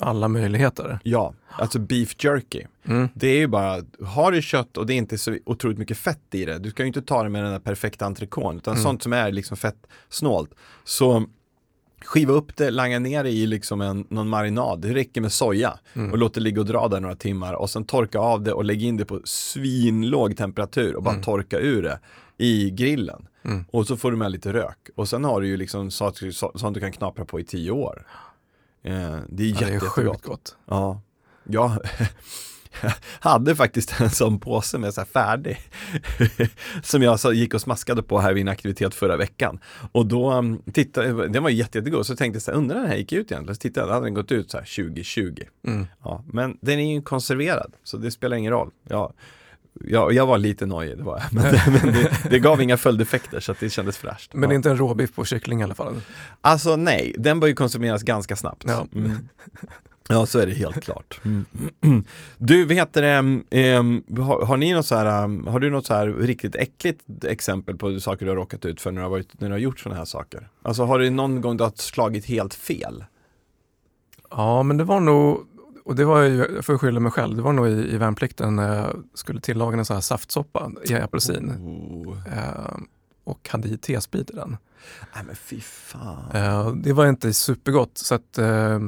alla 0.00 0.28
möjligheter. 0.28 0.98
Ja, 1.02 1.34
alltså 1.50 1.78
beef 1.78 2.24
jerky. 2.24 2.62
Mm. 2.84 3.08
Det 3.14 3.28
är 3.28 3.36
ju 3.38 3.46
bara, 3.46 3.82
har 4.06 4.32
du 4.32 4.42
kött 4.42 4.76
och 4.76 4.86
det 4.86 4.94
är 4.94 4.96
inte 4.96 5.18
så 5.18 5.36
otroligt 5.46 5.78
mycket 5.78 5.98
fett 5.98 6.34
i 6.34 6.44
det, 6.44 6.58
du 6.58 6.70
ska 6.70 6.82
ju 6.82 6.86
inte 6.86 7.02
ta 7.02 7.22
det 7.22 7.28
med 7.28 7.44
den 7.44 7.52
där 7.52 7.58
perfekta 7.58 8.04
entrecôten, 8.06 8.56
utan 8.56 8.74
Mm. 8.74 8.82
sånt 8.84 9.02
som 9.02 9.12
är 9.12 9.32
liksom 9.32 9.56
fettsnålt. 9.56 10.50
Så 10.84 11.24
skiva 12.04 12.32
upp 12.32 12.56
det, 12.56 12.70
langa 12.70 12.98
ner 12.98 13.24
det 13.24 13.30
i 13.30 13.46
liksom 13.46 13.80
en, 13.80 14.06
någon 14.10 14.28
marinad, 14.28 14.80
det 14.80 14.94
räcker 14.94 15.20
med 15.20 15.32
soja 15.32 15.78
Mm. 15.94 16.12
och 16.12 16.18
låt 16.18 16.34
det 16.34 16.40
ligga 16.40 16.60
och 16.60 16.66
dra 16.66 16.88
där 16.88 17.00
några 17.00 17.16
timmar 17.16 17.54
och 17.54 17.70
sen 17.70 17.84
torka 17.84 18.18
av 18.18 18.42
det 18.42 18.52
och 18.52 18.64
lägg 18.64 18.82
in 18.82 18.96
det 18.96 19.04
på 19.04 19.20
svinlåg 19.24 20.36
temperatur 20.36 20.96
och 20.96 21.02
bara 21.02 21.10
Mm. 21.14 21.22
torka 21.24 21.58
ur 21.58 21.82
det 21.82 22.00
i 22.38 22.70
grillen. 22.70 23.26
Mm. 23.44 23.64
Och 23.70 23.86
så 23.86 23.96
får 23.96 24.10
du 24.10 24.16
med 24.16 24.30
lite 24.32 24.52
rök 24.52 24.78
och 24.96 25.08
sen 25.08 25.24
har 25.24 25.40
du 25.40 25.46
ju 25.48 25.56
liksom 25.56 25.90
sånt, 25.90 26.16
sånt 26.54 26.74
du 26.74 26.80
kan 26.80 26.92
knapra 26.92 27.24
på 27.24 27.40
i 27.40 27.44
tio 27.44 27.70
år. 27.70 28.06
Eh, 28.86 28.92
det 28.92 28.96
är 28.96 29.08
Ja, 29.12 29.20
det 29.28 29.44
jätte, 29.44 29.64
är 29.64 29.72
jättegott. 29.72 29.92
sjukt 29.92 30.24
gott. 30.24 30.56
Ja, 30.66 31.00
jag 31.44 31.72
hade 33.20 33.56
faktiskt 33.56 34.00
en 34.00 34.10
sån 34.10 34.40
påse 34.40 34.78
med 34.78 34.94
så 34.94 35.00
här 35.00 35.06
färdig 35.06 35.58
som 36.82 37.02
jag 37.02 37.20
så 37.20 37.32
gick 37.32 37.54
och 37.54 37.60
smaskade 37.60 38.02
på 38.02 38.18
här 38.18 38.32
vid 38.32 38.40
en 38.40 38.48
aktivitet 38.48 38.94
förra 38.94 39.16
veckan. 39.16 39.58
Och 39.92 40.06
då 40.06 40.32
um, 40.32 40.62
tittade, 40.72 41.28
den 41.28 41.42
var 41.42 41.50
jätte, 41.50 41.78
jättegod, 41.78 42.06
så 42.06 42.16
tänkte 42.16 42.36
jag 42.36 42.42
så 42.42 42.50
här, 42.50 42.58
undrar 42.58 42.74
när 42.74 42.82
den 42.82 42.90
här 42.90 42.98
gick 42.98 43.12
ut 43.12 43.32
egentligen? 43.32 43.54
Så 43.54 43.60
tittade 43.60 43.86
jag, 43.86 43.94
hade 43.94 44.06
den 44.06 44.14
gått 44.14 44.32
ut 44.32 44.50
så 44.50 44.58
här 44.58 44.84
2020. 44.84 45.34
Mm. 45.66 45.86
Ja, 46.04 46.24
men 46.32 46.58
den 46.60 46.78
är 46.78 46.94
ju 46.94 47.02
konserverad, 47.02 47.72
så 47.84 47.96
det 47.96 48.10
spelar 48.10 48.36
ingen 48.36 48.52
roll. 48.52 48.70
Jag, 48.88 49.12
jag, 49.84 50.12
jag 50.12 50.26
var 50.26 50.38
lite 50.38 50.66
nojig, 50.66 50.96
det 50.96 51.02
var 51.02 51.18
jag. 51.18 51.32
Men, 51.32 51.52
det, 51.52 51.80
men 51.82 51.92
det, 51.92 52.12
det 52.30 52.38
gav 52.38 52.62
inga 52.62 52.76
följdeffekter 52.76 53.40
så 53.40 53.52
att 53.52 53.60
det 53.60 53.70
kändes 53.70 53.98
fräscht. 53.98 54.34
Men 54.34 54.50
ja. 54.50 54.56
inte 54.56 54.70
en 54.70 54.76
råbiff 54.76 55.14
på 55.14 55.24
kyckling 55.24 55.60
i 55.60 55.64
alla 55.64 55.74
fall. 55.74 56.00
Alltså 56.40 56.76
nej, 56.76 57.14
den 57.18 57.40
bör 57.40 57.48
ju 57.48 57.54
konsumeras 57.54 58.02
ganska 58.02 58.36
snabbt. 58.36 58.64
Ja. 58.66 58.86
Mm. 58.94 59.28
Ja, 60.08 60.26
så 60.26 60.38
är 60.38 60.46
det 60.46 60.52
helt 60.52 60.84
klart. 60.84 61.20
Mm. 61.24 62.04
Du, 62.38 62.74
heter 62.74 63.02
det, 63.02 63.42
ehm, 63.60 64.02
har, 64.18 64.46
har 64.46 64.56
ni 64.56 64.72
något 64.72 64.86
så 64.86 64.94
här, 64.94 65.24
um, 65.24 65.46
har 65.46 65.60
du 65.60 65.70
något 65.70 65.86
så 65.86 65.94
här 65.94 66.06
riktigt 66.06 66.56
äckligt 66.56 67.24
exempel 67.24 67.76
på 67.76 68.00
saker 68.00 68.26
du 68.26 68.30
har 68.30 68.36
råkat 68.36 68.64
ut 68.64 68.80
för 68.80 68.90
när 68.90 69.00
du 69.00 69.04
har, 69.04 69.10
varit, 69.10 69.40
när 69.40 69.48
du 69.48 69.54
har 69.54 69.58
gjort 69.58 69.80
sådana 69.80 69.98
här 69.98 70.04
saker? 70.04 70.48
Alltså 70.62 70.84
har 70.84 70.98
du 70.98 71.10
någon 71.10 71.40
gång 71.40 71.56
du 71.56 71.64
har 71.64 71.72
slagit 71.74 72.24
helt 72.26 72.54
fel? 72.54 73.04
Ja, 74.30 74.62
men 74.62 74.76
det 74.76 74.84
var 74.84 75.00
nog, 75.00 75.46
och 75.86 75.94
det 75.96 76.04
var 76.04 76.22
ju, 76.22 76.36
jag 76.54 76.64
får 76.64 76.78
skylla 76.78 77.00
mig 77.00 77.12
själv, 77.12 77.36
det 77.36 77.42
var 77.42 77.52
nog 77.52 77.68
i, 77.68 77.94
i 77.94 77.96
värnplikten 77.98 78.56
när 78.56 78.76
jag 78.76 79.02
skulle 79.14 79.40
tillaga 79.40 79.78
en 79.78 79.84
sån 79.84 79.94
här 79.96 80.00
saftsoppa 80.00 80.70
i 80.84 80.94
apelsin 80.94 81.50
Oh. 81.50 82.18
eh, 82.38 82.76
och 83.24 83.48
hade 83.52 83.68
i 83.68 83.78
tesprit 83.78 84.30
i 84.30 84.32
den. 84.34 84.56
Nej 85.14 85.24
men 85.26 85.36
fy 85.36 85.60
fan. 85.60 86.30
Eh, 86.34 86.72
det 86.72 86.92
var 86.92 87.06
inte 87.06 87.32
supergott, 87.32 87.98
så 87.98 88.14
att 88.14 88.38
eh, 88.38 88.74
eh, 88.74 88.80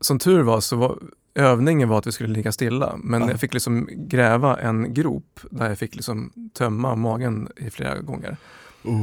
som 0.00 0.18
tur 0.18 0.42
var 0.42 0.60
så 0.60 0.76
var 0.76 0.98
övningen 1.34 1.88
var 1.88 1.98
att 1.98 2.06
vi 2.06 2.12
skulle 2.12 2.34
ligga 2.34 2.52
stilla, 2.52 2.96
men 2.96 3.20
Ja. 3.22 3.30
jag 3.30 3.40
fick 3.40 3.54
liksom 3.54 3.88
gräva 3.92 4.56
en 4.60 4.94
grop 4.94 5.40
där 5.50 5.68
jag 5.68 5.78
fick 5.78 5.94
liksom 5.94 6.32
tömma 6.54 6.94
magen 6.94 7.48
i 7.56 7.70
flera 7.70 7.98
gånger. 7.98 8.36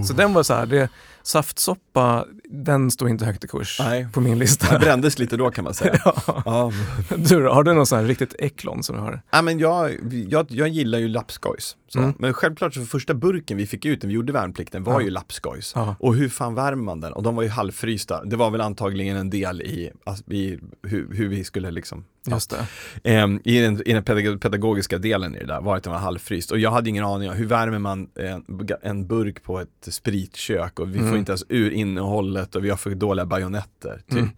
Så 0.08 0.14
den 0.14 0.34
var 0.34 0.44
så 0.44 0.54
här, 0.54 0.66
det, 0.66 0.90
saftsoppa, 1.24 2.26
den 2.50 2.92
står 2.92 3.10
inte 3.10 3.26
högt 3.26 3.44
i 3.44 3.48
kurs 3.48 3.78
Nej. 3.80 4.08
på 4.14 4.22
min 4.22 4.34
Det 4.34 4.40
lista. 4.40 4.80
brändes 4.80 5.20
lite 5.20 5.38
då 5.38 5.52
kan 5.52 5.64
man 5.64 5.74
säga. 5.74 6.00
ja. 6.06 6.44
Ja, 6.46 6.72
Du 7.18 7.44
då, 7.44 7.54
har 7.54 7.64
du 7.64 7.74
någon 7.74 7.86
sån 7.86 8.00
här 8.00 8.06
riktigt 8.06 8.36
äcklon 8.40 8.84
som 8.84 8.96
du 8.96 9.02
har? 9.02 9.22
Ja, 9.32 9.42
men 9.42 9.60
jag, 9.60 9.92
jag, 10.30 10.46
jag 10.50 10.68
gillar 10.68 11.00
ju 11.00 11.08
lappskojs. 11.08 11.76
Mm. 11.96 12.14
Men 12.20 12.34
självklart 12.34 12.74
så 12.74 12.86
första 12.86 13.14
burken 13.14 13.58
vi 13.58 13.68
fick 13.68 13.86
ut 13.86 14.04
när 14.04 14.08
vi 14.08 14.14
gjorde 14.16 14.34
värnplikten 14.34 14.84
var 14.84 14.94
Ja. 14.94 15.02
ju 15.02 15.10
lappskojs. 15.10 15.72
Ja. 15.76 15.96
Och 16.00 16.16
hur 16.16 16.30
fan 16.30 16.56
värmer 16.56 16.84
man 16.84 17.02
den? 17.02 17.14
Och 17.14 17.24
de 17.24 17.36
var 17.36 17.44
ju 17.44 17.50
halvfrysta. 17.50 18.24
Det 18.24 18.36
var 18.36 18.50
väl 18.52 18.62
antagligen 18.62 19.18
en 19.18 19.30
del 19.30 19.62
i, 19.62 19.92
alltså, 20.04 20.32
i 20.32 20.60
hur, 20.84 21.14
hur 21.14 21.28
vi 21.30 21.44
skulle 21.44 21.72
liksom. 21.72 22.06
Just 22.28 22.50
det. 22.50 22.68
Ehm, 23.04 23.40
I 23.44 23.60
den, 23.60 23.82
i 23.88 23.94
den 23.94 24.04
pedag- 24.04 24.40
pedagogiska 24.42 24.98
delen 24.98 25.36
i 25.36 25.40
det 25.40 25.46
där 25.46 25.62
var 25.62 25.78
att 25.78 25.84
den 25.84 25.94
var 25.94 26.00
halvfryst. 26.00 26.52
Och 26.52 26.60
jag 26.60 26.72
hade 26.72 26.90
ingen 26.90 27.06
aning 27.06 27.30
om 27.30 27.36
hur 27.36 27.46
värmer 27.46 27.80
man 27.80 28.08
en, 28.16 28.44
en 28.82 29.08
burk 29.08 29.44
på 29.44 29.60
ett 29.60 29.68
spritkök 29.94 30.80
och 30.80 30.90
vi 30.90 30.98
får 30.98 31.06
Mm. 31.06 31.18
inte 31.20 31.32
ens 31.32 31.44
ur 31.50 31.72
innehållet 31.72 32.56
och 32.56 32.66
vi 32.66 32.70
har 32.70 32.78
för 32.78 32.90
dåliga 32.96 33.26
bajonetter. 33.26 34.02
Typ. 34.10 34.12
Mm. 34.20 34.30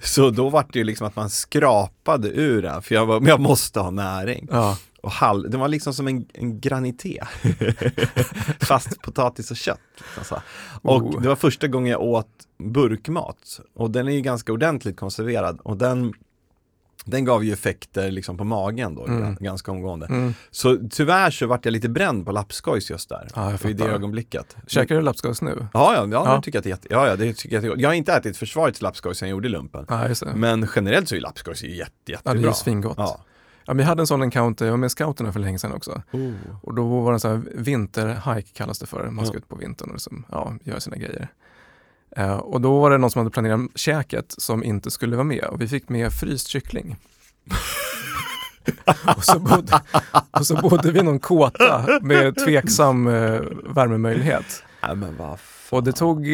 Så 0.00 0.30
då 0.30 0.48
var 0.48 0.66
det 0.72 0.78
ju 0.78 0.84
liksom 0.84 1.06
att 1.06 1.16
man 1.16 1.30
skrapade 1.30 2.28
ur 2.28 2.62
den 2.62 2.82
för 2.82 2.94
jag, 2.94 3.06
var, 3.06 3.22
jag 3.28 3.40
måste 3.40 3.80
ha 3.80 3.90
näring. 3.90 4.48
Ja. 4.50 4.78
Och 5.02 5.10
halv, 5.10 5.50
den 5.50 5.60
var 5.60 5.68
liksom 5.68 5.94
som 5.94 6.08
en, 6.08 6.26
en 6.32 6.60
granité. 6.60 7.20
Fast 8.60 9.02
potatis 9.02 9.50
och 9.50 9.56
kött. 9.56 9.80
Liksom. 10.16 10.38
Och 10.82 11.02
Oh. 11.02 11.22
det 11.22 11.28
var 11.28 11.36
första 11.36 11.68
gången 11.68 11.90
jag 11.92 12.00
åt 12.02 12.28
burkmat. 12.58 13.60
Och 13.74 13.90
den 13.90 14.08
är 14.08 14.12
ju 14.12 14.20
ganska 14.20 14.52
ordentligt 14.52 14.96
konserverad. 14.96 15.60
Och 15.62 15.76
den, 15.76 16.12
den 17.04 17.24
gav 17.24 17.44
ju 17.44 17.52
effekter 17.52 18.10
liksom 18.10 18.36
på 18.36 18.44
magen 18.44 18.94
då, 18.94 19.04
Mm. 19.06 19.34
ganska 19.40 19.70
omgående. 19.72 20.06
Mm. 20.06 20.34
Så 20.50 20.78
tyvärr 20.90 21.30
så 21.30 21.46
vart 21.46 21.64
jag 21.64 21.72
lite 21.72 21.88
bränd 21.88 22.26
på 22.26 22.32
lappskojs 22.32 22.90
just 22.90 23.08
där. 23.08 23.28
Ja, 23.34 23.58
I 23.68 23.72
det 23.72 23.84
ögonblicket. 23.84 24.56
Käkar 24.66 24.94
du 24.94 25.00
lapskaus 25.02 25.42
nu? 25.42 25.66
Ja, 25.74 25.94
ja, 25.94 26.06
ja, 26.10 26.22
Ja. 26.26 26.42
Tycker 26.42 26.56
jag 26.56 26.60
att 26.60 26.64
det 26.64 26.68
är 26.68 26.70
jätte, 26.70 26.88
ja, 26.90 27.06
ja, 27.08 27.16
det 27.16 27.32
tycker 27.34 27.62
jag, 27.62 27.80
jag 27.80 27.88
har 27.88 27.94
inte 27.94 28.12
ätit 28.12 28.36
försvarets 28.36 28.82
lappskojs 28.82 29.18
sen 29.18 29.28
jag 29.28 29.36
gjorde 29.36 29.48
lumpen. 29.48 29.86
Ja. 29.88 30.08
Men 30.34 30.68
generellt 30.76 31.08
så 31.08 31.14
är 31.14 31.20
lappskojs 31.20 31.62
ju 31.64 31.76
jätte, 31.76 31.92
Ja, 32.04 32.12
jättebra. 32.12 32.34
det 32.34 32.40
är 32.42 32.46
ju 32.48 32.52
svingott. 32.54 32.94
Ja. 32.98 33.20
Ja. 33.64 33.74
jag 33.76 33.84
hade 33.84 34.02
en 34.02 34.06
sån 34.06 34.22
encounter, 34.22 34.64
jag 34.64 34.72
var 34.72 34.78
med 34.78 34.90
scouterna 34.90 35.32
för 35.32 35.40
länge 35.40 35.58
sedan 35.58 35.72
också. 35.72 36.02
Oh. 36.12 36.32
Och 36.62 36.74
då 36.74 37.00
var 37.00 37.12
det 37.12 37.16
en 37.16 37.20
sån 37.20 37.30
här 37.30 37.42
vinterhike 37.54 38.48
kallas 38.52 38.78
det 38.78 38.86
för. 38.86 39.10
Man 39.10 39.26
ska 39.26 39.34
Ja. 39.34 39.38
ut 39.38 39.48
på 39.48 39.56
vintern 39.56 39.88
och 39.88 39.94
liksom, 39.94 40.24
ja, 40.30 40.54
göra 40.64 40.80
sina 40.80 40.96
grejer. 40.96 41.28
Eh, 42.16 42.36
och 42.36 42.60
då 42.60 42.80
var 42.80 42.90
det 42.90 42.98
någon 42.98 43.10
som 43.10 43.18
hade 43.18 43.30
planerat 43.30 43.60
käket 43.74 44.34
som 44.38 44.64
inte 44.64 44.90
skulle 44.90 45.16
vara 45.16 45.24
med 45.24 45.44
och 45.44 45.60
vi 45.60 45.68
fick 45.68 45.88
med 45.88 46.12
fryst 46.12 46.48
kyckling. 46.48 46.96
och, 49.16 49.24
så 49.24 49.38
bodde, 49.38 49.80
och 50.30 50.46
så 50.46 50.56
bodde 50.56 50.92
vi 50.92 50.98
i 51.00 51.02
någon 51.02 51.18
kåta 51.20 51.98
med 52.02 52.36
tveksam 52.36 53.06
eh, 53.06 53.40
värmemöjlighet. 53.64 54.62
Nej 54.82 54.96
men 54.96 55.16
vad. 55.16 55.38
Och 55.72 55.84
det 55.84 55.92
tog, 55.92 56.26
eh, 56.26 56.32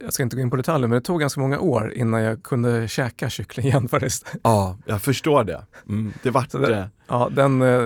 jag 0.00 0.12
ska 0.12 0.22
inte 0.22 0.36
gå 0.36 0.42
in 0.42 0.50
på 0.50 0.56
detaljer, 0.56 0.88
men 0.88 0.98
det 0.98 1.04
tog 1.04 1.20
ganska 1.20 1.40
många 1.40 1.58
år 1.60 1.92
innan 1.94 2.22
jag 2.22 2.42
kunde 2.42 2.88
käka 2.88 3.30
kyckling 3.30 3.66
igen 3.66 3.88
faktiskt. 3.90 4.32
Ja, 4.42 4.76
jag 4.86 5.02
förstår 5.02 5.44
det. 5.44 5.64
Mm, 5.88 6.12
det 6.22 6.30
vart 6.30 6.50
det- 6.50 6.58
det. 6.66 6.90
Ja, 7.08 7.28
den, 7.32 7.62
eh, 7.62 7.84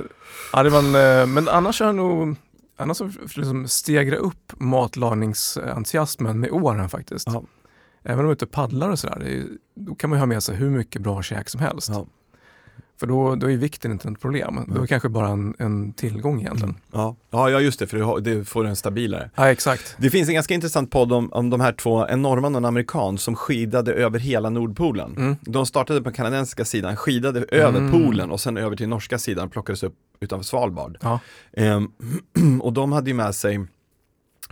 ja, 0.52 0.62
det 0.62 0.70
var 0.70 0.78
en, 0.78 1.20
eh, 1.20 1.26
men 1.26 1.48
annars 1.48 1.80
har 1.80 1.86
jag 1.86 1.94
nog 1.94 2.36
annars 2.76 3.00
liksom 3.36 3.68
stegra 3.68 4.16
upp 4.16 4.52
matlagningsentusiasmen 4.56 6.40
med 6.40 6.50
åren 6.50 6.88
faktiskt. 6.88 7.28
Ja. 7.32 7.42
Även 8.02 8.18
om 8.20 8.26
man 8.26 8.36
och 8.42 8.50
paddlar 8.50 8.90
och 8.90 8.98
sådär, 8.98 9.44
då 9.74 9.94
kan 9.94 10.10
man 10.10 10.16
ju 10.16 10.20
ha 10.20 10.26
med 10.26 10.42
sig 10.42 10.56
hur 10.56 10.70
mycket 10.70 11.02
bra 11.02 11.22
käk 11.22 11.48
som 11.48 11.60
helst. 11.60 11.88
Ja. 11.92 12.06
För 13.00 13.06
då, 13.06 13.34
då 13.34 13.50
är 13.50 13.56
vikten 13.56 13.92
inte 13.92 14.08
ett 14.08 14.20
problem. 14.20 14.54
Då 14.54 14.60
är 14.60 14.64
Mm. 14.66 14.80
det 14.82 14.86
kanske 14.86 15.08
bara 15.08 15.28
en, 15.28 15.54
en 15.58 15.92
tillgång 15.92 16.40
egentligen. 16.40 16.74
Ja. 16.92 17.16
ja, 17.30 17.50
ja 17.50 17.60
just 17.60 17.78
det, 17.78 17.86
för 17.86 17.96
du 17.96 18.02
har- 18.02 18.20
det 18.20 18.44
får 18.44 18.64
en 18.66 18.76
stabilare. 18.76 19.30
Ja, 19.34 19.50
exakt. 19.50 19.96
Det 19.98 20.10
finns 20.10 20.28
en 20.28 20.34
ganska 20.34 20.54
intressant 20.54 20.90
podd 20.90 21.12
om, 21.12 21.32
om 21.32 21.50
de 21.50 21.60
här 21.60 21.72
två, 21.72 22.06
en 22.06 22.22
norrman 22.22 22.54
och 22.54 22.58
en 22.58 22.64
amerikan 22.64 23.18
som 23.18 23.36
skidade 23.36 23.92
över 23.94 24.18
hela 24.18 24.50
Nordpolen. 24.50 25.14
Mm. 25.16 25.36
De 25.40 25.66
startade 25.66 26.02
på 26.02 26.12
kanadensiska 26.12 26.64
sidan, 26.64 26.96
skidade 26.96 27.44
över 27.48 27.78
Mm. 27.78 27.92
polen 27.92 28.30
och 28.30 28.40
sen 28.40 28.56
över 28.56 28.76
till 28.76 28.88
norska 28.88 29.18
sidan 29.18 29.50
plockades 29.50 29.82
upp 29.82 29.94
utanför 30.20 30.44
Svalbard. 30.44 30.98
Ja. 31.02 31.20
Ehm, 31.52 31.90
och 32.62 32.72
de 32.72 32.92
hade 32.92 33.10
ju 33.10 33.14
med 33.14 33.34
sig 33.34 33.66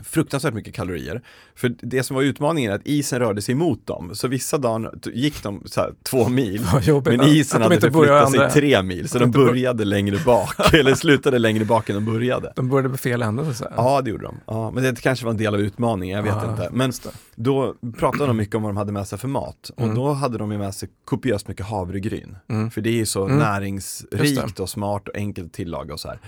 fruktansvärt 0.04 0.54
mycket 0.54 0.74
kalorier. 0.74 1.22
För 1.54 1.68
det 1.82 2.02
som 2.02 2.16
var 2.16 2.22
utmaningen 2.22 2.70
är 2.72 2.74
att 2.76 2.86
isen 2.86 3.18
rörde 3.18 3.42
sig 3.42 3.54
mot 3.54 3.86
dem. 3.86 4.10
Så 4.14 4.28
vissa 4.28 4.58
dagar 4.58 4.92
gick 5.14 5.42
de 5.42 5.62
här, 5.76 5.92
två 6.02 6.28
mil, 6.28 6.66
men 7.04 7.22
isen 7.22 7.62
hade 7.62 7.80
förflyttat 7.80 8.30
sig 8.30 8.50
tre 8.50 8.82
mil. 8.82 9.08
Så 9.08 9.18
de 9.18 9.22
de 9.22 9.26
inte 9.26 9.38
bör- 9.38 9.46
började 9.46 9.84
längre 9.84 10.18
bak, 10.26 10.54
eller 10.74 10.94
slutade 10.94 11.38
längre 11.38 11.64
bak 11.64 11.88
än 11.88 11.94
de 11.94 12.04
började. 12.04 12.52
De 12.56 12.68
började 12.68 12.88
på 12.88 12.96
fel 12.96 13.22
ände 13.22 13.44
så 13.44 13.50
att 13.50 13.56
säga. 13.56 13.72
Ja, 13.76 14.00
det 14.02 14.10
gjorde 14.10 14.24
de. 14.24 14.36
Ja, 14.46 14.70
men 14.70 14.82
det 14.82 15.00
kanske 15.00 15.24
var 15.24 15.30
en 15.30 15.36
del 15.38 15.54
av 15.54 15.60
utmaningen, 15.60 16.16
jag 16.16 16.22
vet 16.22 16.34
Ja, 16.42 16.50
inte. 16.50 16.68
Men 16.72 16.92
då 17.36 17.74
pratade 17.98 18.26
de 18.26 18.36
mycket 18.36 18.54
om 18.54 18.62
vad 18.62 18.68
de 18.70 18.76
hade 18.76 18.92
med 18.92 19.08
sig 19.08 19.18
för 19.18 19.28
mat. 19.28 19.70
Och 19.76 19.82
Mm. 19.82 19.94
då 19.94 20.12
hade 20.12 20.38
de 20.38 20.52
ju 20.52 20.58
med 20.58 20.74
sig 20.74 20.88
kopiöst 21.04 21.48
mycket 21.48 21.66
havregryn. 21.66 22.36
Mm. 22.48 22.70
För 22.70 22.80
det 22.80 22.90
är 22.90 22.94
ju 22.94 23.06
så 23.06 23.24
Mm. 23.24 23.38
näringsrikt 23.38 24.60
och 24.60 24.68
smart 24.70 25.08
och 25.08 25.16
enkelt 25.16 25.46
att 25.46 25.52
tillaga 25.52 25.92
och 25.94 26.00
så 26.00 26.08
här. 26.08 26.18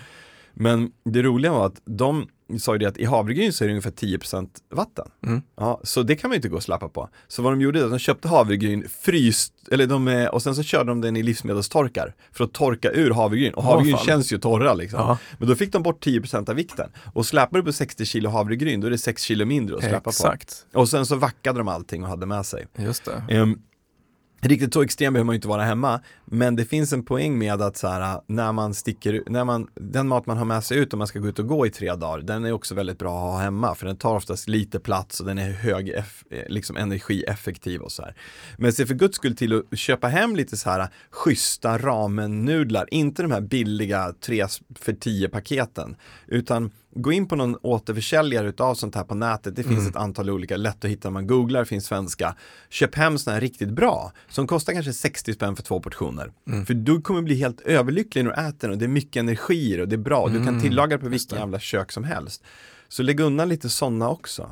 Men 0.54 0.90
det 1.04 1.22
roliga 1.22 1.52
var 1.52 1.66
att 1.66 1.80
de 1.84 2.26
sa 2.58 2.72
ju 2.72 2.78
det 2.78 2.86
att 2.86 2.98
i 2.98 3.04
havregryn 3.04 3.52
så 3.52 3.64
är 3.64 3.68
det 3.68 3.72
ungefär 3.72 3.90
10% 3.90 4.48
vatten. 4.70 5.08
Mm. 5.26 5.42
Ja, 5.56 5.80
så 5.82 6.02
det 6.02 6.16
kan 6.16 6.28
man 6.28 6.34
ju 6.34 6.36
inte 6.36 6.48
gå 6.48 6.56
och 6.56 6.62
slappa 6.62 6.88
på. 6.88 7.08
Så 7.28 7.42
vad 7.42 7.52
de 7.52 7.60
gjorde 7.60 7.80
är 7.80 7.84
att 7.84 7.90
de 7.90 7.98
köpte 7.98 8.28
havregryn 8.28 8.88
fryst, 9.00 9.52
eller 9.70 9.86
de, 9.86 10.08
eh, 10.08 10.26
och 10.26 10.42
sen 10.42 10.54
så 10.54 10.62
körde 10.62 10.90
de 10.90 11.00
den 11.00 11.16
i 11.16 11.22
livsmedelstorkar 11.22 12.14
för 12.32 12.44
att 12.44 12.52
torka 12.52 12.90
ur 12.90 13.10
havregryn. 13.10 13.54
Och 13.54 13.62
havregryn 13.62 13.96
fan. 13.96 14.06
känns 14.06 14.32
ju 14.32 14.38
torra 14.38 14.74
liksom. 14.74 15.00
Ja, 15.00 15.18
Men 15.38 15.48
då 15.48 15.54
fick 15.54 15.72
de 15.72 15.82
bort 15.82 16.04
10% 16.04 16.48
av 16.48 16.56
vikten. 16.56 16.90
Och 17.12 17.26
släpar 17.26 17.58
du 17.58 17.64
på 17.64 17.72
60 17.72 18.04
kilo 18.04 18.30
havregryn, 18.30 18.80
då 18.80 18.86
är 18.86 18.90
det 18.90 18.98
6 18.98 19.22
kilo 19.22 19.44
mindre 19.44 19.76
att 19.76 19.82
släppa 19.82 20.10
exakt. 20.10 20.66
på. 20.72 20.80
Och 20.80 20.88
sen 20.88 21.06
så 21.06 21.16
vackade 21.16 21.58
de 21.58 21.68
allting 21.68 22.02
och 22.02 22.08
hade 22.08 22.26
med 22.26 22.46
sig. 22.46 22.66
Just 22.76 23.04
det. 23.04 23.34
Ehm, 23.34 23.58
riktigt 24.48 24.74
så 24.74 24.82
extrem 24.82 25.12
behöver 25.12 25.26
man 25.26 25.32
ju 25.32 25.36
inte 25.36 25.48
vara 25.48 25.62
hemma, 25.62 26.00
men 26.24 26.56
det 26.56 26.64
finns 26.64 26.92
en 26.92 27.04
poäng 27.04 27.38
med 27.38 27.62
att 27.62 27.76
så 27.76 27.88
här, 27.88 28.20
när 28.26 28.52
man 28.52 28.74
sticker, 28.74 29.22
när 29.26 29.44
man, 29.44 29.68
den 29.74 30.08
mat 30.08 30.26
man 30.26 30.38
har 30.38 30.44
med 30.44 30.64
sig 30.64 30.78
ut 30.78 30.92
om 30.92 30.98
man 30.98 31.06
ska 31.06 31.18
gå 31.18 31.28
ut 31.28 31.38
och 31.38 31.46
gå 31.46 31.66
i 31.66 31.70
tre 31.70 31.94
dagar, 31.94 32.22
den 32.22 32.44
är 32.44 32.52
också 32.52 32.74
väldigt 32.74 32.98
bra 32.98 33.16
att 33.16 33.32
ha 33.32 33.38
hemma, 33.38 33.74
för 33.74 33.86
den 33.86 33.96
tar 33.96 34.16
oftast 34.16 34.48
lite 34.48 34.80
plats 34.80 35.20
och 35.20 35.26
den 35.26 35.38
är 35.38 35.50
hög, 35.50 35.88
eh, 35.90 36.04
liksom 36.48 36.76
energieffektiv 36.76 37.80
och 37.80 37.92
så 37.92 38.02
här. 38.02 38.14
Men 38.58 38.72
se 38.72 38.86
för 38.86 38.94
guds 38.94 39.16
skull 39.16 39.36
till 39.36 39.62
att 39.72 39.78
köpa 39.78 40.08
hem 40.08 40.36
lite 40.36 40.56
så 40.56 40.70
här 40.70 40.88
schyssta 41.10 41.78
ramen-nudlar, 41.78 42.86
inte 42.90 43.22
de 43.22 43.30
här 43.30 43.40
billiga 43.40 44.14
3 44.20 44.46
för 44.78 44.92
10 44.92 45.28
paketen, 45.28 45.96
utan 46.26 46.70
gå 46.94 47.12
in 47.12 47.28
på 47.28 47.36
någon 47.36 47.56
återförsäljare 47.62 48.48
utav 48.48 48.74
sånt 48.74 48.94
här 48.94 49.04
på 49.04 49.14
nätet. 49.14 49.56
Det 49.56 49.62
finns 49.62 49.78
Mm. 49.78 49.90
ett 49.90 49.96
antal 49.96 50.30
olika, 50.30 50.56
lätt 50.56 50.84
att 50.84 50.90
hitta 50.90 51.08
när 51.08 51.12
man 51.12 51.26
googlar, 51.26 51.64
finns 51.64 51.86
svenska. 51.86 52.36
Köp 52.70 52.94
hem 52.94 53.18
såna 53.18 53.34
här 53.34 53.40
riktigt 53.40 53.70
bra, 53.70 54.12
som 54.28 54.46
kostar 54.46 54.72
kanske 54.72 54.92
60 54.92 55.32
spänn 55.34 55.56
för 55.56 55.62
två 55.62 55.80
portioner. 55.80 56.32
Mm. 56.48 56.66
För 56.66 56.74
du 56.74 57.00
kommer 57.00 57.22
bli 57.22 57.34
helt 57.34 57.60
överlycklig 57.60 58.24
när 58.24 58.30
du 58.32 58.48
äter 58.48 58.58
den 58.60 58.70
och 58.70 58.78
det 58.78 58.84
är 58.84 58.88
mycket 58.88 59.20
energier 59.20 59.80
och 59.80 59.88
det 59.88 59.96
är 59.96 59.98
bra. 59.98 60.28
Du 60.28 60.34
kan 60.38 60.48
Mm, 60.48 60.60
tillaga 60.60 60.96
det 60.96 61.02
på 61.02 61.08
vilken 61.08 61.38
jävla 61.38 61.58
kök 61.60 61.92
som 61.92 62.04
helst. 62.04 62.42
Så 62.88 63.02
lägg 63.02 63.20
undan 63.20 63.48
lite 63.48 63.68
sådana 63.68 64.08
också. 64.10 64.50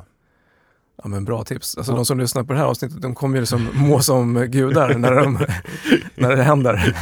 Ja, 1.03 1.09
men 1.09 1.25
bra 1.25 1.43
tips. 1.43 1.77
Alltså 1.77 1.91
Ja. 1.91 1.95
de 1.95 2.05
som 2.05 2.19
lyssnar 2.19 2.43
på 2.43 2.53
det 2.53 2.59
här 2.59 2.65
avsnittet, 2.65 3.01
de 3.01 3.15
kommer 3.15 3.35
ju 3.35 3.41
liksom 3.41 3.67
må 3.73 3.99
som 3.99 4.33
gudar 4.49 4.93
när, 4.97 5.15
de, 5.15 5.39
när 6.15 6.35
det 6.35 6.43
händer. 6.43 6.95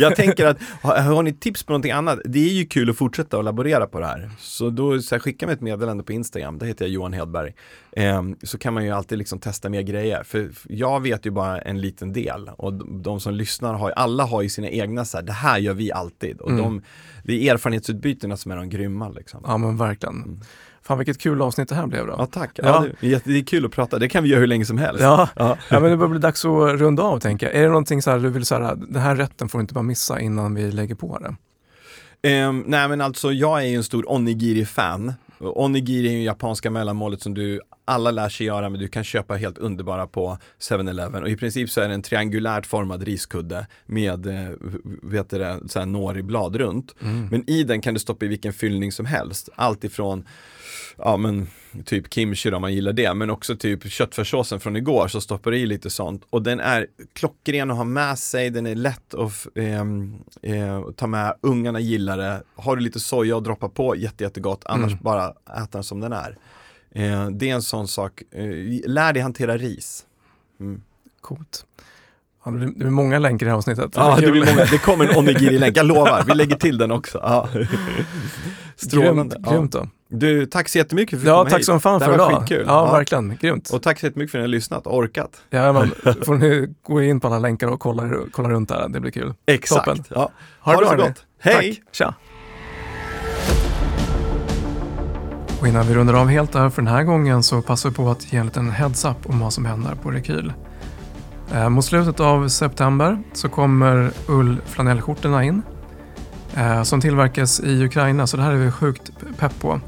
Jag 0.00 0.16
tänker 0.16 0.46
att, 0.46 0.58
har, 0.82 0.96
har 1.00 1.22
ni 1.22 1.32
tips 1.32 1.62
på 1.62 1.72
någonting 1.72 1.92
annat? 1.92 2.18
Det 2.24 2.38
är 2.38 2.52
ju 2.52 2.66
kul 2.66 2.90
att 2.90 2.96
fortsätta 2.96 3.38
att 3.38 3.44
laborera 3.44 3.86
på 3.86 4.00
det 4.00 4.06
här. 4.06 4.30
Så 4.38 4.70
då 4.70 5.00
så 5.00 5.14
här, 5.14 5.20
skicka 5.20 5.46
mig 5.46 5.54
ett 5.54 5.60
meddelande 5.60 6.04
på 6.04 6.12
Instagram, 6.12 6.58
det 6.58 6.66
heter 6.66 6.84
jag 6.84 6.92
Johan 6.92 7.12
Hedberg. 7.12 7.52
Ehm, 7.96 8.36
så 8.42 8.58
kan 8.58 8.74
man 8.74 8.84
ju 8.84 8.90
alltid 8.90 9.18
liksom 9.18 9.38
testa 9.38 9.68
mer 9.68 9.82
grejer. 9.82 10.22
För 10.22 10.50
jag 10.68 11.00
vet 11.02 11.26
ju 11.26 11.30
bara 11.30 11.60
en 11.60 11.80
liten 11.80 12.12
del 12.12 12.50
och 12.56 12.72
de, 12.74 13.02
de 13.02 13.20
som 13.20 13.34
lyssnar 13.34 13.74
har 13.74 13.90
alla 13.90 14.24
har 14.24 14.42
ju 14.42 14.48
sina 14.48 14.68
egna 14.68 15.04
så 15.04 15.16
här, 15.16 15.24
det 15.24 15.32
här 15.32 15.58
gör 15.58 15.74
vi 15.74 15.92
alltid. 15.92 16.40
Och 16.40 16.50
Mm. 16.50 16.62
de, 16.62 16.82
det 17.24 17.48
är 17.48 17.54
erfarenhetsutbytena 17.54 18.36
som 18.36 18.52
är 18.52 18.56
de 18.56 18.68
grymma 18.68 19.08
liksom. 19.08 19.40
Ja, 19.46 19.56
men 19.56 19.76
verkligen. 19.76 20.14
Mm. 20.16 20.40
Fan 20.86 20.98
vilket 20.98 21.18
kul 21.18 21.42
avsnitt 21.42 21.68
det 21.68 21.74
här 21.74 21.86
blev 21.86 22.06
då. 22.06 22.14
Ja 22.18 22.26
tack, 22.26 22.50
ja. 22.54 22.64
Ja. 22.64 23.08
det, 23.08 23.24
det 23.24 23.38
är 23.38 23.44
kul 23.44 23.64
att 23.64 23.72
prata, 23.72 23.98
det 23.98 24.08
kan 24.08 24.22
vi 24.22 24.28
göra 24.28 24.40
hur 24.40 24.46
länge 24.46 24.64
som 24.64 24.78
helst. 24.78 25.02
Ja, 25.02 25.28
Ja. 25.36 25.56
ja 25.70 25.80
men 25.80 25.90
det 25.90 25.96
börjar 25.96 26.10
bli 26.10 26.18
dags 26.18 26.44
att 26.44 26.80
runda 26.80 27.02
av 27.02 27.18
tänker 27.18 27.46
jag. 27.46 27.54
Är 27.54 27.62
det 27.62 27.68
någonting 27.68 28.02
så 28.02 28.10
här 28.10 28.18
du 28.18 28.28
vill 28.28 28.46
säga, 28.46 28.74
den 28.74 29.02
här 29.02 29.16
rätten 29.16 29.48
får 29.48 29.58
du 29.58 29.60
inte 29.60 29.74
bara 29.74 29.82
missa 29.82 30.20
innan 30.20 30.54
vi 30.54 30.70
lägger 30.72 30.94
på 30.94 31.18
det? 31.18 31.34
Ehm, 32.28 32.64
nej 32.66 32.88
men 32.88 33.00
alltså 33.00 33.32
jag 33.32 33.62
är 33.62 33.66
ju 33.66 33.76
en 33.76 33.84
stor 33.84 34.12
onigiri-fan. 34.12 35.12
Onigiri 35.38 36.08
är 36.08 36.12
ju 36.12 36.22
japanska 36.22 36.70
mellanmålet 36.70 37.22
som 37.22 37.34
du 37.34 37.60
alla 37.84 38.10
lär 38.10 38.28
sig 38.28 38.46
göra 38.46 38.68
men 38.68 38.80
du 38.80 38.88
kan 38.88 39.04
köpa 39.04 39.34
helt 39.34 39.58
underbara 39.58 40.06
på 40.06 40.38
7-Eleven 40.60 41.22
och 41.22 41.28
i 41.28 41.36
princip 41.36 41.70
så 41.70 41.80
är 41.80 41.88
det 41.88 41.94
en 41.94 42.02
triangulärt 42.02 42.66
formad 42.66 43.02
riskudde 43.02 43.66
med 43.86 44.26
eh, 44.26 44.50
vet 45.02 45.30
du 45.30 45.38
det, 45.38 45.60
så 45.68 45.78
här 45.78 45.86
nori-blad 45.86 46.56
runt. 46.56 46.94
Mm. 47.02 47.28
Men 47.30 47.50
i 47.50 47.64
den 47.64 47.80
kan 47.80 47.94
du 47.94 48.00
stoppa 48.00 48.24
i 48.24 48.28
vilken 48.28 48.52
fyllning 48.52 48.92
som 48.92 49.06
helst. 49.06 49.48
Allt 49.56 49.84
ifrån 49.84 50.24
ja 50.96 51.16
men 51.16 51.46
typ 51.84 52.14
kimchi 52.14 52.50
då, 52.50 52.56
om 52.56 52.62
man 52.62 52.74
gillar 52.74 52.92
det, 52.92 53.14
men 53.14 53.30
också 53.30 53.56
typ 53.56 53.90
köttfärssåsen 53.90 54.60
från 54.60 54.76
igår 54.76 55.08
så 55.08 55.20
stoppar 55.20 55.50
du 55.50 55.58
i 55.58 55.66
lite 55.66 55.90
sånt. 55.90 56.22
Och 56.30 56.42
den 56.42 56.60
är 56.60 56.86
klockren 57.12 57.70
att 57.70 57.76
ha 57.76 57.84
med 57.84 58.18
sig, 58.18 58.50
den 58.50 58.66
är 58.66 58.74
lätt 58.74 59.14
att 59.14 59.46
ehm, 59.54 60.14
eh, 60.42 60.82
ta 60.96 61.06
med, 61.06 61.34
ungarna 61.40 61.80
gillar 61.80 62.18
det. 62.18 62.42
Har 62.56 62.76
du 62.76 62.82
lite 62.82 63.00
soja 63.00 63.36
och 63.36 63.42
droppa 63.42 63.68
på, 63.68 63.96
jätte, 63.96 64.24
jättegott, 64.24 64.62
annars 64.64 64.92
Mm. 64.92 64.98
bara 65.02 65.28
äta 65.30 65.68
den 65.70 65.84
som 65.84 66.00
den 66.00 66.12
är. 66.12 66.36
Eh, 66.94 67.26
det 67.28 67.50
är 67.50 67.54
en 67.54 67.62
sån 67.62 67.88
sak, 67.88 68.22
eh, 68.30 68.46
lär 68.86 69.12
dig 69.12 69.22
hantera 69.22 69.56
ris. 69.56 70.06
Mm. 70.60 70.82
Coolt. 71.20 71.66
Ja, 72.44 72.50
det, 72.50 72.66
blir, 72.66 72.90
många 72.90 73.18
länkar 73.18 73.44
i 73.44 73.46
det 73.46 73.50
här 73.50 73.58
avsnittet. 73.58 73.90
Ja, 73.94 74.16
det, 74.20 74.30
blir 74.30 74.46
många, 74.46 74.64
det 74.64 74.78
kommer 74.78 75.04
en 75.08 75.16
onigiri-länk, 75.18 75.76
jag 75.76 75.86
lovar, 75.86 76.24
vi 76.26 76.34
lägger 76.34 76.56
till 76.56 76.78
den 76.78 76.90
också. 76.92 77.18
Ja. 77.22 77.48
Strålande. 78.76 79.36
Grymt, 79.36 79.48
grymt 79.50 79.72
då. 79.72 79.88
Du, 80.18 80.46
tack 80.46 80.68
så 80.68 80.78
jättemycket 80.78 81.10
för 81.10 81.16
att 81.16 81.22
du 81.24 81.28
Ja, 81.30 81.36
kom 81.42 81.50
tack 81.50 81.58
hit. 81.58 81.66
som 81.66 81.80
fan 81.80 81.98
Det 81.98 82.04
för 82.04 82.12
här 82.12 82.18
var 82.18 82.30
idag. 82.30 82.40
skitkul. 82.40 82.64
Ja, 82.68 82.86
Ja. 82.86 82.92
verkligen. 82.92 83.36
Grymt. 83.40 83.70
Och 83.70 83.82
tack 83.82 84.00
så 84.00 84.06
jättemycket 84.06 84.30
för 84.32 84.38
att 84.38 84.40
ni 84.40 84.44
har 84.44 84.48
lyssnat 84.48 84.86
och 84.86 84.96
orkat. 84.96 85.30
Ja, 85.50 85.72
men, 85.72 86.14
får 86.24 86.34
ni 86.34 86.74
gå 86.82 87.02
in 87.02 87.20
på 87.20 87.26
alla 87.26 87.38
länkar 87.38 87.66
och 87.68 87.80
kolla, 87.80 88.10
kolla 88.32 88.48
runt 88.48 88.68
där. 88.68 88.88
Det 88.88 89.00
blir 89.00 89.10
kul. 89.10 89.34
Exakt. 89.46 89.84
Toppen. 89.86 90.04
Ja. 90.08 90.30
Ha, 90.60 90.72
Ha 90.74 90.80
det 90.80 90.86
så 90.86 90.90
hörni. 90.92 91.02
gott. 91.08 91.24
Hej! 91.40 91.74
Tack. 91.74 91.94
Tja. 91.94 92.14
Och 95.60 95.68
innan 95.68 95.86
vi 95.86 95.94
rundar 95.94 96.14
av 96.14 96.26
helt 96.28 96.52
där 96.52 96.70
för 96.70 96.82
den 96.82 96.92
här 96.92 97.02
gången 97.02 97.42
så 97.42 97.62
passar 97.62 97.88
vi 97.90 97.94
på 97.96 98.10
att 98.10 98.32
ge 98.32 98.38
en 98.38 98.46
liten 98.46 98.70
heads-up 98.70 99.16
om 99.26 99.40
vad 99.40 99.52
som 99.52 99.64
händer 99.64 99.94
på 100.02 100.10
Rekyl. 100.10 100.52
Eh, 101.54 101.68
mot 101.68 101.84
slutet 101.84 102.20
av 102.20 102.48
september 102.48 103.22
så 103.32 103.48
kommer 103.48 104.10
ullflanellskjortorna 104.28 105.44
in 105.44 105.62
eh, 106.56 106.82
som 106.82 107.00
tillverkas 107.00 107.60
i 107.60 107.84
Ukraina 107.84 108.26
så 108.26 108.36
det 108.36 108.42
här 108.42 108.52
är 108.52 108.56
vi 108.56 108.70
sjukt 108.70 109.10
pepp 109.38 109.60
på. 109.60 109.80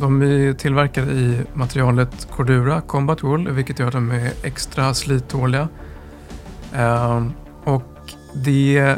De 0.00 0.22
är 0.22 0.52
tillverkade 0.52 1.12
i 1.12 1.40
materialet 1.54 2.28
Cordura 2.30 2.80
Combat 2.80 3.22
Wool 3.22 3.50
vilket 3.50 3.78
gör 3.78 3.86
att 3.86 3.92
de 3.92 4.10
är 4.10 4.32
extra 4.42 4.94
slittåliga. 4.94 5.68
Ehm, 6.74 7.32
och 7.64 8.12
det, 8.34 8.96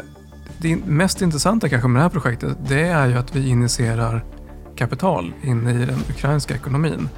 det 0.57 0.75
mest 0.85 1.21
intressanta 1.21 1.69
kanske 1.69 1.87
med 1.87 1.99
det 1.99 2.03
här 2.03 2.09
projektet 2.09 2.57
det 2.67 2.81
är 2.81 3.07
ju 3.07 3.13
att 3.13 3.35
vi 3.35 3.49
initierar 3.49 4.23
kapital 4.75 5.33
in 5.41 5.67
i 5.67 5.85
den 5.85 5.99
ukrainska 6.09 6.55
ekonomin 6.55 7.09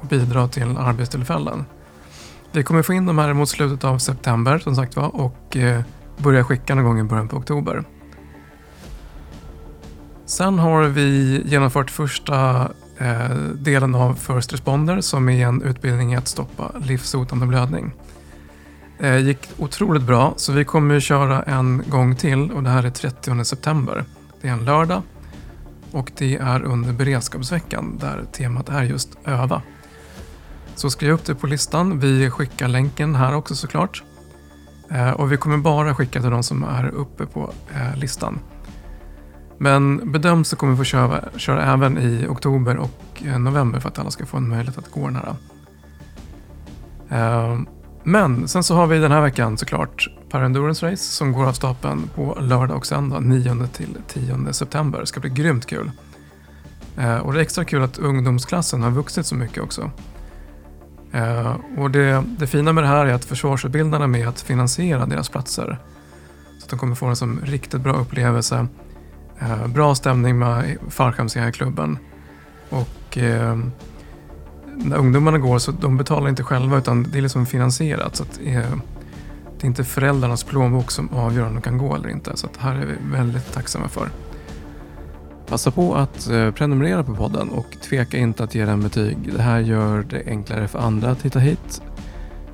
och 0.00 0.06
bidrar 0.06 0.48
till 0.48 0.76
arbetstillfällen. 0.76 1.64
Vi 2.52 2.62
kommer 2.62 2.82
få 2.82 2.92
in 2.92 3.06
de 3.06 3.18
här 3.18 3.32
mot 3.32 3.48
slutet 3.48 3.84
av 3.84 3.98
september 3.98 4.58
som 4.58 4.76
sagt 4.76 4.96
var 4.96 5.16
och 5.16 5.56
eh, 5.56 5.82
börja 6.16 6.44
skicka 6.44 6.74
någon 6.74 6.84
gång 6.84 7.00
i 7.00 7.04
början 7.04 7.28
på 7.28 7.36
oktober. 7.36 7.84
Sen 10.26 10.58
har 10.58 10.82
vi 10.82 11.42
genomfört 11.46 11.90
första 11.90 12.68
Eh, 12.98 13.36
delen 13.54 13.94
av 13.94 14.14
First 14.14 14.52
Responder 14.52 15.00
som 15.00 15.28
är 15.28 15.46
en 15.46 15.62
utbildning 15.62 16.12
i 16.12 16.16
att 16.16 16.28
stoppa 16.28 16.72
livshotande 16.84 17.46
blödning. 17.46 17.92
Det 18.98 19.20
gick 19.20 19.48
otroligt 19.58 20.02
bra 20.02 20.34
så 20.36 20.52
vi 20.52 20.64
kommer 20.64 21.00
köra 21.00 21.42
en 21.42 21.82
gång 21.86 22.16
till 22.16 22.52
och 22.52 22.62
det 22.62 22.70
här 22.70 22.84
är 22.84 22.90
30 22.90 23.44
september. 23.44 24.04
Det 24.40 24.48
är 24.48 24.52
en 24.52 24.64
lördag 24.64 25.02
och 25.90 26.12
det 26.16 26.36
är 26.36 26.62
under 26.62 26.92
beredskapsveckan 26.92 27.98
där 28.00 28.24
temat 28.32 28.68
är 28.68 28.82
just 28.82 29.08
öva. 29.24 29.62
Så 30.74 30.90
skriv 30.90 31.12
upp 31.12 31.24
det 31.24 31.34
på 31.34 31.46
listan. 31.46 32.00
Vi 32.00 32.30
skickar 32.30 32.68
länken 32.68 33.14
här 33.14 33.34
också 33.34 33.54
såklart. 33.54 34.02
Eh, 34.90 35.10
och 35.10 35.32
vi 35.32 35.36
kommer 35.36 35.56
bara 35.56 35.94
skicka 35.94 36.20
till 36.20 36.30
de 36.30 36.42
som 36.42 36.64
är 36.64 36.88
uppe 36.88 37.26
på 37.26 37.52
listan. 37.96 38.38
Men 39.58 40.12
bedömt 40.12 40.46
så 40.46 40.56
kommer 40.56 40.72
vi 40.72 40.76
få 40.76 40.84
köra, 40.84 41.24
köra 41.36 41.72
även 41.72 41.98
i 41.98 42.26
oktober 42.28 42.76
och 42.76 43.22
eh, 43.26 43.38
november 43.38 43.80
för 43.80 43.88
att 43.88 43.98
alla 43.98 44.10
ska 44.10 44.26
få 44.26 44.36
en 44.36 44.48
möjlighet 44.48 44.78
att 44.78 44.90
gå 44.90 45.06
den 45.06 45.16
här. 45.16 45.34
Eh, 47.10 47.60
men 48.04 48.48
sen 48.48 48.64
så 48.64 48.74
har 48.74 48.86
vi 48.86 48.98
den 48.98 49.12
här 49.12 49.20
veckan 49.20 49.58
såklart 49.58 50.08
Parendurance 50.30 50.92
Race 50.92 51.04
som 51.04 51.32
går 51.32 51.46
av 51.46 51.52
stapeln 51.52 52.10
på 52.14 52.38
lördag 52.40 52.76
och 52.76 52.86
söndag 52.86 53.20
9 53.20 53.66
till 53.72 53.96
10 54.08 54.52
september. 54.52 55.00
Det 55.00 55.06
ska 55.06 55.20
bli 55.20 55.30
grymt 55.30 55.66
kul. 55.66 55.90
Eh, 56.98 57.16
och 57.16 57.32
det 57.32 57.38
är 57.38 57.42
extra 57.42 57.64
kul 57.64 57.82
att 57.82 57.98
ungdomsklassen 57.98 58.82
har 58.82 58.90
vuxit 58.90 59.26
så 59.26 59.34
mycket 59.34 59.62
också. 59.62 59.90
Och 61.76 61.90
det, 61.90 62.24
det 62.38 62.46
fina 62.46 62.72
med 62.72 62.84
det 62.84 62.88
här 62.88 63.06
är 63.06 63.12
att 63.12 63.24
försvarsutbildarna 63.24 64.04
är 64.04 64.08
med 64.08 64.28
att 64.28 64.40
finansiera 64.40 65.06
deras 65.06 65.28
platser. 65.28 65.78
Så 66.58 66.64
att 66.64 66.70
de 66.70 66.78
kommer 66.78 66.94
få 66.94 67.06
en 67.06 67.16
som 67.16 67.40
riktigt 67.44 67.80
bra 67.80 67.92
upplevelse. 67.92 68.66
Eh, 69.40 69.66
bra 69.66 69.94
stämning 69.94 70.38
med 70.38 70.76
fallskärmsjägarklubben. 70.88 71.98
Och 72.68 73.18
eh, 73.18 73.58
när 74.76 74.96
ungdomarna 74.96 75.38
går 75.38 75.58
så 75.58 75.72
de 75.72 75.96
betalar 75.96 76.28
inte 76.28 76.42
själva 76.42 76.78
utan 76.78 77.02
det 77.02 77.18
är 77.18 77.22
liksom 77.22 77.46
finansierat. 77.46 78.16
Så 78.16 78.22
att, 78.22 78.40
eh, 78.44 78.70
det 79.58 79.64
är 79.64 79.66
inte 79.66 79.84
föräldrarnas 79.84 80.44
plånbok 80.44 80.90
som 80.90 81.08
avgör 81.08 81.46
om 81.46 81.54
de 81.54 81.62
kan 81.62 81.78
gå 81.78 81.94
eller 81.94 82.08
inte. 82.08 82.36
Så 82.36 82.46
att 82.46 82.54
det 82.54 82.60
här 82.60 82.74
är 82.74 82.86
vi 82.86 83.16
väldigt 83.16 83.52
tacksamma 83.52 83.88
för. 83.88 84.08
Passa 85.46 85.70
på 85.70 85.94
att 85.94 86.30
eh, 86.30 86.50
prenumerera 86.50 87.04
på 87.04 87.14
podden 87.14 87.48
och 87.48 87.76
tveka 87.82 88.16
inte 88.16 88.44
att 88.44 88.54
ge 88.54 88.64
den 88.64 88.82
betyg. 88.82 89.16
Det 89.36 89.42
här 89.42 89.60
gör 89.60 90.02
det 90.10 90.22
enklare 90.26 90.68
för 90.68 90.78
andra 90.78 91.10
att 91.10 91.22
hitta 91.22 91.38
hit. 91.38 91.82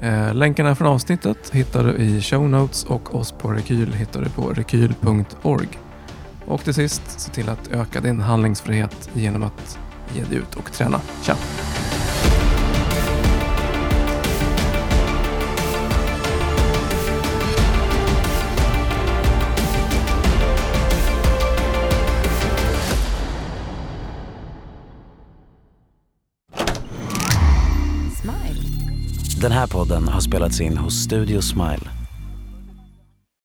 Eh, 0.00 0.34
länkarna 0.34 0.74
från 0.74 0.88
avsnittet 0.88 1.50
hittar 1.52 1.84
du 1.84 1.92
i 1.92 2.20
show 2.20 2.48
notes 2.48 2.84
och 2.84 3.14
oss 3.14 3.32
på 3.32 3.48
Rekyl 3.48 3.92
hittar 3.92 4.20
du 4.20 4.30
på 4.30 4.52
rekyl.org. 4.52 5.68
Och 6.50 6.64
till 6.64 6.74
sist, 6.74 7.02
se 7.20 7.30
till 7.30 7.48
att 7.48 7.68
öka 7.68 8.00
din 8.00 8.20
handlingsfrihet 8.20 9.10
genom 9.14 9.42
att 9.42 9.78
ge 10.14 10.24
dig 10.24 10.38
ut 10.38 10.54
och 10.54 10.72
träna. 10.72 11.00
Tja! 11.22 11.36
Den 29.40 29.52
här 29.52 29.66
podden 29.66 30.08
har 30.08 30.20
spelats 30.20 30.60
in 30.60 30.76
hos 30.76 30.94
Studio 30.94 31.40
Smile 31.40 31.99